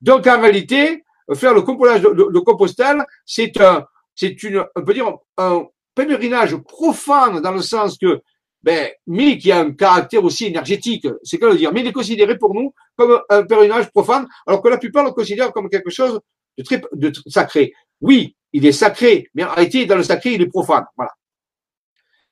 Donc, 0.01 0.25
en 0.27 0.41
réalité, 0.41 1.03
faire 1.35 1.53
le 1.53 1.61
compostage 1.61 2.01
de, 2.01 2.39
Compostelle, 2.39 3.05
c'est 3.25 3.59
un, 3.59 3.85
c'est 4.15 4.41
une, 4.43 4.65
on 4.75 4.83
peut 4.83 4.93
dire, 4.93 5.11
un 5.37 5.65
pèlerinage 5.97 6.55
profane 6.57 7.41
dans 7.41 7.51
le 7.51 7.61
sens 7.61 7.97
que, 7.97 8.21
ben, 8.61 8.91
mais 9.07 9.37
qui 9.39 9.51
a 9.51 9.59
un 9.59 9.71
caractère 9.71 10.23
aussi 10.23 10.45
énergétique. 10.45 11.07
C'est 11.23 11.39
quoi 11.39 11.49
le 11.49 11.57
dire? 11.57 11.73
Mais 11.73 11.81
il 11.81 11.87
est 11.87 11.91
considéré 11.91 12.37
pour 12.37 12.53
nous 12.53 12.73
comme 12.95 13.19
un 13.29 13.43
pèlerinage 13.43 13.89
profane, 13.91 14.27
alors 14.45 14.61
que 14.61 14.69
la 14.69 14.77
plupart 14.77 15.03
le 15.03 15.11
considèrent 15.11 15.51
comme 15.51 15.69
quelque 15.69 15.89
chose 15.89 16.19
de 16.57 16.63
très, 16.63 16.81
sacré. 17.27 17.73
Oui, 17.99 18.35
il 18.53 18.65
est 18.65 18.71
sacré, 18.71 19.29
mais 19.33 19.43
en 19.43 19.53
réalité, 19.53 19.85
dans 19.85 19.97
le 19.97 20.03
sacré, 20.03 20.33
il 20.33 20.41
est 20.41 20.47
profane. 20.47 20.85
Voilà. 20.95 21.11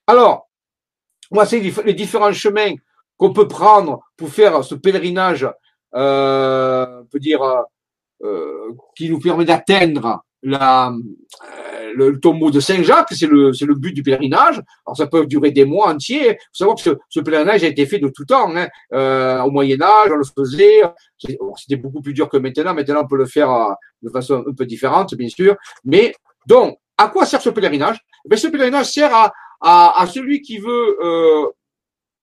Alors, 0.08 0.48
c'est 1.46 1.60
les 1.60 1.94
différents 1.94 2.34
chemins 2.34 2.76
qu'on 3.18 3.34
peut 3.34 3.48
prendre 3.48 4.02
pour 4.16 4.30
faire 4.30 4.64
ce 4.64 4.76
pèlerinage, 4.76 5.48
euh, 5.96 7.02
on 7.02 7.06
peut 7.06 7.20
dire, 7.20 7.42
euh, 8.24 8.72
qui 8.96 9.10
nous 9.10 9.20
permet 9.20 9.46
d'atteindre 9.46 10.24
euh, 10.54 11.94
le 11.96 12.20
tombeau 12.20 12.52
de 12.52 12.60
Saint-Jacques, 12.60 13.10
c'est 13.12 13.28
le, 13.28 13.54
c'est 13.54 13.66
le 13.66 13.76
but 13.76 13.94
du 13.94 14.04
pèlerinage. 14.04 14.62
Alors 14.86 14.98
ça 14.98 15.08
peut 15.08 15.26
durer 15.26 15.52
des 15.52 15.66
mois 15.66 15.94
entiers. 15.94 16.30
Il 16.30 16.34
faut 16.34 16.54
savoir 16.54 16.78
que 16.78 16.98
ce, 17.10 17.20
pèlerinage 17.20 17.64
a 17.64 17.68
été 17.68 17.86
fait 17.86 18.00
de 18.00 18.10
tout 18.10 18.26
temps. 18.26 18.56
Hein. 18.56 18.68
Euh, 18.94 19.42
au 19.42 19.52
Moyen 19.52 19.82
Âge, 19.82 20.12
on 20.12 20.18
le 20.18 20.24
faisait. 20.24 20.82
C'était 21.18 21.78
beaucoup 21.78 22.02
plus 22.02 22.14
dur 22.14 22.30
que 22.30 22.38
maintenant. 22.38 22.74
Maintenant, 22.74 23.02
on 23.04 23.08
peut 23.08 23.18
le 23.18 23.26
faire 23.26 23.52
euh, 23.52 23.74
de 24.02 24.10
façon 24.10 24.44
un 24.48 24.54
peu 24.54 24.66
différente, 24.66 25.16
bien 25.16 25.30
sûr. 25.30 25.56
Mais 25.84 26.14
donc, 26.48 26.78
à 26.98 27.08
quoi 27.08 27.26
sert 27.26 27.42
ce 27.42 27.50
pèlerinage? 27.50 27.98
Ben, 28.26 28.38
Ce 28.38 28.48
pèlerinage 28.48 28.92
sert 28.92 29.14
à, 29.14 29.34
à, 29.62 30.02
à 30.02 30.08
celui 30.08 30.42
qui 30.42 30.60
veut 30.60 30.98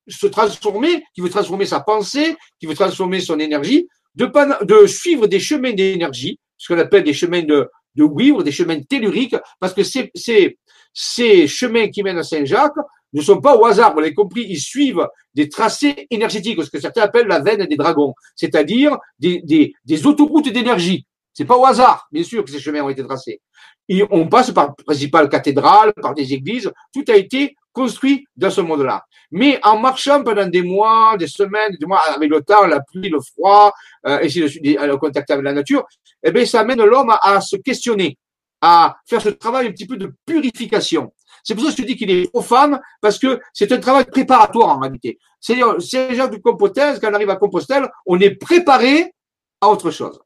se 0.09 0.27
transformer, 0.27 1.05
qui 1.15 1.21
veut 1.21 1.31
transformer 1.31 1.67
sa 1.67 1.81
pensée, 1.81 2.37
qui 2.59 2.67
veut 2.67 2.75
transformer 2.75 3.21
son 3.21 3.39
énergie, 3.39 3.89
de, 4.15 4.31
de 4.65 4.87
suivre 4.87 5.27
des 5.27 5.41
chemins 5.41 5.73
d'énergie, 5.73 6.39
ce 6.57 6.73
qu'on 6.73 6.79
appelle 6.79 7.05
des 7.05 7.15
chemins 7.15 7.43
de, 7.43 7.69
de 7.95 8.09
vivre 8.17 8.43
des 8.43 8.53
chemins 8.53 8.81
telluriques, 8.81 9.37
parce 9.61 9.75
que 9.75 9.83
ces, 9.83 10.11
ces, 10.15 11.47
chemins 11.47 11.89
qui 11.89 12.03
mènent 12.03 12.19
à 12.19 12.23
Saint-Jacques 12.23 12.73
ne 13.13 13.21
sont 13.21 13.41
pas 13.41 13.57
au 13.57 13.67
hasard, 13.67 13.93
vous 13.93 14.01
l'avez 14.01 14.15
compris, 14.15 14.47
ils 14.49 14.61
suivent 14.61 15.07
des 15.35 15.49
tracés 15.49 16.07
énergétiques, 16.11 16.63
ce 16.63 16.71
que 16.71 16.81
certains 16.81 17.03
appellent 17.03 17.27
la 17.27 17.41
veine 17.41 17.67
des 17.67 17.77
dragons, 17.77 18.15
c'est-à-dire 18.35 18.97
des, 19.19 19.43
des, 19.85 20.07
autoroutes 20.07 20.49
d'énergie. 20.49 21.07
C'est 21.35 21.45
pas 21.45 21.57
au 21.57 21.65
hasard, 21.65 22.09
bien 22.13 22.25
sûr, 22.25 22.45
que 22.45 22.51
ces 22.51 22.61
chemins 22.61 22.83
ont 22.83 22.91
été 22.91 23.03
tracés. 23.05 23.41
Et 23.89 24.03
on 24.11 24.29
passe 24.29 24.51
par 24.51 24.75
principale 24.77 25.29
cathédrale, 25.29 25.93
par 25.95 26.15
des 26.15 26.33
églises, 26.33 26.71
tout 26.93 27.05
a 27.09 27.17
été 27.17 27.57
construit 27.73 28.27
dans 28.37 28.51
ce 28.51 28.61
monde-là. 28.61 29.05
Mais 29.31 29.59
en 29.63 29.79
marchant 29.79 30.23
pendant 30.23 30.47
des 30.47 30.63
mois, 30.63 31.17
des 31.19 31.27
semaines, 31.27 31.77
des 31.81 31.87
mois, 31.87 32.01
avec 32.15 32.31
le 32.31 32.43
temps, 32.43 32.67
la 32.67 32.81
pluie, 32.81 33.09
le 33.09 33.21
froid, 33.21 33.73
euh, 34.07 34.21
et 34.21 34.29
le 34.29 34.97
contact 34.97 35.31
avec 35.31 35.45
la 35.45 35.53
nature, 35.53 35.85
eh 36.23 36.31
bien, 36.31 36.45
ça 36.45 36.61
amène 36.61 36.85
l'homme 36.85 37.15
à, 37.23 37.41
se 37.41 37.57
questionner, 37.57 38.19
à 38.61 38.97
faire 39.07 39.21
ce 39.21 39.31
travail 39.31 39.69
un 39.69 39.71
petit 39.71 39.87
peu 39.87 39.97
de 39.97 40.13
purification. 40.27 41.13
C'est 41.43 41.55
pour 41.55 41.65
ça 41.65 41.71
que 41.71 41.79
je 41.79 41.83
te 41.83 41.87
dis 41.87 41.97
qu'il 41.97 42.11
est 42.11 42.31
profane, 42.31 42.81
parce 43.01 43.19
que 43.19 43.41
c'est 43.53 43.73
un 43.73 43.79
travail 43.79 44.05
préparatoire 44.05 44.77
en 44.77 44.81
réalité. 44.81 45.19
C'est-à-dire, 45.41 45.77
c'est 45.81 46.15
Jacques 46.15 46.33
de 46.33 46.37
Compostelle, 46.37 47.01
quand 47.01 47.11
on 47.11 47.15
arrive 47.15 47.31
à 47.31 47.37
Compostelle, 47.37 47.89
on 48.07 48.21
est 48.21 48.37
préparé 48.37 49.13
à 49.61 49.69
autre 49.69 49.91
chose. 49.91 50.21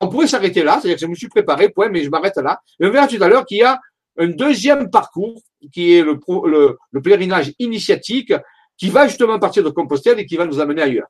On 0.00 0.08
pourrait 0.08 0.26
s'arrêter 0.26 0.62
là, 0.62 0.72
c'est-à-dire 0.74 0.96
que 0.96 1.00
je 1.00 1.06
me 1.06 1.14
suis 1.14 1.28
préparé, 1.28 1.68
point, 1.70 1.88
mais 1.88 2.02
je 2.02 2.10
m'arrête 2.10 2.36
là. 2.36 2.60
Et 2.78 2.86
on 2.86 2.90
verra 2.90 3.06
tout 3.06 3.22
à 3.22 3.28
l'heure 3.28 3.46
qu'il 3.46 3.58
y 3.58 3.62
a 3.62 3.78
un 4.20 4.28
deuxième 4.28 4.90
parcours 4.90 5.40
qui 5.72 5.94
est 5.94 6.02
le, 6.02 6.20
le, 6.46 6.78
le, 6.90 7.02
pèlerinage 7.02 7.52
initiatique 7.58 8.32
qui 8.76 8.90
va 8.90 9.08
justement 9.08 9.38
partir 9.38 9.64
de 9.64 9.70
Compostelle 9.70 10.20
et 10.20 10.26
qui 10.26 10.36
va 10.36 10.46
nous 10.46 10.60
amener 10.60 10.82
ailleurs. 10.82 11.08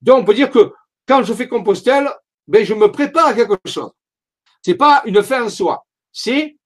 Donc, 0.00 0.22
on 0.22 0.24
peut 0.24 0.34
dire 0.34 0.50
que 0.50 0.72
quand 1.06 1.22
je 1.22 1.32
fais 1.32 1.48
Compostelle, 1.48 2.10
ben, 2.48 2.64
je 2.64 2.74
me 2.74 2.90
prépare 2.90 3.28
à 3.28 3.34
quelque 3.34 3.56
chose. 3.66 3.92
C'est 4.60 4.74
pas 4.74 5.02
une 5.06 5.22
fin 5.22 5.44
en 5.44 5.48
soi. 5.48 5.86
C'est, 6.12 6.56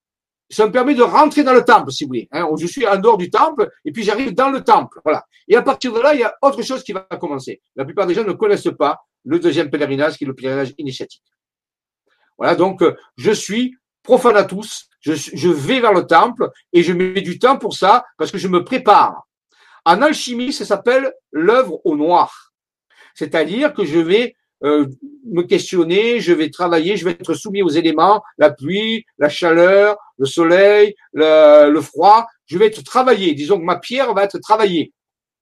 ça 0.49 0.67
me 0.67 0.73
permet 0.73 0.95
de 0.95 1.03
rentrer 1.03 1.43
dans 1.45 1.53
le 1.53 1.65
temple, 1.65 1.93
si 1.93 2.05
vous 2.05 2.09
voulez. 2.09 2.29
Hein. 2.33 2.49
Je 2.59 2.67
suis 2.67 2.87
en 2.87 2.97
dehors 2.97 3.19
du 3.19 3.31
temple 3.31 3.71
et 3.85 3.93
puis 3.93 4.03
j'arrive 4.03 4.35
dans 4.35 4.51
le 4.51 4.63
temple. 4.63 5.01
Voilà. 5.05 5.27
Et 5.49 5.57
à 5.57 5.63
partir 5.63 5.93
de 5.93 6.01
là, 6.01 6.15
il 6.15 6.21
y 6.21 6.25
a 6.25 6.35
autre 6.41 6.63
chose 6.63 6.83
qui 6.83 6.93
va 6.93 7.01
commencer. 7.21 7.61
La 7.75 7.85
plupart 7.85 8.07
des 8.07 8.15
gens 8.15 8.25
ne 8.25 8.33
connaissent 8.33 8.69
pas 8.79 9.01
le 9.25 9.39
deuxième 9.39 9.71
pèlerinage 9.71 10.17
qui 10.17 10.25
est 10.25 10.27
le 10.27 10.35
pèlerinage 10.35 10.75
initiatique. 10.79 11.25
Voilà. 12.39 12.55
Donc, 12.55 12.83
je 13.17 13.31
suis 13.31 13.77
profane 14.03 14.37
à 14.37 14.45
tous. 14.45 14.89
Je, 15.15 15.49
vais 15.49 15.81
vers 15.81 15.93
le 15.93 16.07
temple 16.07 16.51
et 16.73 16.83
je 16.83 16.93
mets 16.93 17.21
du 17.21 17.39
temps 17.39 17.59
pour 17.59 17.75
ça 17.75 18.05
parce 18.19 18.33
que 18.33 18.39
je 18.39 18.49
me 18.49 18.65
prépare. 18.65 19.27
En 19.85 20.03
alchimie, 20.03 20.53
ça 20.53 20.65
s'appelle 20.65 21.13
l'œuvre 21.31 21.81
au 21.85 21.97
noir. 21.97 22.53
C'est-à-dire 23.15 23.73
que 23.73 23.85
je 23.85 24.01
vais 24.01 24.35
euh, 24.65 24.87
me 25.25 25.43
questionner, 25.43 26.21
je 26.21 26.33
vais 26.33 26.51
travailler, 26.51 26.97
je 26.97 27.05
vais 27.05 27.13
être 27.13 27.35
soumis 27.35 27.63
aux 27.63 27.69
éléments, 27.69 28.23
la 28.37 28.51
pluie, 28.51 29.05
la 29.19 29.29
chaleur, 29.29 29.97
le 30.19 30.27
soleil, 30.27 30.97
le, 31.13 31.81
froid. 31.81 32.27
Je 32.47 32.59
vais 32.59 32.67
être 32.67 32.83
travaillé. 32.83 33.35
Disons 33.35 33.59
que 33.59 33.65
ma 33.65 33.79
pierre 33.79 34.13
va 34.13 34.25
être 34.25 34.39
travaillée. 34.39 34.93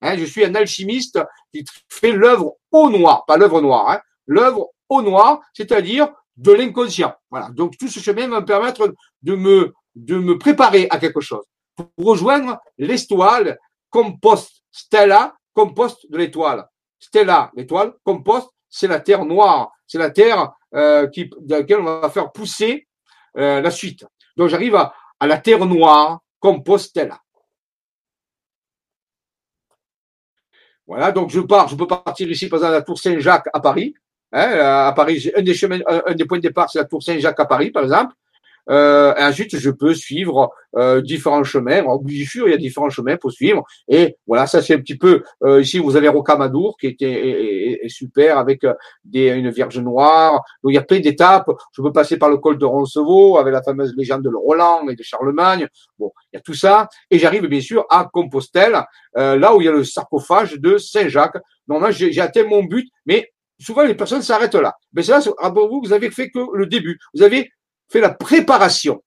Hein, 0.01 0.15
je 0.17 0.25
suis 0.25 0.45
un 0.45 0.53
alchimiste 0.53 1.19
qui 1.51 1.65
fait 1.89 2.11
l'œuvre 2.11 2.55
au 2.71 2.89
noir, 2.91 3.25
pas 3.25 3.37
l'œuvre 3.37 3.61
noire. 3.61 3.89
Hein, 3.89 3.99
l'œuvre 4.27 4.69
au 4.89 5.01
noir, 5.01 5.41
c'est-à-dire 5.53 6.09
de 6.37 6.51
l'inconscient. 6.51 7.13
Voilà. 7.31 7.49
Donc 7.49 7.77
tout 7.77 7.87
ce 7.87 7.99
chemin 7.99 8.27
va 8.27 8.41
me 8.41 8.45
permettre 8.45 8.93
de 9.25 9.35
me 9.35 9.73
de 9.95 10.17
me 10.17 10.37
préparer 10.37 10.87
à 10.89 10.97
quelque 10.97 11.21
chose 11.21 11.45
pour 11.75 11.87
rejoindre 11.97 12.59
l'étoile 12.77 13.57
compost 13.89 14.63
stella 14.71 15.35
compost 15.53 16.09
de 16.09 16.17
l'étoile 16.17 16.67
stella 16.99 17.51
l'étoile 17.55 17.93
compost 18.03 18.49
c'est 18.75 18.87
la 18.87 18.99
terre 18.99 19.23
noire, 19.23 19.71
c'est 19.87 19.97
la 19.97 20.09
terre 20.09 20.51
euh, 20.73 21.07
qui, 21.07 21.29
dans 21.39 21.57
laquelle 21.57 21.79
on 21.79 22.01
va 22.01 22.09
faire 22.09 22.29
pousser 22.33 22.87
euh, 23.37 23.61
la 23.61 23.71
suite. 23.71 24.05
Donc 24.35 24.49
j'arrive 24.49 24.75
à, 24.75 24.93
la 25.21 25.37
terre 25.37 25.65
noire, 25.65 26.19
Compostela. 26.39 27.21
Voilà, 30.85 31.13
donc 31.13 31.29
je 31.29 31.39
pars, 31.39 31.69
je 31.69 31.75
peux 31.75 31.87
partir 31.87 32.29
ici, 32.29 32.49
par 32.49 32.61
à 32.63 32.69
la 32.69 32.81
tour 32.81 32.99
Saint-Jacques 32.99 33.47
à 33.53 33.61
Paris. 33.61 33.95
Hein, 34.33 34.59
à 34.87 34.91
Paris, 34.93 35.31
un 35.33 35.41
des 35.41 35.53
chemins, 35.53 35.79
un 35.87 36.13
des 36.13 36.25
points 36.25 36.37
de 36.37 36.43
départ, 36.43 36.69
c'est 36.69 36.79
la 36.79 36.85
tour 36.85 37.01
Saint-Jacques 37.01 37.39
à 37.39 37.45
Paris, 37.45 37.71
par 37.71 37.83
exemple. 37.83 38.13
Euh, 38.69 39.13
ensuite, 39.17 39.57
je 39.57 39.69
peux 39.69 39.93
suivre 39.93 40.51
euh, 40.75 41.01
différents 41.01 41.43
chemins. 41.43 41.79
Alors, 41.79 42.01
bien 42.01 42.25
sûr, 42.25 42.47
il 42.47 42.51
y 42.51 42.53
a 42.53 42.57
différents 42.57 42.89
chemins 42.89 43.17
pour 43.17 43.31
suivre. 43.31 43.63
Et 43.87 44.17
voilà, 44.27 44.47
ça 44.47 44.61
c'est 44.61 44.73
un 44.73 44.79
petit 44.79 44.97
peu. 44.97 45.23
Euh, 45.43 45.61
ici, 45.61 45.79
vous 45.79 45.95
avez 45.95 46.07
Rocamadour 46.07 46.77
qui 46.77 46.87
était 46.87 47.81
est, 47.83 47.89
super 47.89 48.37
avec 48.37 48.63
euh, 48.63 48.73
des, 49.03 49.27
une 49.29 49.49
Vierge 49.49 49.79
noire. 49.79 50.33
Donc, 50.63 50.71
il 50.71 50.75
y 50.75 50.77
a 50.77 50.83
plein 50.83 50.99
d'étapes. 50.99 51.49
Je 51.71 51.81
peux 51.81 51.91
passer 51.91 52.17
par 52.17 52.29
le 52.29 52.37
col 52.37 52.57
de 52.57 52.65
Roncevaux 52.65 53.37
avec 53.37 53.53
la 53.53 53.61
fameuse 53.61 53.93
légende 53.95 54.23
de 54.23 54.29
Roland 54.29 54.87
et 54.89 54.95
de 54.95 55.03
Charlemagne. 55.03 55.67
Bon, 55.99 56.11
il 56.31 56.37
y 56.37 56.39
a 56.39 56.41
tout 56.41 56.53
ça. 56.53 56.89
Et 57.09 57.19
j'arrive 57.19 57.47
bien 57.47 57.61
sûr 57.61 57.85
à 57.89 58.09
Compostelle, 58.11 58.77
euh, 59.17 59.35
là 59.37 59.55
où 59.55 59.61
il 59.61 59.65
y 59.65 59.67
a 59.67 59.71
le 59.71 59.83
sarcophage 59.83 60.53
de 60.59 60.77
Saint-Jacques. 60.77 61.37
Normalement, 61.67 61.95
j'ai 61.95 62.21
atteint 62.21 62.43
mon 62.43 62.63
but, 62.63 62.87
mais 63.05 63.31
souvent 63.59 63.83
les 63.83 63.95
personnes 63.95 64.21
s'arrêtent 64.21 64.55
là. 64.55 64.75
Mais 64.93 65.03
c'est 65.03 65.11
là, 65.11 65.19
vous, 65.51 65.81
vous 65.83 65.93
avez 65.93 66.11
fait 66.11 66.29
que 66.29 66.39
le 66.53 66.67
début. 66.67 66.99
Vous 67.13 67.23
avez 67.23 67.49
fait 67.89 68.01
la 68.01 68.09
préparation. 68.09 69.03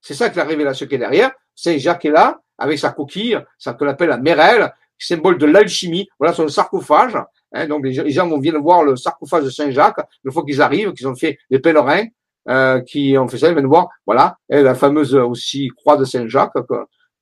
C'est 0.00 0.14
ça 0.14 0.30
que 0.30 0.36
la 0.36 0.44
révélation 0.44 0.86
qui 0.86 0.96
est 0.96 0.98
derrière. 0.98 1.32
Saint-Jacques 1.54 2.04
est 2.04 2.10
là, 2.10 2.40
avec 2.58 2.78
sa 2.78 2.90
coquille, 2.90 3.38
ça 3.58 3.74
qu'on 3.74 3.88
appelle 3.88 4.10
la 4.10 4.18
mérelle, 4.18 4.72
symbole 4.98 5.38
de 5.38 5.46
l'alchimie. 5.46 6.08
Voilà 6.18 6.34
son 6.34 6.48
sarcophage. 6.48 7.16
Hein, 7.52 7.68
donc 7.68 7.84
les 7.84 8.10
gens 8.10 8.28
vont 8.28 8.38
venir 8.38 8.60
voir 8.60 8.82
le 8.82 8.96
sarcophage 8.96 9.44
de 9.44 9.50
Saint-Jacques, 9.50 10.00
une 10.24 10.32
fois 10.32 10.44
qu'ils 10.44 10.60
arrivent, 10.60 10.92
qu'ils 10.92 11.08
ont 11.08 11.14
fait 11.14 11.38
les 11.50 11.58
pèlerins, 11.58 12.06
euh, 12.48 12.80
qui 12.80 13.16
ont 13.16 13.28
fait 13.28 13.38
ça, 13.38 13.48
ils 13.48 13.54
viennent 13.54 13.66
voir, 13.66 13.88
voilà, 14.04 14.36
et 14.50 14.62
la 14.62 14.74
fameuse 14.74 15.14
aussi 15.14 15.68
croix 15.68 15.96
de 15.96 16.04
Saint-Jacques 16.04 16.52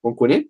qu'on 0.02 0.14
connaît. 0.14 0.48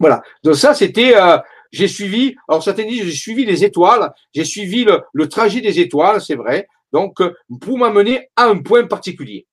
Voilà. 0.00 0.22
Donc 0.44 0.54
ça, 0.54 0.74
c'était, 0.74 1.16
euh, 1.16 1.38
j'ai 1.72 1.88
suivi, 1.88 2.36
alors 2.48 2.62
certains 2.62 2.84
disent, 2.84 3.04
j'ai 3.04 3.12
suivi 3.12 3.44
les 3.44 3.64
étoiles, 3.64 4.12
j'ai 4.32 4.44
suivi 4.44 4.86
le 5.12 5.28
trajet 5.28 5.60
des 5.60 5.80
étoiles, 5.80 6.22
c'est 6.22 6.36
vrai, 6.36 6.68
donc 6.92 7.20
euh, 7.20 7.34
pour 7.60 7.78
m'amener 7.78 8.28
à 8.36 8.46
un 8.46 8.58
point 8.58 8.86
particulier. 8.86 9.46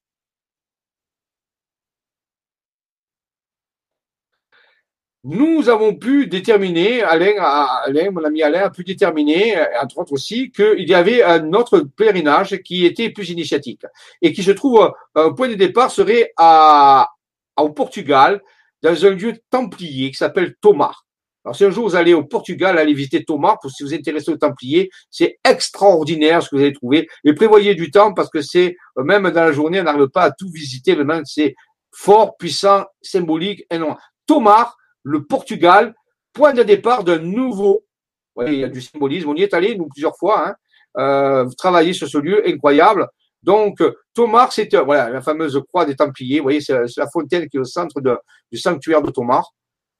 Nous 5.27 5.69
avons 5.69 5.95
pu 5.95 6.27
déterminer, 6.27 7.01
Alain, 7.01 7.33
Alain, 7.39 8.11
mon 8.11 8.23
ami 8.23 8.43
Alain 8.43 8.65
a 8.65 8.69
pu 8.69 8.83
déterminer, 8.83 9.55
entre 9.81 9.97
autres 9.97 10.13
aussi, 10.13 10.51
qu'il 10.51 10.87
y 10.87 10.93
avait 10.93 11.23
un 11.23 11.51
autre 11.53 11.79
pèlerinage 11.79 12.57
qui 12.61 12.85
était 12.85 13.09
plus 13.09 13.31
initiatique 13.31 13.81
et 14.21 14.33
qui 14.33 14.43
se 14.43 14.51
trouve, 14.51 14.93
euh, 15.17 15.29
un 15.29 15.33
point 15.33 15.47
de 15.47 15.55
départ 15.55 15.89
serait 15.89 16.31
au 17.57 17.69
Portugal, 17.69 18.39
dans 18.83 19.05
un 19.05 19.09
lieu 19.11 19.33
templier 19.49 20.11
qui 20.11 20.17
s'appelle 20.17 20.55
Thomas. 20.61 20.93
Alors, 21.45 21.55
si 21.55 21.63
un 21.63 21.69
jour 21.69 21.87
vous 21.87 21.95
allez 21.95 22.15
au 22.15 22.23
Portugal, 22.23 22.75
allez 22.79 22.95
visiter 22.95 23.23
Thomas, 23.23 23.55
pour 23.61 23.69
si 23.69 23.83
vous 23.83 23.93
intéressez 23.93 24.31
aux 24.31 24.37
Templiers, 24.37 24.89
c'est 25.11 25.37
extraordinaire 25.47 26.41
ce 26.41 26.49
que 26.49 26.55
vous 26.55 26.61
allez 26.63 26.73
trouver. 26.73 27.07
Mais 27.23 27.33
prévoyez 27.33 27.75
du 27.75 27.91
temps 27.91 28.15
parce 28.15 28.31
que 28.31 28.41
c'est, 28.41 28.75
euh, 28.97 29.03
même 29.03 29.29
dans 29.29 29.43
la 29.43 29.51
journée, 29.51 29.79
on 29.79 29.83
n'arrive 29.83 30.07
pas 30.07 30.23
à 30.23 30.31
tout 30.31 30.49
visiter. 30.49 30.95
Même 30.95 31.23
c'est 31.25 31.53
fort, 31.91 32.35
puissant, 32.37 32.85
symbolique 32.99 33.63
et 33.69 33.77
non. 33.77 33.95
Thomas, 34.25 34.73
le 35.03 35.23
Portugal, 35.23 35.93
point 36.33 36.53
de 36.53 36.63
départ 36.63 37.03
d'un 37.03 37.19
nouveau. 37.19 37.85
Voyez, 38.35 38.53
il 38.53 38.59
y 38.61 38.63
a 38.63 38.69
du 38.69 38.81
symbolisme. 38.81 39.29
On 39.29 39.35
y 39.35 39.43
est 39.43 39.53
allé, 39.53 39.77
nous, 39.77 39.87
plusieurs 39.87 40.17
fois, 40.17 40.49
hein, 40.49 40.55
euh, 40.97 41.93
sur 41.93 42.07
ce 42.07 42.17
lieu 42.17 42.41
incroyable. 42.49 43.07
Donc, 43.43 43.83
Thomas, 44.15 44.47
c'est 44.49 44.73
euh, 44.73 44.81
voilà 44.81 45.11
la 45.11 45.21
fameuse 45.21 45.61
croix 45.67 45.85
des 45.85 45.95
Templiers. 45.95 46.39
Vous 46.39 46.45
voyez, 46.45 46.61
c'est 46.61 46.73
la 46.97 47.07
fontaine 47.13 47.47
qui 47.47 47.57
est 47.57 47.59
au 47.59 47.65
centre 47.65 48.01
du 48.51 48.57
sanctuaire 48.57 49.03
de 49.03 49.11
Thomas. 49.11 49.43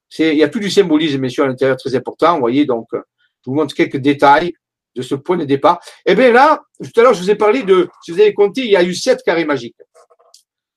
C'est, 0.08 0.32
il 0.32 0.38
y 0.38 0.42
a 0.42 0.48
tout 0.48 0.60
du 0.60 0.70
symbolisme, 0.70 1.18
messieurs, 1.18 1.44
à 1.44 1.46
l'intérieur 1.48 1.76
très 1.76 1.94
important. 1.94 2.34
Vous 2.34 2.40
voyez, 2.40 2.64
donc, 2.64 2.86
je 2.92 2.98
vous 3.46 3.54
montre 3.54 3.74
quelques 3.74 3.96
détails 3.96 4.54
de 4.94 5.02
ce 5.02 5.14
point 5.14 5.36
de 5.36 5.44
départ. 5.44 5.80
Eh 6.04 6.14
bien 6.14 6.32
là, 6.32 6.62
tout 6.82 7.00
à 7.00 7.02
l'heure, 7.02 7.14
je 7.14 7.20
vous 7.20 7.30
ai 7.30 7.34
parlé 7.34 7.62
de, 7.62 7.88
si 8.02 8.12
vous 8.12 8.20
avez 8.20 8.34
compté, 8.34 8.62
il 8.62 8.70
y 8.70 8.76
a 8.76 8.82
eu 8.82 8.94
sept 8.94 9.22
carrés 9.22 9.44
magiques. 9.44 9.76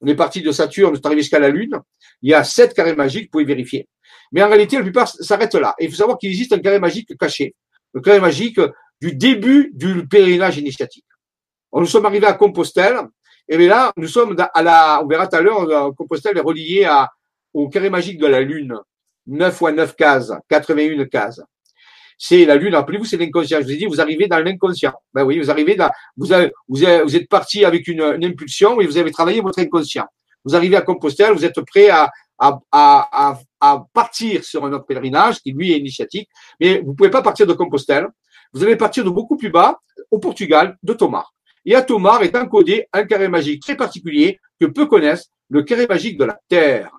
On 0.02 0.08
est 0.08 0.16
parti 0.16 0.42
de 0.42 0.52
Saturne, 0.52 0.94
on 0.94 0.98
est 0.98 1.06
arrivé 1.06 1.22
jusqu'à 1.22 1.40
la 1.40 1.50
Lune. 1.50 1.80
Il 2.22 2.30
y 2.30 2.34
a 2.34 2.44
sept 2.44 2.74
carrés 2.74 2.96
magiques, 2.96 3.26
vous 3.26 3.32
pouvez 3.32 3.46
vérifier. 3.46 3.88
Mais 4.32 4.44
en 4.44 4.48
réalité, 4.48 4.78
la 4.78 4.84
plupart 4.84 5.08
s'arrêtent 5.08 5.56
là. 5.56 5.74
Et 5.80 5.86
il 5.86 5.90
faut 5.90 5.98
savoir 5.98 6.18
qu'il 6.18 6.30
existe 6.30 6.54
un 6.54 6.60
carré 6.60 6.80
magique 6.80 7.18
caché. 7.18 7.56
Le 7.94 8.02
carré 8.02 8.20
magique 8.20 8.60
du 9.02 9.16
début 9.16 9.72
du 9.74 10.08
pèlerinage 10.08 10.58
initiatique. 10.58 11.06
Nous 11.74 11.86
sommes 11.86 12.06
arrivés 12.06 12.28
à 12.28 12.34
Compostelle. 12.34 13.00
Et 13.48 13.58
bien 13.58 13.70
là, 13.70 13.92
nous 13.98 14.08
sommes 14.08 14.36
à 14.54 14.62
la, 14.62 15.02
on 15.04 15.08
verra 15.08 15.28
tout 15.28 15.36
à 15.36 15.42
l'heure, 15.42 15.96
Compostelle 15.96 16.38
est 16.38 16.42
relié 16.42 16.86
à, 16.86 17.10
au 17.54 17.68
carré 17.68 17.90
magique 17.90 18.20
de 18.20 18.28
la 18.28 18.42
Lune. 18.42 18.76
9 19.28 19.56
fois 19.56 19.72
9 19.72 19.96
cases, 19.96 20.34
81 20.50 21.06
cases. 21.06 21.42
C'est 22.22 22.44
la 22.44 22.58
lune, 22.58 22.76
rappelez-vous, 22.76 23.06
c'est 23.06 23.16
l'inconscient. 23.16 23.60
Je 23.60 23.64
vous 23.64 23.72
ai 23.72 23.78
dit, 23.78 23.86
vous 23.86 24.02
arrivez 24.02 24.28
dans 24.28 24.40
l'inconscient. 24.40 24.94
Ben 25.14 25.24
oui, 25.24 25.40
vous 25.40 25.50
arrivez 25.50 25.76
dans, 25.76 25.90
vous, 26.18 26.34
êtes 26.34 27.30
parti 27.30 27.64
avec 27.64 27.88
une, 27.88 28.02
impulsion 28.02 28.82
et 28.82 28.86
vous 28.86 28.98
avez 28.98 29.12
travaillé 29.12 29.40
votre 29.40 29.60
inconscient. 29.60 30.06
Vous 30.44 30.54
arrivez 30.54 30.76
à 30.76 30.82
Compostelle, 30.82 31.32
vous 31.34 31.46
êtes 31.46 31.62
prêt 31.62 31.90
à, 31.90 32.12
à, 32.40 33.86
partir 33.94 34.44
sur 34.44 34.66
un 34.66 34.74
autre 34.74 34.86
pèlerinage 34.86 35.40
qui 35.40 35.52
lui 35.54 35.72
est 35.72 35.78
initiatique, 35.78 36.30
mais 36.60 36.80
vous 36.80 36.94
pouvez 36.94 37.10
pas 37.10 37.22
partir 37.22 37.48
de 37.48 37.54
Compostelle. 37.54 38.08
Vous 38.52 38.64
allez 38.64 38.76
partir 38.76 39.06
de 39.06 39.10
beaucoup 39.10 39.38
plus 39.38 39.50
bas, 39.50 39.80
au 40.12 40.20
Portugal, 40.20 40.78
de 40.84 40.94
Tomar. 40.94 41.34
Et 41.66 41.76
à 41.76 41.82
Tomar 41.82 42.24
est 42.24 42.36
encodé 42.36 42.88
un 42.94 43.06
carré 43.06 43.28
magique 43.28 43.62
très 43.62 43.78
particulier 43.78 44.40
que 44.60 44.66
peu 44.66 44.88
connaissent, 44.88 45.30
le 45.50 45.64
carré 45.64 45.88
magique 45.88 46.18
de 46.18 46.26
la 46.26 46.40
Terre. 46.50 46.92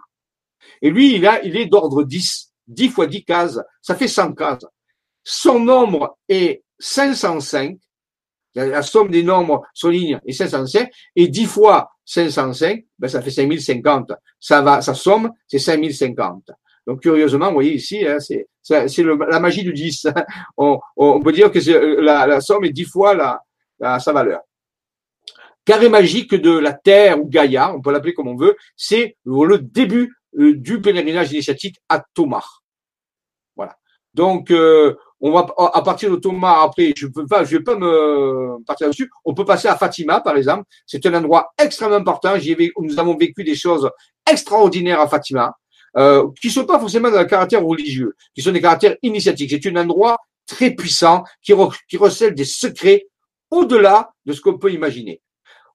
Et 0.82 0.90
lui, 0.90 1.16
il, 1.16 1.26
a, 1.26 1.42
est 1.44 1.66
d'ordre 1.66 2.02
10. 2.04 2.52
10 2.66 2.88
fois 2.88 3.06
10 3.06 3.24
cases, 3.24 3.60
ça 3.82 3.94
fait 3.94 4.08
100 4.08 4.32
cases. 4.34 4.64
Son 5.24 5.60
nombre 5.60 6.16
est 6.28 6.62
505. 6.78 7.76
La 8.54 8.82
somme 8.82 9.10
des 9.10 9.22
nombres 9.22 9.62
ligne 9.84 10.18
est 10.26 10.32
505. 10.32 10.88
Et 11.16 11.28
10 11.28 11.46
fois 11.46 11.90
505, 12.04 12.84
ben, 12.98 13.08
ça 13.08 13.22
fait 13.22 13.30
5050. 13.30 14.12
Ça 14.38 14.62
va, 14.62 14.80
sa 14.82 14.94
somme, 14.94 15.30
c'est 15.46 15.58
5050. 15.58 16.50
Donc, 16.86 17.02
curieusement, 17.02 17.48
vous 17.48 17.54
voyez 17.54 17.74
ici, 17.74 18.04
hein, 18.06 18.18
c'est, 18.18 18.46
la 18.68 19.40
magie 19.40 19.62
du 19.62 19.72
10. 19.72 20.08
On, 20.56 21.20
peut 21.20 21.32
dire 21.32 21.50
que 21.50 21.58
la, 22.00 22.26
la, 22.26 22.40
somme 22.40 22.64
est 22.64 22.72
10 22.72 22.84
fois 22.84 23.40
sa 23.80 24.12
valeur. 24.12 24.40
Carré 25.64 25.88
magique 25.88 26.34
de 26.34 26.58
la 26.58 26.72
Terre 26.72 27.20
ou 27.20 27.28
Gaïa, 27.28 27.72
on 27.72 27.80
peut 27.80 27.92
l'appeler 27.92 28.14
comme 28.14 28.28
on 28.28 28.34
veut, 28.34 28.56
c'est 28.76 29.16
le 29.24 29.58
début 29.58 30.04
euh, 30.04 30.19
du 30.32 30.80
pèlerinage 30.80 31.32
initiatique 31.32 31.76
à 31.88 32.04
Thomas. 32.14 32.46
Voilà. 33.56 33.76
Donc, 34.14 34.50
euh, 34.50 34.94
on 35.20 35.32
va 35.32 35.46
à 35.74 35.82
partir 35.82 36.10
de 36.10 36.16
Thomas 36.16 36.62
après, 36.62 36.92
je 36.96 37.06
peux 37.06 37.26
pas, 37.26 37.44
je 37.44 37.56
vais 37.56 37.62
pas 37.62 37.76
me 37.76 38.62
partir 38.64 38.86
là-dessus. 38.86 39.10
On 39.24 39.34
peut 39.34 39.44
passer 39.44 39.68
à 39.68 39.76
Fatima 39.76 40.20
par 40.20 40.36
exemple. 40.36 40.64
C'est 40.86 41.04
un 41.06 41.14
endroit 41.14 41.52
extrêmement 41.58 41.96
important. 41.96 42.38
J'y 42.38 42.56
nous 42.78 42.98
avons 42.98 43.16
vécu 43.16 43.44
des 43.44 43.54
choses 43.54 43.90
extraordinaires 44.30 45.00
à 45.00 45.08
Fatima, 45.08 45.54
euh, 45.96 46.26
qui 46.40 46.50
sont 46.50 46.64
pas 46.64 46.78
forcément 46.78 47.10
de 47.10 47.22
caractère 47.24 47.62
religieux, 47.62 48.14
qui 48.34 48.40
sont 48.42 48.52
des 48.52 48.62
caractères 48.62 48.96
initiatiques. 49.02 49.50
C'est 49.50 49.70
un 49.70 49.76
endroit 49.76 50.16
très 50.46 50.70
puissant 50.70 51.22
qui, 51.42 51.52
qui 51.88 51.96
recèle 51.96 52.34
des 52.34 52.44
secrets 52.44 53.06
au-delà 53.50 54.10
de 54.24 54.32
ce 54.32 54.40
qu'on 54.40 54.58
peut 54.58 54.72
imaginer. 54.72 55.20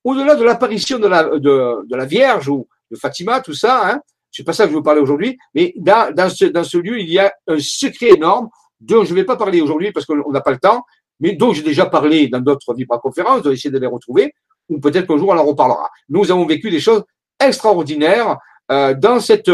Au-delà 0.03 0.36
de 0.36 0.44
l'apparition 0.44 0.99
de 0.99 1.07
la, 1.07 1.23
de, 1.23 1.88
de, 1.88 1.95
la 1.95 2.06
Vierge 2.06 2.48
ou 2.48 2.68
de 2.91 2.95
Fatima, 2.98 3.41
tout 3.41 3.53
ça, 3.53 3.90
hein, 3.90 4.02
c'est 4.36 4.44
pas 4.44 4.52
ça 4.52 4.66
que 4.66 4.72
je 4.72 4.76
veux 4.76 4.84
parler 4.84 4.99
aujourd'hui, 4.99 5.38
mais 5.53 5.74
dans, 5.78 6.14
dans, 6.14 6.30
ce, 6.30 6.44
dans 6.45 6.66
ce 6.66 6.78
lieu, 6.78 6.99
il 6.99 7.10
y 7.10 7.20
a 7.20 7.34
un 7.48 7.57
secret 7.60 8.10
énorme 8.10 8.49
dont 8.82 9.06
je 9.06 9.12
ne 9.12 9.16
vais 9.16 9.24
pas 9.24 9.38
parler 9.38 9.62
aujourd'hui 9.62 9.94
parce 9.94 10.06
qu'on 10.06 10.30
n'a 10.30 10.41
pas 10.41 10.52
le 10.52 10.57
temps, 10.57 10.84
mais 11.22 11.32
dont 11.32 11.53
j'ai 11.53 11.64
déjà 11.64 11.86
parlé 11.86 12.28
dans 12.28 12.41
d'autres 12.41 12.74
vibra-conférences, 12.74 13.44
de 13.44 13.53
essayer 13.53 13.72
de 13.72 13.78
les 13.78 13.88
retrouver, 13.88 14.34
ou 14.68 14.82
peut-être 14.82 15.07
qu'un 15.07 15.18
jour 15.18 15.30
on 15.30 15.38
en 15.38 15.44
reparlera. 15.45 15.90
Nous 16.10 16.30
avons 16.30 16.45
vécu 16.45 16.70
des 16.70 16.82
choses 16.82 17.03
extraordinaires 17.40 18.38
euh, 18.72 18.94
dans 18.94 19.22
cette 19.22 19.52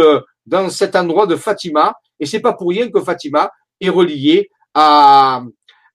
dans 0.48 0.70
cet 0.70 0.96
endroit 0.96 1.28
de 1.28 1.36
Fatima, 1.36 1.94
et 2.20 2.26
c'est 2.26 2.40
pas 2.40 2.54
pour 2.54 2.70
rien 2.70 2.90
que 2.90 3.00
Fatima 3.02 3.52
est 3.80 3.90
reliée 3.90 4.50
à 4.74 5.44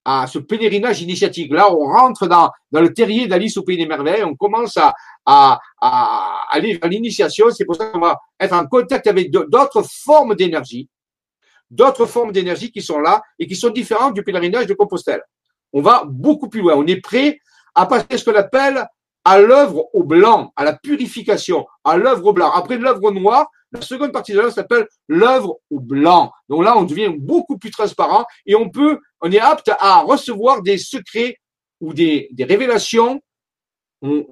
à 0.09 0.29
ce 0.29 0.39
pèlerinage 0.39 1.03
initiatique. 1.03 1.53
Là, 1.53 1.75
on 1.75 1.85
rentre 1.85 2.29
dans, 2.29 2.53
dans 2.71 2.81
le 2.81 2.95
terrier 2.95 3.27
d'Alice 3.27 3.57
au 3.57 3.65
Pays 3.65 3.77
des 3.77 3.87
Merveilles, 3.87 4.23
on 4.23 4.37
commence 4.37 4.77
à, 4.77 4.95
à, 5.27 5.61
à 5.81 6.47
aller 6.51 6.79
vers 6.79 6.89
l'initiation. 6.89 7.51
C'est 7.51 7.65
pour 7.65 7.77
ça 7.77 7.87
qu'on 7.87 7.99
va 7.99 8.17
être 8.41 8.55
en 8.55 8.67
contact 8.67 9.07
avec 9.07 9.31
d'autres 9.31 9.85
formes 10.05 10.35
d'énergie, 10.35 10.89
d'autres 11.71 12.07
formes 12.07 12.33
d'énergie 12.33 12.71
qui 12.71 12.81
sont 12.81 13.01
là 13.01 13.21
et 13.39 13.47
qui 13.47 13.57
sont 13.57 13.71
différentes 13.71 14.15
du 14.15 14.23
pèlerinage 14.23 14.67
de 14.67 14.75
Compostelle. 14.75 15.23
On 15.73 15.83
va 15.83 16.05
beaucoup 16.07 16.49
plus 16.49 16.61
loin. 16.61 16.75
On 16.77 16.87
est 16.87 17.01
prêt 17.01 17.39
à 17.75 17.87
passer 17.87 18.17
ce 18.17 18.25
qu'on 18.25 18.37
appelle 18.37 18.87
à 19.25 19.41
l'œuvre 19.41 19.89
au 19.93 20.05
blanc, 20.05 20.53
à 20.55 20.65
la 20.65 20.73
purification, 20.75 21.67
à 21.85 21.97
l'œuvre 21.97 22.27
au 22.27 22.33
blanc. 22.33 22.51
Après 22.53 22.79
l'œuvre 22.79 23.11
noire, 23.11 23.49
la 23.73 23.81
seconde 23.81 24.13
partie 24.13 24.33
de 24.33 24.39
l'œuvre 24.39 24.53
s'appelle 24.53 24.87
l'œuvre 25.09 25.59
au 25.71 25.81
blanc. 25.81 26.31
Donc 26.49 26.63
là, 26.63 26.79
on 26.79 26.85
devient 26.85 27.13
beaucoup 27.19 27.59
plus 27.59 27.73
transparent 27.73 28.25
et 28.47 28.55
on 28.55 28.71
peut, 28.71 29.01
on 29.21 29.33
est 29.33 29.41
apte 29.41 29.73
à 29.81 30.03
recevoir 30.03 30.63
des 30.63 30.79
secrets 30.79 31.37
ou 31.81 31.93
des, 31.93 32.29
des 32.31 32.45
révélations. 32.45 33.21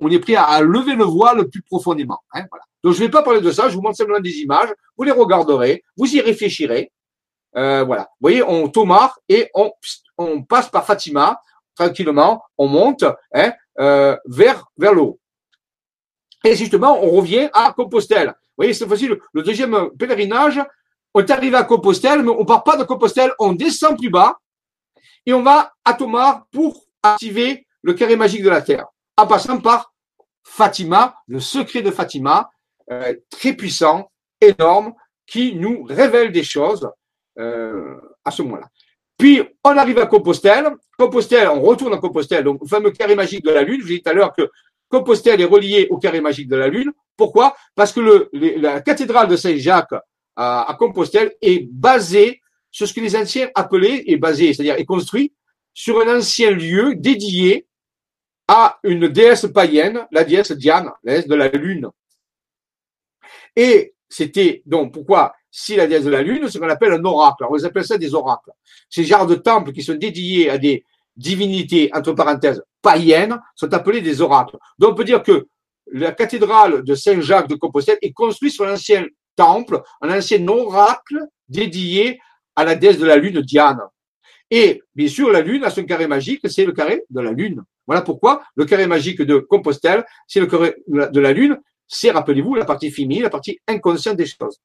On, 0.00 0.10
est 0.10 0.18
prêt 0.18 0.36
à, 0.36 0.60
lever 0.60 0.94
le 0.94 1.04
voile 1.04 1.48
plus 1.48 1.62
profondément. 1.62 2.20
Hein. 2.32 2.44
Donc 2.82 2.92
je 2.94 3.00
ne 3.00 3.06
vais 3.06 3.10
pas 3.10 3.22
parler 3.22 3.40
de 3.40 3.50
ça, 3.50 3.68
je 3.68 3.74
vous 3.74 3.82
montre 3.82 3.96
simplement 3.96 4.20
des 4.20 4.38
images. 4.38 4.68
Vous 4.96 5.04
les 5.04 5.10
regarderez, 5.10 5.82
vous 5.96 6.14
y 6.14 6.20
réfléchirez. 6.20 6.92
Euh, 7.56 7.84
voilà. 7.84 8.02
Vous 8.02 8.28
voyez, 8.28 8.42
on 8.42 8.68
tomare 8.68 9.18
et 9.28 9.50
on, 9.54 9.72
passe 10.42 10.68
par 10.68 10.84
Fatima 10.84 11.40
tranquillement, 11.74 12.42
on 12.56 12.68
monte 12.68 13.04
hein, 13.34 13.52
euh, 13.80 14.16
vers 14.26 14.64
vers 14.76 14.94
l'eau. 14.94 15.18
Et 16.44 16.54
justement, 16.54 17.02
on 17.02 17.10
revient 17.10 17.48
à 17.52 17.72
Compostelle. 17.72 18.28
Vous 18.28 18.58
voyez, 18.58 18.74
c'est 18.74 18.86
facile. 18.86 19.18
Le 19.32 19.42
deuxième 19.42 19.90
pèlerinage, 19.98 20.62
on 21.14 21.20
est 21.20 21.30
arrivé 21.30 21.56
à 21.56 21.64
Compostelle, 21.64 22.22
mais 22.22 22.30
on 22.30 22.44
part 22.44 22.64
pas 22.64 22.76
de 22.76 22.84
Compostelle, 22.84 23.32
on 23.38 23.52
descend 23.52 23.96
plus 23.96 24.10
bas 24.10 24.38
et 25.26 25.32
on 25.32 25.42
va 25.42 25.72
à 25.84 25.94
Tomar 25.94 26.46
pour 26.50 26.84
activer 27.02 27.66
le 27.82 27.94
carré 27.94 28.16
magique 28.16 28.42
de 28.42 28.50
la 28.50 28.62
Terre, 28.62 28.86
en 29.16 29.26
passant 29.26 29.60
par 29.60 29.92
Fatima, 30.42 31.16
le 31.26 31.40
secret 31.40 31.82
de 31.82 31.90
Fatima, 31.90 32.50
euh, 32.90 33.14
très 33.30 33.54
puissant, 33.54 34.10
énorme, 34.40 34.94
qui 35.26 35.54
nous 35.54 35.84
révèle 35.84 36.32
des 36.32 36.42
choses 36.42 36.88
euh, 37.38 37.96
à 38.24 38.30
ce 38.30 38.42
moment-là. 38.42 38.68
Puis, 39.16 39.42
on 39.64 39.76
arrive 39.76 39.98
à 39.98 40.06
Compostelle. 40.06 40.68
Compostelle, 40.98 41.48
on 41.48 41.60
retourne 41.62 41.94
à 41.94 41.98
Compostelle, 41.98 42.44
donc 42.44 42.60
le 42.60 42.68
fameux 42.68 42.90
carré 42.90 43.14
magique 43.14 43.44
de 43.44 43.50
la 43.50 43.62
Lune. 43.62 43.80
Je 43.80 43.86
vous 43.86 43.92
dit 43.92 44.02
tout 44.02 44.10
à 44.10 44.12
l'heure 44.12 44.32
que 44.32 44.50
Compostelle 44.88 45.40
est 45.40 45.46
relié 45.46 45.86
au 45.90 45.98
carré 45.98 46.20
magique 46.20 46.48
de 46.48 46.56
la 46.56 46.68
Lune. 46.68 46.92
Pourquoi? 47.16 47.56
Parce 47.74 47.92
que 47.92 48.28
la 48.32 48.80
cathédrale 48.80 49.28
de 49.28 49.36
Saint-Jacques 49.36 49.94
à, 50.36 50.76
Compostelle 50.78 51.34
est 51.40 51.66
basée 51.70 52.40
sur 52.70 52.88
ce 52.88 52.92
que 52.92 53.00
les 53.00 53.16
anciens 53.16 53.50
appelaient, 53.54 54.02
est 54.06 54.16
basé, 54.16 54.52
c'est-à-dire 54.52 54.76
est 54.76 54.84
construit 54.84 55.32
sur 55.72 56.00
un 56.00 56.18
ancien 56.18 56.50
lieu 56.50 56.94
dédié 56.96 57.66
à 58.48 58.78
une 58.82 59.08
déesse 59.08 59.46
païenne, 59.46 60.06
la 60.10 60.24
déesse 60.24 60.52
Diane, 60.52 60.90
la 61.02 61.14
déesse 61.14 61.26
de 61.26 61.34
la 61.34 61.48
Lune. 61.48 61.88
Et 63.56 63.94
c'était 64.08 64.62
donc 64.66 64.92
pourquoi 64.92 65.34
si 65.50 65.76
la 65.76 65.86
déesse 65.86 66.04
de 66.04 66.10
la 66.10 66.22
Lune, 66.22 66.42
c'est 66.42 66.54
ce 66.54 66.58
qu'on 66.58 66.68
appelle 66.68 66.92
un 66.92 67.04
oracle. 67.04 67.44
on 67.48 67.64
appelle 67.64 67.84
ça 67.84 67.96
des 67.96 68.12
oracles. 68.12 68.50
Ces 68.90 69.04
genres 69.04 69.26
de 69.26 69.36
temples 69.36 69.70
qui 69.70 69.82
sont 69.82 69.94
dédiés 69.94 70.50
à 70.50 70.58
des 70.58 70.84
divinités, 71.16 71.90
entre 71.94 72.12
parenthèses, 72.12 72.60
païennes, 72.82 73.38
sont 73.54 73.72
appelés 73.72 74.00
des 74.00 74.20
oracles. 74.20 74.58
Donc 74.80 74.92
on 74.92 74.94
peut 74.96 75.04
dire 75.04 75.22
que 75.22 75.46
la 75.92 76.10
cathédrale 76.10 76.82
de 76.82 76.94
Saint-Jacques 76.96 77.46
de 77.46 77.54
Compostelle 77.54 77.98
est 78.02 78.12
construite 78.12 78.52
sur 78.52 78.64
l'ancien 78.64 79.06
temple, 79.36 79.80
un 80.00 80.18
ancien 80.18 80.44
oracle 80.48 81.20
dédié 81.48 82.20
à 82.56 82.64
la 82.64 82.74
déesse 82.74 82.98
de 82.98 83.06
la 83.06 83.16
Lune, 83.16 83.40
Diane. 83.40 83.80
Et 84.50 84.82
bien 84.94 85.08
sûr, 85.08 85.30
la 85.30 85.40
Lune 85.40 85.62
a 85.62 85.70
son 85.70 85.84
carré 85.84 86.08
magique, 86.08 86.40
c'est 86.48 86.64
le 86.64 86.72
carré 86.72 87.04
de 87.10 87.20
la 87.20 87.30
Lune. 87.30 87.62
Voilà 87.86 88.02
pourquoi 88.02 88.42
le 88.54 88.64
carré 88.64 88.86
magique 88.86 89.22
de 89.22 89.38
Compostelle, 89.38 90.04
c'est 90.26 90.40
le 90.40 90.46
carré 90.46 90.76
de 90.88 91.20
la 91.20 91.32
Lune, 91.32 91.60
c'est, 91.86 92.10
rappelez-vous, 92.10 92.54
la 92.54 92.64
partie 92.64 92.90
féminine, 92.90 93.22
la 93.22 93.30
partie 93.30 93.60
inconsciente 93.68 94.16
des 94.16 94.26
choses. 94.26 94.60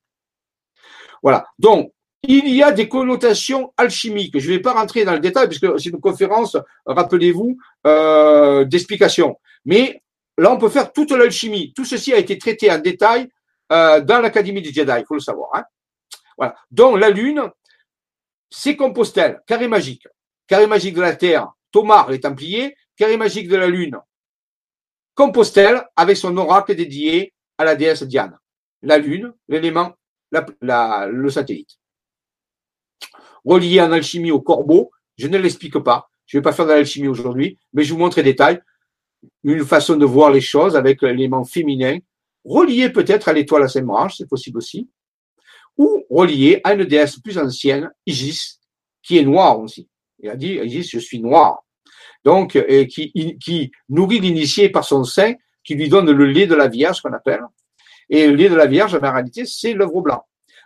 Voilà. 1.21 1.45
Donc, 1.57 1.91
il 2.23 2.49
y 2.53 2.63
a 2.63 2.71
des 2.71 2.89
connotations 2.89 3.73
alchimiques. 3.77 4.37
Je 4.39 4.49
ne 4.49 4.55
vais 4.55 4.61
pas 4.61 4.73
rentrer 4.73 5.05
dans 5.05 5.13
le 5.13 5.19
détail 5.19 5.47
puisque 5.47 5.79
c'est 5.79 5.89
une 5.89 6.01
conférence, 6.01 6.57
rappelez-vous, 6.85 7.57
euh, 7.87 8.65
d'explication. 8.65 9.37
Mais 9.65 10.01
là, 10.37 10.51
on 10.51 10.57
peut 10.57 10.69
faire 10.69 10.91
toute 10.91 11.11
l'alchimie. 11.11 11.73
Tout 11.75 11.85
ceci 11.85 12.13
a 12.13 12.17
été 12.17 12.37
traité 12.37 12.71
en 12.71 12.79
détail 12.79 13.29
euh, 13.71 14.01
dans 14.01 14.19
l'Académie 14.19 14.61
des 14.61 14.73
Jedi, 14.73 14.91
il 14.97 15.05
faut 15.05 15.13
le 15.13 15.19
savoir. 15.19 15.49
Hein. 15.53 15.63
Voilà. 16.37 16.55
Donc, 16.71 16.99
la 16.99 17.09
Lune, 17.09 17.43
c'est 18.49 18.75
Compostelle, 18.75 19.41
carré 19.45 19.67
magique. 19.67 20.07
Carré 20.47 20.67
magique 20.67 20.95
de 20.95 21.01
la 21.01 21.15
Terre, 21.15 21.49
Tomar, 21.71 22.09
les 22.09 22.19
Templiers. 22.19 22.75
Carré 22.99 23.15
magique 23.15 23.47
de 23.47 23.55
la 23.55 23.67
Lune, 23.67 23.97
Compostelle, 25.15 25.81
avec 25.95 26.17
son 26.17 26.35
oracle 26.35 26.75
dédié 26.75 27.33
à 27.57 27.63
la 27.63 27.77
déesse 27.77 28.03
Diane. 28.03 28.37
La 28.81 28.97
Lune, 28.97 29.33
l'élément 29.47 29.93
le 30.59 31.29
satellite. 31.29 31.79
Relié 33.45 33.79
en 33.79 33.93
alchimie 33.93 34.31
au 34.31 34.41
corbeau, 34.41 34.91
je 35.17 35.27
ne 35.27 35.37
l'explique 35.37 35.79
pas. 35.79 36.09
Je 36.25 36.35
ne 36.35 36.41
vais 36.41 36.43
pas 36.43 36.51
faire 36.51 36.65
de 36.65 36.71
l'alchimie 36.71 37.07
aujourd'hui, 37.07 37.57
mais 37.71 37.85
je 37.85 37.93
vous 37.93 37.99
montre 37.99 38.17
les 38.17 38.23
détails. 38.23 38.59
Une 39.45 39.63
façon 39.63 39.95
de 39.95 40.05
voir 40.05 40.29
les 40.29 40.41
choses 40.41 40.75
avec 40.75 41.01
l'élément 41.01 41.45
féminin, 41.45 41.99
relié 42.43 42.89
peut-être 42.89 43.29
à 43.29 43.33
l'étoile 43.33 43.63
à 43.63 43.69
cinq 43.69 43.85
branches, 43.85 44.17
c'est 44.17 44.27
possible 44.27 44.57
aussi, 44.57 44.89
ou 45.77 46.03
relié 46.09 46.59
à 46.65 46.73
une 46.73 46.83
déesse 46.83 47.17
plus 47.17 47.37
ancienne, 47.37 47.89
Isis, 48.05 48.59
qui 49.01 49.17
est 49.17 49.23
noire 49.23 49.57
aussi. 49.57 49.87
Il 50.19 50.29
a 50.29 50.35
dit, 50.35 50.55
Isis, 50.55 50.91
je 50.91 50.99
suis 50.99 51.21
noir. 51.21 51.63
Donc, 52.25 52.55
et 52.55 52.87
qui, 52.87 53.71
nourrit 53.87 54.19
l'initié 54.19 54.69
par 54.69 54.83
son 54.83 55.03
sein, 55.03 55.33
qui 55.63 55.75
lui 55.75 55.89
donne 55.89 56.11
le 56.11 56.25
lait 56.25 56.47
de 56.47 56.55
la 56.55 56.67
Vierge, 56.67 57.01
qu'on 57.01 57.13
appelle, 57.13 57.41
et 58.09 58.27
le 58.27 58.35
lait 58.35 58.49
de 58.49 58.55
la 58.55 58.65
Vierge, 58.65 58.95
en 58.95 59.11
réalité, 59.11 59.45
c'est 59.45 59.73
l'œuvre 59.73 60.01
blanc. 60.01 60.23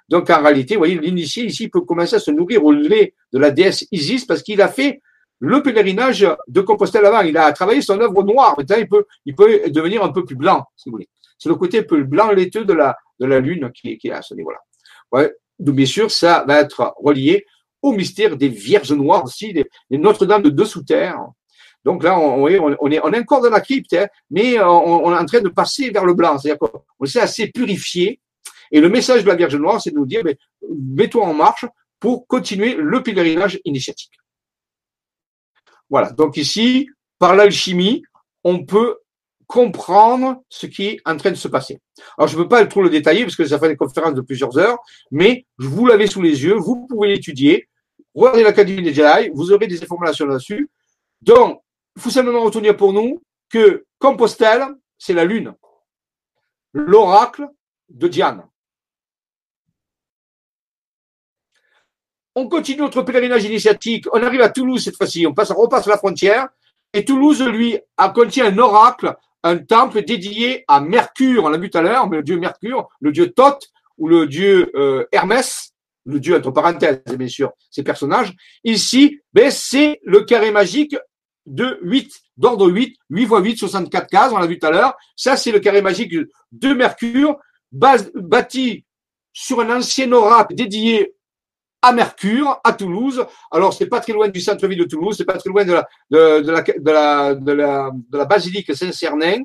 Donc, 0.10 0.30
en 0.30 0.42
réalité, 0.42 0.76
vous 0.76 0.80
voyez, 0.80 0.98
l'initié 0.98 1.46
ici 1.46 1.70
peut 1.70 1.82
commencer 1.82 2.16
à 2.16 2.20
se 2.20 2.32
nourrir 2.32 2.64
au 2.64 2.72
lait 2.72 3.14
de 3.32 3.40
la 3.40 3.52
déesse 3.52 3.86
Isis 3.92 4.26
parce 4.26 4.44
qu'il 4.44 4.62
a 4.62 4.68
fait 4.68 5.02
le 5.40 5.62
pèlerinage 5.62 6.28
de 6.48 6.62
Compostelle 6.62 7.06
avant. 7.06 7.22
Il 7.22 7.38
a 7.38 7.52
travaillé 7.52 7.82
son 7.82 8.00
œuvre 8.00 8.24
noire. 8.24 8.56
Maintenant, 8.58 8.78
il 9.26 9.36
peut, 9.36 9.62
devenir 9.70 10.04
un 10.04 10.12
peu 10.12 10.24
plus 10.24 10.36
blanc, 10.36 10.66
si 10.76 10.90
vous 10.90 10.96
voulez. 10.96 11.10
C'est 11.38 11.50
le 11.50 11.56
côté 11.56 11.82
peu 11.84 12.04
blanc 12.04 12.32
laiteux 12.32 12.64
de 12.64 12.74
la, 12.74 12.96
lune 13.40 13.72
qui, 13.74 14.00
est 14.04 14.12
à 14.12 14.22
ce 14.22 14.34
niveau-là. 14.34 14.60
Donc, 15.60 15.76
bien 15.76 15.86
sûr, 15.86 16.12
ça 16.12 16.44
va 16.48 16.62
être 16.62 16.94
relié 16.98 17.46
au 17.82 17.92
mystère 17.92 18.38
des 18.38 18.48
Vierges 18.48 18.94
noires 18.94 19.24
aussi, 19.24 19.54
des, 19.54 19.66
Notre-Dame 19.92 20.44
de 20.44 20.50
dessous-terre, 20.50 21.20
donc 21.86 22.04
là, 22.04 22.18
on, 22.18 22.48
est, 22.48 22.60
on 22.60 22.90
est 22.90 23.20
encore 23.20 23.42
dans 23.42 23.50
la 23.50 23.60
crypte, 23.60 23.94
hein, 23.94 24.08
mais 24.30 24.60
on, 24.60 25.06
on, 25.06 25.12
est 25.12 25.18
en 25.18 25.26
train 25.26 25.42
de 25.42 25.50
passer 25.50 25.90
vers 25.90 26.06
le 26.06 26.14
blanc. 26.14 26.38
C'est-à-dire 26.38 26.60
qu'on 26.60 27.06
s'est 27.06 27.20
assez 27.20 27.48
purifié. 27.48 28.22
Et 28.72 28.80
le 28.80 28.90
message 28.90 29.24
de 29.24 29.28
la 29.28 29.36
Vierge 29.36 29.56
Noire, 29.56 29.82
c'est 29.82 29.92
de 29.92 29.98
nous 29.98 30.06
dire, 30.06 30.22
mais, 30.24 30.38
mets-toi 30.70 31.26
en 31.26 31.34
marche 31.34 31.66
pour 32.00 32.26
continuer 32.28 32.76
le 32.76 33.04
pèlerinage 33.04 33.60
initiatique. 33.66 34.14
Voilà. 35.90 36.12
Donc 36.12 36.38
ici, 36.38 36.90
par 37.20 37.36
l'alchimie, 37.36 38.04
on 38.44 38.66
peut 38.66 38.98
comprendre 39.48 40.42
ce 40.50 40.66
qui 40.66 40.86
est 40.86 41.00
en 41.06 41.18
train 41.18 41.32
de 41.32 41.36
se 41.36 41.48
passer. 41.48 41.80
Alors, 42.18 42.28
je 42.28 42.38
ne 42.38 42.44
peux 42.44 42.50
pas 42.50 42.66
trop 42.66 42.82
le 42.82 42.90
détailler 42.90 43.24
parce 43.24 43.36
que 43.36 43.46
ça 43.46 43.60
fait 43.60 43.68
des 43.68 43.76
conférences 43.76 44.16
de 44.16 44.22
plusieurs 44.22 44.58
heures, 44.58 44.78
mais 45.12 45.46
je 45.60 45.68
vous 45.68 45.86
l'avez 45.86 46.08
sous 46.08 46.22
les 46.22 46.44
yeux, 46.44 46.56
vous 46.56 46.88
pouvez 46.88 47.10
l'étudier. 47.10 47.68
Regardez 48.16 48.44
l'Académie 48.44 48.84
des 48.84 48.94
Jedi, 48.94 49.30
vous 49.34 49.52
aurez 49.52 49.68
des 49.68 49.84
informations 49.84 50.26
là-dessus. 50.26 50.70
Donc, 51.22 51.63
il 51.96 52.02
faut 52.02 52.10
simplement 52.10 52.42
retenir 52.44 52.76
pour 52.76 52.94
nous 52.94 53.22
que 53.50 53.86
Compostelle, 54.00 54.66
c'est 54.98 55.14
la 55.14 55.26
Lune, 55.26 55.54
l'oracle 56.74 57.48
de 57.90 58.08
Diane. 58.08 58.48
on 62.36 62.48
continue 62.48 62.82
notre 62.82 63.02
pèlerinage 63.02 63.46
initiatique. 63.46 64.06
On 64.12 64.24
arrive 64.24 64.42
à 64.42 64.50
Toulouse 64.50 64.84
cette 64.84 64.98
fois-ci. 64.98 65.26
On 65.28 65.34
passe, 65.34 65.52
on 65.52 65.56
repasse 65.56 65.86
la 65.88 65.98
frontière. 65.98 66.48
Et 66.94 67.06
Toulouse, 67.06 67.42
lui, 67.42 67.78
a 67.98 68.10
contient 68.10 68.46
un 68.46 68.58
oracle, 68.58 69.16
un 69.44 69.58
temple 69.58 70.04
dédié 70.04 70.64
à 70.68 70.80
Mercure. 70.80 71.46
On 71.46 71.50
l'a 71.50 71.58
vu 71.58 71.70
tout 71.70 71.78
à 71.78 71.82
l'heure, 71.82 72.10
mais 72.10 72.18
le 72.18 72.24
dieu 72.24 72.38
Mercure, 72.38 72.90
le 73.00 73.12
dieu 73.12 73.32
Thoth 73.32 73.70
ou 73.98 74.08
le 74.08 74.28
dieu 74.28 74.72
euh, 74.76 75.06
Hermès, 75.12 75.74
le 76.06 76.20
dieu 76.20 76.36
entre 76.36 76.52
parenthèses, 76.52 77.02
bien 77.18 77.28
sûr, 77.28 77.52
ces 77.70 77.84
personnages. 77.84 78.34
Ici, 78.64 79.20
ben, 79.34 79.52
c'est 79.52 80.00
le 80.04 80.22
carré 80.22 80.52
magique 80.52 80.96
de 81.46 81.80
8, 81.82 82.12
d'ordre 82.38 82.70
8, 82.70 82.96
8 83.10 83.24
x 83.24 83.32
8, 83.32 83.58
64 83.58 84.08
cases, 84.08 84.32
on 84.34 84.38
l'a 84.38 84.48
vu 84.48 84.60
tout 84.60 84.68
à 84.68 84.72
l'heure. 84.72 84.94
Ça, 85.16 85.36
c'est 85.36 85.52
le 85.52 85.60
carré 85.60 85.82
magique 85.82 86.14
de 86.52 86.74
Mercure, 86.74 87.38
bâti 87.72 88.86
sur 89.34 89.60
un 89.60 89.78
ancien 89.78 90.12
oracle 90.12 90.56
dédié 90.56 91.14
à 91.82 91.92
Mercure, 91.92 92.62
à 92.64 92.74
Toulouse. 92.74 93.26
Alors, 93.52 93.74
c'est 93.74 93.88
pas 93.88 94.00
très 94.00 94.14
loin 94.14 94.30
du 94.30 94.40
centre-ville 94.40 94.80
de 94.80 94.86
Toulouse, 94.86 95.16
c'est 95.18 95.26
pas 95.26 95.38
très 95.38 95.50
loin 95.50 95.66
de 95.66 95.74
la, 95.74 95.88
de, 96.10 96.40
de 96.42 96.52
la, 96.52 96.62
de 96.62 96.92
la, 96.92 97.36
de 97.36 97.52
la, 97.52 97.92
de 97.94 98.18
la 98.18 98.26
basilique 98.26 98.74
Saint-Cernin. 98.76 99.42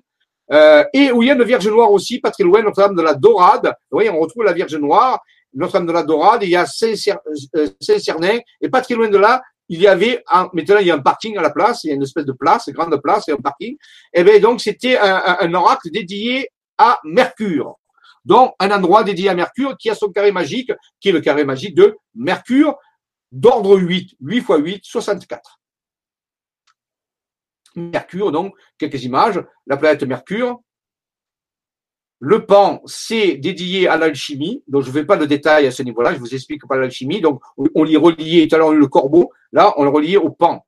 Euh, 0.50 0.84
et 0.94 1.12
où 1.12 1.22
il 1.22 1.26
y 1.26 1.30
a 1.30 1.34
une 1.34 1.42
Vierge 1.42 1.68
Noire 1.68 1.90
aussi, 1.90 2.20
pas 2.20 2.30
très 2.30 2.44
loin, 2.44 2.62
Notre-Dame 2.62 2.94
de 2.94 3.02
la 3.02 3.14
Dorade. 3.14 3.66
Vous 3.90 3.96
voyez, 3.96 4.08
on 4.08 4.18
retrouve 4.18 4.44
la 4.44 4.52
Vierge 4.52 4.76
Noire, 4.76 5.20
Notre-Dame 5.52 5.86
de 5.86 5.92
la 5.92 6.02
Dorade, 6.02 6.42
il 6.42 6.50
y 6.50 6.56
a 6.56 6.62
euh, 6.62 7.66
Saint-Cernin, 7.80 8.38
et 8.60 8.68
pas 8.68 8.80
très 8.80 8.94
loin 8.94 9.08
de 9.08 9.18
là, 9.18 9.42
il 9.68 9.80
y 9.80 9.86
avait, 9.86 10.22
un, 10.30 10.48
maintenant 10.52 10.78
il 10.78 10.86
y 10.86 10.90
a 10.90 10.94
un 10.94 11.00
parking 11.00 11.36
à 11.36 11.42
la 11.42 11.50
place, 11.50 11.84
il 11.84 11.88
y 11.88 11.90
a 11.90 11.94
une 11.94 12.02
espèce 12.02 12.24
de 12.24 12.32
place, 12.32 12.66
une 12.66 12.74
grande 12.74 13.00
place 13.02 13.28
et 13.28 13.32
un 13.32 13.36
parking. 13.36 13.76
Et 14.12 14.24
bien 14.24 14.38
donc 14.40 14.60
c'était 14.60 14.96
un, 14.98 15.38
un, 15.40 15.54
oracle 15.54 15.90
dédié 15.90 16.48
à 16.78 16.98
Mercure. 17.04 17.76
Donc 18.24 18.54
un 18.58 18.70
endroit 18.70 19.04
dédié 19.04 19.28
à 19.28 19.34
Mercure 19.34 19.76
qui 19.76 19.90
a 19.90 19.94
son 19.94 20.10
carré 20.10 20.32
magique, 20.32 20.72
qui 21.00 21.10
est 21.10 21.12
le 21.12 21.20
carré 21.20 21.44
magique 21.44 21.74
de 21.74 21.96
Mercure, 22.14 22.76
d'ordre 23.32 23.78
8, 23.78 24.16
8 24.20 24.36
x 24.38 24.48
8, 24.48 24.80
64. 24.84 25.58
Mercure, 27.76 28.32
donc, 28.32 28.54
quelques 28.78 29.04
images, 29.04 29.42
la 29.66 29.76
planète 29.76 30.02
Mercure. 30.02 30.60
Le 32.20 32.44
pan, 32.44 32.82
c'est 32.84 33.36
dédié 33.36 33.86
à 33.86 33.96
l'alchimie, 33.96 34.64
donc 34.66 34.82
je 34.82 34.88
ne 34.88 34.92
fais 34.92 35.04
pas 35.04 35.16
de 35.16 35.24
détails 35.24 35.66
à 35.66 35.70
ce 35.70 35.84
niveau-là, 35.84 36.14
je 36.14 36.18
vous 36.18 36.34
explique 36.34 36.66
pas 36.66 36.76
l'alchimie. 36.76 37.20
Donc, 37.20 37.40
on 37.56 37.84
l'y 37.84 37.96
relié, 37.96 38.48
tout 38.48 38.56
à 38.56 38.58
l'heure 38.58 38.72
le 38.72 38.86
corbeau, 38.88 39.32
là, 39.52 39.72
on 39.76 39.84
le 39.84 39.90
relié 39.90 40.16
au 40.16 40.30
pan. 40.30 40.66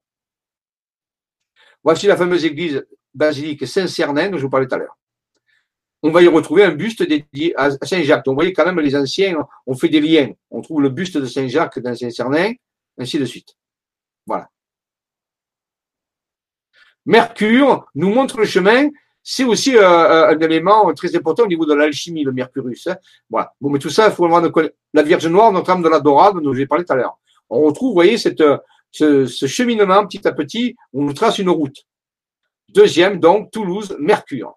Voici 1.83 2.07
la 2.07 2.17
fameuse 2.17 2.45
église 2.45 2.87
basilique 3.15 3.67
Saint-Cernin 3.67 4.31
dont 4.31 4.39
je 4.39 4.43
vous 4.43 4.51
parlais 4.51 4.69
tout 4.69 4.75
à 4.77 4.79
l'heure. 4.79 4.97
On 6.03 6.11
va 6.11 6.23
y 6.23 6.29
retrouver 6.29 6.65
un 6.65 6.71
buste 6.71 7.03
dédié 7.03 7.55
à 7.57 7.71
Saint-Jacques. 7.83 8.25
Donc, 8.25 8.35
vous 8.35 8.41
voyez 8.41 8.53
quand 8.53 8.65
même, 8.65 8.79
les 8.81 8.97
anciens 8.97 9.37
ont 9.67 9.75
fait 9.75 9.89
des 9.89 10.01
liens. 10.01 10.31
On 10.51 10.63
trouve 10.63 10.81
le 10.83 10.89
buste 10.89 11.19
de 11.19 11.27
Saint-Jacques 11.27 11.79
dans 11.81 11.95
Saint-Cernin, 11.95 12.53
ainsi 12.97 13.19
de 13.19 13.25
suite. 13.25 13.57
Voilà. 14.27 14.49
Mercure 17.05 17.87
nous 17.95 18.11
montre 18.11 18.39
le 18.39 18.47
chemin. 18.47 18.89
C'est 19.23 19.45
aussi 19.45 19.77
euh, 19.77 19.83
euh, 19.83 20.29
un 20.29 20.39
élément 20.41 20.93
très 20.95 21.15
important 21.15 21.45
au 21.45 21.47
niveau 21.47 21.67
de 21.67 21.75
l'alchimie, 21.75 22.25
le 22.25 22.33
mercurus. 22.33 22.87
Hein. 22.87 22.97
Bon, 23.29 23.71
mais 23.71 23.79
tout 23.79 23.91
ça, 23.91 24.07
il 24.09 24.13
faut 24.13 24.27
vraiment 24.27 24.49
la 24.95 25.03
Vierge 25.03 25.27
Noire, 25.27 25.53
notre 25.53 25.71
âme 25.71 25.83
de 25.83 25.89
la 25.89 26.01
dorade, 26.01 26.41
dont 26.43 26.55
j'ai 26.55 26.67
parlé 26.67 26.85
tout 26.85 26.93
à 26.93 26.97
l'heure. 26.97 27.19
On 27.51 27.63
retrouve, 27.63 27.89
vous 27.89 27.95
voyez, 27.95 28.17
cette, 28.17 28.43
ce, 28.91 29.27
ce, 29.27 29.47
cheminement 29.47 30.07
petit 30.07 30.27
à 30.27 30.33
petit, 30.33 30.77
on 30.93 31.03
nous 31.03 31.13
trace 31.13 31.39
une 31.39 31.51
route. 31.51 31.77
Deuxième, 32.69 33.21
donc, 33.21 33.51
Toulouse, 33.51 33.97
Mercure. 33.99 34.55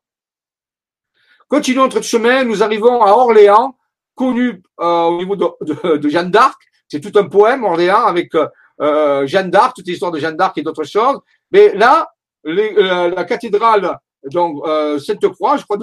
Continuons 1.47 1.83
notre 1.83 2.01
chemin, 2.01 2.43
nous 2.43 2.63
arrivons 2.63 3.03
à 3.03 3.11
Orléans, 3.11 3.75
connu 4.15 4.61
euh, 4.79 5.03
au 5.03 5.17
niveau 5.17 5.35
de, 5.35 6.09
Jeanne 6.09 6.31
d'Arc. 6.31 6.59
C'est 6.87 6.99
tout 6.99 7.17
un 7.17 7.25
poème, 7.25 7.63
Orléans, 7.63 8.05
avec 8.05 8.33
euh, 8.35 9.27
Jeanne 9.27 9.49
d'Arc, 9.49 9.75
toute 9.75 9.87
l'histoire 9.87 10.11
de 10.11 10.19
Jeanne 10.19 10.37
d'Arc 10.37 10.57
et 10.57 10.61
d'autres 10.61 10.83
choses. 10.83 11.19
Mais 11.51 11.73
là, 11.73 12.09
euh, 12.45 13.09
la 13.09 13.23
cathédrale 13.23 13.97
donc 14.25 14.65
euh, 14.65 14.99
Sainte-Croix, 14.99 15.57
je 15.57 15.63
crois, 15.63 15.77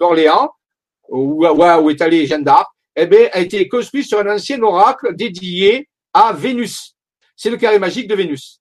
d'Orléans, 0.00 0.50
où, 1.08 1.44
est 1.90 2.02
allé 2.02 2.26
Jeanne 2.26 2.44
d'Arc, 2.44 2.68
eh 2.96 3.06
bien, 3.06 3.28
a 3.32 3.40
été 3.40 3.68
construite 3.68 4.06
sur 4.06 4.18
un 4.18 4.34
ancien 4.34 4.60
oracle 4.62 5.14
dédié 5.14 5.88
à 6.12 6.32
Vénus. 6.32 6.94
C'est 7.36 7.50
le 7.50 7.56
carré 7.58 7.78
magique 7.78 8.08
de 8.08 8.14
Vénus. 8.14 8.60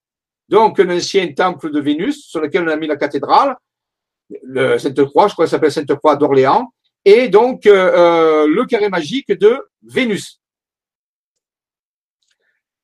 Donc, 0.49 0.79
un 0.79 0.95
ancien 0.95 1.31
temple 1.33 1.71
de 1.71 1.79
Vénus 1.79 2.27
sur 2.27 2.41
lequel 2.41 2.67
on 2.67 2.71
a 2.71 2.75
mis 2.75 2.87
la 2.87 2.97
cathédrale, 2.97 3.55
le 4.43 4.77
Sainte-Croix, 4.77 5.27
je 5.27 5.33
crois 5.33 5.47
s'appelle 5.47 5.71
Sainte-Croix 5.71 6.15
d'Orléans, 6.17 6.71
et 7.05 7.29
donc 7.29 7.65
euh, 7.65 8.47
le 8.47 8.65
carré 8.65 8.89
magique 8.89 9.31
de 9.31 9.59
Vénus. 9.83 10.41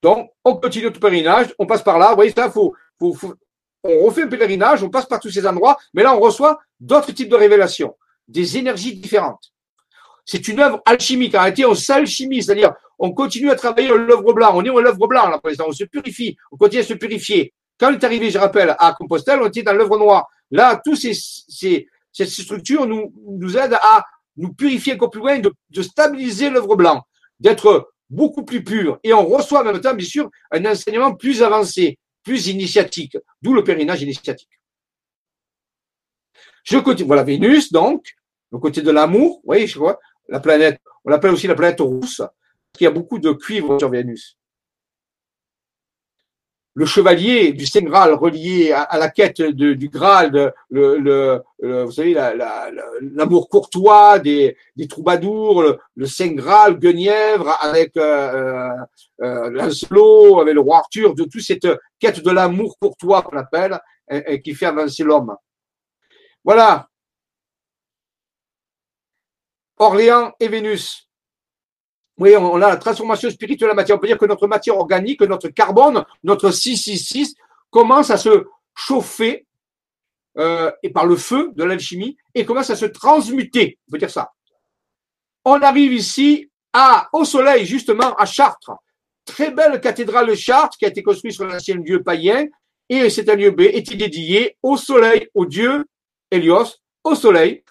Donc, 0.01 0.31
on 0.43 0.55
continue 0.55 0.85
notre 0.85 0.99
pèlerinage, 0.99 1.53
on 1.59 1.67
passe 1.67 1.83
par 1.83 1.99
là. 1.99 2.09
Vous 2.09 2.15
voyez, 2.15 2.31
ça, 2.31 2.49
faut, 2.49 2.73
on 3.83 4.05
refait 4.05 4.23
un 4.23 4.27
pèlerinage, 4.27 4.83
on 4.83 4.89
passe 4.89 5.05
par 5.05 5.19
tous 5.19 5.29
ces 5.29 5.45
endroits, 5.45 5.77
mais 5.93 6.03
là, 6.03 6.15
on 6.15 6.19
reçoit 6.19 6.59
d'autres 6.79 7.11
types 7.11 7.29
de 7.29 7.35
révélations, 7.35 7.95
des 8.27 8.57
énergies 8.57 8.95
différentes. 8.95 9.51
C'est 10.25 10.47
une 10.47 10.59
œuvre 10.59 10.81
alchimique. 10.85 11.35
En 11.35 11.39
réalité, 11.39 11.65
on 11.65 11.75
s'alchimie, 11.75 12.43
c'est-à-dire, 12.43 12.73
on 12.99 13.11
continue 13.11 13.49
à 13.49 13.55
travailler 13.55 13.89
l'œuvre 13.89 14.33
blanc. 14.33 14.51
On 14.53 14.63
est 14.63 14.81
l'œuvre 14.81 15.07
blanc, 15.07 15.27
là, 15.27 15.39
pour 15.39 15.49
l'instant. 15.49 15.65
On 15.67 15.71
se 15.71 15.83
purifie. 15.85 16.37
On 16.51 16.57
continue 16.57 16.81
à 16.81 16.85
se 16.85 16.93
purifier. 16.93 17.53
Quand 17.79 17.89
on 17.89 17.93
est 17.93 18.03
arrivé, 18.03 18.29
je 18.29 18.37
rappelle, 18.37 18.75
à 18.77 18.93
Compostelle, 18.93 19.39
on 19.41 19.47
était 19.47 19.63
dans 19.63 19.73
l'œuvre 19.73 19.97
noire. 19.97 20.29
Là, 20.51 20.79
tous 20.85 20.95
ces, 20.95 21.87
structures 22.13 22.85
nous, 22.85 23.57
aident 23.57 23.79
à 23.81 24.05
nous 24.37 24.53
purifier 24.53 24.93
encore 24.93 25.09
plus 25.09 25.19
loin, 25.19 25.39
de, 25.39 25.81
stabiliser 25.81 26.49
l'œuvre 26.49 26.75
blanc, 26.75 27.01
d'être 27.39 27.91
beaucoup 28.09 28.43
plus 28.43 28.63
pur. 28.63 28.99
Et 29.03 29.13
on 29.13 29.25
reçoit 29.25 29.61
en 29.61 29.63
même 29.63 29.81
temps, 29.81 29.95
bien 29.95 30.07
sûr, 30.07 30.29
un 30.51 30.63
enseignement 30.65 31.15
plus 31.15 31.41
avancé 31.41 31.97
plus 32.23 32.47
initiatique, 32.47 33.17
d'où 33.41 33.53
le 33.53 33.63
périnage 33.63 34.01
initiatique. 34.01 34.59
Je 36.63 36.77
continue, 36.77 37.07
voilà 37.07 37.23
Vénus, 37.23 37.71
donc, 37.71 38.15
le 38.51 38.59
côté 38.59 38.81
de 38.81 38.91
l'amour, 38.91 39.37
vous 39.37 39.45
voyez, 39.45 39.67
je 39.67 39.79
vois, 39.79 39.99
la 40.27 40.39
planète, 40.39 40.79
on 41.03 41.09
l'appelle 41.09 41.31
aussi 41.31 41.47
la 41.47 41.55
planète 41.55 41.79
rousse, 41.79 42.21
qui 42.73 42.85
a 42.85 42.91
beaucoup 42.91 43.19
de 43.19 43.31
cuivre 43.31 43.77
sur 43.79 43.89
Vénus. 43.89 44.37
Le 46.73 46.85
chevalier 46.85 47.51
du 47.51 47.65
Saint 47.65 47.81
Graal 47.81 48.13
relié 48.13 48.71
à, 48.71 48.97
la 48.97 49.09
quête 49.09 49.41
du 49.41 49.89
Graal, 49.89 50.53
le, 50.69 51.43
vous 51.59 51.91
savez, 51.91 52.13
l'amour 52.13 53.49
courtois 53.49 54.19
des, 54.19 54.55
troubadours, 54.89 55.63
le, 55.95 56.05
Saint 56.05 56.31
Graal, 56.33 56.79
Guenièvre, 56.79 57.57
avec 57.59 57.97
euh, 57.97 58.01
euh, 58.01 58.69
euh, 59.21 59.49
Lancelot, 59.49 60.39
avec 60.39 60.53
le 60.53 60.61
roi 60.61 60.77
Arthur, 60.77 61.13
de 61.13 61.25
toute 61.25 61.41
cette 61.41 61.67
quête 61.99 62.23
de 62.23 62.31
l'amour 62.31 62.77
courtois 62.79 63.21
qu'on 63.21 63.37
appelle, 63.37 63.77
et, 64.09 64.41
qui 64.41 64.53
fait 64.53 64.67
avancer 64.67 65.03
l'homme. 65.03 65.35
Voilà. 66.45 66.87
Orléans 69.77 70.31
et 70.39 70.47
Vénus. 70.47 71.10
Oui, 72.21 72.35
on 72.35 72.55
a 72.61 72.69
la 72.69 72.77
transformation 72.77 73.31
spirituelle 73.31 73.69
de 73.69 73.71
la 73.71 73.73
matière. 73.73 73.97
On 73.97 73.99
peut 73.99 74.05
dire 74.05 74.19
que 74.19 74.27
notre 74.27 74.45
matière 74.45 74.77
organique, 74.77 75.21
notre 75.21 75.47
carbone, 75.47 76.05
notre 76.23 76.51
666 76.51 77.33
commence 77.71 78.11
à 78.11 78.17
se 78.17 78.45
chauffer 78.75 79.47
euh, 80.37 80.71
et 80.83 80.91
par 80.91 81.07
le 81.07 81.15
feu 81.15 81.51
de 81.55 81.63
l'alchimie 81.63 82.15
et 82.35 82.45
commence 82.45 82.69
à 82.69 82.75
se 82.75 82.85
transmuter. 82.85 83.79
On 83.87 83.93
peut 83.93 83.97
dire 83.97 84.11
ça. 84.11 84.33
On 85.45 85.59
arrive 85.63 85.93
ici 85.93 86.47
au 87.11 87.25
soleil, 87.25 87.65
justement, 87.65 88.13
à 88.15 88.25
Chartres 88.27 88.71
très 89.25 89.49
belle 89.49 89.81
cathédrale 89.81 90.27
de 90.27 90.35
Chartres 90.35 90.77
qui 90.77 90.85
a 90.85 90.89
été 90.89 91.01
construite 91.01 91.33
sur 91.33 91.45
l'ancien 91.45 91.77
dieu 91.77 92.03
païen. 92.03 92.45
Et 92.87 93.09
c'est 93.09 93.29
un 93.29 93.35
lieu 93.35 93.49
B, 93.49 93.61
était 93.61 93.95
dédié 93.95 94.57
au 94.61 94.77
soleil, 94.77 95.27
au 95.33 95.47
dieu 95.47 95.85
Hélios, 96.29 96.77
au 97.03 97.15
soleil, 97.15 97.63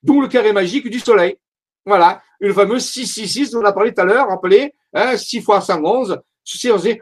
d'où 0.00 0.20
le 0.20 0.28
carré 0.28 0.52
magique 0.52 0.88
du 0.88 1.00
soleil. 1.00 1.36
Voilà, 1.84 2.22
une 2.40 2.54
fameuse 2.54 2.84
666 2.84 3.50
dont 3.50 3.60
on 3.60 3.64
a 3.64 3.72
parlé 3.72 3.92
tout 3.92 4.00
à 4.00 4.04
l'heure, 4.04 4.28
rappelez, 4.28 4.74
hein, 4.94 5.16
6 5.16 5.42
fois 5.42 5.60
111. 5.60 6.18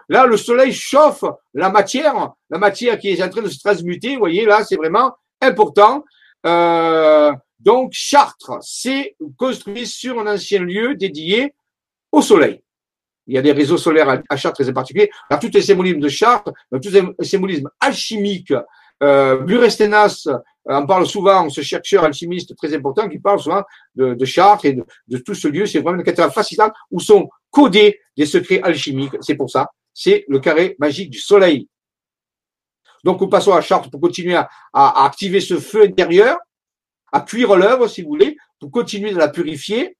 Là, 0.09 0.27
le 0.27 0.37
soleil 0.37 0.73
chauffe 0.73 1.25
la 1.55 1.71
matière, 1.71 2.33
la 2.51 2.59
matière 2.59 2.99
qui 2.99 3.11
est 3.11 3.23
en 3.23 3.29
train 3.31 3.43
de 3.43 3.49
se 3.49 3.59
transmuter. 3.59 4.15
Vous 4.15 4.19
voyez, 4.19 4.45
là, 4.45 4.65
c'est 4.65 4.77
vraiment 4.77 5.15
important. 5.41 6.05
Euh, 6.45 7.33
donc, 7.59 7.93
Chartres, 7.93 8.59
c'est 8.61 9.17
construit 9.37 9.87
sur 9.87 10.19
un 10.19 10.27
ancien 10.35 10.61
lieu 10.61 10.95
dédié 10.97 11.55
au 12.13 12.21
soleil 12.21 12.63
il 13.29 13.35
y 13.35 13.39
a 13.39 13.43
des 13.43 13.53
réseaux 13.53 13.77
solaires 13.77 14.23
à, 14.29 14.37
Chartres 14.37 14.63
très 14.63 14.73
particuliers. 14.73 15.11
Alors, 15.29 15.41
tous 15.41 15.51
les 15.53 15.63
symbolismes 15.63 16.01
de 16.01 16.09
Chartres, 16.09 16.51
tous 16.73 16.91
les 16.91 17.27
symbolismes 17.27 17.69
alchimiques, 17.79 18.55
euh, 19.03 19.47
euh, 19.47 20.39
en 20.67 20.87
parle 20.87 21.07
souvent, 21.07 21.49
ce 21.49 21.61
chercheur 21.61 22.05
alchimiste 22.05 22.57
très 22.57 22.75
important 22.75 23.09
qui 23.09 23.19
parle 23.19 23.41
souvent 23.41 23.63
de, 23.95 24.25
Chartres 24.25 24.67
et 24.67 24.73
de, 25.07 25.19
tout 25.19 25.35
ce 25.35 25.49
lieu. 25.49 25.67
C'est 25.67 25.81
vraiment 25.81 25.99
une 25.99 26.05
cathédrale 26.05 26.33
fascinante 26.33 26.73
où 26.91 27.01
sont 27.01 27.29
codés 27.51 28.01
des 28.17 28.27
secrets 28.27 28.61
alchimiques. 28.63 29.17
C'est 29.21 29.37
pour 29.37 29.51
ça. 29.51 29.71
C'est 29.95 30.25
le 30.29 30.41
carré 30.41 30.77
magique 30.79 31.11
du 31.11 31.19
soleil. 31.19 31.69
Donc, 33.05 33.21
nous 33.21 33.29
passons 33.29 33.53
à 33.53 33.61
Chartres 33.61 33.91
pour 33.91 34.01
continuer 34.01 34.35
à, 34.35 34.49
à 34.73 35.07
activer 35.07 35.41
ce 35.41 35.59
feu 35.59 35.85
intérieur, 35.85 36.37
à 37.13 37.21
cuire 37.21 37.57
l'œuvre, 37.57 37.87
si 37.87 38.03
vous 38.03 38.09
voulez, 38.09 38.37
pour 38.61 38.71
continuer 38.71 39.13
de 39.13 39.19
la 39.19 39.29
purifier. 39.29 39.97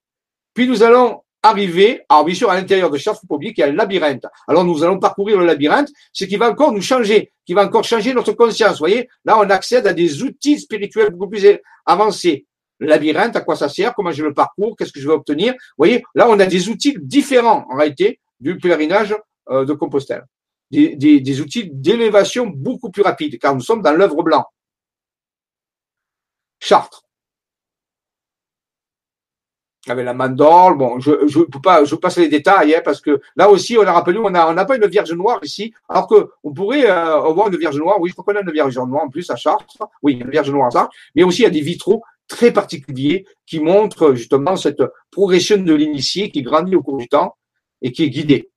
Puis 0.53 0.67
nous 0.67 0.83
allons 0.83 1.23
arriver, 1.41 2.01
alors 2.09 2.25
bien 2.25 2.35
sûr, 2.35 2.49
à 2.49 2.55
l'intérieur 2.55 2.89
de 2.89 2.97
il 2.97 3.03
pas 3.03 3.13
oublier 3.29 3.53
qu'il 3.53 3.63
y 3.63 3.67
a 3.67 3.69
un 3.69 3.75
labyrinthe. 3.75 4.25
Alors 4.47 4.63
nous 4.65 4.83
allons 4.83 4.99
parcourir 4.99 5.37
le 5.37 5.45
labyrinthe, 5.45 5.89
ce 6.11 6.25
qui 6.25 6.35
va 6.37 6.49
encore 6.49 6.71
nous 6.71 6.81
changer, 6.81 7.31
qui 7.45 7.53
va 7.53 7.65
encore 7.65 7.83
changer 7.83 8.13
notre 8.13 8.33
conscience. 8.33 8.73
Vous 8.73 8.79
voyez, 8.79 9.09
là, 9.25 9.37
on 9.39 9.49
accède 9.49 9.87
à 9.87 9.93
des 9.93 10.21
outils 10.23 10.59
spirituels 10.59 11.11
beaucoup 11.11 11.29
plus 11.29 11.45
avancés. 11.85 12.45
Le 12.79 12.87
labyrinthe, 12.87 13.35
à 13.35 13.41
quoi 13.41 13.55
ça 13.55 13.69
sert, 13.69 13.93
comment 13.93 14.11
je 14.11 14.23
le 14.23 14.33
parcours, 14.33 14.75
qu'est-ce 14.77 14.91
que 14.91 14.99
je 14.99 15.07
vais 15.07 15.13
obtenir? 15.13 15.53
Vous 15.53 15.75
voyez, 15.77 16.03
là, 16.15 16.27
on 16.29 16.39
a 16.39 16.45
des 16.45 16.69
outils 16.69 16.95
différents, 16.99 17.65
en 17.69 17.75
réalité, 17.75 18.19
du 18.39 18.57
pèlerinage 18.57 19.15
euh, 19.49 19.65
de 19.65 19.73
Compostelle. 19.73 20.25
Des, 20.71 20.95
des, 20.95 21.19
des 21.19 21.41
outils 21.41 21.69
d'élévation 21.71 22.45
beaucoup 22.47 22.91
plus 22.91 23.01
rapides, 23.01 23.39
car 23.39 23.55
nous 23.55 23.61
sommes 23.61 23.81
dans 23.81 23.93
l'œuvre 23.93 24.21
blanc. 24.23 24.45
Chartres 26.59 27.03
avec 29.89 30.05
la 30.05 30.13
mandorle. 30.13 30.77
Bon, 30.77 30.99
je 30.99 31.11
je 31.27 31.39
peux 31.39 31.61
pas, 31.61 31.83
je 31.83 31.95
passe 31.95 32.17
les 32.17 32.27
détails 32.27 32.75
hein, 32.75 32.81
parce 32.83 33.01
que 33.01 33.21
là 33.35 33.49
aussi, 33.49 33.77
on 33.77 33.83
a 33.83 33.91
rappelé, 33.91 34.19
on 34.19 34.33
a 34.33 34.49
on 34.49 34.53
n'a 34.53 34.65
pas 34.65 34.77
une 34.77 34.87
Vierge 34.87 35.13
noire 35.13 35.39
ici, 35.43 35.73
alors 35.87 36.07
que 36.07 36.29
on 36.43 36.53
pourrait 36.53 36.89
euh, 36.89 37.21
avoir 37.21 37.47
une 37.47 37.57
Vierge 37.57 37.77
noire. 37.77 37.99
Oui, 37.99 38.09
je 38.09 38.15
crois 38.15 38.25
qu'on 38.25 38.39
a 38.39 38.43
une 38.43 38.51
Vierge 38.51 38.77
noire 38.77 39.03
en 39.03 39.09
plus 39.09 39.29
à 39.29 39.35
Chartres. 39.35 39.77
Oui, 40.01 40.13
une 40.13 40.29
Vierge 40.29 40.51
noire 40.51 40.67
à 40.67 40.69
Chartres. 40.71 40.95
Mais 41.15 41.23
aussi, 41.23 41.41
il 41.41 41.45
y 41.45 41.47
a 41.47 41.51
des 41.51 41.61
vitraux 41.61 42.03
très 42.27 42.51
particuliers 42.51 43.25
qui 43.45 43.59
montrent 43.59 44.13
justement 44.13 44.55
cette 44.55 44.83
progression 45.11 45.57
de 45.57 45.73
l'initié 45.73 46.29
qui 46.29 46.43
grandit 46.43 46.75
au 46.75 46.83
cours 46.83 46.97
du 46.97 47.07
temps 47.07 47.35
et 47.81 47.91
qui 47.91 48.03
est 48.03 48.09
guidée. 48.09 48.49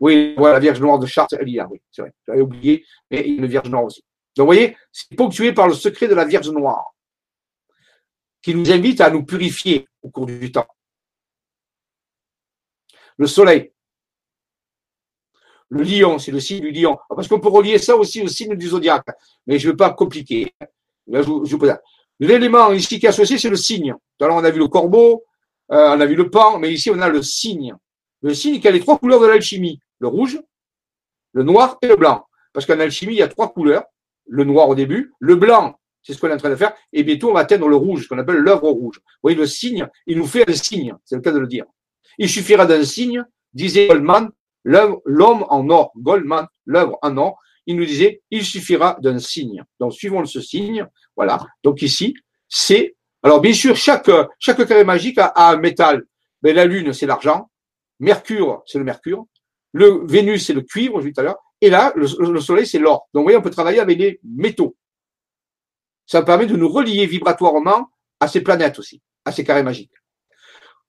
Oui, 0.00 0.34
voilà, 0.36 0.54
la 0.54 0.60
Vierge 0.60 0.80
noire 0.80 0.98
de 0.98 1.06
Chartres, 1.06 1.36
elle 1.38 1.48
y 1.48 1.60
a, 1.60 1.68
oui, 1.70 1.80
c'est 1.90 2.02
vrai. 2.02 2.12
J'avais 2.26 2.40
oublié, 2.40 2.84
mais 3.10 3.22
il 3.24 3.34
y 3.34 3.38
a 3.38 3.42
une 3.42 3.46
Vierge 3.46 3.68
noire 3.68 3.84
aussi. 3.84 4.02
Donc, 4.36 4.46
vous 4.46 4.52
voyez, 4.52 4.76
c'est 4.92 5.14
ponctué 5.16 5.52
par 5.52 5.68
le 5.68 5.74
secret 5.74 6.08
de 6.08 6.14
la 6.14 6.24
Vierge 6.24 6.50
noire 6.50 6.94
qui 8.42 8.54
nous 8.54 8.70
invite 8.72 9.00
à 9.00 9.10
nous 9.10 9.24
purifier 9.24 9.86
au 10.02 10.10
cours 10.10 10.26
du 10.26 10.50
temps. 10.52 10.66
Le 13.16 13.26
soleil. 13.26 13.72
Le 15.68 15.82
lion, 15.82 16.18
c'est 16.18 16.32
le 16.32 16.40
signe 16.40 16.60
du 16.60 16.72
lion. 16.72 16.98
Parce 17.08 17.28
qu'on 17.28 17.38
peut 17.38 17.48
relier 17.48 17.78
ça 17.78 17.96
aussi 17.96 18.22
au 18.22 18.28
signe 18.28 18.56
du 18.56 18.68
zodiaque. 18.68 19.06
Mais 19.46 19.58
je 19.58 19.66
ne 19.66 19.72
veux 19.72 19.76
pas 19.76 19.90
compliquer. 19.90 20.52
L'élément 22.18 22.72
ici 22.72 22.98
qui 22.98 23.06
est 23.06 23.10
associé, 23.10 23.38
c'est 23.38 23.48
le 23.48 23.56
signe. 23.56 23.94
On 24.20 24.44
a 24.44 24.50
vu 24.50 24.58
le 24.58 24.68
corbeau, 24.68 25.24
euh, 25.72 25.96
on 25.96 26.00
a 26.00 26.06
vu 26.06 26.16
le 26.16 26.28
pan, 26.28 26.58
mais 26.58 26.72
ici, 26.72 26.90
on 26.90 27.00
a 27.00 27.08
le 27.08 27.22
signe. 27.22 27.74
Le 28.22 28.34
signe 28.34 28.60
qui 28.60 28.68
a 28.68 28.70
les 28.70 28.80
trois 28.80 28.98
couleurs 28.98 29.20
de 29.20 29.26
l'alchimie. 29.26 29.80
Le 29.98 30.08
rouge, 30.08 30.40
le 31.32 31.42
noir 31.42 31.78
et 31.82 31.88
le 31.88 31.96
blanc. 31.96 32.26
Parce 32.52 32.66
qu'en 32.66 32.80
alchimie, 32.80 33.14
il 33.14 33.18
y 33.18 33.22
a 33.22 33.28
trois 33.28 33.52
couleurs. 33.52 33.84
Le 34.26 34.44
noir 34.44 34.68
au 34.68 34.74
début, 34.74 35.12
le 35.18 35.34
blanc, 35.34 35.79
c'est 36.02 36.14
ce 36.14 36.18
qu'on 36.18 36.28
est 36.28 36.34
en 36.34 36.38
train 36.38 36.50
de 36.50 36.56
faire. 36.56 36.72
Et 36.92 37.02
bientôt, 37.02 37.30
on 37.30 37.34
va 37.34 37.40
atteindre 37.40 37.68
le 37.68 37.76
rouge, 37.76 38.04
ce 38.04 38.08
qu'on 38.08 38.18
appelle 38.18 38.38
l'œuvre 38.38 38.70
rouge. 38.70 38.96
Vous 38.98 39.18
voyez, 39.22 39.36
le 39.36 39.46
signe, 39.46 39.86
il 40.06 40.18
nous 40.18 40.26
fait 40.26 40.48
un 40.48 40.52
signe. 40.52 40.94
C'est 41.04 41.16
le 41.16 41.22
cas 41.22 41.32
de 41.32 41.38
le 41.38 41.46
dire. 41.46 41.64
Il 42.18 42.28
suffira 42.28 42.66
d'un 42.66 42.84
signe, 42.84 43.24
disait 43.52 43.88
Goldman, 43.88 44.30
l'homme 44.64 45.44
en 45.48 45.68
or. 45.70 45.92
Goldman, 45.96 46.46
l'œuvre 46.66 46.98
en 47.02 47.16
or. 47.16 47.38
Il 47.66 47.76
nous 47.76 47.84
disait, 47.84 48.22
il 48.30 48.44
suffira 48.44 48.96
d'un 49.00 49.18
signe. 49.18 49.62
Donc, 49.78 49.92
suivons 49.92 50.24
ce 50.24 50.40
signe. 50.40 50.86
Voilà. 51.16 51.46
Donc, 51.62 51.82
ici, 51.82 52.14
c'est, 52.48 52.96
alors, 53.22 53.40
bien 53.40 53.52
sûr, 53.52 53.76
chaque, 53.76 54.10
carré 54.44 54.84
magique 54.84 55.18
a, 55.18 55.32
un 55.36 55.56
métal. 55.56 56.04
Mais 56.42 56.52
la 56.52 56.64
lune, 56.64 56.92
c'est 56.92 57.06
l'argent. 57.06 57.50
Mercure, 58.00 58.62
c'est 58.66 58.78
le 58.78 58.84
mercure. 58.84 59.26
Le 59.72 60.04
Vénus, 60.06 60.46
c'est 60.46 60.54
le 60.54 60.62
cuivre, 60.62 61.00
je 61.00 61.06
vu 61.06 61.12
tout 61.12 61.20
à 61.20 61.24
l'heure. 61.24 61.38
Et 61.60 61.68
là, 61.68 61.92
le, 61.94 62.06
le 62.32 62.40
soleil, 62.40 62.66
c'est 62.66 62.78
l'or. 62.78 63.08
Donc, 63.12 63.20
vous 63.20 63.24
voyez, 63.24 63.36
on 63.36 63.42
peut 63.42 63.50
travailler 63.50 63.78
avec 63.78 63.98
les 63.98 64.18
métaux 64.24 64.74
ça 66.10 66.22
permet 66.22 66.46
de 66.46 66.56
nous 66.56 66.68
relier 66.68 67.06
vibratoirement 67.06 67.88
à 68.18 68.26
ces 68.26 68.40
planètes 68.40 68.80
aussi, 68.80 69.00
à 69.24 69.30
ces 69.30 69.44
carrés 69.44 69.62
magiques. 69.62 69.92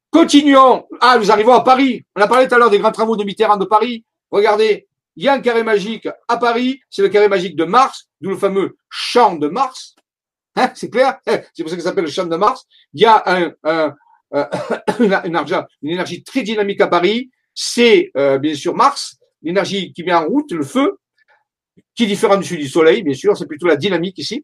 Continuons. 0.09 0.87
Ah, 0.99 1.19
nous 1.19 1.31
arrivons 1.31 1.53
à 1.53 1.63
Paris. 1.63 2.03
On 2.15 2.21
a 2.21 2.27
parlé 2.27 2.47
tout 2.47 2.55
à 2.55 2.57
l'heure 2.57 2.71
des 2.71 2.79
grands 2.79 2.91
travaux 2.91 3.15
de 3.15 3.23
Mitterrand 3.23 3.57
de 3.57 3.65
Paris. 3.65 4.03
Regardez, 4.31 4.87
il 5.15 5.23
y 5.23 5.27
a 5.27 5.33
un 5.33 5.39
carré 5.39 5.61
magique 5.61 6.09
à 6.27 6.37
Paris, 6.37 6.81
c'est 6.89 7.03
le 7.03 7.09
carré 7.09 7.27
magique 7.27 7.55
de 7.55 7.65
Mars, 7.65 8.09
d'où 8.19 8.31
le 8.31 8.35
fameux 8.35 8.77
champ 8.89 9.35
de 9.35 9.47
Mars. 9.47 9.95
Hein, 10.55 10.71
c'est 10.73 10.89
clair? 10.89 11.19
C'est 11.23 11.61
pour 11.61 11.69
ça 11.69 11.75
que 11.75 11.83
ça 11.83 11.89
s'appelle 11.89 12.05
le 12.05 12.09
champ 12.09 12.25
de 12.25 12.35
Mars. 12.35 12.65
Il 12.95 13.01
y 13.01 13.05
a 13.05 13.21
un, 13.27 13.53
un, 13.63 13.95
une, 14.99 15.21
énergie 15.91 16.23
très 16.23 16.41
dynamique 16.41 16.81
à 16.81 16.87
Paris. 16.87 17.29
C'est 17.53 18.09
euh, 18.17 18.39
bien 18.39 18.55
sûr 18.55 18.73
Mars, 18.73 19.17
l'énergie 19.43 19.93
qui 19.93 20.03
met 20.03 20.15
en 20.15 20.25
route 20.25 20.51
le 20.51 20.63
feu, 20.63 20.97
qui 21.93 22.05
est 22.05 22.07
différent 22.07 22.37
du 22.37 22.57
du 22.57 22.67
Soleil, 22.67 23.03
bien 23.03 23.13
sûr. 23.13 23.37
C'est 23.37 23.45
plutôt 23.45 23.67
la 23.67 23.75
dynamique 23.75 24.17
ici. 24.17 24.43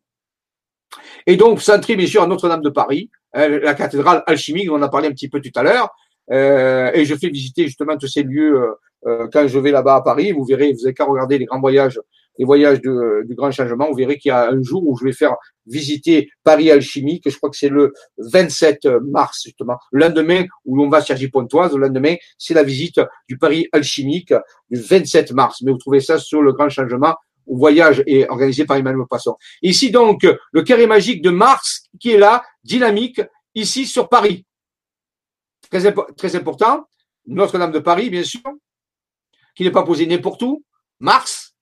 Et 1.26 1.36
donc, 1.36 1.62
centré 1.62 1.96
bien 1.96 2.08
sûr 2.08 2.24
à 2.24 2.28
Notre-Dame 2.28 2.62
de 2.62 2.70
Paris, 2.70 3.10
euh, 3.36 3.60
la 3.62 3.74
cathédrale 3.74 4.24
alchimique 4.26 4.68
dont 4.68 4.78
on 4.78 4.82
a 4.82 4.90
parlé 4.90 5.08
un 5.08 5.12
petit 5.12 5.30
peu 5.30 5.42
tout 5.42 5.52
à 5.56 5.64
l'heure. 5.64 5.90
Euh, 6.32 6.92
et 6.94 7.06
je 7.06 7.16
fais 7.16 7.30
visiter 7.30 7.64
justement 7.64 7.98
tous 7.98 8.08
ces 8.08 8.24
lieux 8.24 8.62
euh, 9.06 9.28
quand 9.32 9.48
je 9.48 9.60
vais 9.60 9.72
là-bas 9.72 9.96
à 9.96 10.02
Paris. 10.02 10.32
Vous 10.32 10.44
verrez, 10.44 10.74
vous 10.74 10.82
n'avez 10.82 10.94
qu'à 10.94 11.06
regarder 11.06 11.38
les 11.38 11.46
grands 11.46 11.60
voyages, 11.60 12.00
les 12.38 12.46
voyages 12.46 12.82
du 12.82 13.36
grand 13.36 13.52
changement. 13.52 13.88
Vous 13.90 13.96
verrez 13.96 14.18
qu'il 14.18 14.30
y 14.30 14.32
a 14.32 14.50
un 14.50 14.62
jour 14.62 14.88
où 14.88 14.98
je 14.98 15.06
vais 15.06 15.14
faire 15.14 15.36
visiter 15.66 16.30
Paris 16.44 16.72
alchimique. 16.72 17.30
Je 17.30 17.36
crois 17.38 17.50
que 17.50 17.58
c'est 17.58 17.70
le 17.70 17.94
27 18.18 18.86
mars 19.04 19.42
justement, 19.46 19.78
le 19.92 20.06
lendemain 20.06 20.46
où 20.66 20.82
on 20.82 20.90
va 20.90 20.98
à 20.98 21.02
Sergi 21.02 21.30
Pontoise. 21.30 21.74
Le 21.74 21.82
lendemain, 21.82 22.16
c'est 22.38 22.54
la 22.54 22.64
visite 22.64 23.00
du 23.28 23.38
Paris 23.38 23.68
alchimique 23.72 24.34
du 24.70 24.80
27 24.80 25.32
mars. 25.34 25.62
Mais 25.64 25.72
vous 25.72 25.78
trouvez 25.78 26.00
ça 26.00 26.18
sur 26.20 26.42
le 26.42 26.54
grand 26.54 26.70
changement 26.70 27.16
voyage 27.48 28.04
est 28.08 28.28
organisé 28.30 28.66
par 28.66 28.78
Emmanuel 28.78 29.06
Poisson. 29.10 29.36
Ici 29.62 29.92
donc 29.92 30.26
le 30.52 30.62
carré 30.64 30.88
magique 30.88 31.22
de 31.22 31.30
Mars 31.30 31.84
qui 32.00 32.12
est 32.12 32.18
là, 32.18 32.44
dynamique, 32.64 33.22
ici 33.56 33.86
sur 33.86 34.10
Paris. 34.10 34.46
Très, 35.70 35.94
très 36.16 36.36
important. 36.36 36.88
Notre-Dame 37.26 37.72
de 37.72 37.80
Paris, 37.80 38.10
bien 38.10 38.24
sûr, 38.24 38.42
qui 39.56 39.64
n'est 39.64 39.72
pas 39.72 39.84
posé 39.84 40.06
n'importe 40.06 40.42
où. 40.44 40.64
Mars. 41.00 41.54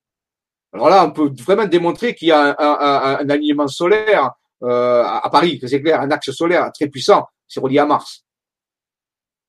Alors 0.74 0.90
là, 0.90 1.06
on 1.06 1.12
peut 1.12 1.32
vraiment 1.42 1.66
démontrer 1.66 2.14
qu'il 2.14 2.28
y 2.30 2.32
a 2.32 2.56
un, 2.58 3.30
alignement 3.30 3.68
solaire 3.68 4.32
euh, 4.64 5.04
à 5.04 5.30
Paris, 5.30 5.60
c'est 5.66 5.82
clair, 5.82 6.02
un 6.02 6.12
axe 6.12 6.32
solaire 6.32 6.72
très 6.74 6.88
puissant, 6.88 7.26
c'est 7.48 7.60
relié 7.60 7.80
à 7.80 7.86
Mars. 7.86 8.26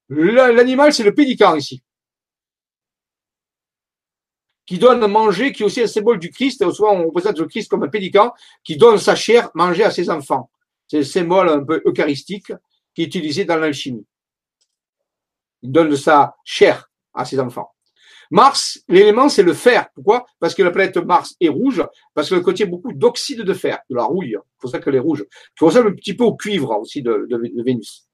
L'animal, 0.08 0.92
c'est 0.92 1.02
le 1.02 1.14
pélican 1.14 1.56
ici 1.56 1.82
qui 4.66 4.78
donne 4.78 5.02
à 5.02 5.08
manger, 5.08 5.52
qui 5.52 5.62
est 5.62 5.66
aussi 5.66 5.80
un 5.80 5.86
symbole 5.86 6.18
du 6.18 6.30
Christ. 6.30 6.68
Souvent, 6.70 6.92
on 6.92 7.06
représente 7.06 7.38
le 7.38 7.46
Christ 7.46 7.70
comme 7.70 7.84
un 7.84 7.88
pélican 7.88 8.32
qui 8.64 8.76
donne 8.76 8.98
sa 8.98 9.14
chair 9.14 9.50
manger 9.54 9.84
à 9.84 9.90
ses 9.90 10.10
enfants. 10.10 10.50
C'est 10.88 10.98
le 10.98 11.04
symbole 11.04 11.48
un 11.48 11.64
peu 11.64 11.82
eucharistique 11.84 12.52
qui 12.94 13.02
est 13.02 13.06
utilisé 13.06 13.44
dans 13.44 13.56
l'alchimie. 13.56 14.04
Il 15.62 15.72
donne 15.72 15.96
sa 15.96 16.36
chair 16.44 16.90
à 17.14 17.24
ses 17.24 17.38
enfants. 17.40 17.70
Mars, 18.30 18.82
l'élément, 18.88 19.28
c'est 19.28 19.42
le 19.44 19.54
fer. 19.54 19.86
Pourquoi? 19.94 20.26
Parce 20.40 20.54
que 20.54 20.62
la 20.62 20.72
planète 20.72 20.96
Mars 20.96 21.36
est 21.40 21.48
rouge, 21.48 21.84
parce 22.12 22.28
qu'elle 22.28 22.42
contient 22.42 22.66
beaucoup 22.66 22.92
d'oxyde 22.92 23.42
de 23.42 23.54
fer, 23.54 23.78
de 23.88 23.94
la 23.94 24.04
rouille. 24.04 24.36
C'est 24.36 24.60
pour 24.60 24.70
ça 24.70 24.78
qu'elle 24.80 24.96
est 24.96 25.00
rouge. 25.00 25.24
Ça 25.58 25.64
ressemble 25.64 25.88
un 25.88 25.94
petit 25.94 26.14
peu 26.14 26.24
au 26.24 26.34
cuivre 26.34 26.76
aussi 26.80 27.02
de 27.02 27.28
Vénus. 27.64 28.05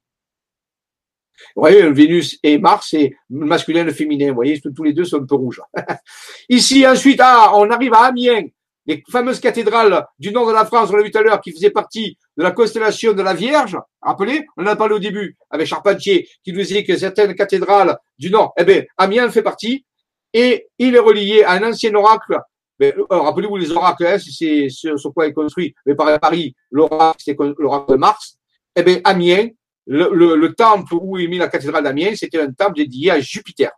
Vous 1.54 1.62
voyez, 1.62 1.90
Vénus 1.90 2.38
et 2.42 2.58
Mars, 2.58 2.88
c'est 2.90 3.12
masculin 3.30 3.86
et 3.86 3.92
féminin. 3.92 4.28
Vous 4.28 4.34
voyez, 4.34 4.60
tous 4.60 4.82
les 4.82 4.92
deux 4.92 5.04
sont 5.04 5.22
un 5.22 5.26
peu 5.26 5.34
rouges. 5.34 5.60
Ici, 6.48 6.86
ensuite, 6.86 7.20
ah, 7.22 7.52
on 7.54 7.70
arrive 7.70 7.94
à 7.94 8.06
Amiens, 8.06 8.44
les 8.86 9.02
fameuses 9.10 9.40
cathédrales 9.40 10.04
du 10.18 10.32
nord 10.32 10.46
de 10.48 10.52
la 10.52 10.64
France, 10.64 10.90
on 10.92 10.96
l'a 10.96 11.02
vu 11.02 11.10
tout 11.10 11.18
à 11.18 11.22
l'heure, 11.22 11.40
qui 11.40 11.52
faisaient 11.52 11.70
partie 11.70 12.18
de 12.36 12.42
la 12.42 12.50
constellation 12.50 13.12
de 13.12 13.22
la 13.22 13.34
Vierge. 13.34 13.78
Rappelez, 14.00 14.44
on 14.56 14.64
en 14.64 14.66
a 14.66 14.76
parlé 14.76 14.94
au 14.94 14.98
début 14.98 15.36
avec 15.50 15.66
Charpentier, 15.66 16.28
qui 16.42 16.52
nous 16.52 16.60
disait 16.60 16.84
que 16.84 16.96
certaines 16.96 17.34
cathédrales 17.34 17.96
du 18.18 18.30
nord, 18.30 18.52
eh 18.56 18.64
bien, 18.64 18.82
Amiens 18.98 19.30
fait 19.30 19.42
partie, 19.42 19.84
et 20.32 20.68
il 20.78 20.94
est 20.94 21.00
relié 21.00 21.44
à 21.44 21.52
un 21.52 21.70
ancien 21.70 21.94
oracle. 21.94 22.40
Ben, 22.78 22.92
euh, 22.98 23.04
rappelez-vous 23.10 23.56
les 23.56 23.70
oracles, 23.70 24.06
hein, 24.06 24.18
c'est 24.18 24.68
sur 24.68 25.14
quoi 25.14 25.26
est 25.26 25.32
construit. 25.32 25.74
Mais 25.86 25.94
par 25.94 26.18
Paris, 26.18 26.54
l'oracle, 26.70 27.22
c'est 27.24 27.36
l'oracle 27.58 27.92
de 27.92 27.96
Mars. 27.96 28.38
Eh 28.74 28.82
bien, 28.82 29.00
Amiens, 29.04 29.48
le, 29.86 30.48
temple 30.54 30.94
où 30.94 31.18
est 31.18 31.26
mis 31.26 31.38
la 31.38 31.48
cathédrale 31.48 31.84
d'Amiens, 31.84 32.14
c'était 32.14 32.40
un 32.40 32.52
temple 32.52 32.76
dédié 32.76 33.10
à 33.10 33.20
Jupiter. 33.20 33.70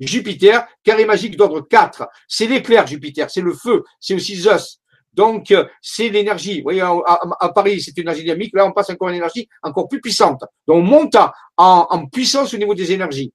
Jupiter, 0.00 0.66
carré 0.82 1.04
magique 1.04 1.36
d'ordre 1.36 1.60
4. 1.60 2.08
C'est 2.26 2.46
l'éclair, 2.46 2.86
Jupiter, 2.86 3.30
c'est 3.30 3.40
le 3.40 3.52
feu, 3.52 3.84
c'est 4.00 4.14
aussi 4.14 4.36
Zeus. 4.36 4.80
Donc, 5.12 5.52
euh, 5.52 5.64
c'est 5.80 6.08
l'énergie. 6.08 6.58
Vous 6.58 6.64
voyez, 6.64 6.80
à, 6.80 7.48
Paris, 7.54 7.80
c'est 7.80 7.96
une 7.96 8.02
énergie 8.02 8.22
dynamique. 8.22 8.50
Là, 8.52 8.66
on 8.66 8.72
passe 8.72 8.90
encore 8.90 9.08
une 9.10 9.14
énergie 9.14 9.48
encore 9.62 9.88
plus 9.88 10.00
puissante. 10.00 10.40
Donc, 10.66 10.78
on 10.78 10.82
monte 10.82 11.14
en, 11.14 11.32
en 11.56 12.06
puissance 12.06 12.52
au 12.52 12.56
niveau 12.56 12.74
des 12.74 12.90
énergies. 12.90 13.32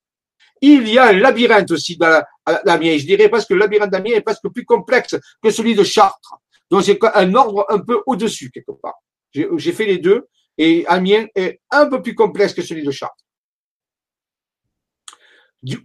Il 0.62 0.90
y 0.90 1.00
a 1.00 1.06
un 1.06 1.14
labyrinthe 1.14 1.72
aussi 1.72 1.96
dans 1.96 2.22
l'Amiens. 2.66 2.98
Je 2.98 3.06
dirais 3.06 3.30
parce 3.30 3.46
que 3.46 3.54
le 3.54 3.62
labyrinthe 3.62 3.92
d'Amiens 3.92 4.16
est 4.16 4.22
presque 4.22 4.50
plus 4.50 4.66
complexe 4.66 5.16
que 5.42 5.50
celui 5.52 5.74
de 5.74 5.84
Chartres. 5.86 6.36
Donc, 6.70 6.84
c'est 6.84 7.00
un 7.16 7.34
ordre 7.34 7.66
un 7.70 7.80
peu 7.80 8.02
au-dessus, 8.06 8.52
quelque 8.52 8.74
part. 8.74 8.96
J'ai 9.32 9.72
fait 9.72 9.86
les 9.86 10.00
deux. 10.00 10.28
Et 10.60 10.86
Amiens 10.88 11.26
est 11.36 11.62
un 11.72 11.88
peu 11.88 12.02
plus 12.02 12.14
complexe 12.14 12.54
que 12.54 12.62
celui 12.62 12.84
de 12.84 12.92
Chartres. 12.92 13.24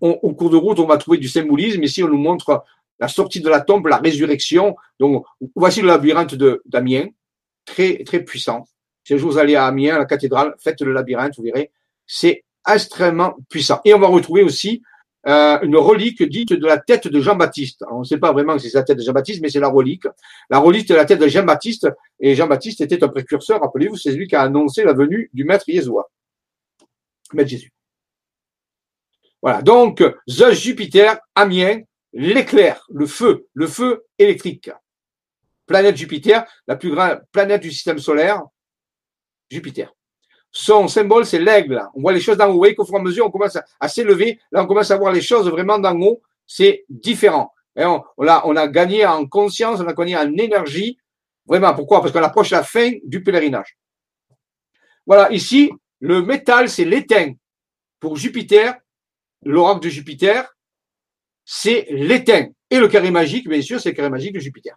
Au 0.01 0.34
cours 0.34 0.51
de 0.51 0.56
route, 0.56 0.80
on 0.80 0.86
va 0.86 0.98
trouver 0.98 1.18
du 1.18 1.28
symbolisme. 1.28 1.82
Ici, 1.84 2.02
on 2.02 2.09
nous 2.09 2.18
montre 2.18 2.64
la 2.98 3.06
sortie 3.06 3.40
de 3.40 3.48
la 3.48 3.60
tombe, 3.60 3.86
la 3.86 3.98
résurrection. 3.98 4.76
Donc, 4.98 5.24
voici 5.55 5.80
le 5.80 5.86
labyrinthe 5.86 6.34
d'Amiens, 6.66 7.09
très, 7.64 8.02
très 8.02 8.24
puissant. 8.24 8.66
Si 9.05 9.14
vous 9.14 9.38
allez 9.38 9.55
à 9.55 9.66
Amiens, 9.66 9.94
à 9.94 9.98
la 9.98 10.06
cathédrale, 10.06 10.55
faites 10.59 10.80
le 10.80 10.92
labyrinthe, 10.92 11.36
vous 11.36 11.44
verrez, 11.44 11.70
c'est 12.06 12.44
extrêmement 12.68 13.36
puissant. 13.48 13.80
Et 13.84 13.94
on 13.94 14.01
va 14.01 14.09
retrouver 14.09 14.42
aussi 14.42 14.82
euh, 15.26 15.59
une 15.62 15.76
relique 15.76 16.22
dite 16.22 16.52
de 16.52 16.66
la 16.66 16.78
tête 16.78 17.09
de 17.09 17.20
Jean-Baptiste. 17.20 17.84
On 17.90 18.01
ne 18.01 18.05
sait 18.05 18.18
pas 18.18 18.32
vraiment 18.32 18.59
si 18.59 18.68
c'est 18.68 18.78
la 18.78 18.84
tête 18.84 18.98
de 18.98 19.02
Jean-Baptiste, 19.02 19.40
mais 19.42 19.48
c'est 19.48 19.60
la 19.60 19.68
relique. 19.68 20.06
La 20.51 20.59
relique 20.59 20.88
de 20.88 20.94
la 20.94 21.05
tête 21.05 21.18
de 21.18 21.28
Jean-Baptiste. 21.28 21.88
Et 22.20 22.34
Jean-Baptiste 22.34 22.80
était 22.80 23.02
un 23.02 23.09
précurseur, 23.09 23.60
rappelez-vous, 23.60 23.96
c'est 23.96 24.12
lui 24.12 24.26
qui 24.26 24.36
a 24.36 24.42
annoncé 24.42 24.84
la 24.84 24.92
venue 24.92 25.30
du 25.32 25.44
maître 25.44 25.68
Yeshua. 25.68 26.10
Maître 27.32 27.51
Jésus. 27.51 27.72
Voilà. 29.40 29.62
Donc, 29.62 30.02
Zeus, 30.28 30.59
Jupiter, 30.59 31.18
Amiens, 31.34 31.82
l'éclair, 32.12 32.86
le 32.90 33.06
feu, 33.06 33.46
le 33.52 33.66
feu 33.66 34.05
électrique. 34.18 34.70
Planète 35.66 35.96
Jupiter, 35.96 36.44
la 36.66 36.76
plus 36.76 36.90
grande 36.90 37.22
planète 37.32 37.62
du 37.62 37.70
système 37.70 37.98
solaire, 37.98 38.42
Jupiter. 39.51 39.92
Son 40.56 40.86
symbole, 40.86 41.26
c'est 41.26 41.40
l'aigle. 41.40 41.82
On 41.94 42.01
voit 42.01 42.12
les 42.12 42.20
choses 42.20 42.36
d'en 42.36 42.47
haut. 42.47 42.52
Vous 42.52 42.59
voyez 42.59 42.76
qu'au 42.76 42.85
fur 42.85 42.94
et 42.94 43.01
à 43.01 43.02
mesure, 43.02 43.26
on 43.26 43.31
commence 43.31 43.59
à, 43.81 43.89
s'élever. 43.89 44.39
Là, 44.52 44.62
on 44.62 44.66
commence 44.66 44.89
à 44.93 44.97
voir 44.97 45.12
les 45.12 45.20
choses 45.20 45.48
vraiment 45.51 45.81
d'en 45.81 46.01
haut. 46.01 46.22
C'est 46.47 46.85
différent. 46.89 47.52
On, 47.74 48.01
on 48.16 48.56
a 48.56 48.68
gagné 48.68 49.05
en 49.05 49.26
conscience, 49.26 49.81
on 49.81 49.89
a 49.89 49.93
gagné 49.93 50.16
en 50.16 50.32
énergie. 50.32 50.97
Vraiment, 51.44 51.74
pourquoi? 51.74 52.01
Parce 52.01 52.12
qu'on 52.12 52.22
approche 52.22 52.51
la 52.51 52.62
fin 52.62 52.93
du 53.02 53.20
pèlerinage. 53.20 53.76
Voilà, 55.05 55.32
ici, 55.32 55.72
le 55.98 56.22
métal, 56.22 56.68
c'est 56.68 56.85
l'étain. 56.85 57.32
Pour 57.98 58.16
Jupiter, 58.16 58.76
l'oracle 59.43 59.81
de 59.81 59.89
Jupiter, 59.89 60.56
c'est 61.44 61.89
l'étain. 61.90 62.51
Et 62.70 62.78
le 62.78 62.86
carré 62.86 63.10
magique, 63.10 63.48
bien 63.48 63.60
sûr, 63.60 63.81
c'est 63.81 63.89
le 63.89 63.97
carré 63.97 64.09
magique 64.09 64.35
de 64.35 64.40
Jupiter. 64.40 64.76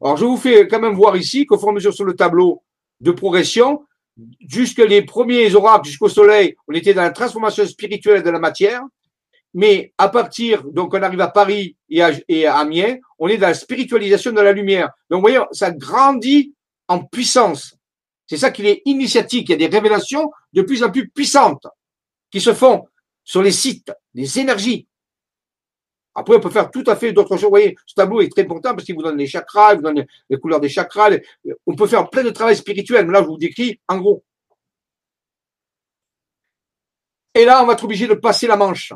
Alors, 0.00 0.16
je 0.16 0.24
vous 0.24 0.36
fais 0.36 0.66
quand 0.66 0.80
même 0.80 0.94
voir 0.94 1.16
ici 1.16 1.46
qu'au 1.46 1.58
fur 1.58 1.68
et 1.68 1.70
à 1.70 1.74
mesure 1.74 1.94
sur 1.94 2.04
le 2.04 2.16
tableau, 2.16 2.64
de 3.00 3.10
progression. 3.10 3.84
Jusque 4.46 4.78
les 4.78 5.02
premiers 5.02 5.54
oracles, 5.54 5.88
jusqu'au 5.88 6.08
soleil, 6.08 6.54
on 6.68 6.74
était 6.74 6.94
dans 6.94 7.02
la 7.02 7.10
transformation 7.10 7.66
spirituelle 7.66 8.22
de 8.22 8.30
la 8.30 8.38
matière. 8.38 8.82
Mais 9.54 9.92
à 9.98 10.08
partir, 10.08 10.62
donc 10.64 10.94
on 10.94 11.02
arrive 11.02 11.20
à 11.20 11.28
Paris 11.28 11.76
et 11.88 12.02
à, 12.02 12.12
et 12.28 12.46
Amiens, 12.46 12.96
on 13.18 13.28
est 13.28 13.38
dans 13.38 13.48
la 13.48 13.54
spiritualisation 13.54 14.32
de 14.32 14.40
la 14.40 14.52
lumière. 14.52 14.90
Donc 15.08 15.18
vous 15.18 15.28
voyez, 15.28 15.40
ça 15.52 15.70
grandit 15.70 16.54
en 16.86 17.00
puissance. 17.04 17.74
C'est 18.26 18.36
ça 18.36 18.50
qui 18.50 18.66
est 18.66 18.82
initiatique. 18.84 19.48
Il 19.48 19.52
y 19.52 19.54
a 19.54 19.68
des 19.68 19.76
révélations 19.76 20.30
de 20.52 20.62
plus 20.62 20.84
en 20.84 20.90
plus 20.90 21.08
puissantes 21.08 21.66
qui 22.30 22.40
se 22.40 22.54
font 22.54 22.86
sur 23.24 23.42
les 23.42 23.50
sites, 23.52 23.92
des 24.14 24.38
énergies. 24.38 24.86
Après, 26.20 26.36
on 26.36 26.40
peut 26.40 26.50
faire 26.50 26.70
tout 26.70 26.84
à 26.86 26.96
fait 26.96 27.12
d'autres 27.12 27.36
choses. 27.36 27.44
Vous 27.44 27.50
voyez, 27.50 27.76
ce 27.86 27.94
tableau 27.94 28.20
est 28.20 28.30
très 28.30 28.42
important 28.42 28.74
parce 28.74 28.84
qu'il 28.84 28.94
vous 28.94 29.02
donne 29.02 29.16
les 29.16 29.26
chakras, 29.26 29.72
il 29.72 29.76
vous 29.76 29.82
donne 29.82 30.04
les 30.28 30.38
couleurs 30.38 30.60
des 30.60 30.68
chakras. 30.68 31.10
On 31.66 31.74
peut 31.74 31.86
faire 31.86 32.08
plein 32.10 32.22
de 32.22 32.30
travail 32.30 32.56
spirituel. 32.56 33.06
Mais 33.06 33.12
là, 33.12 33.22
je 33.22 33.28
vous 33.28 33.38
décris 33.38 33.80
en 33.88 33.98
gros. 33.98 34.22
Et 37.34 37.44
là, 37.44 37.62
on 37.62 37.66
va 37.66 37.72
être 37.72 37.84
obligé 37.84 38.06
de 38.06 38.14
passer 38.14 38.46
la 38.46 38.56
Manche. 38.56 38.92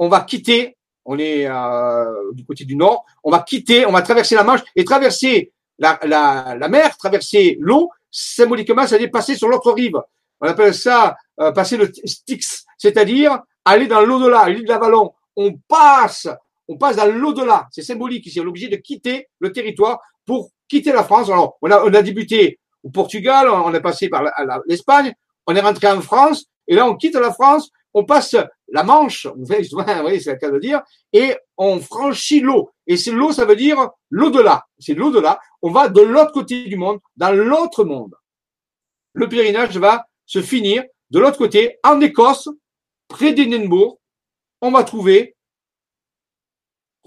On 0.00 0.08
va 0.08 0.22
quitter, 0.22 0.76
on 1.04 1.18
est 1.18 1.46
euh, 1.46 2.32
du 2.32 2.44
côté 2.44 2.64
du 2.64 2.76
nord, 2.76 3.04
on 3.22 3.30
va 3.30 3.40
quitter, 3.40 3.86
on 3.86 3.92
va 3.92 4.02
traverser 4.02 4.34
la 4.34 4.44
Manche 4.44 4.60
et 4.74 4.84
traverser 4.84 5.52
la, 5.78 6.68
mer, 6.68 6.96
traverser 6.96 7.56
l'eau, 7.60 7.90
symboliquement, 8.10 8.86
ça 8.86 8.96
veut 8.96 9.02
dire 9.02 9.10
passer 9.10 9.36
sur 9.36 9.48
l'autre 9.48 9.72
rive. 9.72 10.00
On 10.40 10.48
appelle 10.48 10.74
ça 10.74 11.16
euh, 11.40 11.52
passer 11.52 11.76
le 11.76 11.92
Styx, 12.04 12.64
c'est-à-dire 12.76 13.38
aller 13.64 13.86
dans 13.86 14.00
l'au-delà, 14.00 14.48
l'île 14.48 14.64
d'Avalon 14.64 15.12
on 15.38 15.56
passe, 15.68 16.28
on 16.68 16.76
passe 16.76 16.96
dans 16.96 17.06
l'au-delà. 17.06 17.66
C'est 17.70 17.82
symbolique 17.82 18.26
ici. 18.26 18.40
On 18.40 18.44
est 18.44 18.48
obligé 18.48 18.68
de 18.68 18.76
quitter 18.76 19.28
le 19.40 19.52
territoire 19.52 20.00
pour 20.24 20.50
quitter 20.68 20.92
la 20.92 21.02
France. 21.02 21.30
Alors, 21.30 21.56
on 21.62 21.70
a, 21.70 21.82
on 21.82 21.90
débuté 22.02 22.60
au 22.84 22.90
Portugal, 22.90 23.48
on 23.48 23.72
est 23.74 23.80
passé 23.80 24.08
par 24.08 24.22
l'Espagne, 24.66 25.12
on 25.46 25.56
est 25.56 25.60
rentré 25.60 25.88
en 25.88 26.00
France, 26.00 26.46
et 26.68 26.74
là, 26.74 26.86
on 26.86 26.94
quitte 26.94 27.14
la 27.14 27.32
France, 27.32 27.70
on 27.94 28.04
passe 28.04 28.36
la 28.68 28.84
Manche, 28.84 29.26
vous 29.36 29.46
voyez, 29.46 30.20
c'est 30.20 30.32
le 30.32 30.38
cas 30.38 30.50
de 30.50 30.58
dire, 30.58 30.82
et 31.12 31.34
on 31.56 31.80
franchit 31.80 32.40
l'eau. 32.40 32.70
Et 32.86 32.96
c'est 32.96 33.10
l'eau, 33.10 33.32
ça 33.32 33.44
veut 33.44 33.56
dire 33.56 33.90
l'au-delà. 34.10 34.66
C'est 34.78 34.94
l'au-delà. 34.94 35.40
On 35.62 35.70
va 35.70 35.88
de 35.88 36.00
l'autre 36.00 36.32
côté 36.32 36.64
du 36.64 36.76
monde, 36.76 37.00
dans 37.16 37.32
l'autre 37.32 37.84
monde. 37.84 38.14
Le 39.14 39.28
pèlerinage 39.28 39.76
va 39.78 40.06
se 40.26 40.42
finir 40.42 40.84
de 41.10 41.18
l'autre 41.18 41.38
côté, 41.38 41.78
en 41.82 42.00
Écosse, 42.02 42.50
près 43.08 43.32
d'Édimbourg, 43.32 43.98
on 44.60 44.70
va 44.70 44.84
trouver 44.84 45.36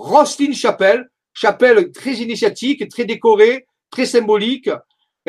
Roslin 0.01 0.51
Chapelle, 0.51 1.07
chapelle 1.33 1.91
très 1.91 2.13
initiatique, 2.13 2.89
très 2.89 3.05
décorée, 3.05 3.67
très 3.91 4.05
symbolique, 4.05 4.69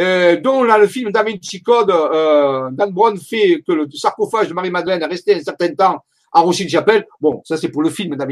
euh, 0.00 0.40
dont 0.40 0.64
là 0.64 0.78
le 0.78 0.86
film 0.86 1.12
Da 1.12 1.22
Vinci 1.22 1.62
euh, 1.68 2.70
Dan 2.72 2.90
Brown 2.90 3.18
fait 3.18 3.62
que 3.66 3.72
le 3.72 3.86
sarcophage 3.90 4.48
de 4.48 4.54
Marie-Madeleine 4.54 5.02
est 5.02 5.06
resté 5.06 5.34
un 5.34 5.40
certain 5.40 5.74
temps 5.74 5.98
à 6.32 6.40
Roslin 6.40 6.68
Chapelle. 6.68 7.06
Bon, 7.20 7.42
ça 7.44 7.58
c'est 7.58 7.68
pour 7.68 7.82
le 7.82 7.90
film 7.90 8.16
Da 8.16 8.26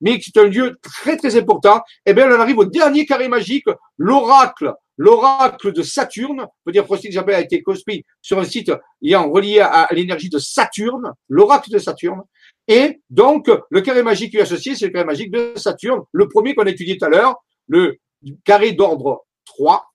mais 0.00 0.20
c'est 0.22 0.36
un 0.36 0.44
lieu 0.44 0.78
très 0.80 1.16
très 1.16 1.36
important. 1.36 1.82
Eh 2.06 2.14
bien, 2.14 2.30
on 2.30 2.40
arrive 2.40 2.58
au 2.58 2.64
dernier 2.64 3.04
carré 3.04 3.26
magique, 3.28 3.66
l'oracle 3.98 4.72
l'oracle 4.96 5.72
de 5.72 5.82
Saturne, 5.82 6.42
on 6.42 6.64
peut 6.64 6.72
dire 6.72 6.86
Roslin 6.86 7.10
Chapelle 7.10 7.34
a 7.34 7.40
été 7.40 7.62
construit 7.62 8.04
sur 8.22 8.38
un 8.38 8.44
site 8.44 8.72
ayant 9.02 9.30
relié 9.30 9.60
à 9.60 9.88
l'énergie 9.92 10.28
de 10.28 10.38
Saturne, 10.38 11.12
l'oracle 11.28 11.70
de 11.70 11.78
Saturne. 11.78 12.22
Et 12.66 13.00
donc, 13.10 13.50
le 13.70 13.80
carré 13.82 14.02
magique 14.02 14.30
qui 14.30 14.38
est 14.38 14.42
associé, 14.42 14.74
c'est 14.74 14.86
le 14.86 14.92
carré 14.92 15.04
magique 15.04 15.30
de 15.30 15.52
Saturne, 15.56 16.02
le 16.12 16.28
premier 16.28 16.54
qu'on 16.54 16.66
a 16.66 16.70
étudié 16.70 16.96
tout 16.96 17.04
à 17.04 17.08
l'heure, 17.08 17.36
le 17.68 17.98
carré 18.44 18.72
d'ordre 18.72 19.24
3, 19.44 19.86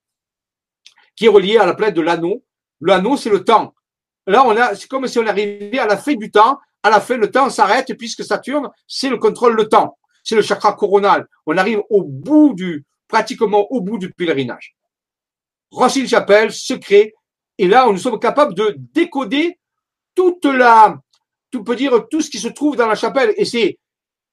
qui 1.16 1.26
est 1.26 1.30
relié 1.30 1.58
à 1.58 1.66
la 1.66 1.74
planète 1.74 1.96
de 1.96 2.02
l'anneau. 2.02 2.44
L'anneau, 2.82 3.18
c'est 3.18 3.30
le 3.30 3.44
temps. 3.44 3.74
Là, 4.28 4.44
on 4.46 4.56
a, 4.56 4.76
c'est 4.76 4.88
comme 4.88 5.08
si 5.08 5.18
on 5.20 5.26
arrivait 5.26 5.80
à 5.80 5.88
la 5.88 5.98
fin 5.98 6.14
du 6.14 6.30
temps. 6.30 6.60
À 6.84 6.90
la 6.90 7.02
fin, 7.02 7.18
le 7.18 7.30
temps 7.30 7.50
s'arrête 7.50 7.94
puisque 7.98 8.24
Saturne, 8.24 8.70
c'est 8.88 9.10
le 9.10 9.18
contrôle 9.18 9.56
le 9.56 9.68
temps. 9.68 9.98
C'est 10.24 10.36
le 10.36 10.42
chakra 10.42 10.74
coronal. 10.74 11.28
On 11.46 11.58
arrive 11.58 11.82
au 11.90 12.04
bout 12.04 12.54
du, 12.54 12.86
pratiquement 13.08 13.70
au 13.72 13.82
bout 13.82 13.98
du 13.98 14.14
pèlerinage. 14.14 14.76
Rossil 15.72 16.08
Chapelle, 16.08 16.52
secret. 16.52 17.14
Et 17.58 17.68
là, 17.68 17.88
nous 17.88 17.98
sommes 17.98 18.20
capables 18.20 18.54
de 18.54 18.76
décoder 18.94 19.60
toute 20.16 20.46
la, 20.46 20.98
tu 21.52 21.64
peux 21.64 21.76
dire 21.76 22.08
tout 22.10 22.22
ce 22.22 22.30
qui 22.30 22.40
se 22.40 22.48
trouve 22.48 22.76
dans 22.76 22.88
la 22.88 22.96
chapelle. 22.96 23.34
Et 23.38 23.46
c'est 23.46 23.78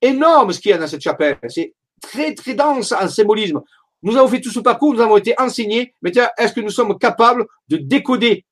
énorme 0.00 0.52
ce 0.52 0.60
qu'il 0.60 0.70
y 0.70 0.74
a 0.74 0.78
dans 0.78 0.86
cette 0.86 1.00
chapelle. 1.00 1.38
C'est 1.48 1.74
très, 2.00 2.34
très 2.34 2.54
dense 2.54 2.92
en 2.92 3.08
symbolisme. 3.08 3.62
Nous 4.02 4.16
avons 4.16 4.28
fait 4.28 4.40
tout 4.40 4.50
ce 4.50 4.60
parcours, 4.60 4.94
nous 4.94 5.00
avons 5.00 5.16
été 5.16 5.34
enseignés. 5.38 5.94
Mais 6.02 6.12
est-ce 6.36 6.52
que 6.52 6.60
nous 6.60 6.70
sommes 6.70 6.98
capables 6.98 7.46
de 7.68 7.78
décoder 7.78 8.44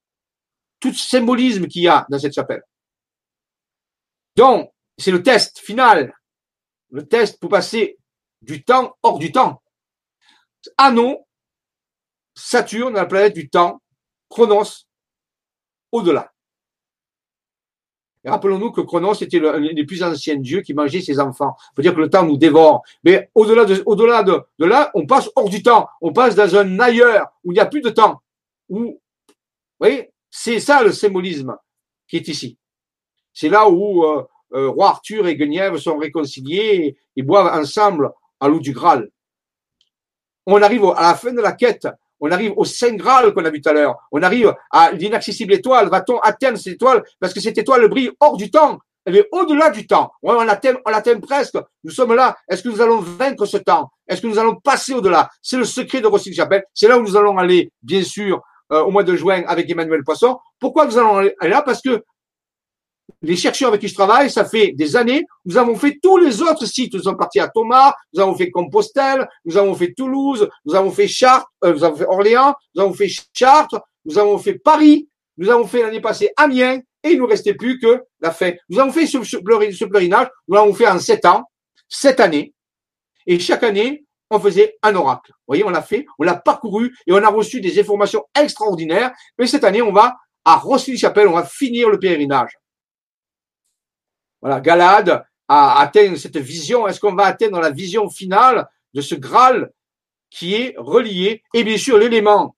tout 0.81 0.93
ce 0.93 1.09
symbolisme 1.09 1.67
qu'il 1.67 1.83
y 1.83 1.89
a 1.89 2.07
dans 2.09 2.19
cette 2.19 2.35
chapelle? 2.35 2.63
Donc, 4.37 4.71
c'est 4.99 5.11
le 5.11 5.23
test 5.23 5.59
final. 5.59 6.15
Le 6.91 7.07
test 7.07 7.39
pour 7.41 7.51
passer 7.51 7.99
du 8.43 8.65
temps 8.65 8.97
hors 9.03 9.19
du 9.19 9.33
temps. 9.33 9.63
Anneau, 10.77 11.27
Saturne, 12.35 12.95
la 12.95 13.07
planète 13.07 13.35
du 13.35 13.49
temps, 13.49 13.81
Chronos, 14.29 14.87
au-delà. 15.93 16.34
Et 18.25 18.31
rappelons-nous 18.31 18.73
que 18.73 18.81
Chronos 18.81 19.15
était 19.15 19.39
l'un 19.39 19.73
des 19.73 19.85
plus 19.85 20.03
anciens 20.03 20.37
dieux 20.37 20.63
qui 20.63 20.73
mangeait 20.73 21.03
ses 21.03 21.21
enfants. 21.21 21.57
Il 21.59 21.77
faut 21.77 21.83
dire 21.83 21.95
que 21.95 22.01
le 22.01 22.09
temps 22.09 22.25
nous 22.25 22.39
dévore. 22.39 22.83
Mais 23.05 23.31
au-delà 23.35 23.65
de, 23.65 24.43
là, 24.59 24.91
on 24.95 25.07
passe 25.07 25.31
hors 25.37 25.51
du 25.51 25.63
temps. 25.63 25.89
On 26.01 26.13
passe 26.13 26.35
dans 26.35 26.57
un 26.57 26.81
ailleurs 26.81 27.27
où 27.45 27.53
il 27.53 27.57
n'y 27.57 27.61
a 27.61 27.67
plus 27.67 27.83
de 27.83 27.91
temps. 27.91 28.23
Où, 28.71 28.79
vous 28.79 29.01
voyez, 29.79 30.11
c'est 30.31 30.59
ça 30.59 30.83
le 30.83 30.93
symbolisme 30.93 31.57
qui 32.09 32.17
est 32.17 32.29
ici. 32.29 32.57
C'est 33.35 33.51
là 33.51 33.69
où 33.69 34.05
euh, 34.05 34.25
euh, 34.55 34.71
roi 34.71 34.89
Arthur 34.89 35.27
et 35.27 35.37
Guenièvre 35.37 35.79
sont 35.79 35.99
réconciliés 35.99 36.97
et, 37.17 37.23
boivent 37.23 37.53
ensemble 37.53 38.11
à 38.41 38.49
l'eau 38.49 38.61
du 38.61 38.73
Graal. 38.73 39.11
On 40.47 40.63
arrive 40.63 40.85
à 40.97 41.03
la 41.03 41.15
fin 41.15 41.33
de 41.33 41.41
la 41.41 41.53
quête 41.53 41.89
on 42.21 42.31
arrive 42.31 42.53
au 42.57 42.65
Saint 42.65 42.95
Graal 42.95 43.33
qu'on 43.35 43.45
a 43.45 43.51
vu 43.51 43.61
tout 43.61 43.69
à 43.69 43.73
l'heure. 43.73 43.97
On 44.13 44.23
arrive 44.23 44.55
à 44.71 44.93
l'inaccessible 44.93 45.53
étoile. 45.53 45.89
Va-t-on 45.89 46.19
atteindre 46.21 46.59
cette 46.59 46.75
étoile? 46.75 47.03
Parce 47.21 47.35
que 47.35 47.41
cette 47.41 47.59
étoile 47.59 47.87
brille 47.89 48.11
hors 48.21 48.37
du 48.37 48.51
temps. 48.51 48.79
Elle 49.07 49.17
est 49.17 49.29
au-delà 49.33 49.71
du 49.71 49.87
temps. 49.87 50.13
on 50.23 50.33
l'atteint, 50.45 50.75
on 50.87 50.91
l'atteint 50.91 51.21
presque. 51.21 51.59
Nous 51.83 51.91
sommes 51.91 52.15
là. 52.15 52.37
Est-ce 52.49 52.63
que 52.63 52.69
nous 52.69 52.81
allons 52.81 53.01
vaincre 53.01 53.45
ce 53.45 53.59
temps? 53.59 53.91
Est-ce 54.09 54.23
que 54.23 54.27
nous 54.27 54.39
allons 54.39 54.57
passer 54.57 54.95
au-delà? 54.95 55.29
C'est 55.43 55.59
le 55.59 55.65
secret 55.65 56.01
de 56.01 56.07
Rossi 56.07 56.33
Chapelle. 56.33 56.65
C'est 56.73 56.89
là 56.89 56.99
où 56.99 57.03
nous 57.03 57.17
allons 57.17 57.37
aller, 57.37 57.71
bien 57.83 58.03
sûr, 58.03 58.41
euh, 58.73 58.83
au 58.83 58.91
mois 58.91 59.03
de 59.03 59.15
juin 59.15 59.43
avec 59.47 59.69
Emmanuel 59.69 60.03
Poisson. 60.05 60.39
Pourquoi 60.59 60.87
nous 60.87 60.97
allons 60.97 61.17
aller 61.19 61.35
là? 61.43 61.61
Parce 61.61 61.83
que 61.83 62.03
les 63.23 63.37
chercheurs 63.37 63.69
avec 63.69 63.81
qui 63.81 63.89
je 63.89 63.95
travaille, 63.95 64.31
ça 64.31 64.45
fait 64.45 64.73
des 64.73 64.97
années, 64.97 65.25
nous 65.45 65.57
avons 65.57 65.75
fait 65.77 65.99
tous 66.03 66.19
les 66.19 66.43
autres 66.43 66.67
sites. 66.67 66.95
Nous 66.95 67.03
sommes 67.03 67.17
partis 67.17 67.41
à 67.41 67.49
Thomas, 67.49 67.95
nous 68.13 68.23
avons 68.23 68.35
fait 68.35 68.51
Compostelle, 68.51 69.29
nous 69.45 69.57
avons 69.57 69.75
fait 69.75 69.93
Toulouse, 69.95 70.49
nous 70.65 70.75
avons 70.75 70.91
fait 70.91 71.09
Chartres, 71.09 71.49
euh, 71.65 71.73
nous 71.73 71.85
avons 71.85 71.97
fait 71.97 72.07
Orléans, 72.07 72.55
nous 72.75 72.83
avons 72.83 72.93
fait 72.93 73.09
Chartres, 73.33 73.81
nous 74.05 74.19
avons 74.19 74.39
fait 74.39 74.55
Paris, 74.55 75.09
nous 75.39 75.51
avons 75.51 75.67
fait 75.67 75.83
l'année 75.83 76.01
passée 76.01 76.31
Amiens, 76.37 76.81
et 77.03 77.11
il 77.11 77.19
nous 77.19 77.27
restait 77.27 77.55
plus 77.55 77.79
que 77.79 78.03
la 78.21 78.31
fête. 78.31 78.59
Nous 78.69 78.79
avons 78.79 78.93
fait 78.93 79.07
ce, 79.07 79.23
ce, 79.23 79.37
nous 79.37 80.55
l'avons 80.55 80.75
fait 80.75 80.89
en 80.89 80.99
sept 80.99 81.25
ans, 81.25 81.45
sept 81.89 82.21
années, 82.21 82.55
et 83.27 83.39
chaque 83.39 83.63
année, 83.63 84.05
on 84.31 84.41
faisait 84.41 84.77
un 84.83 84.95
oracle. 84.95 85.31
Vous 85.31 85.45
voyez, 85.49 85.65
on 85.65 85.71
l'a 85.71 85.83
fait, 85.83 86.07
on 86.19 86.25
l'a 86.25 86.35
parcouru, 86.35 86.95
et 87.07 87.13
on 87.13 87.23
a 87.23 87.29
reçu 87.29 87.61
des 87.61 87.79
informations 87.79 88.25
extraordinaires, 88.39 89.13
mais 89.39 89.47
cette 89.47 89.65
année, 89.65 89.83
on 89.83 89.93
va 89.93 90.17
à 90.45 90.57
Rosny-Chapelle, 90.57 91.29
on 91.29 91.35
va 91.35 91.45
finir 91.45 91.89
le 91.89 91.99
pèlerinage. 91.99 92.53
Voilà, 94.45 94.61
Galade 94.61 95.25
a 95.49 95.81
atteint 95.81 96.17
cette 96.17 96.37
vision. 96.37 96.87
Est-ce 96.87 97.01
qu'on 97.01 97.15
va 97.15 97.25
atteindre 97.25 97.61
la 97.61 97.71
vision 97.71 98.11
finale 98.11 98.69
de 98.93 99.01
ce 99.01 99.15
Graal 99.15 99.73
qui 100.29 100.55
est 100.55 100.75
relié 100.77 101.43
Et 101.55 101.65
bien 101.65 101.79
sûr, 101.79 101.97
l'élément 101.97 102.55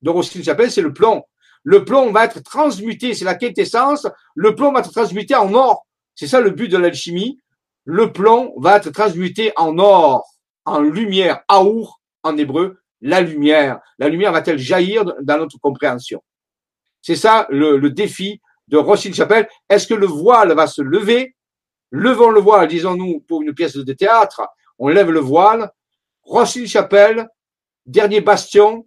de 0.00 0.08
Rosny-Chapelle, 0.08 0.70
c'est 0.70 0.80
le 0.80 0.94
plomb. 0.94 1.24
Le 1.62 1.84
plomb 1.84 2.10
va 2.10 2.24
être 2.24 2.42
transmuté, 2.42 3.12
c'est 3.12 3.26
la 3.26 3.34
quintessence. 3.34 4.06
Le 4.34 4.54
plomb 4.54 4.72
va 4.72 4.80
être 4.80 4.92
transmuté 4.92 5.34
en 5.34 5.52
or. 5.52 5.86
C'est 6.14 6.26
ça 6.26 6.40
le 6.40 6.50
but 6.50 6.68
de 6.68 6.78
l'alchimie. 6.78 7.38
Le 7.84 8.14
plomb 8.14 8.54
va 8.56 8.78
être 8.78 8.88
transmuté 8.88 9.52
en 9.56 9.78
or, 9.78 10.24
en 10.64 10.80
lumière, 10.80 11.42
aour 11.48 12.00
en 12.22 12.38
hébreu, 12.38 12.80
la 13.02 13.20
lumière. 13.20 13.80
La 13.98 14.08
lumière 14.08 14.32
va-t-elle 14.32 14.58
jaillir 14.58 15.04
dans 15.04 15.36
notre 15.36 15.58
compréhension? 15.58 16.22
C'est 17.02 17.14
ça 17.14 17.46
le, 17.50 17.90
défi 17.90 18.40
de 18.68 18.76
Rothschild-Chapelle. 18.76 19.48
Est-ce 19.68 19.86
que 19.86 19.94
le 19.94 20.06
voile 20.06 20.52
va 20.54 20.66
se 20.66 20.82
lever? 20.82 21.34
Levons 21.90 22.30
le 22.30 22.40
voile, 22.40 22.68
disons-nous, 22.68 23.20
pour 23.20 23.42
une 23.42 23.54
pièce 23.54 23.76
de 23.76 23.92
théâtre. 23.92 24.42
On 24.78 24.88
lève 24.88 25.10
le 25.10 25.20
voile. 25.20 25.70
Rothschild-Chapelle, 26.22 27.28
dernier 27.86 28.20
bastion, 28.20 28.86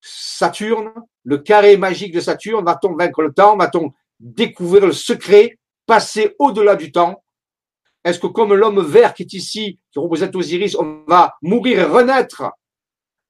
Saturne, 0.00 0.92
le 1.24 1.38
carré 1.38 1.76
magique 1.76 2.14
de 2.14 2.20
Saturne. 2.20 2.64
Va-t-on 2.64 2.94
vaincre 2.94 3.22
le 3.22 3.32
temps? 3.32 3.56
Va-t-on 3.56 3.92
découvrir 4.20 4.86
le 4.86 4.92
secret, 4.92 5.58
passer 5.86 6.34
au-delà 6.38 6.76
du 6.76 6.92
temps 6.92 7.22
Est-ce 8.04 8.20
que 8.20 8.28
comme 8.28 8.54
l'homme 8.54 8.84
vert 8.84 9.14
qui 9.14 9.22
est 9.24 9.32
ici, 9.32 9.80
qui 9.90 9.98
représente 9.98 10.34
Osiris, 10.36 10.76
on 10.76 11.04
va 11.06 11.34
mourir 11.42 11.80
et 11.80 11.84
renaître? 11.84 12.44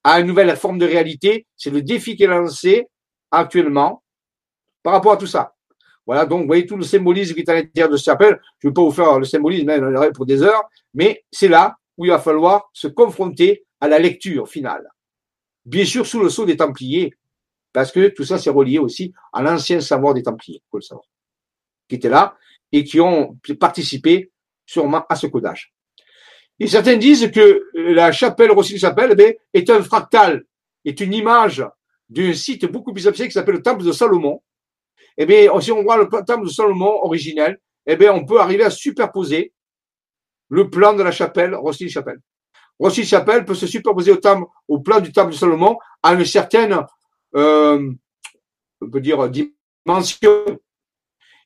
À 0.05 0.19
une 0.19 0.27
nouvelle 0.27 0.57
forme 0.57 0.79
de 0.79 0.87
réalité. 0.87 1.47
C'est 1.57 1.71
le 1.71 1.81
défi 1.81 2.17
qui 2.17 2.25
est 2.25 2.27
lancé 2.27 2.89
actuellement 3.31 4.03
par 4.83 4.95
rapport 4.95 5.13
à 5.13 5.17
tout 5.17 5.29
ça. 5.29 5.52
Voilà, 6.07 6.27
donc 6.27 6.43
vous 6.43 6.47
voyez 6.47 6.67
tout 6.67 6.77
le 6.77 6.83
symbolisme 6.83 7.35
qui 7.35 7.41
est 7.41 7.49
à 7.49 7.55
l'intérieur 7.55 7.91
de 7.91 7.97
ce 7.97 8.05
chapelle. 8.05 8.41
Je 8.59 8.67
ne 8.67 8.71
vais 8.71 8.75
pas 8.75 8.83
vous 8.83 8.91
faire 8.91 9.19
le 9.19 9.25
symbolisme 9.25 9.69
hein, 9.69 10.11
pour 10.15 10.27
des 10.27 10.43
heures, 10.43 10.63
mais 10.95 11.25
c'est 11.31 11.49
là 11.49 11.77
où 11.97 12.05
il 12.05 12.11
va 12.11 12.19
falloir 12.19 12.71
se 12.73 12.89
confronter 12.89 13.65
à 13.81 13.89
la 13.89 13.99
lecture 13.99 14.49
finale. 14.49 14.89
Bien 15.65 15.85
sûr, 15.85 16.07
sous 16.07 16.21
le 16.21 16.29
sceau 16.29 16.45
des 16.45 16.57
Templiers, 16.57 17.15
parce 17.73 17.93
que 17.93 18.09
tout 18.09 18.25
ça, 18.25 18.39
c'est 18.39 18.51
relié 18.51 18.79
aussi 18.79 19.13
à 19.33 19.43
l'ancien 19.43 19.81
savoir 19.81 20.15
des 20.15 20.23
Templiers, 20.23 20.63
faut 20.71 20.79
le 20.79 20.83
savoir, 20.83 21.07
qui 21.89 21.97
étaient 21.97 22.09
là 22.09 22.37
et 22.73 22.85
qui 22.85 23.01
ont 23.01 23.39
participé 23.61 24.33
sûrement 24.67 25.05
à 25.09 25.17
ce 25.17 25.27
codage. 25.27 25.73
Et 26.59 26.67
certains 26.67 26.97
disent 26.97 27.31
que 27.31 27.65
la 27.75 28.13
chapelle 28.13 28.51
Rossi-Chapelle 28.53 29.15
eh 29.19 29.39
est 29.53 29.71
un 29.71 29.83
fractal, 29.83 30.45
est 30.85 31.01
une 31.01 31.13
image 31.13 31.65
d'un 32.09 32.35
site 32.35 32.67
beaucoup 32.67 32.93
plus 32.93 33.07
abstrait 33.09 33.27
qui 33.27 33.33
s'appelle 33.33 33.57
le 33.57 33.63
temple 33.63 33.85
de 33.85 33.93
Salomon. 33.93 34.43
Eh 35.19 35.27
bien, 35.27 35.61
si 35.61 35.73
on 35.73 35.83
voit 35.83 35.97
le 35.97 36.09
temple 36.25 36.45
de 36.45 36.51
Salomon 36.51 37.01
originel, 37.03 37.59
eh 37.87 37.97
bien, 37.97 38.13
on 38.13 38.25
peut 38.25 38.41
arriver 38.41 38.65
à 38.65 38.71
superposer 38.71 39.53
le 40.49 40.71
plan 40.71 40.95
de 40.95 41.03
la 41.03 41.13
chapelle 41.13 41.55
Rossi-Chapelle. 41.55 42.21
Rossi-Chapelle 42.79 43.45
peut 43.45 43.55
se 43.55 43.67
superposer 43.67 44.13
au, 44.69 44.79
plan 44.81 45.01
du 45.01 45.13
temple 45.13 45.33
de 45.33 45.37
Salomon 45.37 45.79
à 46.03 46.15
une 46.15 46.25
certaine, 46.25 46.79
euh, 47.35 47.91
on 48.81 48.91
peut 48.91 49.01
dire, 49.01 49.29
dimension. 49.29 50.59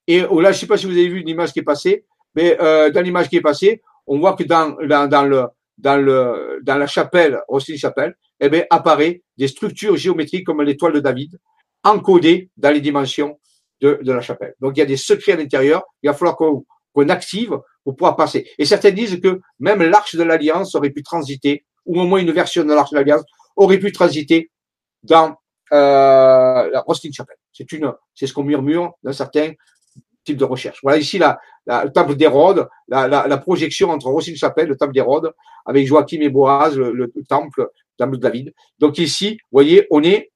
Et 0.07 0.21
là, 0.21 0.29
je 0.31 0.49
ne 0.49 0.53
sais 0.53 0.67
pas 0.67 0.77
si 0.77 0.87
vous 0.87 0.93
avez 0.93 1.09
vu 1.09 1.21
une 1.21 1.29
image 1.29 1.53
qui 1.53 1.61
est 1.61 1.65
passée, 1.65 2.05
mais 2.35 2.61
euh, 2.61 2.91
dans 2.91 3.01
l'image 3.01 3.29
qui 3.29 3.37
est 3.37 3.43
passée, 3.43 3.83
on 4.07 4.19
voit 4.19 4.35
que 4.35 4.45
dans, 4.45 4.77
dans, 5.09 5.25
le, 5.25 5.47
dans, 5.79 5.97
le, 5.97 6.61
dans 6.63 6.77
la 6.77 6.87
chapelle, 6.87 7.41
aussi 7.49 7.77
chapelle, 7.77 8.17
eh 8.41 8.49
bien, 8.49 8.65
apparaît 8.71 9.23
des 9.37 9.49
structures 9.49 9.97
géométriques 9.97 10.47
comme 10.47 10.63
l'étoile 10.63 10.93
de 10.93 11.01
David, 11.01 11.39
encodées 11.83 12.51
dans 12.57 12.71
les 12.71 12.81
dimensions 12.81 13.39
de, 13.81 14.13
la 14.13 14.21
chapelle. 14.21 14.55
Donc, 14.61 14.77
il 14.77 14.81
y 14.81 14.83
a 14.83 14.87
des 14.87 14.97
secrets 14.97 15.33
à 15.33 15.37
l'intérieur. 15.37 15.83
Il 16.03 16.09
va 16.09 16.15
falloir 16.15 16.37
qu'on 16.37 17.09
active 17.09 17.59
pour 17.85 17.97
pouvoir 17.97 18.17
passer. 18.17 18.51
Et 18.59 18.65
certains 18.65 18.91
disent 18.91 19.21
que 19.21 19.41
même 19.59 19.83
l'arche 19.83 20.17
de 20.17 20.23
l'Alliance 20.23 20.75
aurait 20.75 20.91
pu 20.91 21.03
transiter, 21.03 21.65
ou 21.85 22.01
au 22.01 22.05
moins 22.05 22.21
une 22.21 22.33
version 22.33 22.65
de 22.65 22.73
l'arche 22.73 22.91
de 22.91 22.97
l'Alliance 22.97 23.23
aurait 23.57 23.79
pu 23.79 23.93
transiter 23.93 24.51
dans 25.03 25.37
euh, 25.73 26.71
la 26.71 26.81
Rosting 26.81 27.13
Chapelle. 27.13 27.37
C'est 27.53 27.71
une, 27.73 27.93
c'est 28.15 28.27
ce 28.27 28.33
qu'on 28.33 28.45
murmure 28.45 28.93
dans 29.03 29.13
certains 29.13 29.53
type 30.27 30.37
de 30.37 30.45
recherche. 30.45 30.81
Voilà 30.83 30.99
ici 30.99 31.19
la, 31.19 31.39
la 31.67 31.85
le 31.85 31.93
temple 31.93 32.17
d'Hérode, 32.17 32.69
la, 32.89 33.39
projection 33.39 33.91
entre 33.91 34.09
Rosine 34.09 34.37
Chapelle, 34.37 34.69
le 34.69 34.77
temple 34.77 34.93
d'Hérode, 34.93 35.33
avec 35.65 35.87
Joachim 35.87 36.21
et 36.21 36.29
Boaz, 36.29 36.77
le, 36.77 37.11
temple, 37.29 37.61
le 37.61 37.97
temple 37.97 38.17
de 38.17 38.21
David. 38.21 38.55
Donc 38.79 38.99
ici, 38.99 39.39
voyez, 39.51 39.87
on 39.91 40.03
est 40.03 40.31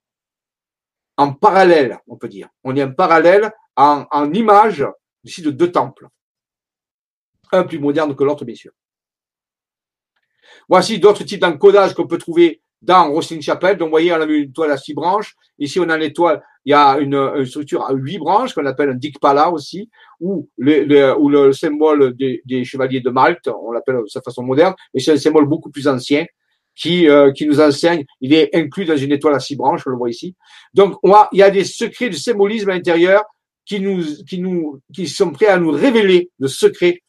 en 1.20 1.34
parallèle, 1.34 1.98
on 2.06 2.16
peut 2.16 2.28
dire. 2.28 2.48
On 2.64 2.74
est 2.74 2.82
en 2.82 2.92
parallèle 2.92 3.52
en, 3.76 4.32
image 4.32 4.86
ici 5.22 5.42
de 5.42 5.51
deux 5.51 5.70
temples. 5.70 6.09
Un 7.52 7.64
plus 7.64 7.78
moderne 7.78 8.16
que 8.16 8.24
l'autre, 8.24 8.47
bien 8.47 8.55
sûr. 8.55 8.72
Voici 10.66 10.98
d'autres 10.98 11.24
types 11.24 11.40
d'encodage 11.40 11.92
qu'on 11.92 12.06
peut 12.06 12.16
trouver 12.16 12.62
dans 12.80 13.12
Rosine 13.12 13.42
Chapelle. 13.42 13.76
Donc, 13.76 13.88
vous 13.88 13.92
voyez, 13.92 14.14
on 14.14 14.20
a 14.22 14.24
une 14.24 14.51
toile 14.51 14.70
à 14.70 14.78
six 14.78 14.94
branches. 14.94 15.36
Ici, 15.59 15.78
on 15.78 15.90
a 15.90 15.98
l'étoile 15.98 16.42
il 16.64 16.70
y 16.70 16.74
a 16.74 16.98
une, 16.98 17.44
structure 17.44 17.82
à 17.84 17.92
huit 17.92 18.18
branches 18.18 18.55
qu'on 18.55 18.64
appelle 18.64 18.90
un 18.90 18.94
dikpala 18.94 19.51
aussi, 19.51 19.90
le, 20.20 20.84
le 20.84 21.52
symbole 21.52 22.14
des, 22.14 22.42
des, 22.44 22.64
chevaliers 22.64 23.01
de 23.01 23.10
Malte, 23.10 23.48
on 23.48 23.72
l'appelle 23.72 23.97
de 23.97 24.06
sa 24.06 24.20
façon 24.20 24.42
moderne, 24.42 24.74
mais 24.92 25.01
c'est 25.01 25.12
un 25.12 25.16
symbole 25.16 25.47
beaucoup 25.47 25.70
plus 25.70 25.88
ancien 25.88 26.26
qui, 26.74 27.09
euh, 27.09 27.32
qui 27.32 27.47
nous 27.47 27.60
enseigne. 27.60 28.05
Il 28.20 28.32
est 28.32 28.55
inclus 28.55 28.84
dans 28.84 28.97
une 28.97 29.12
étoile 29.12 29.34
à 29.34 29.40
six 29.40 29.56
branches, 29.56 29.82
on 29.86 29.90
le 29.90 29.97
voit 29.97 30.10
ici. 30.10 30.34
Donc, 30.74 30.98
on 31.02 31.14
il 31.32 31.38
y 31.38 31.42
a 31.42 31.51
des 31.51 31.64
secrets 31.64 32.09
de 32.09 32.16
symbolisme 32.16 32.70
à 32.70 32.74
l'intérieur 32.74 33.24
qui 33.64 33.80
nous, 33.80 34.02
qui 34.28 34.38
nous, 34.38 34.80
qui 34.92 35.09
sont 35.09 35.30
prêts 35.30 35.47
à 35.47 35.59
nous 35.59 35.70
révéler 35.70 36.30
le 36.38 36.48
secret 36.48 37.02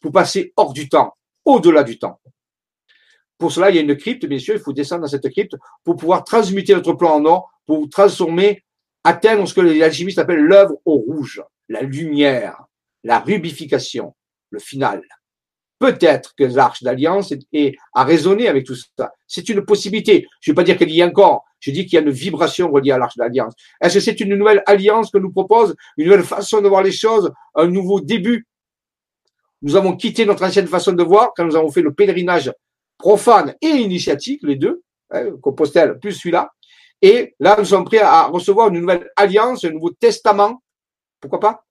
pour 0.00 0.12
passer 0.12 0.52
hors 0.56 0.72
du 0.72 0.88
temps, 0.88 1.14
au-delà 1.44 1.82
du 1.82 1.98
temps. 1.98 2.20
Pour 3.36 3.52
cela, 3.52 3.70
il 3.70 3.76
y 3.76 3.78
a 3.78 3.82
une 3.82 3.96
crypte, 3.96 4.26
bien 4.26 4.38
sûr, 4.38 4.54
il 4.54 4.60
faut 4.60 4.72
descendre 4.72 5.02
dans 5.02 5.08
cette 5.08 5.28
crypte 5.30 5.54
pour 5.84 5.96
pouvoir 5.96 6.24
transmuter 6.24 6.74
notre 6.74 6.92
plan 6.92 7.16
en 7.16 7.24
or, 7.24 7.50
pour 7.66 7.88
transformer 7.88 8.64
atteindre 9.04 9.46
ce 9.46 9.54
que 9.54 9.60
les 9.60 9.82
alchimistes 9.82 10.18
appellent 10.18 10.44
l'œuvre 10.44 10.74
au 10.84 10.94
rouge, 10.94 11.42
la 11.68 11.82
lumière, 11.82 12.64
la 13.04 13.20
rubification, 13.20 14.14
le 14.50 14.58
final. 14.58 15.02
Peut-être 15.78 16.34
que 16.34 16.44
l'arche 16.44 16.82
d'alliance 16.82 17.32
est, 17.52 17.76
à 17.94 18.04
raisonner 18.04 18.48
avec 18.48 18.66
tout 18.66 18.74
ça. 18.74 19.12
C'est 19.26 19.48
une 19.48 19.64
possibilité. 19.64 20.26
Je 20.40 20.50
ne 20.50 20.54
vais 20.54 20.56
pas 20.56 20.64
dire 20.64 20.76
qu'elle 20.76 20.90
y 20.90 21.00
est 21.00 21.04
encore. 21.04 21.44
Je 21.60 21.70
dis 21.70 21.86
qu'il 21.86 21.94
y 21.94 21.98
a 21.98 22.02
une 22.02 22.10
vibration 22.10 22.70
reliée 22.70 22.92
à 22.92 22.98
l'arche 22.98 23.16
d'alliance. 23.16 23.54
Est-ce 23.80 23.94
que 23.94 24.00
c'est 24.00 24.20
une 24.20 24.34
nouvelle 24.34 24.62
alliance 24.66 25.10
que 25.10 25.18
nous 25.18 25.30
propose, 25.30 25.76
une 25.96 26.06
nouvelle 26.06 26.24
façon 26.24 26.60
de 26.60 26.68
voir 26.68 26.82
les 26.82 26.92
choses, 26.92 27.32
un 27.54 27.66
nouveau 27.68 28.00
début? 28.00 28.46
Nous 29.62 29.76
avons 29.76 29.96
quitté 29.96 30.24
notre 30.24 30.44
ancienne 30.44 30.66
façon 30.66 30.92
de 30.92 31.02
voir 31.02 31.32
quand 31.36 31.44
nous 31.44 31.56
avons 31.56 31.70
fait 31.70 31.82
le 31.82 31.92
pèlerinage 31.92 32.52
profane 32.96 33.54
et 33.60 33.68
initiatique, 33.68 34.40
les 34.42 34.56
deux, 34.56 34.82
hein, 35.10 35.30
Compostelle 35.40 35.98
plus 35.98 36.12
celui-là. 36.12 36.50
Et 37.00 37.34
là, 37.38 37.56
nous 37.58 37.64
sommes 37.64 37.84
prêts 37.84 37.98
à 37.98 38.24
recevoir 38.24 38.68
une 38.68 38.80
nouvelle 38.80 39.10
alliance, 39.16 39.64
un 39.64 39.70
nouveau 39.70 39.90
testament. 39.90 40.62
Pourquoi 41.20 41.38
pas? 41.38 41.64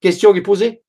Question 0.00 0.34
est 0.34 0.42
posée. 0.42 0.82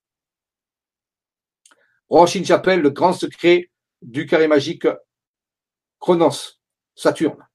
Rochin 2.10 2.44
Chapelle, 2.44 2.82
le 2.82 2.90
grand 2.90 3.14
secret 3.14 3.70
du 4.02 4.26
carré 4.26 4.48
magique 4.48 4.88
Chronos, 6.00 6.60
Saturne. 6.96 7.46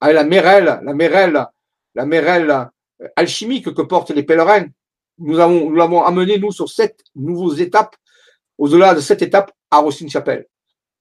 Ah, 0.00 0.12
la 0.12 0.24
mérelle, 0.24 0.80
la 0.82 0.94
mérelle, 0.94 1.46
la 1.94 2.06
mérelle 2.06 2.68
alchimique 3.16 3.72
que 3.72 3.82
portent 3.82 4.10
les 4.10 4.22
pèlerins. 4.22 4.66
Nous 5.18 5.38
avons, 5.38 5.70
nous 5.70 5.76
l'avons 5.76 6.02
amené, 6.02 6.38
nous, 6.38 6.52
sur 6.52 6.68
sept 6.68 7.04
nouvelles 7.14 7.60
étapes, 7.60 7.96
au-delà 8.58 8.94
de 8.94 9.00
cette 9.00 9.22
étape 9.22 9.52
à 9.70 9.78
Rochin 9.78 10.08
Chapelle. 10.08 10.46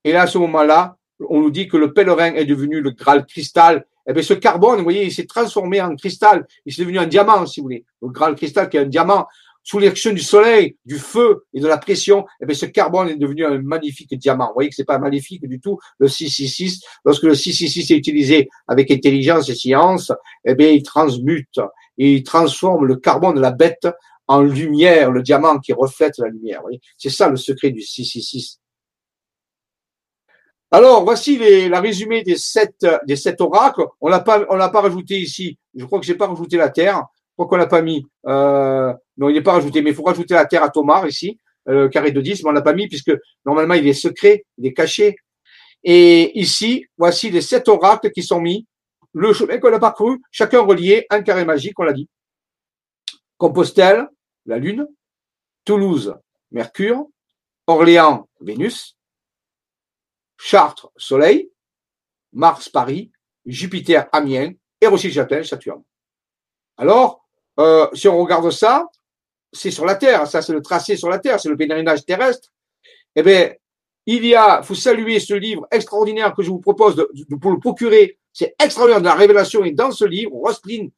Et 0.03 0.11
là, 0.11 0.23
à 0.23 0.27
ce 0.27 0.37
moment-là, 0.37 0.97
on 1.29 1.41
nous 1.41 1.51
dit 1.51 1.67
que 1.67 1.77
le 1.77 1.93
pèlerin 1.93 2.33
est 2.35 2.45
devenu 2.45 2.81
le 2.81 2.91
Graal 2.91 3.25
cristal. 3.25 3.85
Eh 4.07 4.13
bien, 4.13 4.23
ce 4.23 4.33
carbone, 4.33 4.77
vous 4.77 4.83
voyez, 4.83 5.05
il 5.05 5.13
s'est 5.13 5.25
transformé 5.25 5.81
en 5.81 5.95
cristal. 5.95 6.47
Il 6.65 6.73
s'est 6.73 6.81
devenu 6.81 6.99
un 6.99 7.07
diamant, 7.07 7.45
si 7.45 7.59
vous 7.59 7.65
voulez. 7.65 7.85
Le 8.01 8.09
Graal 8.09 8.35
cristal 8.35 8.69
qui 8.69 8.77
est 8.77 8.81
un 8.81 8.85
diamant. 8.85 9.27
Sous 9.63 9.77
l'action 9.77 10.11
du 10.13 10.21
soleil, 10.21 10.77
du 10.85 10.97
feu 10.97 11.45
et 11.53 11.59
de 11.59 11.67
la 11.67 11.77
pression, 11.77 12.25
eh 12.41 12.45
bien, 12.45 12.55
ce 12.55 12.65
carbone 12.65 13.09
est 13.09 13.17
devenu 13.17 13.45
un 13.45 13.61
magnifique 13.61 14.17
diamant. 14.17 14.47
Vous 14.47 14.53
voyez 14.55 14.69
que 14.69 14.75
c'est 14.75 14.85
pas 14.85 14.97
magnifique 14.97 15.45
du 15.47 15.59
tout, 15.59 15.77
le 15.99 16.07
666. 16.07 16.81
Lorsque 17.05 17.23
le 17.23 17.35
666 17.35 17.91
est 17.91 17.97
utilisé 17.97 18.49
avec 18.67 18.89
intelligence 18.89 19.49
et 19.49 19.55
science, 19.55 20.11
eh 20.45 20.55
bien, 20.55 20.69
il 20.69 20.81
transmute 20.81 21.59
il 21.99 22.23
transforme 22.23 22.85
le 22.85 22.95
carbone 22.95 23.35
de 23.35 23.41
la 23.41 23.51
bête 23.51 23.87
en 24.27 24.41
lumière, 24.41 25.11
le 25.11 25.21
diamant 25.21 25.59
qui 25.59 25.73
reflète 25.73 26.17
la 26.17 26.29
lumière. 26.29 26.61
C'est 26.97 27.09
ça 27.09 27.29
le 27.29 27.35
secret 27.35 27.71
du 27.71 27.81
666. 27.81 28.59
Alors, 30.71 31.03
voici 31.03 31.37
les, 31.37 31.67
la 31.67 31.81
résumé 31.81 32.23
des 32.23 32.37
sept, 32.37 32.85
des 33.05 33.15
sept 33.15 33.41
oracles. 33.41 33.85
On 34.01 34.07
l'a 34.07 34.19
pas, 34.19 34.45
on 34.49 34.55
l'a 34.55 34.69
pas 34.69 34.81
rajouté 34.81 35.19
ici. 35.19 35.57
Je 35.75 35.83
crois 35.85 35.99
que 35.99 36.05
j'ai 36.05 36.15
pas 36.15 36.27
rajouté 36.27 36.57
la 36.57 36.69
terre. 36.69 37.05
Crois 37.35 37.47
qu'on 37.47 37.57
l'a 37.57 37.67
pas 37.67 37.81
mis. 37.81 38.05
Euh, 38.27 38.93
non, 39.19 39.27
il 39.27 39.33
n'est 39.33 39.41
pas 39.41 39.51
rajouté, 39.51 39.81
mais 39.81 39.89
il 39.89 39.95
faut 39.95 40.03
rajouter 40.03 40.33
la 40.33 40.45
terre 40.45 40.63
à 40.63 40.69
Thomas 40.69 41.05
ici, 41.05 41.37
euh, 41.67 41.89
carré 41.89 42.11
de 42.11 42.21
10, 42.21 42.43
mais 42.43 42.49
on 42.49 42.53
l'a 42.53 42.61
pas 42.61 42.73
mis 42.73 42.87
puisque 42.87 43.11
normalement 43.45 43.73
il 43.73 43.85
est 43.85 43.93
secret, 43.93 44.45
il 44.57 44.65
est 44.65 44.73
caché. 44.73 45.17
Et 45.83 46.39
ici, 46.39 46.85
voici 46.97 47.29
les 47.29 47.41
sept 47.41 47.67
oracles 47.67 48.11
qui 48.11 48.23
sont 48.23 48.39
mis. 48.39 48.65
Le 49.13 49.33
chemin 49.33 49.57
qu'on 49.57 49.73
a 49.73 49.79
parcouru, 49.79 50.21
chacun 50.31 50.61
relié, 50.61 51.05
un 51.09 51.21
carré 51.21 51.43
magique, 51.43 51.77
on 51.79 51.83
l'a 51.83 51.93
dit. 51.93 52.07
Compostelle, 53.37 54.07
la 54.45 54.57
Lune, 54.57 54.87
Toulouse, 55.65 56.15
Mercure, 56.51 57.05
Orléans, 57.67 58.29
Vénus, 58.39 58.97
Chartres, 60.37 60.91
Soleil, 60.95 61.51
Mars, 62.31 62.69
Paris, 62.69 63.11
Jupiter, 63.45 64.07
Amiens, 64.13 64.53
et 64.79 64.87
Rocher-Châtel, 64.87 65.45
Saturne. 65.45 65.83
Alors, 66.77 67.27
euh, 67.59 67.87
si 67.93 68.07
on 68.07 68.17
regarde 68.17 68.49
ça, 68.51 68.87
c'est 69.51 69.71
sur 69.71 69.85
la 69.85 69.95
Terre, 69.95 70.27
ça 70.27 70.41
c'est 70.41 70.53
le 70.53 70.61
tracé 70.61 70.95
sur 70.95 71.09
la 71.09 71.19
Terre, 71.19 71.39
c'est 71.39 71.49
le 71.49 71.57
pèlerinage 71.57 72.05
terrestre. 72.05 72.49
Eh 73.15 73.23
bien, 73.23 73.51
il 74.05 74.25
y 74.25 74.35
a, 74.35 74.61
faut 74.63 74.75
saluer 74.75 75.19
ce 75.19 75.33
livre 75.33 75.67
extraordinaire 75.71 76.33
que 76.33 76.43
je 76.43 76.49
vous 76.49 76.59
propose 76.59 76.95
de, 76.95 77.07
pour 77.35 77.51
le 77.51 77.59
procurer. 77.59 78.17
C'est 78.33 78.55
extraordinaire 78.63 79.01
de 79.01 79.05
la 79.05 79.15
révélation 79.15 79.63
et 79.63 79.71
dans 79.71 79.91
ce 79.91 80.05
livre, 80.05 80.31
Roselyne 80.33 80.91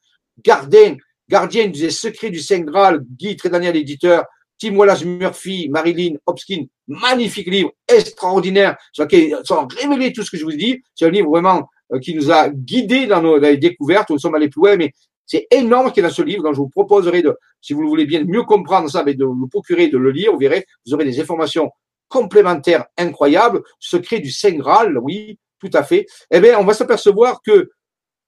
Gardin, 0.43 0.95
gardienne 1.29 1.71
des 1.71 1.89
secrets 1.89 2.29
du 2.29 2.39
Saint 2.39 2.59
Graal, 2.59 3.03
Guy 3.17 3.35
Trédaniel, 3.35 3.75
éditeur, 3.75 4.25
Tim 4.59 4.75
Wallace 4.75 5.03
Murphy, 5.03 5.69
Marilyn 5.69 6.15
Hopkins, 6.25 6.65
magnifique 6.87 7.47
livre, 7.47 7.71
extraordinaire, 7.87 8.77
sur 8.91 9.05
lequel 9.05 9.37
sont 9.43 9.67
révélés 9.67 10.13
tout 10.13 10.23
ce 10.23 10.29
que 10.29 10.37
je 10.37 10.43
vous 10.43 10.51
dis. 10.51 10.81
C'est 10.93 11.05
un 11.05 11.09
livre 11.09 11.29
vraiment 11.29 11.67
euh, 11.93 11.99
qui 11.99 12.13
nous 12.13 12.31
a 12.31 12.49
guidés 12.49 13.07
dans 13.07 13.21
nos 13.21 13.39
découvertes. 13.39 14.11
Nous 14.11 14.19
sommes 14.19 14.35
allés 14.35 14.49
plus 14.49 14.61
loin, 14.61 14.77
mais 14.77 14.93
c'est 15.31 15.47
énorme 15.49 15.93
qu'il 15.93 16.03
y 16.03 16.05
a 16.05 16.09
dans 16.09 16.13
ce 16.13 16.21
livre. 16.21 16.43
Donc, 16.43 16.55
je 16.55 16.59
vous 16.59 16.67
proposerai 16.67 17.21
de, 17.21 17.37
si 17.61 17.71
vous 17.71 17.81
le 17.81 17.87
voulez 17.87 18.05
bien 18.05 18.25
mieux 18.25 18.43
comprendre 18.43 18.89
ça, 18.89 19.01
mais 19.05 19.13
de 19.13 19.23
le 19.23 19.47
procurer, 19.47 19.87
de 19.87 19.97
le 19.97 20.11
lire. 20.11 20.33
Vous 20.33 20.37
verrez, 20.37 20.65
vous 20.85 20.93
aurez 20.93 21.05
des 21.05 21.21
informations 21.21 21.71
complémentaires 22.09 22.85
incroyables. 22.97 23.61
Secret 23.79 24.19
du 24.19 24.29
Saint 24.29 24.51
Graal, 24.51 24.97
oui, 24.97 25.39
tout 25.57 25.69
à 25.73 25.83
fait. 25.83 26.05
Eh 26.31 26.41
bien, 26.41 26.59
on 26.59 26.65
va 26.65 26.73
s'apercevoir 26.73 27.41
que 27.41 27.71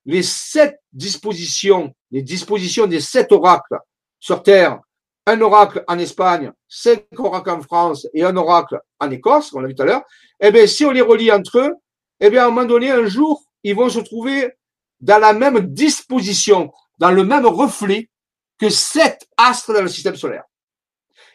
les 0.05 0.23
sept 0.23 0.79
dispositions, 0.93 1.93
les 2.09 2.21
dispositions 2.21 2.87
des 2.87 3.01
sept 3.01 3.33
oracles 3.33 3.79
sur 4.21 4.41
Terre, 4.41 4.79
un 5.25 5.41
oracle 5.41 5.83
en 5.89 5.99
Espagne, 5.99 6.53
cinq 6.69 7.03
oracles 7.17 7.49
en 7.49 7.61
France 7.61 8.07
et 8.13 8.23
un 8.23 8.37
oracle 8.37 8.79
en 9.01 9.11
Écosse, 9.11 9.51
on 9.53 9.59
l'a 9.59 9.67
vu 9.67 9.75
tout 9.75 9.83
à 9.83 9.85
l'heure, 9.85 10.03
eh 10.39 10.51
bien, 10.51 10.67
si 10.67 10.85
on 10.85 10.91
les 10.91 11.01
relie 11.01 11.33
entre 11.33 11.59
eux, 11.59 11.73
eh 12.21 12.29
bien, 12.29 12.43
à 12.43 12.47
un 12.47 12.49
moment 12.49 12.65
donné, 12.65 12.91
un 12.91 13.05
jour, 13.07 13.43
ils 13.63 13.75
vont 13.75 13.89
se 13.89 13.99
trouver 13.99 14.53
dans 15.01 15.19
la 15.19 15.33
même 15.33 15.59
disposition, 15.67 16.71
dans 16.97 17.11
le 17.11 17.23
même 17.23 17.45
reflet 17.45 18.09
que 18.57 18.69
sept 18.69 19.27
astres 19.37 19.73
dans 19.73 19.81
le 19.81 19.87
système 19.87 20.15
solaire. 20.15 20.45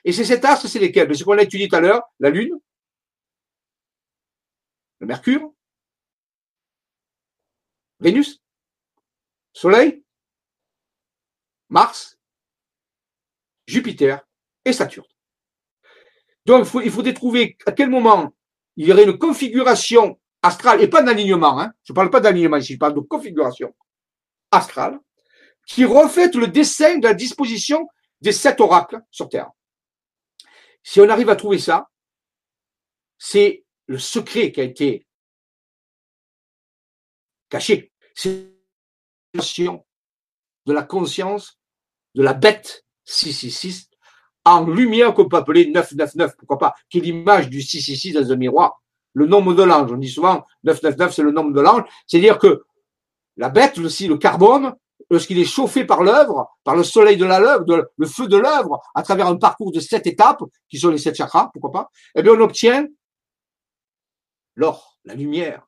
Et 0.04 0.12
ces 0.12 0.24
sept 0.24 0.44
astres, 0.44 0.68
c'est 0.68 0.78
lesquels? 0.78 1.14
Ce 1.16 1.24
qu'on 1.24 1.38
a 1.38 1.42
étudié 1.42 1.68
tout 1.68 1.76
à 1.76 1.80
l'heure, 1.80 2.02
la 2.20 2.30
Lune, 2.30 2.58
le 5.00 5.06
Mercure, 5.06 5.52
Vénus, 8.00 8.40
Soleil, 9.52 10.04
Mars, 11.68 12.18
Jupiter 13.66 14.26
et 14.64 14.72
Saturne. 14.72 15.06
Donc, 16.46 16.64
il, 16.64 16.70
faut, 16.70 16.80
il 16.80 16.90
faudrait 16.90 17.12
trouver 17.12 17.58
à 17.66 17.72
quel 17.72 17.90
moment 17.90 18.32
il 18.76 18.86
y 18.86 18.92
aurait 18.92 19.04
une 19.04 19.18
configuration 19.18 20.18
astrale 20.42 20.80
et 20.80 20.88
pas 20.88 21.02
d'alignement. 21.02 21.60
Hein. 21.60 21.72
Je 21.82 21.92
ne 21.92 21.94
parle 21.94 22.10
pas 22.10 22.20
d'alignement 22.20 22.56
ici, 22.56 22.74
je 22.74 22.78
parle 22.78 22.94
de 22.94 23.00
configuration 23.00 23.74
astrale 24.50 24.98
qui 25.68 25.84
reflète 25.84 26.34
le 26.34 26.48
dessin 26.48 26.98
de 26.98 27.06
la 27.06 27.14
disposition 27.14 27.86
des 28.22 28.32
sept 28.32 28.60
oracles 28.60 29.00
sur 29.10 29.28
Terre. 29.28 29.50
Si 30.82 31.00
on 31.00 31.08
arrive 31.08 31.28
à 31.28 31.36
trouver 31.36 31.58
ça, 31.58 31.90
c'est 33.18 33.64
le 33.86 33.98
secret 33.98 34.50
qui 34.50 34.60
a 34.62 34.64
été 34.64 35.06
caché. 37.50 37.92
C'est 38.14 38.48
de 39.34 40.72
la 40.72 40.82
conscience 40.82 41.58
de 42.14 42.22
la 42.22 42.32
bête 42.32 42.86
666 43.04 43.90
en 44.44 44.66
lumière 44.66 45.12
qu'on 45.12 45.28
peut 45.28 45.36
appeler 45.36 45.66
999, 45.70 46.34
pourquoi 46.38 46.58
pas, 46.58 46.74
qui 46.88 46.98
est 46.98 47.02
l'image 47.02 47.50
du 47.50 47.60
666 47.60 48.14
dans 48.14 48.32
un 48.32 48.36
miroir 48.36 48.82
le 49.12 49.26
nombre 49.26 49.52
de 49.52 49.62
l'ange. 49.62 49.92
On 49.92 49.98
dit 49.98 50.08
souvent 50.08 50.46
999, 50.64 51.14
c'est 51.14 51.22
le 51.22 51.32
nombre 51.32 51.52
de 51.52 51.60
l'ange. 51.60 51.82
C'est-à-dire 52.06 52.38
que 52.38 52.64
la 53.36 53.50
bête, 53.50 53.76
le 53.76 54.16
carbone, 54.16 54.74
lorsqu'il 55.10 55.38
est 55.38 55.44
chauffé 55.44 55.84
par 55.84 56.02
l'œuvre, 56.02 56.48
par 56.64 56.76
le 56.76 56.84
soleil 56.84 57.16
de 57.16 57.24
la 57.24 57.40
l'œuvre, 57.40 57.90
le 57.96 58.06
feu 58.06 58.28
de 58.28 58.36
l'œuvre, 58.36 58.80
à 58.94 59.02
travers 59.02 59.26
un 59.26 59.36
parcours 59.36 59.72
de 59.72 59.80
sept 59.80 60.06
étapes, 60.06 60.42
qui 60.68 60.78
sont 60.78 60.90
les 60.90 60.98
sept 60.98 61.16
chakras, 61.16 61.50
pourquoi 61.52 61.72
pas, 61.72 61.90
eh 62.14 62.22
bien, 62.22 62.32
on 62.32 62.40
obtient 62.40 62.86
l'or, 64.54 64.98
la 65.04 65.14
lumière, 65.14 65.66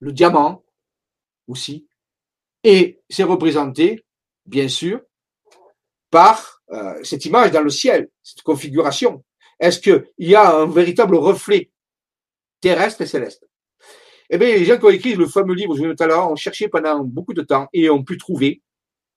le 0.00 0.12
diamant 0.12 0.64
aussi. 1.48 1.86
Et 2.64 3.02
c'est 3.10 3.24
représenté, 3.24 4.04
bien 4.46 4.68
sûr, 4.68 5.00
par 6.10 6.62
euh, 6.70 7.02
cette 7.02 7.24
image 7.24 7.50
dans 7.50 7.62
le 7.62 7.70
ciel, 7.70 8.08
cette 8.22 8.42
configuration. 8.42 9.24
Est-ce 9.58 9.80
qu'il 9.80 10.06
y 10.18 10.34
a 10.34 10.56
un 10.56 10.66
véritable 10.66 11.16
reflet 11.16 11.70
terrestre 12.60 13.02
et 13.02 13.06
céleste? 13.06 13.46
Eh 14.34 14.38
bien, 14.38 14.48
les 14.48 14.64
gens 14.64 14.78
qui 14.78 14.84
ont 14.86 14.90
écrit 14.90 15.14
le 15.14 15.26
fameux 15.26 15.52
livre, 15.52 15.76
je 15.76 15.82
vous 15.82 15.94
tout 15.94 16.02
à 16.02 16.06
l'heure, 16.06 16.30
ont 16.30 16.36
cherché 16.36 16.66
pendant 16.66 17.00
beaucoup 17.00 17.34
de 17.34 17.42
temps 17.42 17.68
et 17.74 17.90
ont 17.90 18.02
pu 18.02 18.16
trouver 18.16 18.62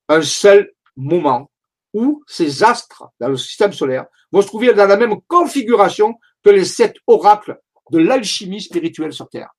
un 0.10 0.22
seul 0.22 0.74
moment 0.98 1.50
où 1.94 2.22
ces 2.28 2.64
astres 2.64 3.06
dans 3.22 3.30
le 3.30 3.38
système 3.38 3.72
solaire 3.72 4.08
vont 4.34 4.42
se 4.42 4.48
trouver 4.48 4.74
dans 4.74 4.86
la 4.86 4.98
même 4.98 5.16
configuration 5.26 6.16
que 6.44 6.50
les 6.50 6.66
sept 6.66 6.98
oracles 7.08 7.58
de 7.92 8.00
l'alchimie 8.00 8.62
spirituelle 8.62 9.14
sur 9.14 9.30
Terre. 9.30 9.52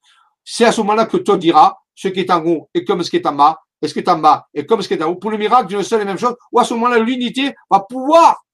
C'est 0.44 0.66
à 0.66 0.72
ce 0.72 0.82
moment-là 0.82 1.06
que 1.06 1.16
toi 1.16 1.38
diras 1.38 1.78
ce 1.94 2.08
qui 2.08 2.20
est 2.20 2.30
en 2.30 2.44
haut 2.44 2.68
est 2.74 2.84
comme 2.84 3.02
ce 3.02 3.08
qui 3.08 3.16
est 3.16 3.26
en 3.26 3.32
bas, 3.32 3.58
et 3.80 3.88
ce 3.88 3.94
qui 3.94 4.00
est 4.00 4.08
en 4.10 4.18
bas 4.18 4.46
est 4.52 4.66
comme 4.66 4.82
ce 4.82 4.88
qui 4.88 4.94
est 4.94 5.02
en 5.02 5.08
haut. 5.08 5.16
Pour 5.16 5.30
le 5.30 5.38
miracle 5.38 5.68
d'une 5.68 5.82
seule 5.82 6.02
et 6.02 6.04
même 6.04 6.18
chose, 6.18 6.36
ou 6.52 6.60
à 6.60 6.64
ce 6.64 6.74
moment-là, 6.74 6.98
l'unité 6.98 7.54
va 7.70 7.80
pouvoir 7.80 8.44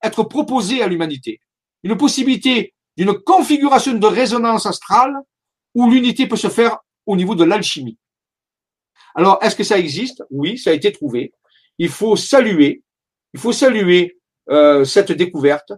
être 0.00 0.22
proposée 0.22 0.84
à 0.84 0.86
l'humanité. 0.86 1.40
Une 1.82 1.96
possibilité 1.96 2.74
d'une 2.96 3.18
configuration 3.18 3.94
de 3.94 4.06
résonance 4.06 4.66
astrale 4.66 5.16
où 5.74 5.90
l'unité 5.90 6.26
peut 6.26 6.36
se 6.36 6.48
faire 6.48 6.78
au 7.06 7.16
niveau 7.16 7.34
de 7.34 7.44
l'alchimie. 7.44 7.98
Alors, 9.14 9.38
est-ce 9.42 9.56
que 9.56 9.64
ça 9.64 9.78
existe? 9.78 10.22
Oui, 10.30 10.58
ça 10.58 10.70
a 10.70 10.72
été 10.72 10.90
trouvé. 10.92 11.32
Il 11.78 11.88
faut 11.88 12.16
saluer, 12.16 12.82
il 13.32 13.40
faut 13.40 13.52
saluer 13.52 14.18
euh, 14.50 14.84
cette 14.84 15.12
découverte. 15.12 15.72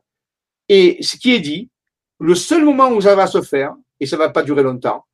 Et 0.69 0.99
ce 1.03 1.17
qui 1.17 1.35
est 1.35 1.41
dit, 1.41 1.71
le 2.19 2.35
seul 2.35 2.65
moment 2.65 2.89
où 2.91 3.01
ça 3.01 3.15
va 3.15 3.27
se 3.27 3.43
faire, 3.43 3.75
et 4.01 4.07
ça 4.07 4.17
va 4.17 4.29
pas 4.31 4.43
durer 4.43 4.63
longtemps, 4.63 5.05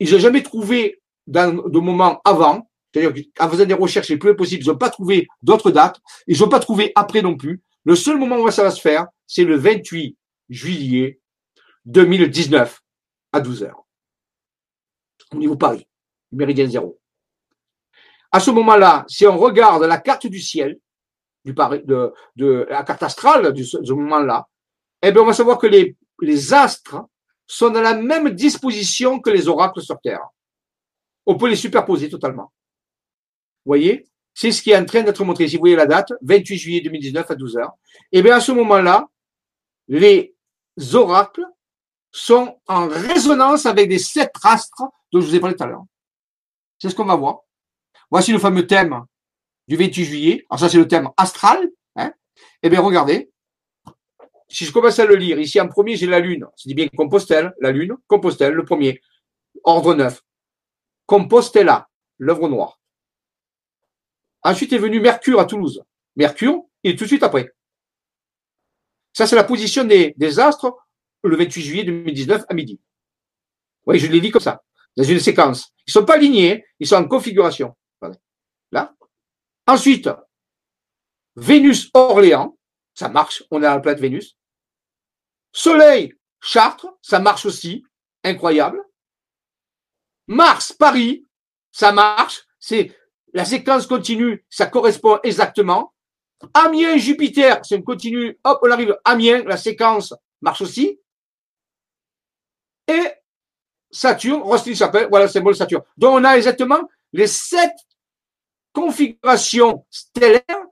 ils 0.00 0.12
n'ont 0.12 0.18
jamais 0.18 0.42
trouvé 0.42 1.00
dans 1.26 1.54
de 1.68 1.78
moment 1.78 2.20
avant, 2.24 2.68
c'est-à-dire 2.92 3.24
qu'en 3.34 3.48
faisant 3.48 3.64
des 3.64 3.74
recherches 3.74 4.08
les 4.08 4.16
plus 4.16 4.36
possibles, 4.36 4.62
ils 4.62 4.68
n'ont 4.68 4.76
pas 4.76 4.90
trouvé 4.90 5.26
d'autres 5.42 5.70
dates, 5.70 6.00
ils 6.26 6.38
n'ont 6.40 6.48
pas 6.48 6.60
trouvé 6.60 6.92
après 6.94 7.22
non 7.22 7.36
plus. 7.36 7.62
Le 7.84 7.96
seul 7.96 8.18
moment 8.18 8.38
où 8.38 8.50
ça 8.50 8.62
va 8.62 8.70
se 8.70 8.80
faire, 8.80 9.06
c'est 9.26 9.44
le 9.44 9.56
28 9.56 10.16
juillet 10.48 11.20
2019 11.86 12.80
à 13.34 13.40
12 13.40 13.64
heures. 13.64 13.84
Au 15.32 15.36
niveau 15.36 15.56
Paris, 15.56 15.86
méridien 16.30 16.68
zéro. 16.68 17.00
À 18.30 18.38
ce 18.38 18.52
moment-là, 18.52 19.04
si 19.08 19.26
on 19.26 19.36
regarde 19.36 19.82
la 19.82 19.98
carte 19.98 20.28
du 20.28 20.40
ciel, 20.40 20.78
du 21.44 21.52
Paris, 21.52 21.82
de, 21.84 22.66
la 22.70 22.84
carte 22.84 23.02
astrale 23.02 23.52
de 23.52 23.62
ce, 23.62 23.92
moment-là, 23.92 24.48
eh 25.02 25.10
bien, 25.10 25.22
on 25.22 25.26
va 25.26 25.32
savoir 25.32 25.58
que 25.58 25.66
les, 25.66 25.96
les 26.20 26.54
astres 26.54 26.96
sont 27.46 27.70
dans 27.70 27.80
la 27.80 27.94
même 27.94 28.30
disposition 28.30 29.20
que 29.20 29.30
les 29.30 29.48
oracles 29.48 29.82
sur 29.82 30.00
Terre. 30.00 30.26
On 31.26 31.36
peut 31.36 31.48
les 31.48 31.56
superposer 31.56 32.08
totalement. 32.08 32.52
Vous 33.64 33.70
voyez? 33.70 34.06
C'est 34.32 34.52
ce 34.52 34.62
qui 34.62 34.70
est 34.70 34.76
en 34.76 34.84
train 34.84 35.02
d'être 35.02 35.24
montré. 35.24 35.48
Si 35.48 35.56
vous 35.56 35.62
voyez 35.62 35.76
la 35.76 35.86
date, 35.86 36.12
28 36.22 36.56
juillet 36.56 36.80
2019 36.80 37.30
à 37.30 37.34
12 37.34 37.56
heures. 37.56 37.72
Eh 38.12 38.22
bien, 38.22 38.36
à 38.36 38.40
ce 38.40 38.52
moment-là, 38.52 39.08
les 39.88 40.34
oracles 40.92 41.44
sont 42.14 42.60
en 42.68 42.86
résonance 42.86 43.66
avec 43.66 43.90
les 43.90 43.98
sept 43.98 44.30
astres 44.44 44.84
dont 45.10 45.20
je 45.20 45.26
vous 45.26 45.34
ai 45.34 45.40
parlé 45.40 45.56
tout 45.56 45.64
à 45.64 45.66
l'heure. 45.66 45.84
C'est 46.78 46.88
ce 46.88 46.94
qu'on 46.94 47.04
va 47.04 47.16
voir. 47.16 47.40
Voici 48.08 48.30
le 48.30 48.38
fameux 48.38 48.68
thème 48.68 49.04
du 49.66 49.76
28 49.76 50.04
juillet. 50.04 50.46
Alors 50.48 50.60
ça, 50.60 50.68
c'est 50.68 50.78
le 50.78 50.86
thème 50.86 51.10
astral. 51.16 51.68
Hein. 51.96 52.12
Eh 52.62 52.70
bien, 52.70 52.80
regardez. 52.80 53.32
Si 54.48 54.64
je 54.64 54.72
commence 54.72 55.00
à 55.00 55.06
le 55.06 55.16
lire, 55.16 55.40
ici 55.40 55.60
en 55.60 55.66
premier, 55.66 55.96
j'ai 55.96 56.06
la 56.06 56.20
Lune. 56.20 56.46
C'est 56.54 56.68
dit 56.68 56.74
bien 56.74 56.86
Compostelle, 56.86 57.52
la 57.60 57.72
Lune, 57.72 57.96
Compostelle, 58.06 58.54
le 58.54 58.64
premier. 58.64 59.00
Ordre 59.64 59.94
neuf. 59.94 60.22
Compostella, 61.06 61.88
l'œuvre 62.18 62.48
noire. 62.48 62.78
Ensuite 64.44 64.72
est 64.72 64.78
venu 64.78 65.00
Mercure 65.00 65.40
à 65.40 65.46
Toulouse. 65.46 65.82
Mercure, 66.14 66.62
et 66.84 66.94
tout 66.94 67.04
de 67.04 67.08
suite 67.08 67.24
après. 67.24 67.52
Ça, 69.12 69.26
c'est 69.26 69.34
la 69.34 69.42
position 69.42 69.82
des, 69.82 70.38
astres 70.38 70.76
le 71.28 71.36
28 71.36 71.62
juillet 71.62 71.84
2019 71.84 72.44
à 72.48 72.54
midi. 72.54 72.80
Oui, 73.86 73.98
je 73.98 74.06
l'ai 74.06 74.20
dit 74.20 74.30
comme 74.30 74.42
ça, 74.42 74.62
dans 74.96 75.04
une 75.04 75.20
séquence. 75.20 75.72
Ils 75.86 75.92
sont 75.92 76.04
pas 76.04 76.14
alignés, 76.14 76.64
ils 76.78 76.86
sont 76.86 76.96
en 76.96 77.06
configuration. 77.06 77.74
Là. 78.72 78.94
Ensuite, 79.66 80.08
Vénus 81.36 81.90
Orléans, 81.94 82.58
ça 82.94 83.08
marche, 83.08 83.42
on 83.50 83.62
est 83.62 83.66
à 83.66 83.74
la 83.74 83.80
planète 83.80 84.00
Vénus. 84.00 84.36
Soleil 85.52 86.14
Chartres, 86.40 86.88
ça 87.00 87.20
marche 87.20 87.46
aussi, 87.46 87.84
incroyable. 88.22 88.82
Mars 90.26 90.72
Paris, 90.72 91.26
ça 91.70 91.92
marche, 91.92 92.42
c'est 92.58 92.96
la 93.32 93.44
séquence 93.44 93.86
continue, 93.86 94.44
ça 94.48 94.66
correspond 94.66 95.18
exactement. 95.22 95.92
Amiens, 96.52 96.96
Jupiter, 96.96 97.60
c'est 97.64 97.76
une 97.76 97.84
continue, 97.84 98.38
hop, 98.44 98.60
on 98.62 98.70
arrive, 98.70 98.96
Amiens, 99.04 99.42
la 99.44 99.56
séquence 99.56 100.14
marche 100.40 100.60
aussi. 100.60 101.00
Et 102.88 103.12
Saturne, 103.90 104.42
Roselyne 104.42 104.74
s'appelle, 104.74 105.08
voilà 105.08 105.26
le 105.26 105.30
symbole 105.30 105.54
Saturne. 105.54 105.82
Donc 105.96 106.14
on 106.14 106.24
a 106.24 106.36
exactement 106.36 106.80
les 107.12 107.26
sept 107.26 107.72
configurations 108.72 109.86
stellaires 109.88 110.66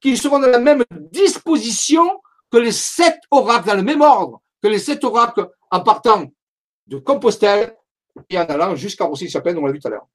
qui 0.00 0.16
seront 0.16 0.40
dans 0.40 0.48
la 0.48 0.58
même 0.58 0.82
disposition 0.90 2.20
que 2.50 2.56
les 2.56 2.72
sept 2.72 3.20
oracles, 3.30 3.68
dans 3.68 3.76
le 3.76 3.82
même 3.82 4.00
ordre 4.00 4.42
que 4.62 4.68
les 4.68 4.78
sept 4.78 5.04
oracles 5.04 5.48
en 5.70 5.80
partant 5.80 6.24
de 6.86 6.98
Compostelle 6.98 7.76
et 8.28 8.38
en 8.38 8.44
allant 8.44 8.74
jusqu'à 8.74 9.04
Rosny-Chapelle, 9.04 9.58
on 9.58 9.66
l'a 9.66 9.72
vu 9.72 9.80
tout 9.80 9.88
à 9.88 9.90
l'heure. 9.90 10.06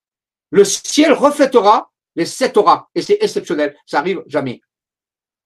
Le 0.49 0.63
ciel 0.63 1.13
reflètera 1.13 1.91
les 2.15 2.25
sept 2.25 2.57
oracles 2.57 2.85
et 2.95 3.01
c'est 3.01 3.17
exceptionnel. 3.21 3.75
Ça 3.85 3.99
arrive 3.99 4.23
jamais. 4.27 4.61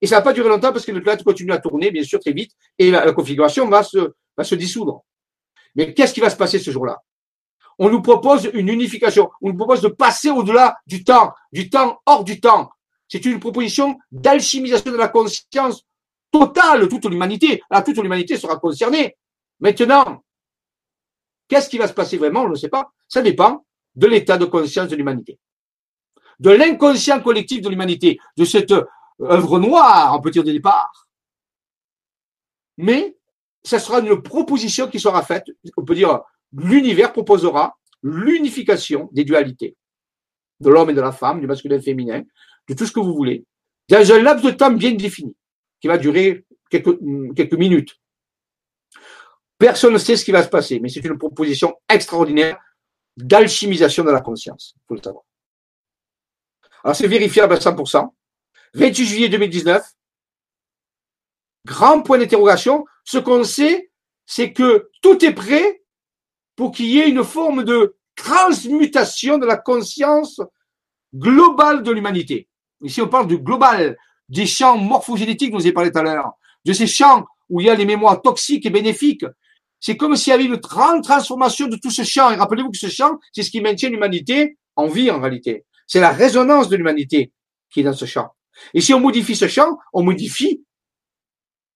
Et 0.00 0.06
ça 0.06 0.16
va 0.16 0.22
pas 0.22 0.32
durer 0.32 0.48
longtemps 0.48 0.72
parce 0.72 0.84
que 0.84 0.92
le 0.92 1.02
planète 1.02 1.24
continue 1.24 1.52
à 1.52 1.58
tourner, 1.58 1.90
bien 1.90 2.02
sûr, 2.02 2.20
très 2.20 2.32
vite 2.32 2.52
et 2.78 2.90
la, 2.90 3.12
configuration 3.12 3.68
va 3.68 3.82
se 3.82 4.54
dissoudre. 4.54 5.04
Mais 5.74 5.94
qu'est-ce 5.94 6.14
qui 6.14 6.20
va 6.20 6.30
se 6.30 6.36
passer 6.36 6.58
ce 6.58 6.70
jour-là? 6.70 7.02
On 7.78 7.90
nous 7.90 8.02
propose 8.02 8.50
une 8.52 8.68
unification. 8.68 9.30
On 9.40 9.48
nous 9.48 9.56
propose 9.56 9.80
de 9.80 9.88
passer 9.88 10.30
au-delà 10.30 10.78
du 10.86 11.04
temps, 11.04 11.32
du 11.52 11.70
temps 11.70 12.00
hors 12.06 12.24
du 12.24 12.40
temps. 12.40 12.70
C'est 13.08 13.24
une 13.24 13.40
proposition 13.40 13.98
d'alchimisation 14.10 14.92
de 14.92 14.96
la 14.96 15.08
conscience 15.08 15.84
totale, 16.30 16.88
toute 16.88 17.06
l'humanité. 17.06 17.62
Alors, 17.70 17.84
toute 17.84 17.98
l'humanité 17.98 18.36
sera 18.36 18.58
concernée. 18.58 19.16
Maintenant, 19.60 20.22
qu'est-ce 21.48 21.68
qui 21.68 21.78
va 21.78 21.88
se 21.88 21.92
passer 21.92 22.16
vraiment? 22.16 22.42
On 22.42 22.48
ne 22.48 22.54
sait 22.54 22.68
pas. 22.68 22.90
Ça 23.08 23.22
dépend 23.22 23.64
de 23.94 24.06
l'état 24.06 24.38
de 24.38 24.46
conscience 24.46 24.88
de 24.88 24.96
l'humanité. 24.96 25.38
De 26.40 26.50
l'inconscient 26.50 27.20
collectif 27.20 27.60
de 27.60 27.68
l'humanité, 27.68 28.18
de 28.36 28.44
cette 28.44 28.72
œuvre 29.20 29.58
noire, 29.58 30.14
on 30.16 30.20
peut 30.20 30.30
dire, 30.30 30.44
de 30.44 30.52
départ. 30.52 31.06
Mais, 32.78 33.16
ça 33.64 33.78
sera 33.78 34.00
une 34.00 34.22
proposition 34.22 34.88
qui 34.88 34.98
sera 34.98 35.22
faite, 35.22 35.44
on 35.76 35.84
peut 35.84 35.94
dire, 35.94 36.20
l'univers 36.52 37.12
proposera 37.12 37.78
l'unification 38.02 39.08
des 39.12 39.24
dualités, 39.24 39.76
de 40.60 40.70
l'homme 40.70 40.90
et 40.90 40.94
de 40.94 41.00
la 41.00 41.12
femme, 41.12 41.40
du 41.40 41.46
masculin 41.46 41.76
et 41.76 41.78
du 41.78 41.84
féminin, 41.84 42.22
de 42.68 42.74
tout 42.74 42.86
ce 42.86 42.92
que 42.92 43.00
vous 43.00 43.14
voulez, 43.14 43.44
dans 43.88 44.12
un 44.12 44.22
laps 44.22 44.44
de 44.44 44.50
temps 44.50 44.72
bien 44.72 44.92
défini, 44.92 45.36
qui 45.80 45.88
va 45.88 45.98
durer 45.98 46.44
quelques, 46.70 46.98
quelques 47.36 47.54
minutes. 47.54 47.98
Personne 49.58 49.92
ne 49.92 49.98
sait 49.98 50.16
ce 50.16 50.24
qui 50.24 50.32
va 50.32 50.42
se 50.42 50.48
passer, 50.48 50.80
mais 50.80 50.88
c'est 50.88 51.04
une 51.04 51.18
proposition 51.18 51.74
extraordinaire 51.88 52.58
d'alchimisation 53.16 54.04
de 54.04 54.10
la 54.10 54.20
conscience, 54.20 54.74
il 54.76 54.82
faut 54.88 54.94
le 54.94 55.02
savoir. 55.02 55.24
Alors 56.82 56.96
c'est 56.96 57.06
vérifiable 57.06 57.54
à 57.54 57.58
100%. 57.58 58.10
28 58.74 59.06
juillet 59.06 59.28
2019, 59.28 59.84
grand 61.66 62.02
point 62.02 62.18
d'interrogation. 62.18 62.84
Ce 63.04 63.18
qu'on 63.18 63.44
sait, 63.44 63.90
c'est 64.26 64.52
que 64.52 64.90
tout 65.02 65.24
est 65.24 65.32
prêt 65.32 65.82
pour 66.56 66.72
qu'il 66.72 66.86
y 66.86 66.98
ait 66.98 67.08
une 67.08 67.24
forme 67.24 67.64
de 67.64 67.96
transmutation 68.16 69.38
de 69.38 69.46
la 69.46 69.56
conscience 69.56 70.40
globale 71.14 71.82
de 71.82 71.90
l'humanité. 71.90 72.48
Ici, 72.82 73.00
on 73.00 73.08
parle 73.08 73.26
du 73.26 73.38
global, 73.38 73.96
des 74.28 74.46
champs 74.46 74.76
morphogénétiques 74.76 75.52
vous 75.52 75.60
avez 75.60 75.72
parlé 75.72 75.90
tout 75.90 75.98
à 75.98 76.02
l'heure, 76.02 76.32
de 76.64 76.72
ces 76.72 76.86
champs 76.86 77.24
où 77.48 77.60
il 77.60 77.66
y 77.66 77.70
a 77.70 77.74
les 77.74 77.84
mémoires 77.84 78.20
toxiques 78.22 78.66
et 78.66 78.70
bénéfiques. 78.70 79.26
C'est 79.80 79.96
comme 79.96 80.16
s'il 80.16 80.30
y 80.30 80.34
avait 80.34 80.44
une 80.44 80.56
grande 80.56 81.02
transformation 81.02 81.66
de 81.66 81.76
tout 81.76 81.90
ce 81.90 82.02
champ. 82.02 82.30
Et 82.30 82.36
rappelez-vous 82.36 82.70
que 82.70 82.78
ce 82.78 82.88
champ, 82.88 83.18
c'est 83.32 83.42
ce 83.42 83.50
qui 83.50 83.60
maintient 83.60 83.90
l'humanité 83.90 84.56
en 84.76 84.86
vie 84.86 85.10
en 85.10 85.20
réalité. 85.20 85.64
C'est 85.86 86.00
la 86.00 86.10
résonance 86.10 86.68
de 86.68 86.76
l'humanité 86.76 87.32
qui 87.70 87.80
est 87.80 87.82
dans 87.82 87.92
ce 87.92 88.04
champ. 88.04 88.30
Et 88.74 88.80
si 88.80 88.94
on 88.94 89.00
modifie 89.00 89.34
ce 89.34 89.48
champ, 89.48 89.78
on 89.92 90.02
modifie 90.02 90.64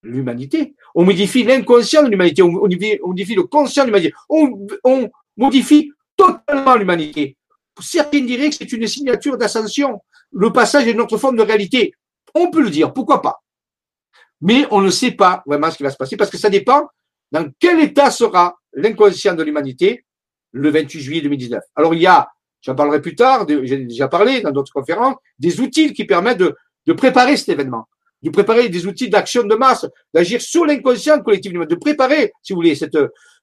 l'humanité. 0.06 0.74
On 0.94 1.04
modifie 1.04 1.44
l'inconscient 1.44 2.02
de 2.02 2.08
l'humanité. 2.08 2.42
On 2.42 2.50
modifie, 2.50 3.34
le 3.34 3.42
conscient 3.44 3.84
de 3.84 3.88
l'humanité. 3.88 4.14
On, 4.28 5.10
modifie 5.36 5.92
totalement 6.16 6.76
l'humanité. 6.76 7.36
Certains 7.78 8.22
diraient 8.22 8.48
que 8.48 8.56
c'est 8.56 8.72
une 8.72 8.86
signature 8.86 9.36
d'ascension 9.36 10.00
le 10.32 10.52
passage 10.52 10.86
est 10.86 10.92
une 10.92 11.00
autre 11.00 11.16
forme 11.16 11.36
de 11.36 11.42
réalité. 11.42 11.94
On 12.34 12.50
peut 12.50 12.62
le 12.62 12.70
dire, 12.70 12.92
pourquoi 12.92 13.22
pas? 13.22 13.42
Mais 14.40 14.66
on 14.70 14.80
ne 14.80 14.90
sait 14.90 15.12
pas 15.12 15.42
vraiment 15.46 15.70
ce 15.70 15.76
qui 15.76 15.82
va 15.82 15.90
se 15.90 15.96
passer 15.96 16.16
parce 16.16 16.30
que 16.30 16.36
ça 16.36 16.50
dépend 16.50 16.88
dans 17.32 17.48
quel 17.58 17.80
état 17.80 18.10
sera 18.10 18.56
l'inconscient 18.74 19.34
de 19.34 19.42
l'humanité 19.42 20.04
le 20.52 20.70
28 20.70 21.00
juillet 21.00 21.20
2019. 21.22 21.62
Alors 21.74 21.94
il 21.94 22.02
y 22.02 22.06
a, 22.06 22.28
j'en 22.60 22.74
parlerai 22.74 23.00
plus 23.00 23.14
tard, 23.14 23.46
j'ai 23.48 23.78
déjà 23.78 24.08
parlé 24.08 24.42
dans 24.42 24.50
d'autres 24.50 24.72
conférences, 24.72 25.16
des 25.38 25.60
outils 25.60 25.94
qui 25.94 26.04
permettent 26.04 26.38
de 26.38 26.92
préparer 26.92 27.36
cet 27.36 27.48
événement, 27.48 27.88
de 28.26 28.30
préparer 28.30 28.68
des 28.68 28.86
outils 28.86 29.08
d'action 29.08 29.44
de 29.44 29.54
masse, 29.54 29.86
d'agir 30.12 30.40
sur 30.40 30.66
l'inconscient 30.66 31.20
collectif, 31.20 31.52
de 31.52 31.74
préparer, 31.76 32.32
si 32.42 32.52
vous 32.52 32.58
voulez, 32.58 32.74
cette, 32.74 32.98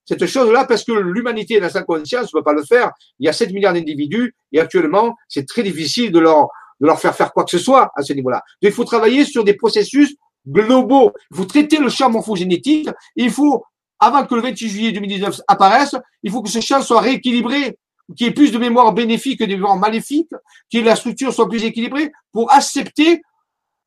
cette 0.06 0.26
chose-là 0.26 0.66
parce 0.66 0.84
que 0.84 0.92
l'humanité 0.92 1.60
dans 1.60 1.70
sa 1.70 1.84
conscience 1.84 2.34
ne 2.34 2.40
peut 2.40 2.44
pas 2.44 2.54
le 2.54 2.64
faire. 2.64 2.92
Il 3.20 3.26
y 3.26 3.30
a 3.30 3.34
7 3.34 3.52
milliards 3.54 3.74
d'individus 3.74 4.36
et 4.52 4.60
actuellement, 4.60 5.16
c'est 5.28 5.48
très 5.48 5.64
difficile 5.64 6.12
de 6.12 6.20
leur, 6.20 6.48
de 6.82 6.86
leur 6.86 7.00
faire 7.00 7.16
faire 7.16 7.32
quoi 7.32 7.46
que 7.46 7.52
ce 7.52 7.60
soit 7.60 7.92
à 7.96 8.02
ce 8.02 8.14
niveau-là. 8.14 8.42
il 8.62 8.72
faut 8.72 8.84
travailler 8.84 9.24
sur 9.26 9.44
des 9.44 9.54
processus 9.54 10.16
globaux. 10.46 11.14
Il 11.32 11.38
faut 11.38 11.46
traiter 11.46 11.78
le 11.78 11.90
champ 11.90 12.10
morphogénétique. 12.10 12.90
Il 13.16 13.32
faut, 13.32 13.64
avant 14.00 14.26
que 14.26 14.36
le 14.36 14.42
28 14.42 14.70
juillet 14.70 14.92
2019 14.92 15.42
apparaisse, 15.48 15.96
il 16.24 16.32
faut 16.32 16.42
que 16.42 16.50
ce 16.50 16.60
champ 16.60 16.82
soit 16.82 17.00
rééquilibré, 17.00 17.78
qu'il 18.18 18.28
y 18.28 18.30
ait 18.30 18.34
plus 18.34 18.52
de 18.52 18.58
mémoire 18.58 18.92
bénéfique 18.94 19.40
que 19.40 19.46
de 19.46 19.54
mémoire 19.54 19.78
maléfique, 19.78 20.30
que 20.72 20.80
la 20.80 20.98
structure 20.98 21.34
soit 21.34 21.48
plus 21.48 21.64
équilibrée 21.64 22.12
pour 22.34 22.52
accepter, 22.52 23.22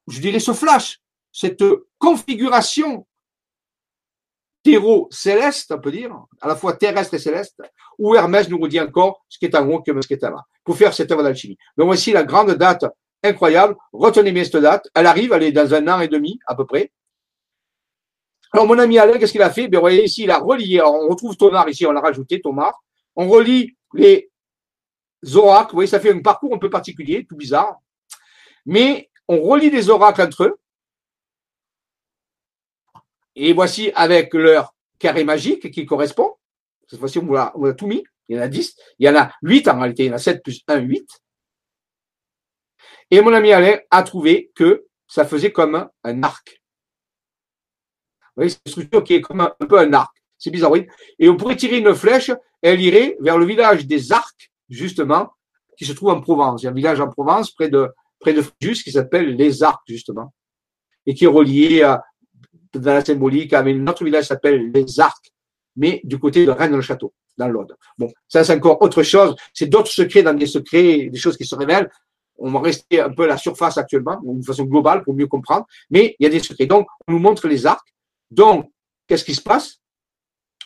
je 0.09 0.21
dirais, 0.21 0.39
ce 0.39 0.53
flash, 0.53 1.01
cette 1.33 1.65
configuration 1.99 3.07
terreau-céleste, 4.63 5.73
on 5.73 5.81
peut 5.81 5.93
dire, 5.93 6.13
à 6.41 6.49
la 6.49 6.57
fois 6.57 6.73
terrestre 6.73 7.15
et 7.15 7.19
céleste, 7.19 7.63
où 7.99 8.15
Hermès 8.15 8.49
nous 8.49 8.59
redit 8.59 8.81
encore 8.81 9.25
ce 9.29 9.39
qui 9.39 9.45
est 9.45 9.55
en 9.55 9.69
haut 9.69 9.81
que 9.81 10.01
ce 10.01 10.09
qui 10.09 10.15
est 10.15 10.25
en 10.25 10.33
bas, 10.33 10.45
pour 10.65 10.77
faire 10.77 10.93
cette 10.93 11.11
œuvre 11.13 11.23
d'alchimie. 11.23 11.57
Donc 11.77 11.87
voici 11.87 12.13
la 12.13 12.25
grande 12.25 12.53
date 12.53 12.85
incroyable. 13.23 13.77
Retenez 13.93 14.33
bien 14.33 14.45
cette 14.45 14.57
date. 14.57 14.89
Elle 14.95 15.07
arrive, 15.07 15.33
elle 15.33 15.45
est 15.45 15.53
dans 15.53 15.73
un 15.75 15.89
an 15.89 16.01
et 16.01 16.09
demi, 16.09 16.39
à 16.47 16.55
peu 16.55 16.67
près. 16.67 16.93
Alors, 18.53 18.67
mon 18.67 18.79
ami 18.79 18.99
Alain, 18.99 19.19
qu'est-ce 19.19 19.33
qu'il 19.33 19.43
a 19.43 19.51
fait? 19.51 19.69
Ben, 19.69 19.79
vous 19.79 19.83
voyez 19.83 20.05
ici, 20.05 20.25
il 20.25 20.31
a 20.31 20.39
relié. 20.39 20.81
on 20.83 21.09
retrouve 21.09 21.37
Thomas 21.37 21.67
ici, 21.69 21.87
on 21.87 21.93
l'a 21.93 22.01
rajouté, 22.01 22.41
Thomas. 22.41 22.73
On 23.15 23.29
relie 23.29 23.77
les 23.95 24.31
oracles. 25.35 25.73
Vous 25.73 25.77
voyez, 25.77 25.89
ça 25.89 26.01
fait 26.01 26.13
un 26.13 26.21
parcours 26.21 26.55
un 26.55 26.59
peu 26.59 26.71
particulier, 26.71 27.27
tout 27.29 27.37
bizarre. 27.37 27.77
Mais 28.65 29.11
on 29.29 29.41
relie 29.41 29.71
les 29.71 29.91
oracles 29.91 30.23
entre 30.23 30.45
eux. 30.45 30.59
Et 33.35 33.53
voici 33.53 33.93
avec 33.95 34.33
leur 34.35 34.75
carré 34.99 35.25
magique 35.25 35.71
qui 35.71 35.85
correspond. 35.85 36.37
Cette 36.89 36.99
fois-ci, 36.99 37.19
on 37.19 37.35
a, 37.35 37.53
tout 37.75 37.87
mis. 37.87 38.05
Il 38.29 38.37
y 38.37 38.39
en 38.39 38.43
a 38.43 38.49
10. 38.49 38.77
Il 38.99 39.07
y 39.07 39.11
en 39.11 39.17
a 39.17 39.33
8 39.43 39.69
en 39.69 39.79
réalité. 39.79 40.05
Il 40.05 40.09
y 40.09 40.11
en 40.11 40.15
a 40.15 40.19
7 40.19 40.43
plus 40.43 40.63
1, 40.67 40.79
8. 40.79 41.09
Et 43.11 43.21
mon 43.21 43.33
ami 43.33 43.53
Alain 43.53 43.79
a 43.91 44.03
trouvé 44.03 44.51
que 44.55 44.87
ça 45.07 45.25
faisait 45.25 45.53
comme 45.53 45.89
un 46.03 46.23
arc. 46.23 46.63
Vous 48.35 48.43
voyez, 48.43 48.51
c'est 48.51 48.61
une 48.67 48.73
structure 48.73 49.05
qui 49.05 49.15
est 49.15 49.21
comme 49.21 49.41
un, 49.41 49.55
peu 49.69 49.79
un 49.79 49.93
arc. 49.93 50.15
C'est 50.39 50.51
bizarre. 50.51 50.73
Et 51.19 51.29
on 51.29 51.37
pourrait 51.37 51.57
tirer 51.57 51.79
une 51.79 51.95
flèche, 51.95 52.31
elle 52.63 52.81
irait 52.81 53.17
vers 53.21 53.39
le 53.39 53.47
village 53.47 53.87
des 53.87 54.13
Arcs, 54.13 54.51
justement, 54.69 55.31
qui 55.79 55.85
se 55.85 55.93
trouve 55.93 56.11
en 56.11 56.21
Provence. 56.21 56.63
Il 56.63 56.65
y 56.65 56.69
a 56.69 56.71
un 56.73 56.75
village 56.75 57.01
en 57.01 57.09
Provence, 57.09 57.53
près 57.53 57.69
de, 57.69 57.89
près 58.27 58.35
de 58.35 58.43
Fréjus, 58.43 58.83
qui 58.83 58.91
s'appelle 58.91 59.37
les 59.37 59.63
Arcs, 59.63 59.85
justement. 59.87 60.35
Et 61.07 61.15
qui 61.15 61.25
est 61.25 61.29
relié 61.29 61.83
à, 61.83 62.03
dans 62.75 62.95
la 62.95 63.05
symbolique, 63.05 63.53
avec 63.53 63.77
notre 63.77 64.05
village 64.05 64.25
s'appelle 64.25 64.73
les 64.73 64.99
Arcs, 64.99 65.33
mais 65.77 66.01
du 66.03 66.19
côté 66.19 66.45
de 66.45 66.51
Rennes-le-Château, 66.51 67.15
dans 67.39 67.47
l'Aude. 67.47 67.77
Bon, 67.97 68.11
ça 68.27 68.43
c'est 68.43 68.55
encore 68.55 68.83
autre 68.83 69.05
chose. 69.05 69.37
C'est 69.55 69.67
d'autres 69.67 69.93
secrets 69.93 70.25
dans 70.25 70.35
des 70.35 70.47
secrets, 70.47 71.09
des 71.09 71.19
choses 71.19 71.37
qui 71.37 71.47
se 71.47 71.55
révèlent. 71.55 71.89
On 72.39 72.51
va 72.51 72.61
rester 72.61 73.01
un 73.01 73.11
peu 73.11 73.23
à 73.25 73.29
la 73.29 73.39
surface 73.39 73.79
actuellement, 73.79 74.21
d'une 74.23 74.43
façon 74.43 74.65
globale 74.65 75.05
pour 75.05 75.15
mieux 75.15 75.29
comprendre, 75.29 75.65
mais 75.89 76.17
il 76.19 76.25
y 76.25 76.27
a 76.27 76.31
des 76.31 76.41
secrets. 76.41 76.67
Donc, 76.67 76.89
on 77.07 77.13
nous 77.13 77.21
montre 77.21 77.47
les 77.47 77.65
arcs. 77.65 77.95
Donc, 78.31 78.71
qu'est-ce 79.07 79.25
qui 79.25 79.35
se 79.35 79.41
passe? 79.41 79.81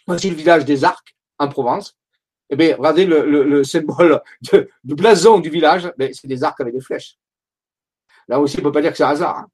Voici 0.06 0.30
le 0.30 0.36
village 0.36 0.64
des 0.64 0.82
arcs 0.82 1.14
en 1.38 1.48
Provence. 1.48 1.94
Eh 2.48 2.56
bien, 2.56 2.74
regardez 2.76 3.04
le, 3.04 3.62
symbole 3.62 4.20
de, 4.50 4.68
blason 4.82 5.38
du 5.38 5.50
village, 5.50 5.92
ben, 5.98 6.10
c'est 6.12 6.26
des 6.26 6.42
arcs 6.42 6.60
avec 6.60 6.74
des 6.74 6.80
flèches. 6.80 7.16
Là 8.28 8.40
aussi, 8.40 8.56
on 8.56 8.60
ne 8.60 8.64
peut 8.64 8.72
pas 8.72 8.82
dire 8.82 8.90
que 8.90 8.96
c'est 8.96 9.04
un 9.04 9.08
hasard. 9.08 9.38
Hein. 9.38 9.46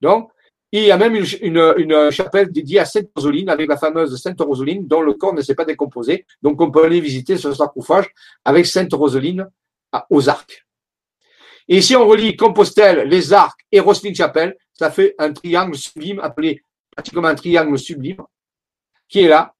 Donc, 0.00 0.30
il 0.72 0.82
y 0.82 0.90
a 0.90 0.96
même 0.96 1.14
une, 1.14 2.10
chapelle 2.10 2.50
dédiée 2.50 2.80
à 2.80 2.84
Sainte 2.84 3.08
Rosaline 3.14 3.48
avec 3.48 3.68
la 3.68 3.76
fameuse 3.76 4.20
Sainte 4.20 4.40
Rosaline 4.40 4.86
dont 4.86 5.00
le 5.00 5.14
corps 5.14 5.32
ne 5.32 5.40
s'est 5.40 5.54
pas 5.54 5.64
décomposé. 5.64 6.26
Donc 6.42 6.60
on 6.60 6.70
peut 6.70 6.84
aller 6.84 7.00
visiter 7.00 7.38
ce 7.38 7.52
sarcophage 7.52 8.06
avec 8.44 8.66
Sainte 8.66 8.92
Rosaline 8.92 9.48
aux 10.10 10.28
arcs. 10.28 10.66
Et 11.68 11.80
si 11.80 11.96
on 11.96 12.06
relie 12.06 12.36
Compostelle, 12.36 13.08
les 13.08 13.32
arcs 13.32 13.60
et 13.72 13.80
Roselyne 13.80 14.14
Chapelle, 14.14 14.56
ça 14.72 14.90
fait 14.90 15.14
un 15.18 15.32
triangle 15.32 15.76
sublime 15.76 16.20
appelé 16.20 16.62
pratiquement 16.90 17.28
un 17.28 17.34
triangle 17.34 17.78
sublime 17.78 18.22
qui 19.08 19.20
est 19.20 19.28
là 19.28 19.54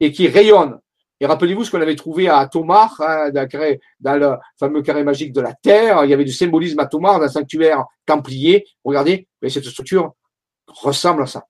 et 0.00 0.12
qui 0.12 0.28
rayonne 0.28 0.78
Et 1.20 1.26
rappelez-vous 1.26 1.64
ce 1.64 1.70
qu'on 1.70 1.80
avait 1.80 1.96
trouvé 1.96 2.28
à 2.28 2.46
Tomar, 2.46 3.00
hein, 3.00 3.30
dans, 3.30 4.16
le 4.16 4.36
fameux 4.58 4.82
carré 4.82 5.02
magique 5.02 5.32
de 5.32 5.40
la 5.40 5.52
Terre. 5.52 6.04
Il 6.04 6.10
y 6.10 6.14
avait 6.14 6.24
du 6.24 6.32
symbolisme 6.32 6.78
à 6.78 6.86
Tomar, 6.86 7.18
dans 7.18 7.24
un 7.24 7.28
sanctuaire 7.28 7.84
templier. 8.06 8.64
Regardez, 8.84 9.26
mais 9.42 9.48
cette 9.48 9.64
structure 9.64 10.12
ressemble 10.68 11.22
à 11.22 11.26
ça. 11.26 11.44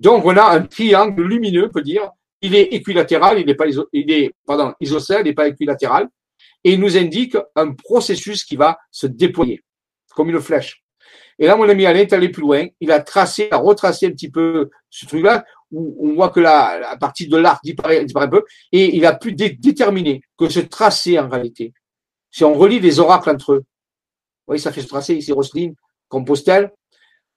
Donc, 0.00 0.24
on 0.24 0.36
a 0.36 0.42
un 0.42 0.62
triangle 0.62 1.22
lumineux, 1.22 1.66
on 1.66 1.72
peut 1.72 1.82
dire. 1.82 2.10
Il 2.40 2.56
est 2.56 2.74
équilatéral, 2.74 3.38
il 3.38 3.46
n'est 3.46 3.54
pas 3.54 3.66
il 3.92 4.32
isocèle, 4.80 5.20
il 5.20 5.24
n'est 5.26 5.34
pas 5.34 5.46
équilatéral. 5.46 6.08
Et 6.64 6.72
il 6.72 6.80
nous 6.80 6.96
indique 6.96 7.36
un 7.54 7.72
processus 7.72 8.42
qui 8.44 8.56
va 8.56 8.78
se 8.90 9.06
déployer, 9.06 9.62
comme 10.16 10.28
une 10.28 10.40
flèche. 10.40 10.82
Et 11.38 11.46
là, 11.46 11.56
mon 11.56 11.68
ami 11.68 11.86
Alain 11.86 12.00
est 12.00 12.12
allé 12.12 12.28
plus 12.28 12.42
loin. 12.42 12.66
Il 12.80 12.90
a 12.90 13.00
tracé, 13.00 13.48
a 13.50 13.56
retracé 13.56 14.06
un 14.06 14.10
petit 14.10 14.30
peu 14.30 14.70
ce 14.90 15.06
truc-là, 15.06 15.44
où 15.72 15.96
on 16.00 16.14
voit 16.14 16.28
que 16.28 16.40
la, 16.40 16.96
partie 17.00 17.26
de 17.26 17.36
l'arc 17.36 17.62
disparaît, 17.64 18.04
un 18.14 18.28
peu, 18.28 18.44
et 18.70 18.94
il 18.96 19.04
a 19.06 19.14
pu 19.14 19.32
déterminer 19.32 20.22
que 20.38 20.48
ce 20.48 20.60
tracé, 20.60 21.18
en 21.18 21.28
réalité, 21.28 21.72
si 22.30 22.44
on 22.44 22.54
relie 22.54 22.80
les 22.80 23.00
oracles 23.00 23.30
entre 23.30 23.54
eux, 23.54 23.58
vous 23.58 24.46
voyez, 24.46 24.60
ça 24.60 24.72
fait 24.72 24.82
ce 24.82 24.88
tracé 24.88 25.14
ici, 25.14 25.32
Roselyne, 25.32 25.74
Compostelle, 26.08 26.72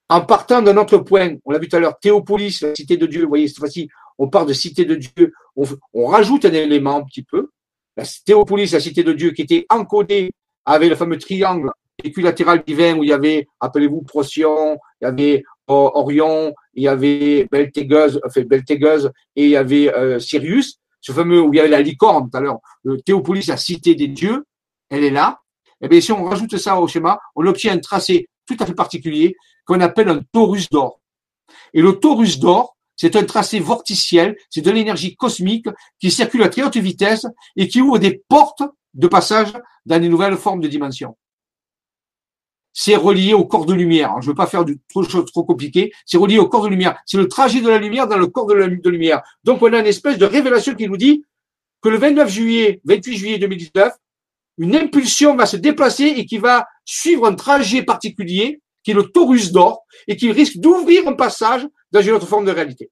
en 0.09 0.21
partant 0.21 0.61
d'un 0.61 0.77
autre 0.77 0.97
point, 0.99 1.35
on 1.45 1.51
l'a 1.51 1.59
vu 1.59 1.67
tout 1.67 1.77
à 1.77 1.79
l'heure, 1.79 1.97
Théopolis, 1.99 2.61
la 2.61 2.75
cité 2.75 2.97
de 2.97 3.05
Dieu, 3.05 3.23
vous 3.23 3.29
voyez, 3.29 3.47
cette 3.47 3.59
fois-ci, 3.59 3.89
on 4.17 4.29
part 4.29 4.45
de 4.45 4.53
cité 4.53 4.85
de 4.85 4.95
Dieu, 4.95 5.33
on, 5.55 6.05
rajoute 6.05 6.45
un 6.45 6.53
élément 6.53 6.97
un 6.97 7.03
petit 7.03 7.23
peu, 7.23 7.49
la 7.97 8.03
Théopolis, 8.25 8.71
la 8.71 8.79
cité 8.79 9.03
de 9.03 9.13
Dieu, 9.13 9.31
qui 9.31 9.41
était 9.41 9.65
encodée 9.69 10.31
avec 10.65 10.89
le 10.89 10.95
fameux 10.95 11.17
triangle 11.17 11.71
équilatéral 12.03 12.63
divin 12.65 12.97
où 12.97 13.03
il 13.03 13.09
y 13.09 13.13
avait, 13.13 13.47
appelez-vous, 13.59 14.01
Procyon, 14.01 14.77
il 15.01 15.05
y 15.05 15.07
avait 15.07 15.43
Orion, 15.67 16.53
il 16.73 16.83
y 16.83 16.87
avait 16.87 17.47
Beltégeuse, 17.51 18.19
enfin 18.25 18.41
et 18.41 19.43
il 19.43 19.49
y 19.49 19.55
avait 19.55 19.93
euh, 19.93 20.19
Sirius, 20.19 20.79
ce 21.01 21.11
fameux 21.11 21.41
où 21.41 21.53
il 21.53 21.57
y 21.57 21.59
avait 21.59 21.69
la 21.69 21.81
licorne 21.81 22.29
tout 22.29 22.37
à 22.37 22.41
l'heure, 22.41 22.59
Théopolis, 23.05 23.47
la 23.47 23.57
cité 23.57 23.95
des 23.95 24.07
dieux, 24.07 24.45
elle 24.89 25.03
est 25.03 25.09
là. 25.11 25.39
Et 25.81 25.85
eh 25.85 25.87
bien 25.89 26.01
si 26.01 26.11
on 26.11 26.23
rajoute 26.23 26.57
ça 26.57 26.79
au 26.79 26.87
schéma, 26.87 27.19
on 27.35 27.45
obtient 27.45 27.73
un 27.73 27.79
tracé 27.79 28.29
tout 28.47 28.55
à 28.59 28.65
fait 28.65 28.73
particulier 28.73 29.35
qu'on 29.65 29.81
appelle 29.81 30.09
un 30.09 30.21
torus 30.31 30.69
d'or. 30.69 31.01
Et 31.73 31.81
le 31.81 31.93
torus 31.99 32.39
d'or, 32.39 32.75
c'est 32.95 33.15
un 33.15 33.23
tracé 33.23 33.59
vorticiel, 33.59 34.37
c'est 34.49 34.61
de 34.61 34.71
l'énergie 34.71 35.15
cosmique 35.15 35.67
qui 35.99 36.11
circule 36.11 36.43
à 36.43 36.49
très 36.49 36.63
haute 36.63 36.77
vitesse 36.77 37.27
et 37.55 37.67
qui 37.67 37.81
ouvre 37.81 37.99
des 37.99 38.23
portes 38.29 38.63
de 38.93 39.07
passage 39.07 39.51
dans 39.85 40.01
les 40.01 40.07
nouvelles 40.07 40.37
formes 40.37 40.61
de 40.61 40.67
dimensions. 40.67 41.17
C'est 42.77 42.97
relié 42.97 43.33
au 43.33 43.45
corps 43.45 43.65
de 43.65 43.73
lumière. 43.73 44.13
je 44.19 44.27
ne 44.27 44.31
veux 44.31 44.35
pas 44.35 44.47
faire 44.47 44.65
de 44.65 44.77
trop 44.89 45.01
choses 45.03 45.31
trop 45.31 45.45
compliquées. 45.45 45.93
C'est 46.05 46.17
relié 46.17 46.37
au 46.37 46.47
corps 46.49 46.63
de 46.65 46.69
lumière. 46.69 46.99
C'est 47.05 47.17
le 47.17 47.29
trajet 47.29 47.61
de 47.61 47.69
la 47.69 47.77
lumière 47.77 48.07
dans 48.07 48.17
le 48.17 48.27
corps 48.27 48.45
de 48.45 48.53
la 48.53 48.67
lumière. 48.67 49.21
Donc, 49.45 49.61
on 49.61 49.71
a 49.71 49.79
une 49.79 49.85
espèce 49.85 50.17
de 50.17 50.25
révélation 50.25 50.75
qui 50.75 50.87
nous 50.87 50.97
dit 50.97 51.23
que 51.81 51.87
le 51.87 51.97
29 51.97 52.29
juillet, 52.29 52.81
28 52.83 53.17
juillet 53.17 53.37
2019, 53.39 53.93
une 54.57 54.75
impulsion 54.75 55.35
va 55.37 55.45
se 55.45 55.55
déplacer 55.55 56.03
et 56.03 56.25
qui 56.25 56.37
va 56.37 56.67
suivre 56.83 57.25
un 57.25 57.35
trajet 57.35 57.81
particulier 57.81 58.61
qui 58.85 58.91
est 58.91 58.93
le 58.93 59.03
torus 59.03 59.51
d'or, 59.51 59.83
et 60.07 60.15
qui 60.15 60.31
risque 60.31 60.57
d'ouvrir 60.57 61.07
un 61.07 61.13
passage 61.13 61.67
dans 61.91 62.01
une 62.01 62.11
autre 62.11 62.27
forme 62.27 62.45
de 62.45 62.51
réalité. 62.51 62.91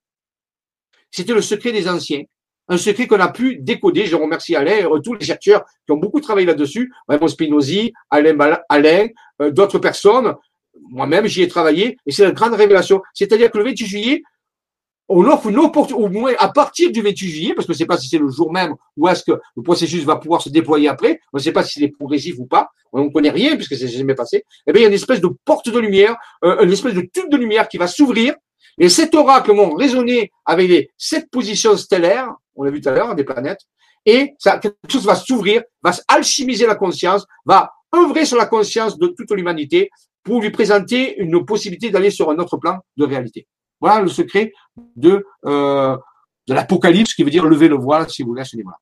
C'était 1.11 1.35
le 1.35 1.43
secret 1.43 1.71
des 1.71 1.87
anciens, 1.87 2.23
un 2.67 2.77
secret 2.77 3.07
qu'on 3.07 3.19
a 3.19 3.29
pu 3.29 3.57
décoder. 3.57 4.05
Je 4.05 4.15
remercie 4.15 4.55
Alain 4.55 4.77
et 4.77 5.01
tous 5.03 5.13
les 5.13 5.25
chercheurs 5.25 5.63
qui 5.85 5.91
ont 5.91 5.97
beaucoup 5.97 6.21
travaillé 6.21 6.47
là-dessus, 6.47 6.91
Raymond 7.07 7.27
Spinozzi, 7.27 7.93
Alain, 8.09 8.37
Alain 8.69 9.07
euh, 9.41 9.51
d'autres 9.51 9.79
personnes. 9.79 10.35
Moi-même, 10.89 11.27
j'y 11.27 11.43
ai 11.43 11.47
travaillé, 11.47 11.97
et 12.05 12.11
c'est 12.11 12.23
la 12.23 12.31
grande 12.31 12.53
révélation. 12.53 13.01
C'est-à-dire 13.13 13.51
que 13.51 13.57
le 13.57 13.65
28 13.65 13.85
juillet, 13.85 14.23
on 15.09 15.25
offre 15.25 15.47
une 15.47 15.59
opportunité, 15.59 16.03
au 16.03 16.09
moins 16.09 16.33
à 16.39 16.49
partir 16.49 16.91
du 16.91 17.01
28 17.01 17.29
juillet, 17.29 17.53
parce 17.53 17.67
que 17.67 17.73
je 17.73 17.77
ne 17.77 17.79
sais 17.79 17.85
pas 17.85 17.97
si 17.97 18.07
c'est 18.07 18.17
le 18.17 18.29
jour 18.29 18.51
même 18.51 18.75
ou 18.97 19.07
est-ce 19.07 19.23
que 19.23 19.39
le 19.55 19.61
processus 19.63 20.03
va 20.03 20.15
pouvoir 20.15 20.41
se 20.41 20.49
déployer 20.49 20.87
après, 20.87 21.19
on 21.33 21.37
ne 21.37 21.41
sait 21.41 21.51
pas 21.51 21.63
si 21.63 21.79
c'est 21.79 21.89
progressif 21.89 22.35
ou 22.39 22.45
pas, 22.45 22.69
on 22.93 23.05
ne 23.05 23.09
connaît 23.09 23.29
rien 23.29 23.55
puisque 23.55 23.75
c'est 23.75 23.87
jamais 23.87 24.15
passé, 24.15 24.45
eh 24.65 24.71
bien, 24.71 24.81
il 24.81 24.83
y 24.83 24.85
a 24.85 24.89
une 24.89 24.95
espèce 24.95 25.19
de 25.19 25.29
porte 25.45 25.69
de 25.69 25.77
lumière, 25.77 26.15
euh, 26.43 26.63
une 26.63 26.71
espèce 26.71 26.93
de 26.93 27.01
tube 27.01 27.29
de 27.29 27.37
lumière 27.37 27.67
qui 27.67 27.77
va 27.77 27.87
s'ouvrir, 27.87 28.33
et 28.79 28.89
cet 28.89 29.13
oracle 29.13 29.53
vont 29.53 29.75
résonner 29.75 30.31
avec 30.45 30.67
les 30.69 30.89
sept 30.97 31.29
positions 31.29 31.77
stellaires, 31.77 32.31
on 32.55 32.63
l'a 32.63 32.71
vu 32.71 32.81
tout 32.81 32.89
à 32.89 32.91
l'heure, 32.91 33.15
des 33.15 33.23
planètes, 33.23 33.61
et 34.05 34.35
ça, 34.37 34.57
quelque 34.57 34.75
chose 34.89 35.05
va 35.05 35.15
s'ouvrir, 35.15 35.63
va 35.81 35.91
alchimiser 36.07 36.65
la 36.65 36.75
conscience, 36.75 37.25
va 37.45 37.71
œuvrer 37.95 38.25
sur 38.25 38.37
la 38.37 38.45
conscience 38.45 38.97
de 38.97 39.07
toute 39.07 39.31
l'humanité 39.31 39.89
pour 40.23 40.41
lui 40.41 40.49
présenter 40.49 41.17
une 41.19 41.45
possibilité 41.45 41.89
d'aller 41.89 42.09
sur 42.09 42.29
un 42.29 42.37
autre 42.37 42.57
plan 42.57 42.79
de 42.97 43.05
réalité. 43.05 43.47
Voilà 43.79 44.01
le 44.01 44.07
secret 44.07 44.53
de, 44.95 45.25
euh, 45.45 45.97
l'Apocalypse, 46.47 47.13
qui 47.13 47.23
veut 47.23 47.29
dire 47.29 47.45
lever 47.45 47.67
le 47.67 47.75
voile, 47.75 48.09
si 48.09 48.23
vous 48.23 48.29
voulez, 48.29 48.41
à 48.41 48.45
ce 48.45 48.55
niveau-là. 48.55 48.77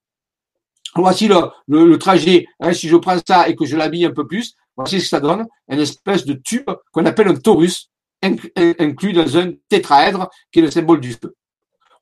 Voici 0.95 1.27
le, 1.27 1.97
trajet. 1.97 2.45
Hein, 2.59 2.73
si 2.73 2.87
je 2.87 2.97
prends 2.97 3.17
ça 3.25 3.47
et 3.47 3.55
que 3.55 3.65
je 3.65 3.77
l'habille 3.77 4.05
un 4.05 4.11
peu 4.11 4.27
plus, 4.27 4.55
voici 4.75 4.99
ce 4.99 5.05
que 5.05 5.09
ça 5.09 5.19
donne. 5.19 5.47
Une 5.69 5.79
espèce 5.79 6.25
de 6.25 6.33
tube 6.33 6.69
qu'on 6.91 7.05
appelle 7.05 7.29
un 7.29 7.35
torus, 7.35 7.89
inclus 8.21 9.13
dans 9.13 9.37
un 9.37 9.53
tétraèdre, 9.69 10.29
qui 10.51 10.59
est 10.59 10.63
le 10.63 10.71
symbole 10.71 10.99
du 10.99 11.13
feu. 11.13 11.35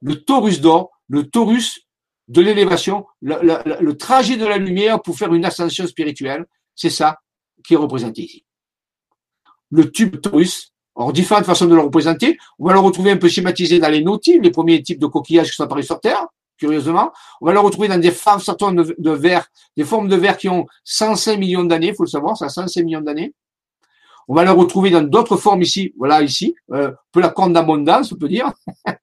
Le 0.02 0.16
torus 0.24 0.60
d'or, 0.60 0.90
le 1.10 1.30
torus 1.30 1.82
de 2.28 2.42
l'élévation, 2.42 3.06
le, 3.22 3.38
le, 3.82 3.98
trajet 3.98 4.38
de 4.38 4.46
la 4.46 4.58
lumière 4.58 5.02
pour 5.02 5.18
faire 5.18 5.34
une 5.34 5.46
ascension 5.46 5.88
spirituelle, 5.88 6.46
c'est 6.76 6.92
ça 6.92 7.20
qui 7.66 7.74
est 7.74 7.78
représenté 7.78 8.22
ici. 8.22 8.46
Le 9.72 9.92
tube 9.92 10.22
torus, 10.22 10.72
alors, 10.96 11.14
différentes 11.14 11.46
façons 11.46 11.66
de 11.66 11.76
le 11.76 11.82
représenter. 11.82 12.38
On 12.60 12.66
va 12.66 12.74
le 12.74 12.80
retrouver 12.80 13.12
un 13.12 13.18
peu 13.18 13.30
schématisé 13.30 13.80
dans 13.80 13.90
les 13.90 14.04
nautiles, 14.04 14.42
les 14.42 14.52
premiers 14.52 14.82
types 14.84 15.00
de 15.00 15.08
coquillages 15.08 15.50
qui 15.50 15.56
sont 15.56 15.64
apparus 15.64 15.86
sur 15.86 16.00
Terre, 16.00 16.28
curieusement. 16.58 17.12
On 17.42 17.46
va 17.46 17.54
le 17.54 17.60
retrouver 17.60 17.88
dans 17.88 17.98
des 17.98 18.12
formes 18.12 18.42
certaines 18.42 18.76
de, 18.76 18.96
de 18.98 19.12
verre, 19.12 19.48
des 19.78 19.86
formes 19.86 20.10
de 20.10 20.16
verre 20.16 20.38
qui 20.38 20.50
ont 20.50 20.66
105 20.84 21.38
millions 21.38 21.64
d'années, 21.64 21.94
faut 21.94 22.04
le 22.04 22.10
savoir, 22.10 22.38
ça 22.38 22.46
a 22.46 22.50
105 22.50 22.84
millions 22.84 23.02
d'années. 23.02 23.34
On 24.28 24.36
va 24.36 24.44
le 24.44 24.52
retrouver 24.52 24.92
dans 24.92 25.02
d'autres 25.02 25.38
formes 25.38 25.62
ici, 25.62 25.94
voilà 25.98 26.22
ici, 26.22 26.54
euh, 26.72 26.90
un 26.90 26.96
peu 27.12 27.22
la 27.22 27.30
corne 27.30 27.54
d'abondance, 27.54 28.12
on 28.12 28.16
peut 28.16 28.28
dire. 28.28 28.52
Vous 28.86 29.02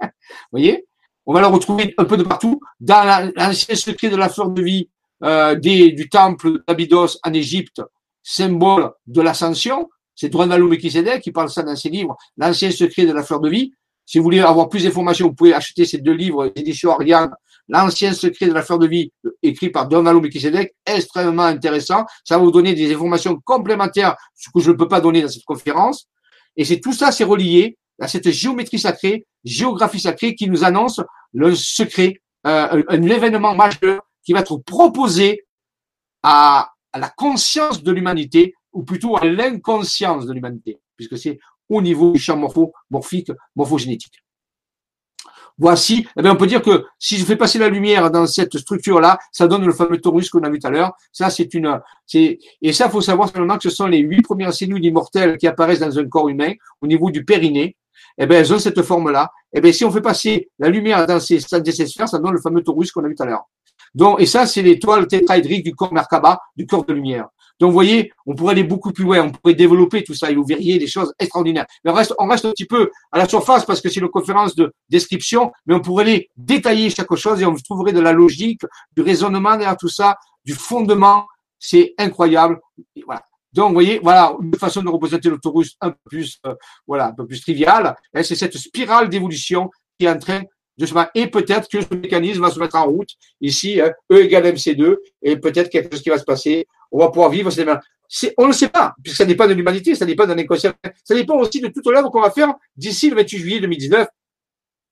voyez? 0.52 0.86
On 1.26 1.34
va 1.34 1.40
le 1.40 1.48
retrouver 1.48 1.92
un 1.98 2.04
peu 2.04 2.16
de 2.16 2.22
partout. 2.22 2.60
Dans 2.78 3.32
l'ancien 3.36 3.74
secret 3.74 4.08
de 4.08 4.16
la 4.16 4.28
fleur 4.28 4.48
de 4.50 4.62
vie 4.62 4.88
euh, 5.24 5.56
du 5.56 6.08
temple 6.08 6.62
d'Abydos 6.66 7.18
en 7.24 7.32
Égypte, 7.32 7.82
symbole 8.22 8.92
de 9.06 9.20
l'ascension, 9.20 9.88
c'est 10.14 10.28
Dronalo 10.28 10.68
Melchizedek 10.68 11.20
qui 11.20 11.32
parle 11.32 11.50
ça 11.50 11.62
dans 11.62 11.76
ses 11.76 11.90
livres, 11.90 12.16
L'ancien 12.36 12.70
secret 12.70 13.06
de 13.06 13.12
la 13.12 13.22
fleur 13.22 13.40
de 13.40 13.50
vie. 13.50 13.72
Si 14.06 14.18
vous 14.18 14.24
voulez 14.24 14.40
avoir 14.40 14.68
plus 14.68 14.84
d'informations, 14.84 15.26
vous 15.26 15.34
pouvez 15.34 15.52
acheter 15.52 15.84
ces 15.84 15.98
deux 15.98 16.12
livres, 16.12 16.52
éditions 16.54 16.92
Ariane, 16.92 17.30
L'ancien 17.68 18.12
secret 18.12 18.46
de 18.46 18.52
la 18.52 18.62
fleur 18.62 18.78
de 18.78 18.86
vie, 18.86 19.12
écrit 19.42 19.70
par 19.70 19.88
Donald 19.88 20.22
Melchizedek, 20.22 20.74
extrêmement 20.86 21.42
intéressant. 21.42 22.04
Ça 22.24 22.38
va 22.38 22.44
vous 22.44 22.52
donner 22.52 22.74
des 22.74 22.94
informations 22.94 23.36
complémentaires, 23.44 24.14
ce 24.34 24.48
que 24.54 24.60
je 24.60 24.70
ne 24.70 24.76
peux 24.76 24.86
pas 24.86 25.00
donner 25.00 25.22
dans 25.22 25.28
cette 25.28 25.44
conférence. 25.44 26.06
Et 26.56 26.64
c'est 26.64 26.78
tout 26.78 26.92
ça, 26.92 27.10
c'est 27.10 27.24
relié 27.24 27.76
à 28.00 28.08
cette 28.08 28.30
géométrie 28.30 28.78
sacrée, 28.78 29.26
géographie 29.44 30.00
sacrée 30.00 30.34
qui 30.34 30.48
nous 30.48 30.64
annonce 30.64 31.00
le 31.32 31.54
secret, 31.54 32.20
euh, 32.46 32.82
un 32.88 33.02
événement 33.02 33.54
majeur 33.54 34.02
qui 34.24 34.32
va 34.32 34.40
être 34.40 34.56
proposé 34.58 35.46
à, 36.22 36.72
la 36.94 37.08
conscience 37.10 37.82
de 37.82 37.92
l'humanité 37.92 38.54
ou 38.72 38.82
plutôt 38.82 39.16
à 39.16 39.24
l'inconscience 39.24 40.26
de 40.26 40.32
l'humanité, 40.32 40.78
puisque 40.96 41.18
c'est 41.18 41.38
au 41.68 41.82
niveau 41.82 42.12
du 42.12 42.18
champ 42.18 42.36
morpho, 42.36 42.72
morphique, 42.90 43.30
morphogénétique. 43.54 44.22
Voici, 45.58 46.06
eh 46.16 46.28
on 46.28 46.36
peut 46.36 46.46
dire 46.46 46.60
que 46.60 46.84
si 46.98 47.16
je 47.16 47.24
fais 47.24 47.36
passer 47.36 47.58
la 47.58 47.70
lumière 47.70 48.10
dans 48.10 48.26
cette 48.26 48.58
structure-là, 48.58 49.18
ça 49.32 49.46
donne 49.46 49.64
le 49.64 49.72
fameux 49.72 49.98
torus 49.98 50.28
qu'on 50.28 50.42
a 50.42 50.50
vu 50.50 50.58
tout 50.58 50.66
à 50.66 50.70
l'heure. 50.70 50.92
Ça, 51.12 51.30
c'est 51.30 51.54
une, 51.54 51.80
c'est, 52.06 52.38
et 52.60 52.72
ça, 52.74 52.90
faut 52.90 53.00
savoir 53.00 53.30
seulement 53.30 53.56
que 53.56 53.62
ce 53.62 53.70
sont 53.70 53.86
les 53.86 53.98
huit 53.98 54.20
premières 54.20 54.52
cellules 54.52 54.84
immortelles 54.84 55.38
qui 55.38 55.46
apparaissent 55.46 55.80
dans 55.80 55.98
un 55.98 56.06
corps 56.08 56.28
humain 56.28 56.52
au 56.82 56.86
niveau 56.86 57.10
du 57.10 57.24
périnée. 57.24 57.74
Eh 58.18 58.26
bien, 58.26 58.40
elles 58.40 58.52
ont 58.52 58.58
cette 58.58 58.82
forme-là. 58.82 59.30
Eh 59.52 59.60
bien, 59.60 59.72
si 59.72 59.84
on 59.84 59.90
fait 59.90 60.00
passer 60.00 60.50
la 60.58 60.68
lumière 60.68 61.06
dans 61.06 61.20
ces, 61.20 61.38
dans 61.38 61.64
ces 61.64 61.86
sphères, 61.86 62.08
ça 62.08 62.18
donne 62.18 62.32
le 62.32 62.40
fameux 62.40 62.62
torus 62.62 62.92
qu'on 62.92 63.04
a 63.04 63.08
vu 63.08 63.14
tout 63.14 63.22
à 63.22 63.26
l'heure. 63.26 63.44
Donc, 63.94 64.20
et 64.20 64.26
ça, 64.26 64.46
c'est 64.46 64.62
l'étoile 64.62 65.06
tétraédrique 65.06 65.64
du 65.64 65.74
corps 65.74 65.92
Merkaba, 65.92 66.40
du 66.56 66.66
corps 66.66 66.84
de 66.84 66.92
lumière. 66.92 67.28
Donc, 67.58 67.68
vous 67.68 67.74
voyez, 67.74 68.12
on 68.26 68.34
pourrait 68.34 68.52
aller 68.52 68.64
beaucoup 68.64 68.92
plus 68.92 69.04
loin, 69.04 69.22
on 69.22 69.30
pourrait 69.30 69.54
développer 69.54 70.04
tout 70.04 70.12
ça 70.12 70.30
et 70.30 70.34
vous 70.34 70.44
verriez 70.44 70.78
des 70.78 70.86
choses 70.86 71.14
extraordinaires. 71.18 71.64
Mais 71.84 71.90
on 71.90 71.94
reste, 71.94 72.14
on 72.18 72.26
reste 72.26 72.44
un 72.44 72.50
petit 72.50 72.66
peu 72.66 72.90
à 73.12 73.18
la 73.18 73.26
surface 73.26 73.64
parce 73.64 73.80
que 73.80 73.88
c'est 73.88 74.00
une 74.00 74.08
conférence 74.08 74.54
de 74.54 74.74
description, 74.90 75.52
mais 75.64 75.74
on 75.74 75.80
pourrait 75.80 76.04
aller 76.04 76.30
détailler 76.36 76.90
chaque 76.90 77.14
chose 77.14 77.40
et 77.40 77.46
on 77.46 77.54
trouverait 77.54 77.94
de 77.94 78.00
la 78.00 78.12
logique, 78.12 78.60
du 78.94 79.02
raisonnement 79.02 79.52
derrière 79.52 79.76
tout 79.76 79.88
ça, 79.88 80.16
du 80.44 80.52
fondement. 80.52 81.26
C'est 81.58 81.94
incroyable. 81.96 82.60
voilà. 83.06 83.22
Donc, 83.56 83.68
vous 83.68 83.74
voyez, 83.74 83.98
voilà 84.00 84.36
une 84.40 84.54
façon 84.54 84.82
de 84.82 84.88
représenter 84.88 85.30
l'autoroute 85.30 85.68
un 85.80 85.90
peu 85.90 85.96
plus, 86.04 86.38
euh, 86.46 86.54
voilà, 86.86 87.06
un 87.06 87.12
peu 87.12 87.26
plus 87.26 87.40
triviale. 87.40 87.96
C'est 88.22 88.36
cette 88.36 88.56
spirale 88.56 89.08
d'évolution 89.08 89.70
qui 89.98 90.06
est 90.06 90.10
en 90.10 90.18
train 90.18 90.42
de 90.76 90.84
se 90.84 90.94
Et 91.14 91.26
peut-être 91.28 91.68
que 91.68 91.80
ce 91.80 91.94
mécanisme 91.94 92.42
va 92.42 92.50
se 92.50 92.60
mettre 92.60 92.76
en 92.76 92.84
route 92.84 93.08
ici, 93.40 93.80
hein, 93.80 93.92
E 94.12 94.24
égale 94.24 94.44
MC2, 94.54 94.96
et 95.22 95.36
peut-être 95.36 95.70
quelque 95.70 95.90
chose 95.90 96.02
qui 96.02 96.10
va 96.10 96.18
se 96.18 96.24
passer 96.24 96.66
on 96.92 96.98
va 96.98 97.08
pouvoir 97.08 97.30
vivre 97.30 97.50
on 98.38 98.46
ne 98.46 98.52
sait 98.52 98.68
pas, 98.68 98.94
puisque 99.02 99.16
ça 99.16 99.24
dépend 99.24 99.48
de 99.48 99.52
l'humanité, 99.52 99.94
ça 99.94 100.06
dépend 100.06 100.26
de 100.26 100.32
l'inconscient. 100.32 100.72
Ça 101.02 101.14
dépend 101.14 101.36
aussi 101.38 101.60
de 101.60 101.68
toute 101.68 101.86
l'œuvre 101.86 102.10
qu'on 102.10 102.20
va 102.20 102.30
faire 102.30 102.54
d'ici 102.76 103.10
le 103.10 103.16
28 103.16 103.38
juillet 103.38 103.60
2019. 103.60 104.06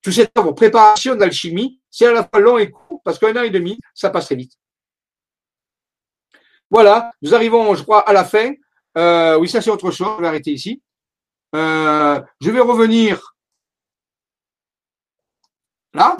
Tout 0.02 0.10
cette 0.10 0.36
œuvre, 0.36 0.52
préparation 0.52 1.14
d'alchimie, 1.14 1.80
c'est 1.90 2.06
à 2.06 2.12
la 2.12 2.24
fois 2.24 2.40
long 2.40 2.58
et 2.58 2.70
court. 2.70 3.00
parce 3.04 3.18
qu'un 3.18 3.36
an 3.36 3.42
et 3.42 3.50
demi, 3.50 3.78
ça 3.94 4.10
passe 4.10 4.26
très 4.26 4.34
vite. 4.34 4.52
Voilà, 6.74 7.12
nous 7.22 7.32
arrivons, 7.36 7.72
je 7.76 7.84
crois, 7.84 8.00
à 8.00 8.12
la 8.12 8.24
fin. 8.24 8.52
Euh, 8.98 9.38
oui, 9.38 9.48
ça 9.48 9.62
c'est 9.62 9.70
autre 9.70 9.92
chose, 9.92 10.16
je 10.16 10.20
vais 10.20 10.26
arrêter 10.26 10.50
ici. 10.50 10.82
Euh, 11.54 12.20
je 12.40 12.50
vais 12.50 12.58
revenir 12.58 13.36
là, 15.92 16.16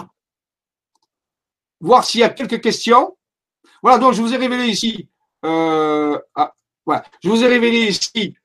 voir 1.81 2.05
s'il 2.05 2.21
y 2.21 2.23
a 2.23 2.29
quelques 2.29 2.61
questions. 2.61 3.17
Voilà, 3.83 3.97
donc 3.97 4.13
je 4.13 4.21
vous 4.21 4.33
ai 4.33 4.37
révélé 4.37 4.67
ici. 4.67 5.09
Euh, 5.43 6.17
ah, 6.35 6.53
voilà, 6.85 7.03
je 7.21 7.27
vous 7.27 7.43
ai 7.43 7.47
révélé 7.47 7.87
ici 7.87 8.37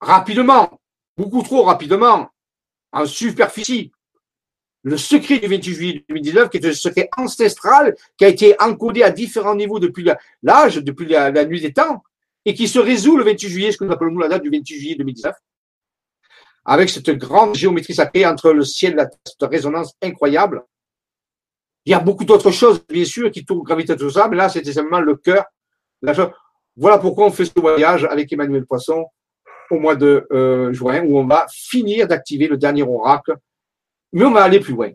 rapidement, 0.00 0.80
beaucoup 1.16 1.44
trop 1.44 1.62
rapidement, 1.62 2.28
en 2.90 3.06
superficie, 3.06 3.92
le 4.82 4.96
secret 4.96 5.38
du 5.38 5.46
28 5.46 5.74
juillet 5.74 6.04
2019, 6.08 6.48
qui 6.48 6.56
est 6.56 6.66
un 6.66 6.72
secret 6.72 7.08
ancestral, 7.16 7.94
qui 8.16 8.24
a 8.24 8.28
été 8.28 8.56
encodé 8.60 9.02
à 9.02 9.10
différents 9.10 9.54
niveaux 9.54 9.78
depuis 9.78 10.08
l'âge, 10.42 10.76
depuis 10.76 11.06
la, 11.06 11.44
nuit 11.44 11.60
des 11.60 11.72
temps, 11.72 12.02
et 12.44 12.54
qui 12.54 12.66
se 12.66 12.78
résout 12.78 13.16
le 13.16 13.24
28 13.24 13.48
juillet, 13.48 13.72
ce 13.72 13.76
que 13.76 13.84
nous 13.84 13.92
appelons 13.92 14.16
la 14.18 14.28
date 14.28 14.42
du 14.42 14.50
28 14.50 14.78
juillet 14.78 14.94
2019, 14.96 15.34
avec 16.64 16.88
cette 16.88 17.10
grande 17.10 17.54
géométrie 17.54 17.94
sacrée 17.94 18.24
entre 18.24 18.52
le 18.52 18.64
ciel 18.64 18.92
et 18.92 18.96
la 18.96 19.06
terre, 19.06 19.18
cette 19.24 19.50
résonance 19.50 19.92
incroyable. 20.02 20.64
Il 21.84 21.92
y 21.92 21.94
a 21.94 22.00
beaucoup 22.00 22.24
d'autres 22.24 22.50
choses, 22.50 22.84
bien 22.88 23.04
sûr, 23.04 23.30
qui 23.30 23.44
tournent 23.44 23.62
gravité 23.62 23.96
tout 23.96 24.10
ça, 24.10 24.28
mais 24.28 24.36
là, 24.36 24.48
c'était 24.48 24.72
simplement 24.72 25.00
le 25.00 25.16
cœur. 25.16 25.44
Voilà 26.76 26.98
pourquoi 26.98 27.26
on 27.26 27.30
fait 27.30 27.44
ce 27.44 27.52
voyage 27.56 28.04
avec 28.04 28.32
Emmanuel 28.32 28.64
Poisson 28.64 29.06
au 29.70 29.78
mois 29.78 29.96
de 29.96 30.26
euh, 30.32 30.72
juin, 30.72 31.02
où 31.04 31.18
on 31.18 31.26
va 31.26 31.46
finir 31.50 32.08
d'activer 32.08 32.48
le 32.48 32.56
dernier 32.56 32.82
oracle 32.82 33.36
mais 34.12 34.24
on 34.24 34.32
va 34.32 34.42
aller 34.44 34.60
plus 34.60 34.74
loin. 34.74 34.90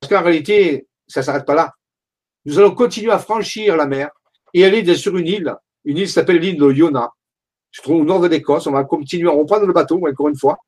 Parce 0.00 0.12
qu'en 0.12 0.22
réalité, 0.22 0.86
ça 1.06 1.20
ne 1.20 1.24
s'arrête 1.24 1.46
pas 1.46 1.54
là. 1.54 1.74
Nous 2.44 2.58
allons 2.58 2.74
continuer 2.74 3.12
à 3.12 3.18
franchir 3.18 3.76
la 3.76 3.86
mer 3.86 4.10
et 4.54 4.64
aller 4.64 4.94
sur 4.94 5.16
une 5.16 5.26
île. 5.26 5.54
Une 5.84 5.98
île 5.98 6.08
s'appelle 6.08 6.38
l'île 6.38 6.58
de 6.58 6.72
Yona. 6.72 7.10
Je 7.70 7.82
trouve 7.82 8.00
au 8.00 8.04
nord 8.04 8.20
de 8.20 8.28
l'Écosse. 8.28 8.66
On 8.66 8.72
va 8.72 8.84
continuer 8.84 9.28
à 9.28 9.32
reprendre 9.32 9.66
le 9.66 9.72
bateau, 9.72 10.04
encore 10.06 10.28
une 10.28 10.36
fois. 10.36 10.58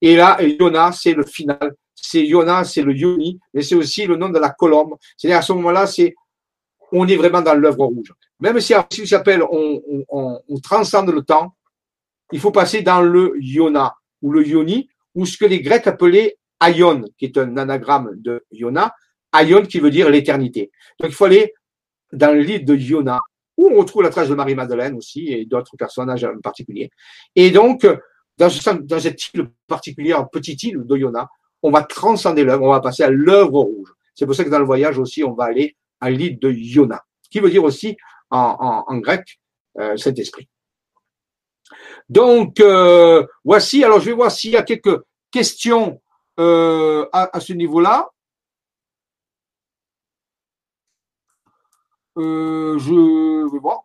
Et 0.00 0.16
là, 0.16 0.36
Yona, 0.42 0.92
c'est 0.92 1.14
le 1.14 1.24
final. 1.24 1.74
C'est 1.94 2.26
Yona, 2.26 2.64
c'est 2.64 2.82
le 2.82 2.94
Yoni, 2.94 3.38
mais 3.54 3.62
c'est 3.62 3.76
aussi 3.76 4.06
le 4.06 4.16
nom 4.16 4.28
de 4.28 4.38
la 4.38 4.50
colombe. 4.50 4.96
C'est-à-dire 5.16 5.38
à 5.38 5.42
ce 5.42 5.52
moment-là, 5.52 5.86
c'est 5.86 6.14
on 6.90 7.06
est 7.06 7.16
vraiment 7.16 7.40
dans 7.40 7.54
l'œuvre 7.54 7.86
rouge. 7.86 8.12
Même 8.40 8.60
si 8.60 8.74
il 8.98 9.08
s'appelle 9.08 9.42
on, 9.48 10.60
transcende 10.62 11.10
le 11.10 11.22
temps, 11.22 11.54
il 12.32 12.40
faut 12.40 12.50
passer 12.50 12.82
dans 12.82 13.00
le 13.00 13.34
Yona 13.38 13.94
ou 14.20 14.32
le 14.32 14.46
Yoni, 14.46 14.88
ou 15.14 15.24
ce 15.24 15.36
que 15.36 15.44
les 15.44 15.60
Grecs 15.60 15.86
appelaient 15.86 16.36
Aion, 16.62 17.02
qui 17.18 17.26
est 17.26 17.38
un 17.38 17.56
anagramme 17.56 18.12
de 18.16 18.44
Yona, 18.50 18.94
Aion 19.34 19.62
qui 19.62 19.80
veut 19.80 19.90
dire 19.90 20.10
l'éternité. 20.10 20.70
Donc 21.00 21.10
il 21.10 21.14
faut 21.14 21.24
aller 21.24 21.52
dans 22.12 22.34
le 22.34 22.42
livre 22.42 22.64
de 22.64 22.74
Yona, 22.74 23.20
où 23.56 23.68
on 23.68 23.78
retrouve 23.78 24.02
la 24.02 24.10
trace 24.10 24.28
de 24.28 24.34
Marie-Madeleine 24.34 24.94
aussi 24.94 25.32
et 25.32 25.44
d'autres 25.46 25.76
personnages 25.76 26.24
en 26.24 26.38
particulier. 26.40 26.90
Et 27.34 27.50
donc, 27.50 27.86
dans, 28.38 28.48
dans 28.82 29.00
cette 29.00 29.34
île 29.34 29.50
particulière, 29.66 30.28
petite 30.28 30.62
île 30.62 30.82
de 30.84 30.96
Yona, 30.96 31.28
on 31.62 31.70
va 31.70 31.82
transcender 31.82 32.44
l'œuvre, 32.44 32.64
on 32.64 32.70
va 32.70 32.80
passer 32.80 33.04
à 33.04 33.10
l'œuvre 33.10 33.60
rouge. 33.60 33.92
C'est 34.14 34.26
pour 34.26 34.34
ça 34.34 34.44
que 34.44 34.50
dans 34.50 34.58
le 34.58 34.64
voyage 34.64 34.98
aussi, 34.98 35.24
on 35.24 35.32
va 35.32 35.44
aller 35.44 35.76
à 36.00 36.10
l'île 36.10 36.38
de 36.38 36.50
Yona, 36.50 37.02
qui 37.30 37.40
veut 37.40 37.50
dire 37.50 37.64
aussi 37.64 37.96
en, 38.30 38.98
grec 38.98 39.40
euh, 39.78 39.96
cet 39.96 40.18
esprit. 40.18 40.48
Donc, 42.08 42.60
euh, 42.60 43.26
voici, 43.44 43.84
alors 43.84 44.00
je 44.00 44.06
vais 44.06 44.16
voir 44.16 44.30
s'il 44.30 44.50
y 44.50 44.56
a 44.56 44.62
quelques 44.62 45.00
questions 45.30 46.01
euh, 46.40 47.06
à, 47.12 47.40
ce 47.40 47.52
niveau-là. 47.52 48.08
Euh, 52.18 52.78
je 52.78 53.52
vais 53.52 53.58
voir. 53.58 53.82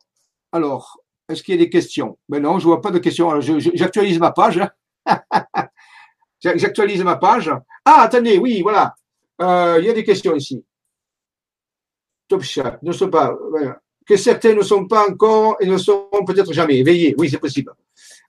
Alors, 0.52 1.00
est-ce 1.28 1.44
qu'il 1.44 1.56
y 1.56 1.58
a 1.58 1.64
des 1.64 1.70
questions? 1.70 2.18
Ben 2.30 2.42
non, 2.42 2.60
je 2.60 2.66
vois 2.66 2.82
pas 2.82 2.92
de 2.92 3.00
questions. 3.00 3.40
J'actualise 3.42 4.20
ma 4.20 4.32
page. 4.32 4.62
J'actualise 6.40 7.04
ma 7.04 7.18
page. 7.18 7.52
Ah, 7.84 8.02
attendez, 8.02 8.38
oui, 8.38 8.62
voilà. 8.62 8.96
Euh, 9.42 9.78
il 9.80 9.86
y 9.86 9.90
a 9.90 9.94
des 9.94 10.04
questions 10.04 10.36
ici. 10.36 10.64
Top 12.28 12.44
chat, 12.44 12.80
ne 12.82 12.92
sont 12.92 13.10
pas. 13.10 13.36
Que 14.06 14.16
certains 14.16 14.54
ne 14.54 14.62
sont 14.62 14.88
pas 14.88 15.10
encore 15.10 15.58
et 15.60 15.66
ne 15.66 15.78
seront 15.78 16.24
peut-être 16.26 16.54
jamais. 16.54 16.82
Veillez, 16.82 17.14
oui, 17.18 17.30
c'est 17.30 17.40
possible. 17.40 17.74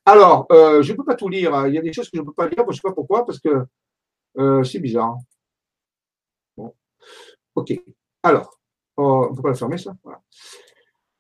Alors, 0.05 0.47
je 0.51 0.91
ne 0.91 0.97
peux 0.97 1.05
pas 1.05 1.15
tout 1.15 1.29
lire. 1.29 1.69
Il 1.69 1.75
y 1.75 1.79
a 1.79 1.83
des 1.83 1.93
choses 1.93 2.11
que 2.11 2.17
je 2.17 2.23
ne 2.23 2.27
peux 2.27 2.33
pas 2.33 2.49
lire, 2.49 2.65
je 2.65 2.71
ne 2.71 2.73
sais 2.73 2.81
pas 2.83 2.93
pourquoi, 2.93 3.25
parce 3.25 3.39
que 3.39 3.65
euh, 4.39 4.65
c'est 4.65 4.79
bizarre. 4.79 5.17
Bon. 6.57 6.75
Ok. 7.55 7.73
Alors, 8.23 8.59
on 8.97 9.31
ne 9.31 9.37
peut 9.37 9.43
pas 9.43 9.49
le 9.51 9.55
fermer, 9.55 9.79
ça? 9.79 9.95
Voilà. 10.03 10.21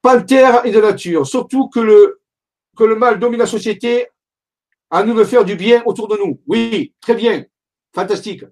Panther 0.02 0.60
et 0.64 0.70
de 0.70 0.80
nature. 0.80 1.26
Surtout 1.26 1.68
que 1.68 1.80
le, 1.80 2.94
mal 2.96 3.18
domine 3.18 3.40
la 3.40 3.46
société, 3.46 4.08
à 4.90 5.02
nous 5.02 5.14
de 5.14 5.24
faire 5.24 5.44
du 5.44 5.56
bien 5.56 5.82
autour 5.84 6.08
de 6.08 6.16
nous. 6.16 6.40
Oui, 6.46 6.94
très 7.00 7.14
bien. 7.14 7.44
Fantastique. 7.94 8.44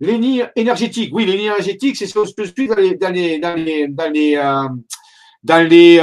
L'énergie 0.00 0.42
énergétique. 0.54 1.10
Oui, 1.12 1.24
l'énergie 1.24 1.46
énergétique, 1.46 1.96
c'est 1.96 2.06
ce 2.06 2.34
que 2.34 2.44
je 2.44 2.52
suis 2.52 2.68
dans 2.68 2.76
les, 2.76 2.94
dans 2.94 3.12
les, 3.12 3.38
les, 3.38 3.86
les, 5.64 6.00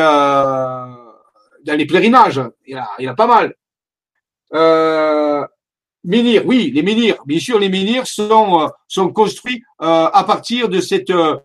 les, 1.64 1.78
les 1.78 1.86
pèlerinages. 1.86 2.42
Il 2.66 2.76
y, 2.76 3.08
a, 3.08 3.12
a 3.12 3.14
pas 3.16 3.28
mal. 3.28 3.56
Euh, 4.54 5.46
menhirs, 6.06 6.44
oui, 6.46 6.72
les 6.74 6.84
menhirs. 6.84 7.18
Bien 7.26 7.40
sûr, 7.40 7.60
les 7.60 7.70
menhirs 7.70 8.08
sont, 8.08 8.62
euh, 8.62 8.68
sont 8.88 9.12
construits 9.12 9.62
euh, 9.82 10.08
à 10.12 10.24
partir 10.24 10.70
de 10.70 10.80
cette 10.80 11.10
euh, 11.10 11.38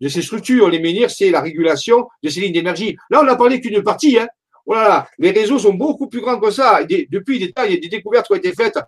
de 0.00 0.08
ces 0.08 0.22
structures. 0.22 0.68
Les 0.68 0.78
menhirs, 0.78 1.10
c'est 1.10 1.30
la 1.30 1.40
régulation 1.40 2.08
de 2.22 2.28
ces 2.28 2.40
lignes 2.40 2.52
d'énergie. 2.52 2.96
Là, 3.10 3.20
on 3.20 3.24
n'a 3.24 3.36
parlé 3.36 3.60
qu'une 3.60 3.82
partie. 3.82 4.18
Hein. 4.18 4.28
Oh 4.66 4.74
les 5.18 5.30
réseaux 5.30 5.58
sont 5.58 5.74
beaucoup 5.74 6.08
plus 6.08 6.20
grands 6.20 6.38
que 6.38 6.50
ça. 6.50 6.84
depuis 6.84 7.38
des 7.38 7.52
il 7.66 7.74
y 7.74 7.76
a 7.76 7.80
des 7.80 7.88
découvertes 7.88 8.26
qui 8.26 8.32
ont 8.34 8.36
été 8.36 8.52
faites 8.52 8.78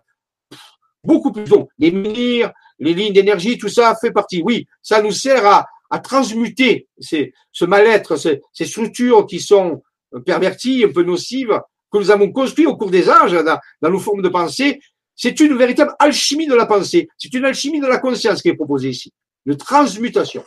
beaucoup 1.02 1.32
plus 1.32 1.47
longues. 1.47 1.69
Les 1.78 1.90
menhirs, 1.90 2.52
les 2.78 2.93
lignes 2.93 3.15
d'énergie, 3.15 3.57
tout 3.57 3.70
ça 3.70 3.97
fait 3.98 4.11
partie. 4.12 4.43
Oui, 4.44 4.66
ça 4.82 5.01
nous 5.01 5.11
sert 5.11 5.47
à, 5.47 5.66
à 5.89 5.98
transmuter 5.98 6.86
ces, 6.98 7.32
ce 7.51 7.65
mal-être, 7.65 8.16
ces, 8.16 8.43
ces 8.52 8.66
structures 8.66 9.27
qui 9.27 9.40
sont 9.40 9.82
perverties, 10.27 10.85
un 10.85 10.93
peu 10.93 11.02
nocives, 11.02 11.61
que 11.90 11.98
nous 11.98 12.11
avons 12.11 12.31
construit 12.31 12.66
au 12.66 12.77
cours 12.77 12.90
des 12.90 13.09
âges 13.09 13.32
dans, 13.32 13.59
dans 13.81 13.90
nos 13.90 13.98
formes 13.98 14.23
de 14.23 14.28
pensée 14.28 14.81
c'est 15.21 15.39
une 15.41 15.55
véritable 15.55 15.95
alchimie 15.99 16.47
de 16.47 16.55
la 16.55 16.65
pensée. 16.65 17.11
C'est 17.19 17.35
une 17.35 17.45
alchimie 17.45 17.79
de 17.79 17.87
la 17.87 17.99
conscience 17.99 18.41
qui 18.41 18.49
est 18.49 18.55
proposée 18.55 18.89
ici, 18.89 19.13
de 19.45 19.53
transmutation. 19.53 20.43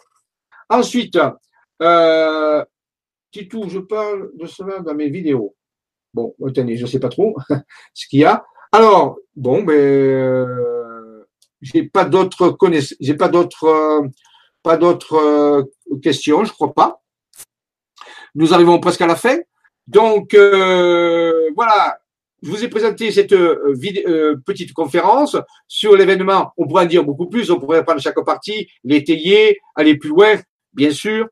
Ensuite, 0.68 1.16
euh, 1.80 2.66
Titou, 3.32 3.70
je 3.70 3.78
parle 3.78 4.32
de 4.36 4.48
cela 4.48 4.80
dans 4.80 4.95
mes 4.95 5.12
vidéos. 5.12 5.56
Bon, 6.12 6.34
attendez, 6.44 6.76
je 6.76 6.86
ne 6.86 6.88
sais 6.88 7.00
pas 7.00 7.10
trop 7.10 7.36
ce 7.94 8.08
qu'il 8.08 8.22
y 8.22 8.26
a. 8.26 8.44
Alors, 8.72 9.20
bon, 9.36 9.62
ben, 9.62 9.76
euh, 9.76 11.24
j'ai 11.62 11.84
pas 11.84 12.06
d'autres 12.06 12.50
connaissances, 12.50 12.98
j'ai 13.00 13.14
pas 13.14 13.28
d'autres, 13.28 13.66
euh, 13.66 14.08
pas 14.64 14.78
d'autres 14.78 15.14
euh, 15.14 16.00
questions, 16.02 16.45
je 16.45 16.52
crois 16.52 16.74
pas. 16.74 17.04
Nous 18.34 18.56
arrivons 18.56 18.80
presque 18.80 19.02
à 19.02 19.08
la 19.08 19.16
fin. 19.16 19.38
Donc, 19.86 20.34
euh, 20.34 21.52
voilà, 21.56 22.00
je 22.44 22.49
vous 22.49 22.64
ai 22.64 22.68
présenté 22.68 23.10
cette 23.11 23.32
euh, 23.32 23.74
euh, 24.06 24.36
petite 24.45 24.74
conférence 24.74 25.38
sur 25.68 25.95
l'événement. 25.95 26.52
On 26.57 26.68
pourrait 26.68 26.84
en 26.84 26.88
dire 26.88 27.03
beaucoup 27.03 27.28
plus, 27.28 27.49
on 27.49 27.60
pourrait 27.60 27.86
prendre 27.86 28.02
chaque 28.02 28.24
partie, 28.26 28.68
l'étayer, 28.84 29.60
aller 29.76 29.98
plus 29.98 30.10
loin, 30.10 30.36
bien 30.74 30.91
sûr. 30.91 31.28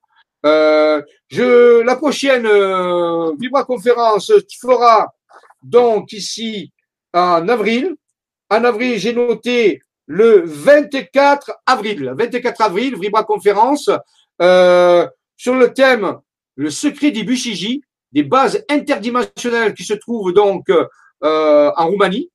Euh, 0.46 1.02
je, 1.30 1.82
la 1.82 1.96
prochaine 1.98 2.46
euh, 2.46 3.34
Vibra 3.40 3.66
conférence 3.66 4.32
fera 4.60 5.14
donc 5.62 6.14
ici 6.14 6.72
en 7.14 7.48
avril. 7.50 7.96
En 8.50 8.64
avril, 8.64 8.98
j'ai 8.98 9.14
noté 9.14 9.82
le 10.08 10.44
24 10.46 11.52
avril. 11.66 12.14
24 12.18 12.62
avril, 12.62 12.98
Vibra 12.98 13.24
conférence 13.24 13.90
euh, 14.42 15.08
sur 15.36 15.56
le 15.56 15.74
thème 15.74 16.18
le 16.56 16.70
secret 16.70 17.12
des 17.12 17.24
Bushiji, 17.24 17.84
des 18.12 18.24
bases 18.24 18.64
interdimensionnelles 18.70 19.74
qui 19.74 19.84
se 19.84 19.94
trouvent 19.94 20.34
donc 20.34 20.70
euh, 20.70 20.86
en 21.22 21.88
Roumanie, 21.88 22.32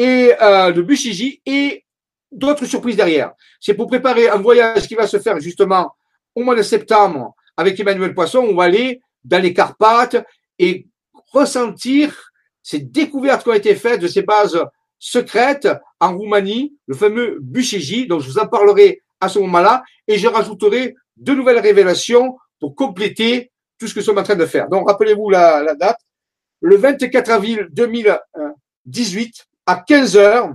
et 0.00 0.32
euh, 0.40 0.72
de 0.72 0.80
Bushiji 0.80 1.42
et 1.44 1.84
d'autres 2.32 2.64
surprises 2.64 2.96
derrière. 2.96 3.32
C'est 3.60 3.74
pour 3.74 3.86
préparer 3.86 4.30
un 4.30 4.38
voyage 4.38 4.88
qui 4.88 4.94
va 4.94 5.06
se 5.06 5.18
faire 5.18 5.38
justement 5.40 5.94
au 6.34 6.42
mois 6.42 6.54
de 6.54 6.62
septembre 6.62 7.34
avec 7.54 7.78
Emmanuel 7.78 8.14
Poisson. 8.14 8.38
On 8.38 8.54
va 8.54 8.64
aller 8.64 9.02
dans 9.24 9.42
les 9.42 9.52
Carpates 9.52 10.16
et 10.58 10.86
ressentir 11.32 12.32
ces 12.62 12.78
découvertes 12.78 13.42
qui 13.42 13.50
ont 13.50 13.54
été 13.54 13.74
faites 13.74 14.00
de 14.00 14.08
ces 14.08 14.22
bases 14.22 14.58
secrètes 14.98 15.68
en 16.00 16.16
Roumanie, 16.16 16.74
le 16.86 16.94
fameux 16.94 17.36
Bushiji, 17.42 18.06
dont 18.06 18.20
je 18.20 18.30
vous 18.30 18.38
en 18.38 18.46
parlerai 18.46 19.02
à 19.20 19.28
ce 19.28 19.38
moment-là, 19.40 19.82
et 20.08 20.16
je 20.16 20.28
rajouterai 20.28 20.94
de 21.18 21.34
nouvelles 21.34 21.58
révélations 21.58 22.38
pour 22.58 22.74
compléter 22.74 23.50
tout 23.78 23.86
ce 23.86 23.92
que 23.92 24.00
nous 24.00 24.06
sommes 24.06 24.18
en 24.18 24.22
train 24.22 24.36
de 24.36 24.46
faire. 24.46 24.68
Donc, 24.70 24.88
rappelez-vous 24.88 25.28
la 25.28 25.74
date, 25.74 25.98
le 26.60 26.76
24 26.76 27.30
avril 27.30 27.68
2018 27.72 29.46
à 29.66 29.76
15 29.76 30.16
heures, 30.16 30.50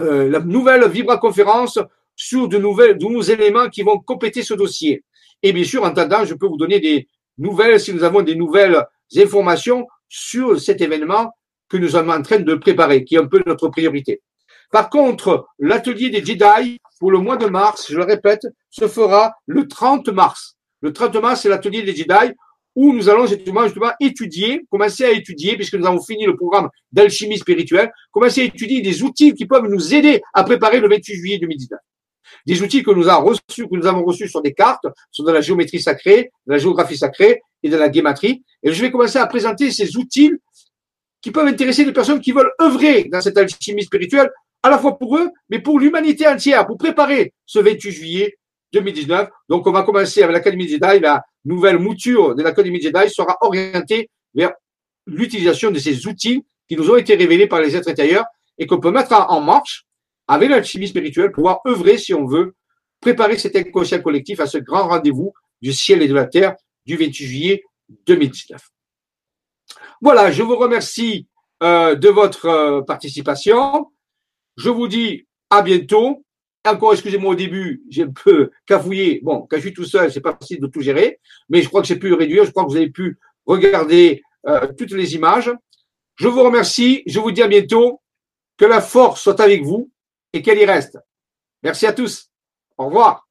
euh, 0.00 0.28
la 0.28 0.40
nouvelle 0.40 0.88
Vibra 0.88 1.18
conférence 1.18 1.78
sur 2.14 2.48
de 2.48 2.58
nouvelles, 2.58 2.98
de 2.98 3.04
nouveaux 3.04 3.22
éléments 3.22 3.68
qui 3.68 3.82
vont 3.82 3.98
compléter 3.98 4.42
ce 4.42 4.54
dossier. 4.54 5.04
Et 5.42 5.52
bien 5.52 5.64
sûr, 5.64 5.82
en 5.82 5.86
attendant, 5.86 6.24
je 6.24 6.34
peux 6.34 6.46
vous 6.46 6.56
donner 6.56 6.80
des 6.80 7.08
nouvelles, 7.38 7.80
si 7.80 7.94
nous 7.94 8.04
avons 8.04 8.22
des 8.22 8.34
nouvelles 8.34 8.84
informations 9.16 9.86
sur 10.08 10.60
cet 10.60 10.80
événement 10.80 11.32
que 11.68 11.76
nous 11.76 11.90
sommes 11.90 12.10
en 12.10 12.22
train 12.22 12.40
de 12.40 12.54
préparer, 12.54 13.04
qui 13.04 13.14
est 13.14 13.18
un 13.18 13.26
peu 13.26 13.42
notre 13.46 13.68
priorité. 13.68 14.22
Par 14.70 14.90
contre, 14.90 15.46
l'atelier 15.58 16.10
des 16.10 16.24
Jedi 16.24 16.78
pour 16.98 17.10
le 17.10 17.18
mois 17.18 17.36
de 17.36 17.46
mars, 17.46 17.86
je 17.90 17.96
le 17.96 18.04
répète, 18.04 18.46
se 18.70 18.88
fera 18.88 19.32
le 19.46 19.66
30 19.68 20.08
mars. 20.08 20.56
Le 20.80 20.92
30 20.92 21.16
mars, 21.16 21.42
c'est 21.42 21.48
l'atelier 21.48 21.82
des 21.82 21.94
Jedi 21.94 22.34
où 22.78 22.92
nous 22.92 23.08
allons 23.08 23.26
justement, 23.26 23.64
justement 23.64 23.90
étudier, 23.98 24.64
commencer 24.70 25.04
à 25.04 25.10
étudier, 25.10 25.56
puisque 25.56 25.74
nous 25.74 25.84
avons 25.84 26.00
fini 26.00 26.26
le 26.26 26.36
programme 26.36 26.68
d'alchimie 26.92 27.36
spirituelle, 27.36 27.90
commencer 28.12 28.42
à 28.42 28.44
étudier 28.44 28.80
des 28.80 29.02
outils 29.02 29.34
qui 29.34 29.46
peuvent 29.46 29.66
nous 29.68 29.94
aider 29.94 30.22
à 30.32 30.44
préparer 30.44 30.78
le 30.78 30.88
28 30.88 31.14
juillet 31.16 31.38
2019. 31.38 31.76
Des 32.46 32.62
outils 32.62 32.84
que 32.84 32.92
nous 32.92 33.08
avons 33.08 33.30
reçus, 33.30 33.66
que 33.68 33.76
nous 33.76 33.86
avons 33.88 34.04
reçus 34.04 34.28
sur 34.28 34.42
des 34.42 34.54
cartes, 34.54 34.86
sur 35.10 35.24
de 35.24 35.32
la 35.32 35.40
géométrie 35.40 35.80
sacrée, 35.80 36.30
de 36.46 36.52
la 36.52 36.58
géographie 36.58 36.96
sacrée 36.96 37.42
et 37.64 37.68
de 37.68 37.76
la 37.76 37.88
guématrie. 37.88 38.44
Et 38.62 38.72
je 38.72 38.80
vais 38.80 38.92
commencer 38.92 39.18
à 39.18 39.26
présenter 39.26 39.72
ces 39.72 39.96
outils 39.96 40.30
qui 41.20 41.32
peuvent 41.32 41.48
intéresser 41.48 41.84
les 41.84 41.92
personnes 41.92 42.20
qui 42.20 42.30
veulent 42.30 42.52
œuvrer 42.62 43.08
dans 43.10 43.20
cette 43.20 43.38
alchimie 43.38 43.82
spirituelle, 43.82 44.30
à 44.62 44.70
la 44.70 44.78
fois 44.78 44.96
pour 44.96 45.16
eux, 45.16 45.30
mais 45.50 45.58
pour 45.58 45.80
l'humanité 45.80 46.28
entière, 46.28 46.64
pour 46.64 46.78
préparer 46.78 47.34
ce 47.44 47.58
28 47.58 47.90
juillet 47.90 48.37
2019. 48.72 49.28
Donc, 49.48 49.66
on 49.66 49.72
va 49.72 49.82
commencer 49.82 50.22
avec 50.22 50.34
l'Académie 50.34 50.68
Jedi. 50.68 51.00
La 51.00 51.22
nouvelle 51.44 51.78
mouture 51.78 52.34
de 52.34 52.42
l'Académie 52.42 52.80
Jedi 52.80 53.10
sera 53.10 53.36
orientée 53.40 54.10
vers 54.34 54.52
l'utilisation 55.06 55.70
de 55.70 55.78
ces 55.78 56.06
outils 56.06 56.44
qui 56.68 56.76
nous 56.76 56.90
ont 56.90 56.96
été 56.96 57.14
révélés 57.14 57.46
par 57.46 57.60
les 57.60 57.76
êtres 57.76 57.88
intérieurs 57.88 58.26
et 58.58 58.66
qu'on 58.66 58.80
peut 58.80 58.90
mettre 58.90 59.12
en 59.12 59.40
marche 59.40 59.86
avec 60.26 60.50
l'alchimie 60.50 60.88
spirituelle, 60.88 61.32
pouvoir 61.32 61.60
œuvrer, 61.66 61.96
si 61.96 62.12
on 62.12 62.26
veut, 62.26 62.54
préparer 63.00 63.38
cet 63.38 63.56
inconscient 63.56 64.00
collectif 64.02 64.40
à 64.40 64.46
ce 64.46 64.58
grand 64.58 64.88
rendez-vous 64.88 65.32
du 65.62 65.72
ciel 65.72 66.02
et 66.02 66.08
de 66.08 66.14
la 66.14 66.26
terre 66.26 66.54
du 66.84 66.96
28 66.96 67.26
juillet 67.26 67.62
2019. 68.06 68.60
Voilà, 70.00 70.30
je 70.30 70.42
vous 70.42 70.56
remercie 70.56 71.26
euh, 71.62 71.94
de 71.94 72.08
votre 72.08 72.46
euh, 72.46 72.82
participation. 72.82 73.90
Je 74.56 74.70
vous 74.70 74.88
dis 74.88 75.26
à 75.50 75.62
bientôt. 75.62 76.24
Encore, 76.70 76.92
excusez-moi 76.92 77.32
au 77.32 77.34
début, 77.34 77.82
j'ai 77.88 78.02
un 78.02 78.12
peu 78.12 78.50
cafouillé. 78.66 79.20
Bon, 79.22 79.46
quand 79.48 79.56
je 79.56 79.62
suis 79.62 79.74
tout 79.74 79.84
seul, 79.84 80.12
c'est 80.12 80.20
pas 80.20 80.36
facile 80.38 80.60
de 80.60 80.66
tout 80.66 80.80
gérer, 80.80 81.20
mais 81.48 81.62
je 81.62 81.68
crois 81.68 81.80
que 81.80 81.86
j'ai 81.86 81.96
pu 81.96 82.12
réduire. 82.12 82.44
Je 82.44 82.50
crois 82.50 82.64
que 82.64 82.70
vous 82.70 82.76
avez 82.76 82.90
pu 82.90 83.18
regarder 83.46 84.22
euh, 84.46 84.66
toutes 84.76 84.92
les 84.92 85.14
images. 85.14 85.50
Je 86.16 86.28
vous 86.28 86.42
remercie. 86.42 87.02
Je 87.06 87.20
vous 87.20 87.32
dis 87.32 87.42
à 87.42 87.48
bientôt. 87.48 88.00
Que 88.56 88.64
la 88.64 88.80
force 88.80 89.22
soit 89.22 89.40
avec 89.40 89.62
vous 89.62 89.88
et 90.32 90.42
qu'elle 90.42 90.58
y 90.58 90.64
reste. 90.64 90.98
Merci 91.62 91.86
à 91.86 91.92
tous. 91.92 92.28
Au 92.76 92.86
revoir. 92.86 93.27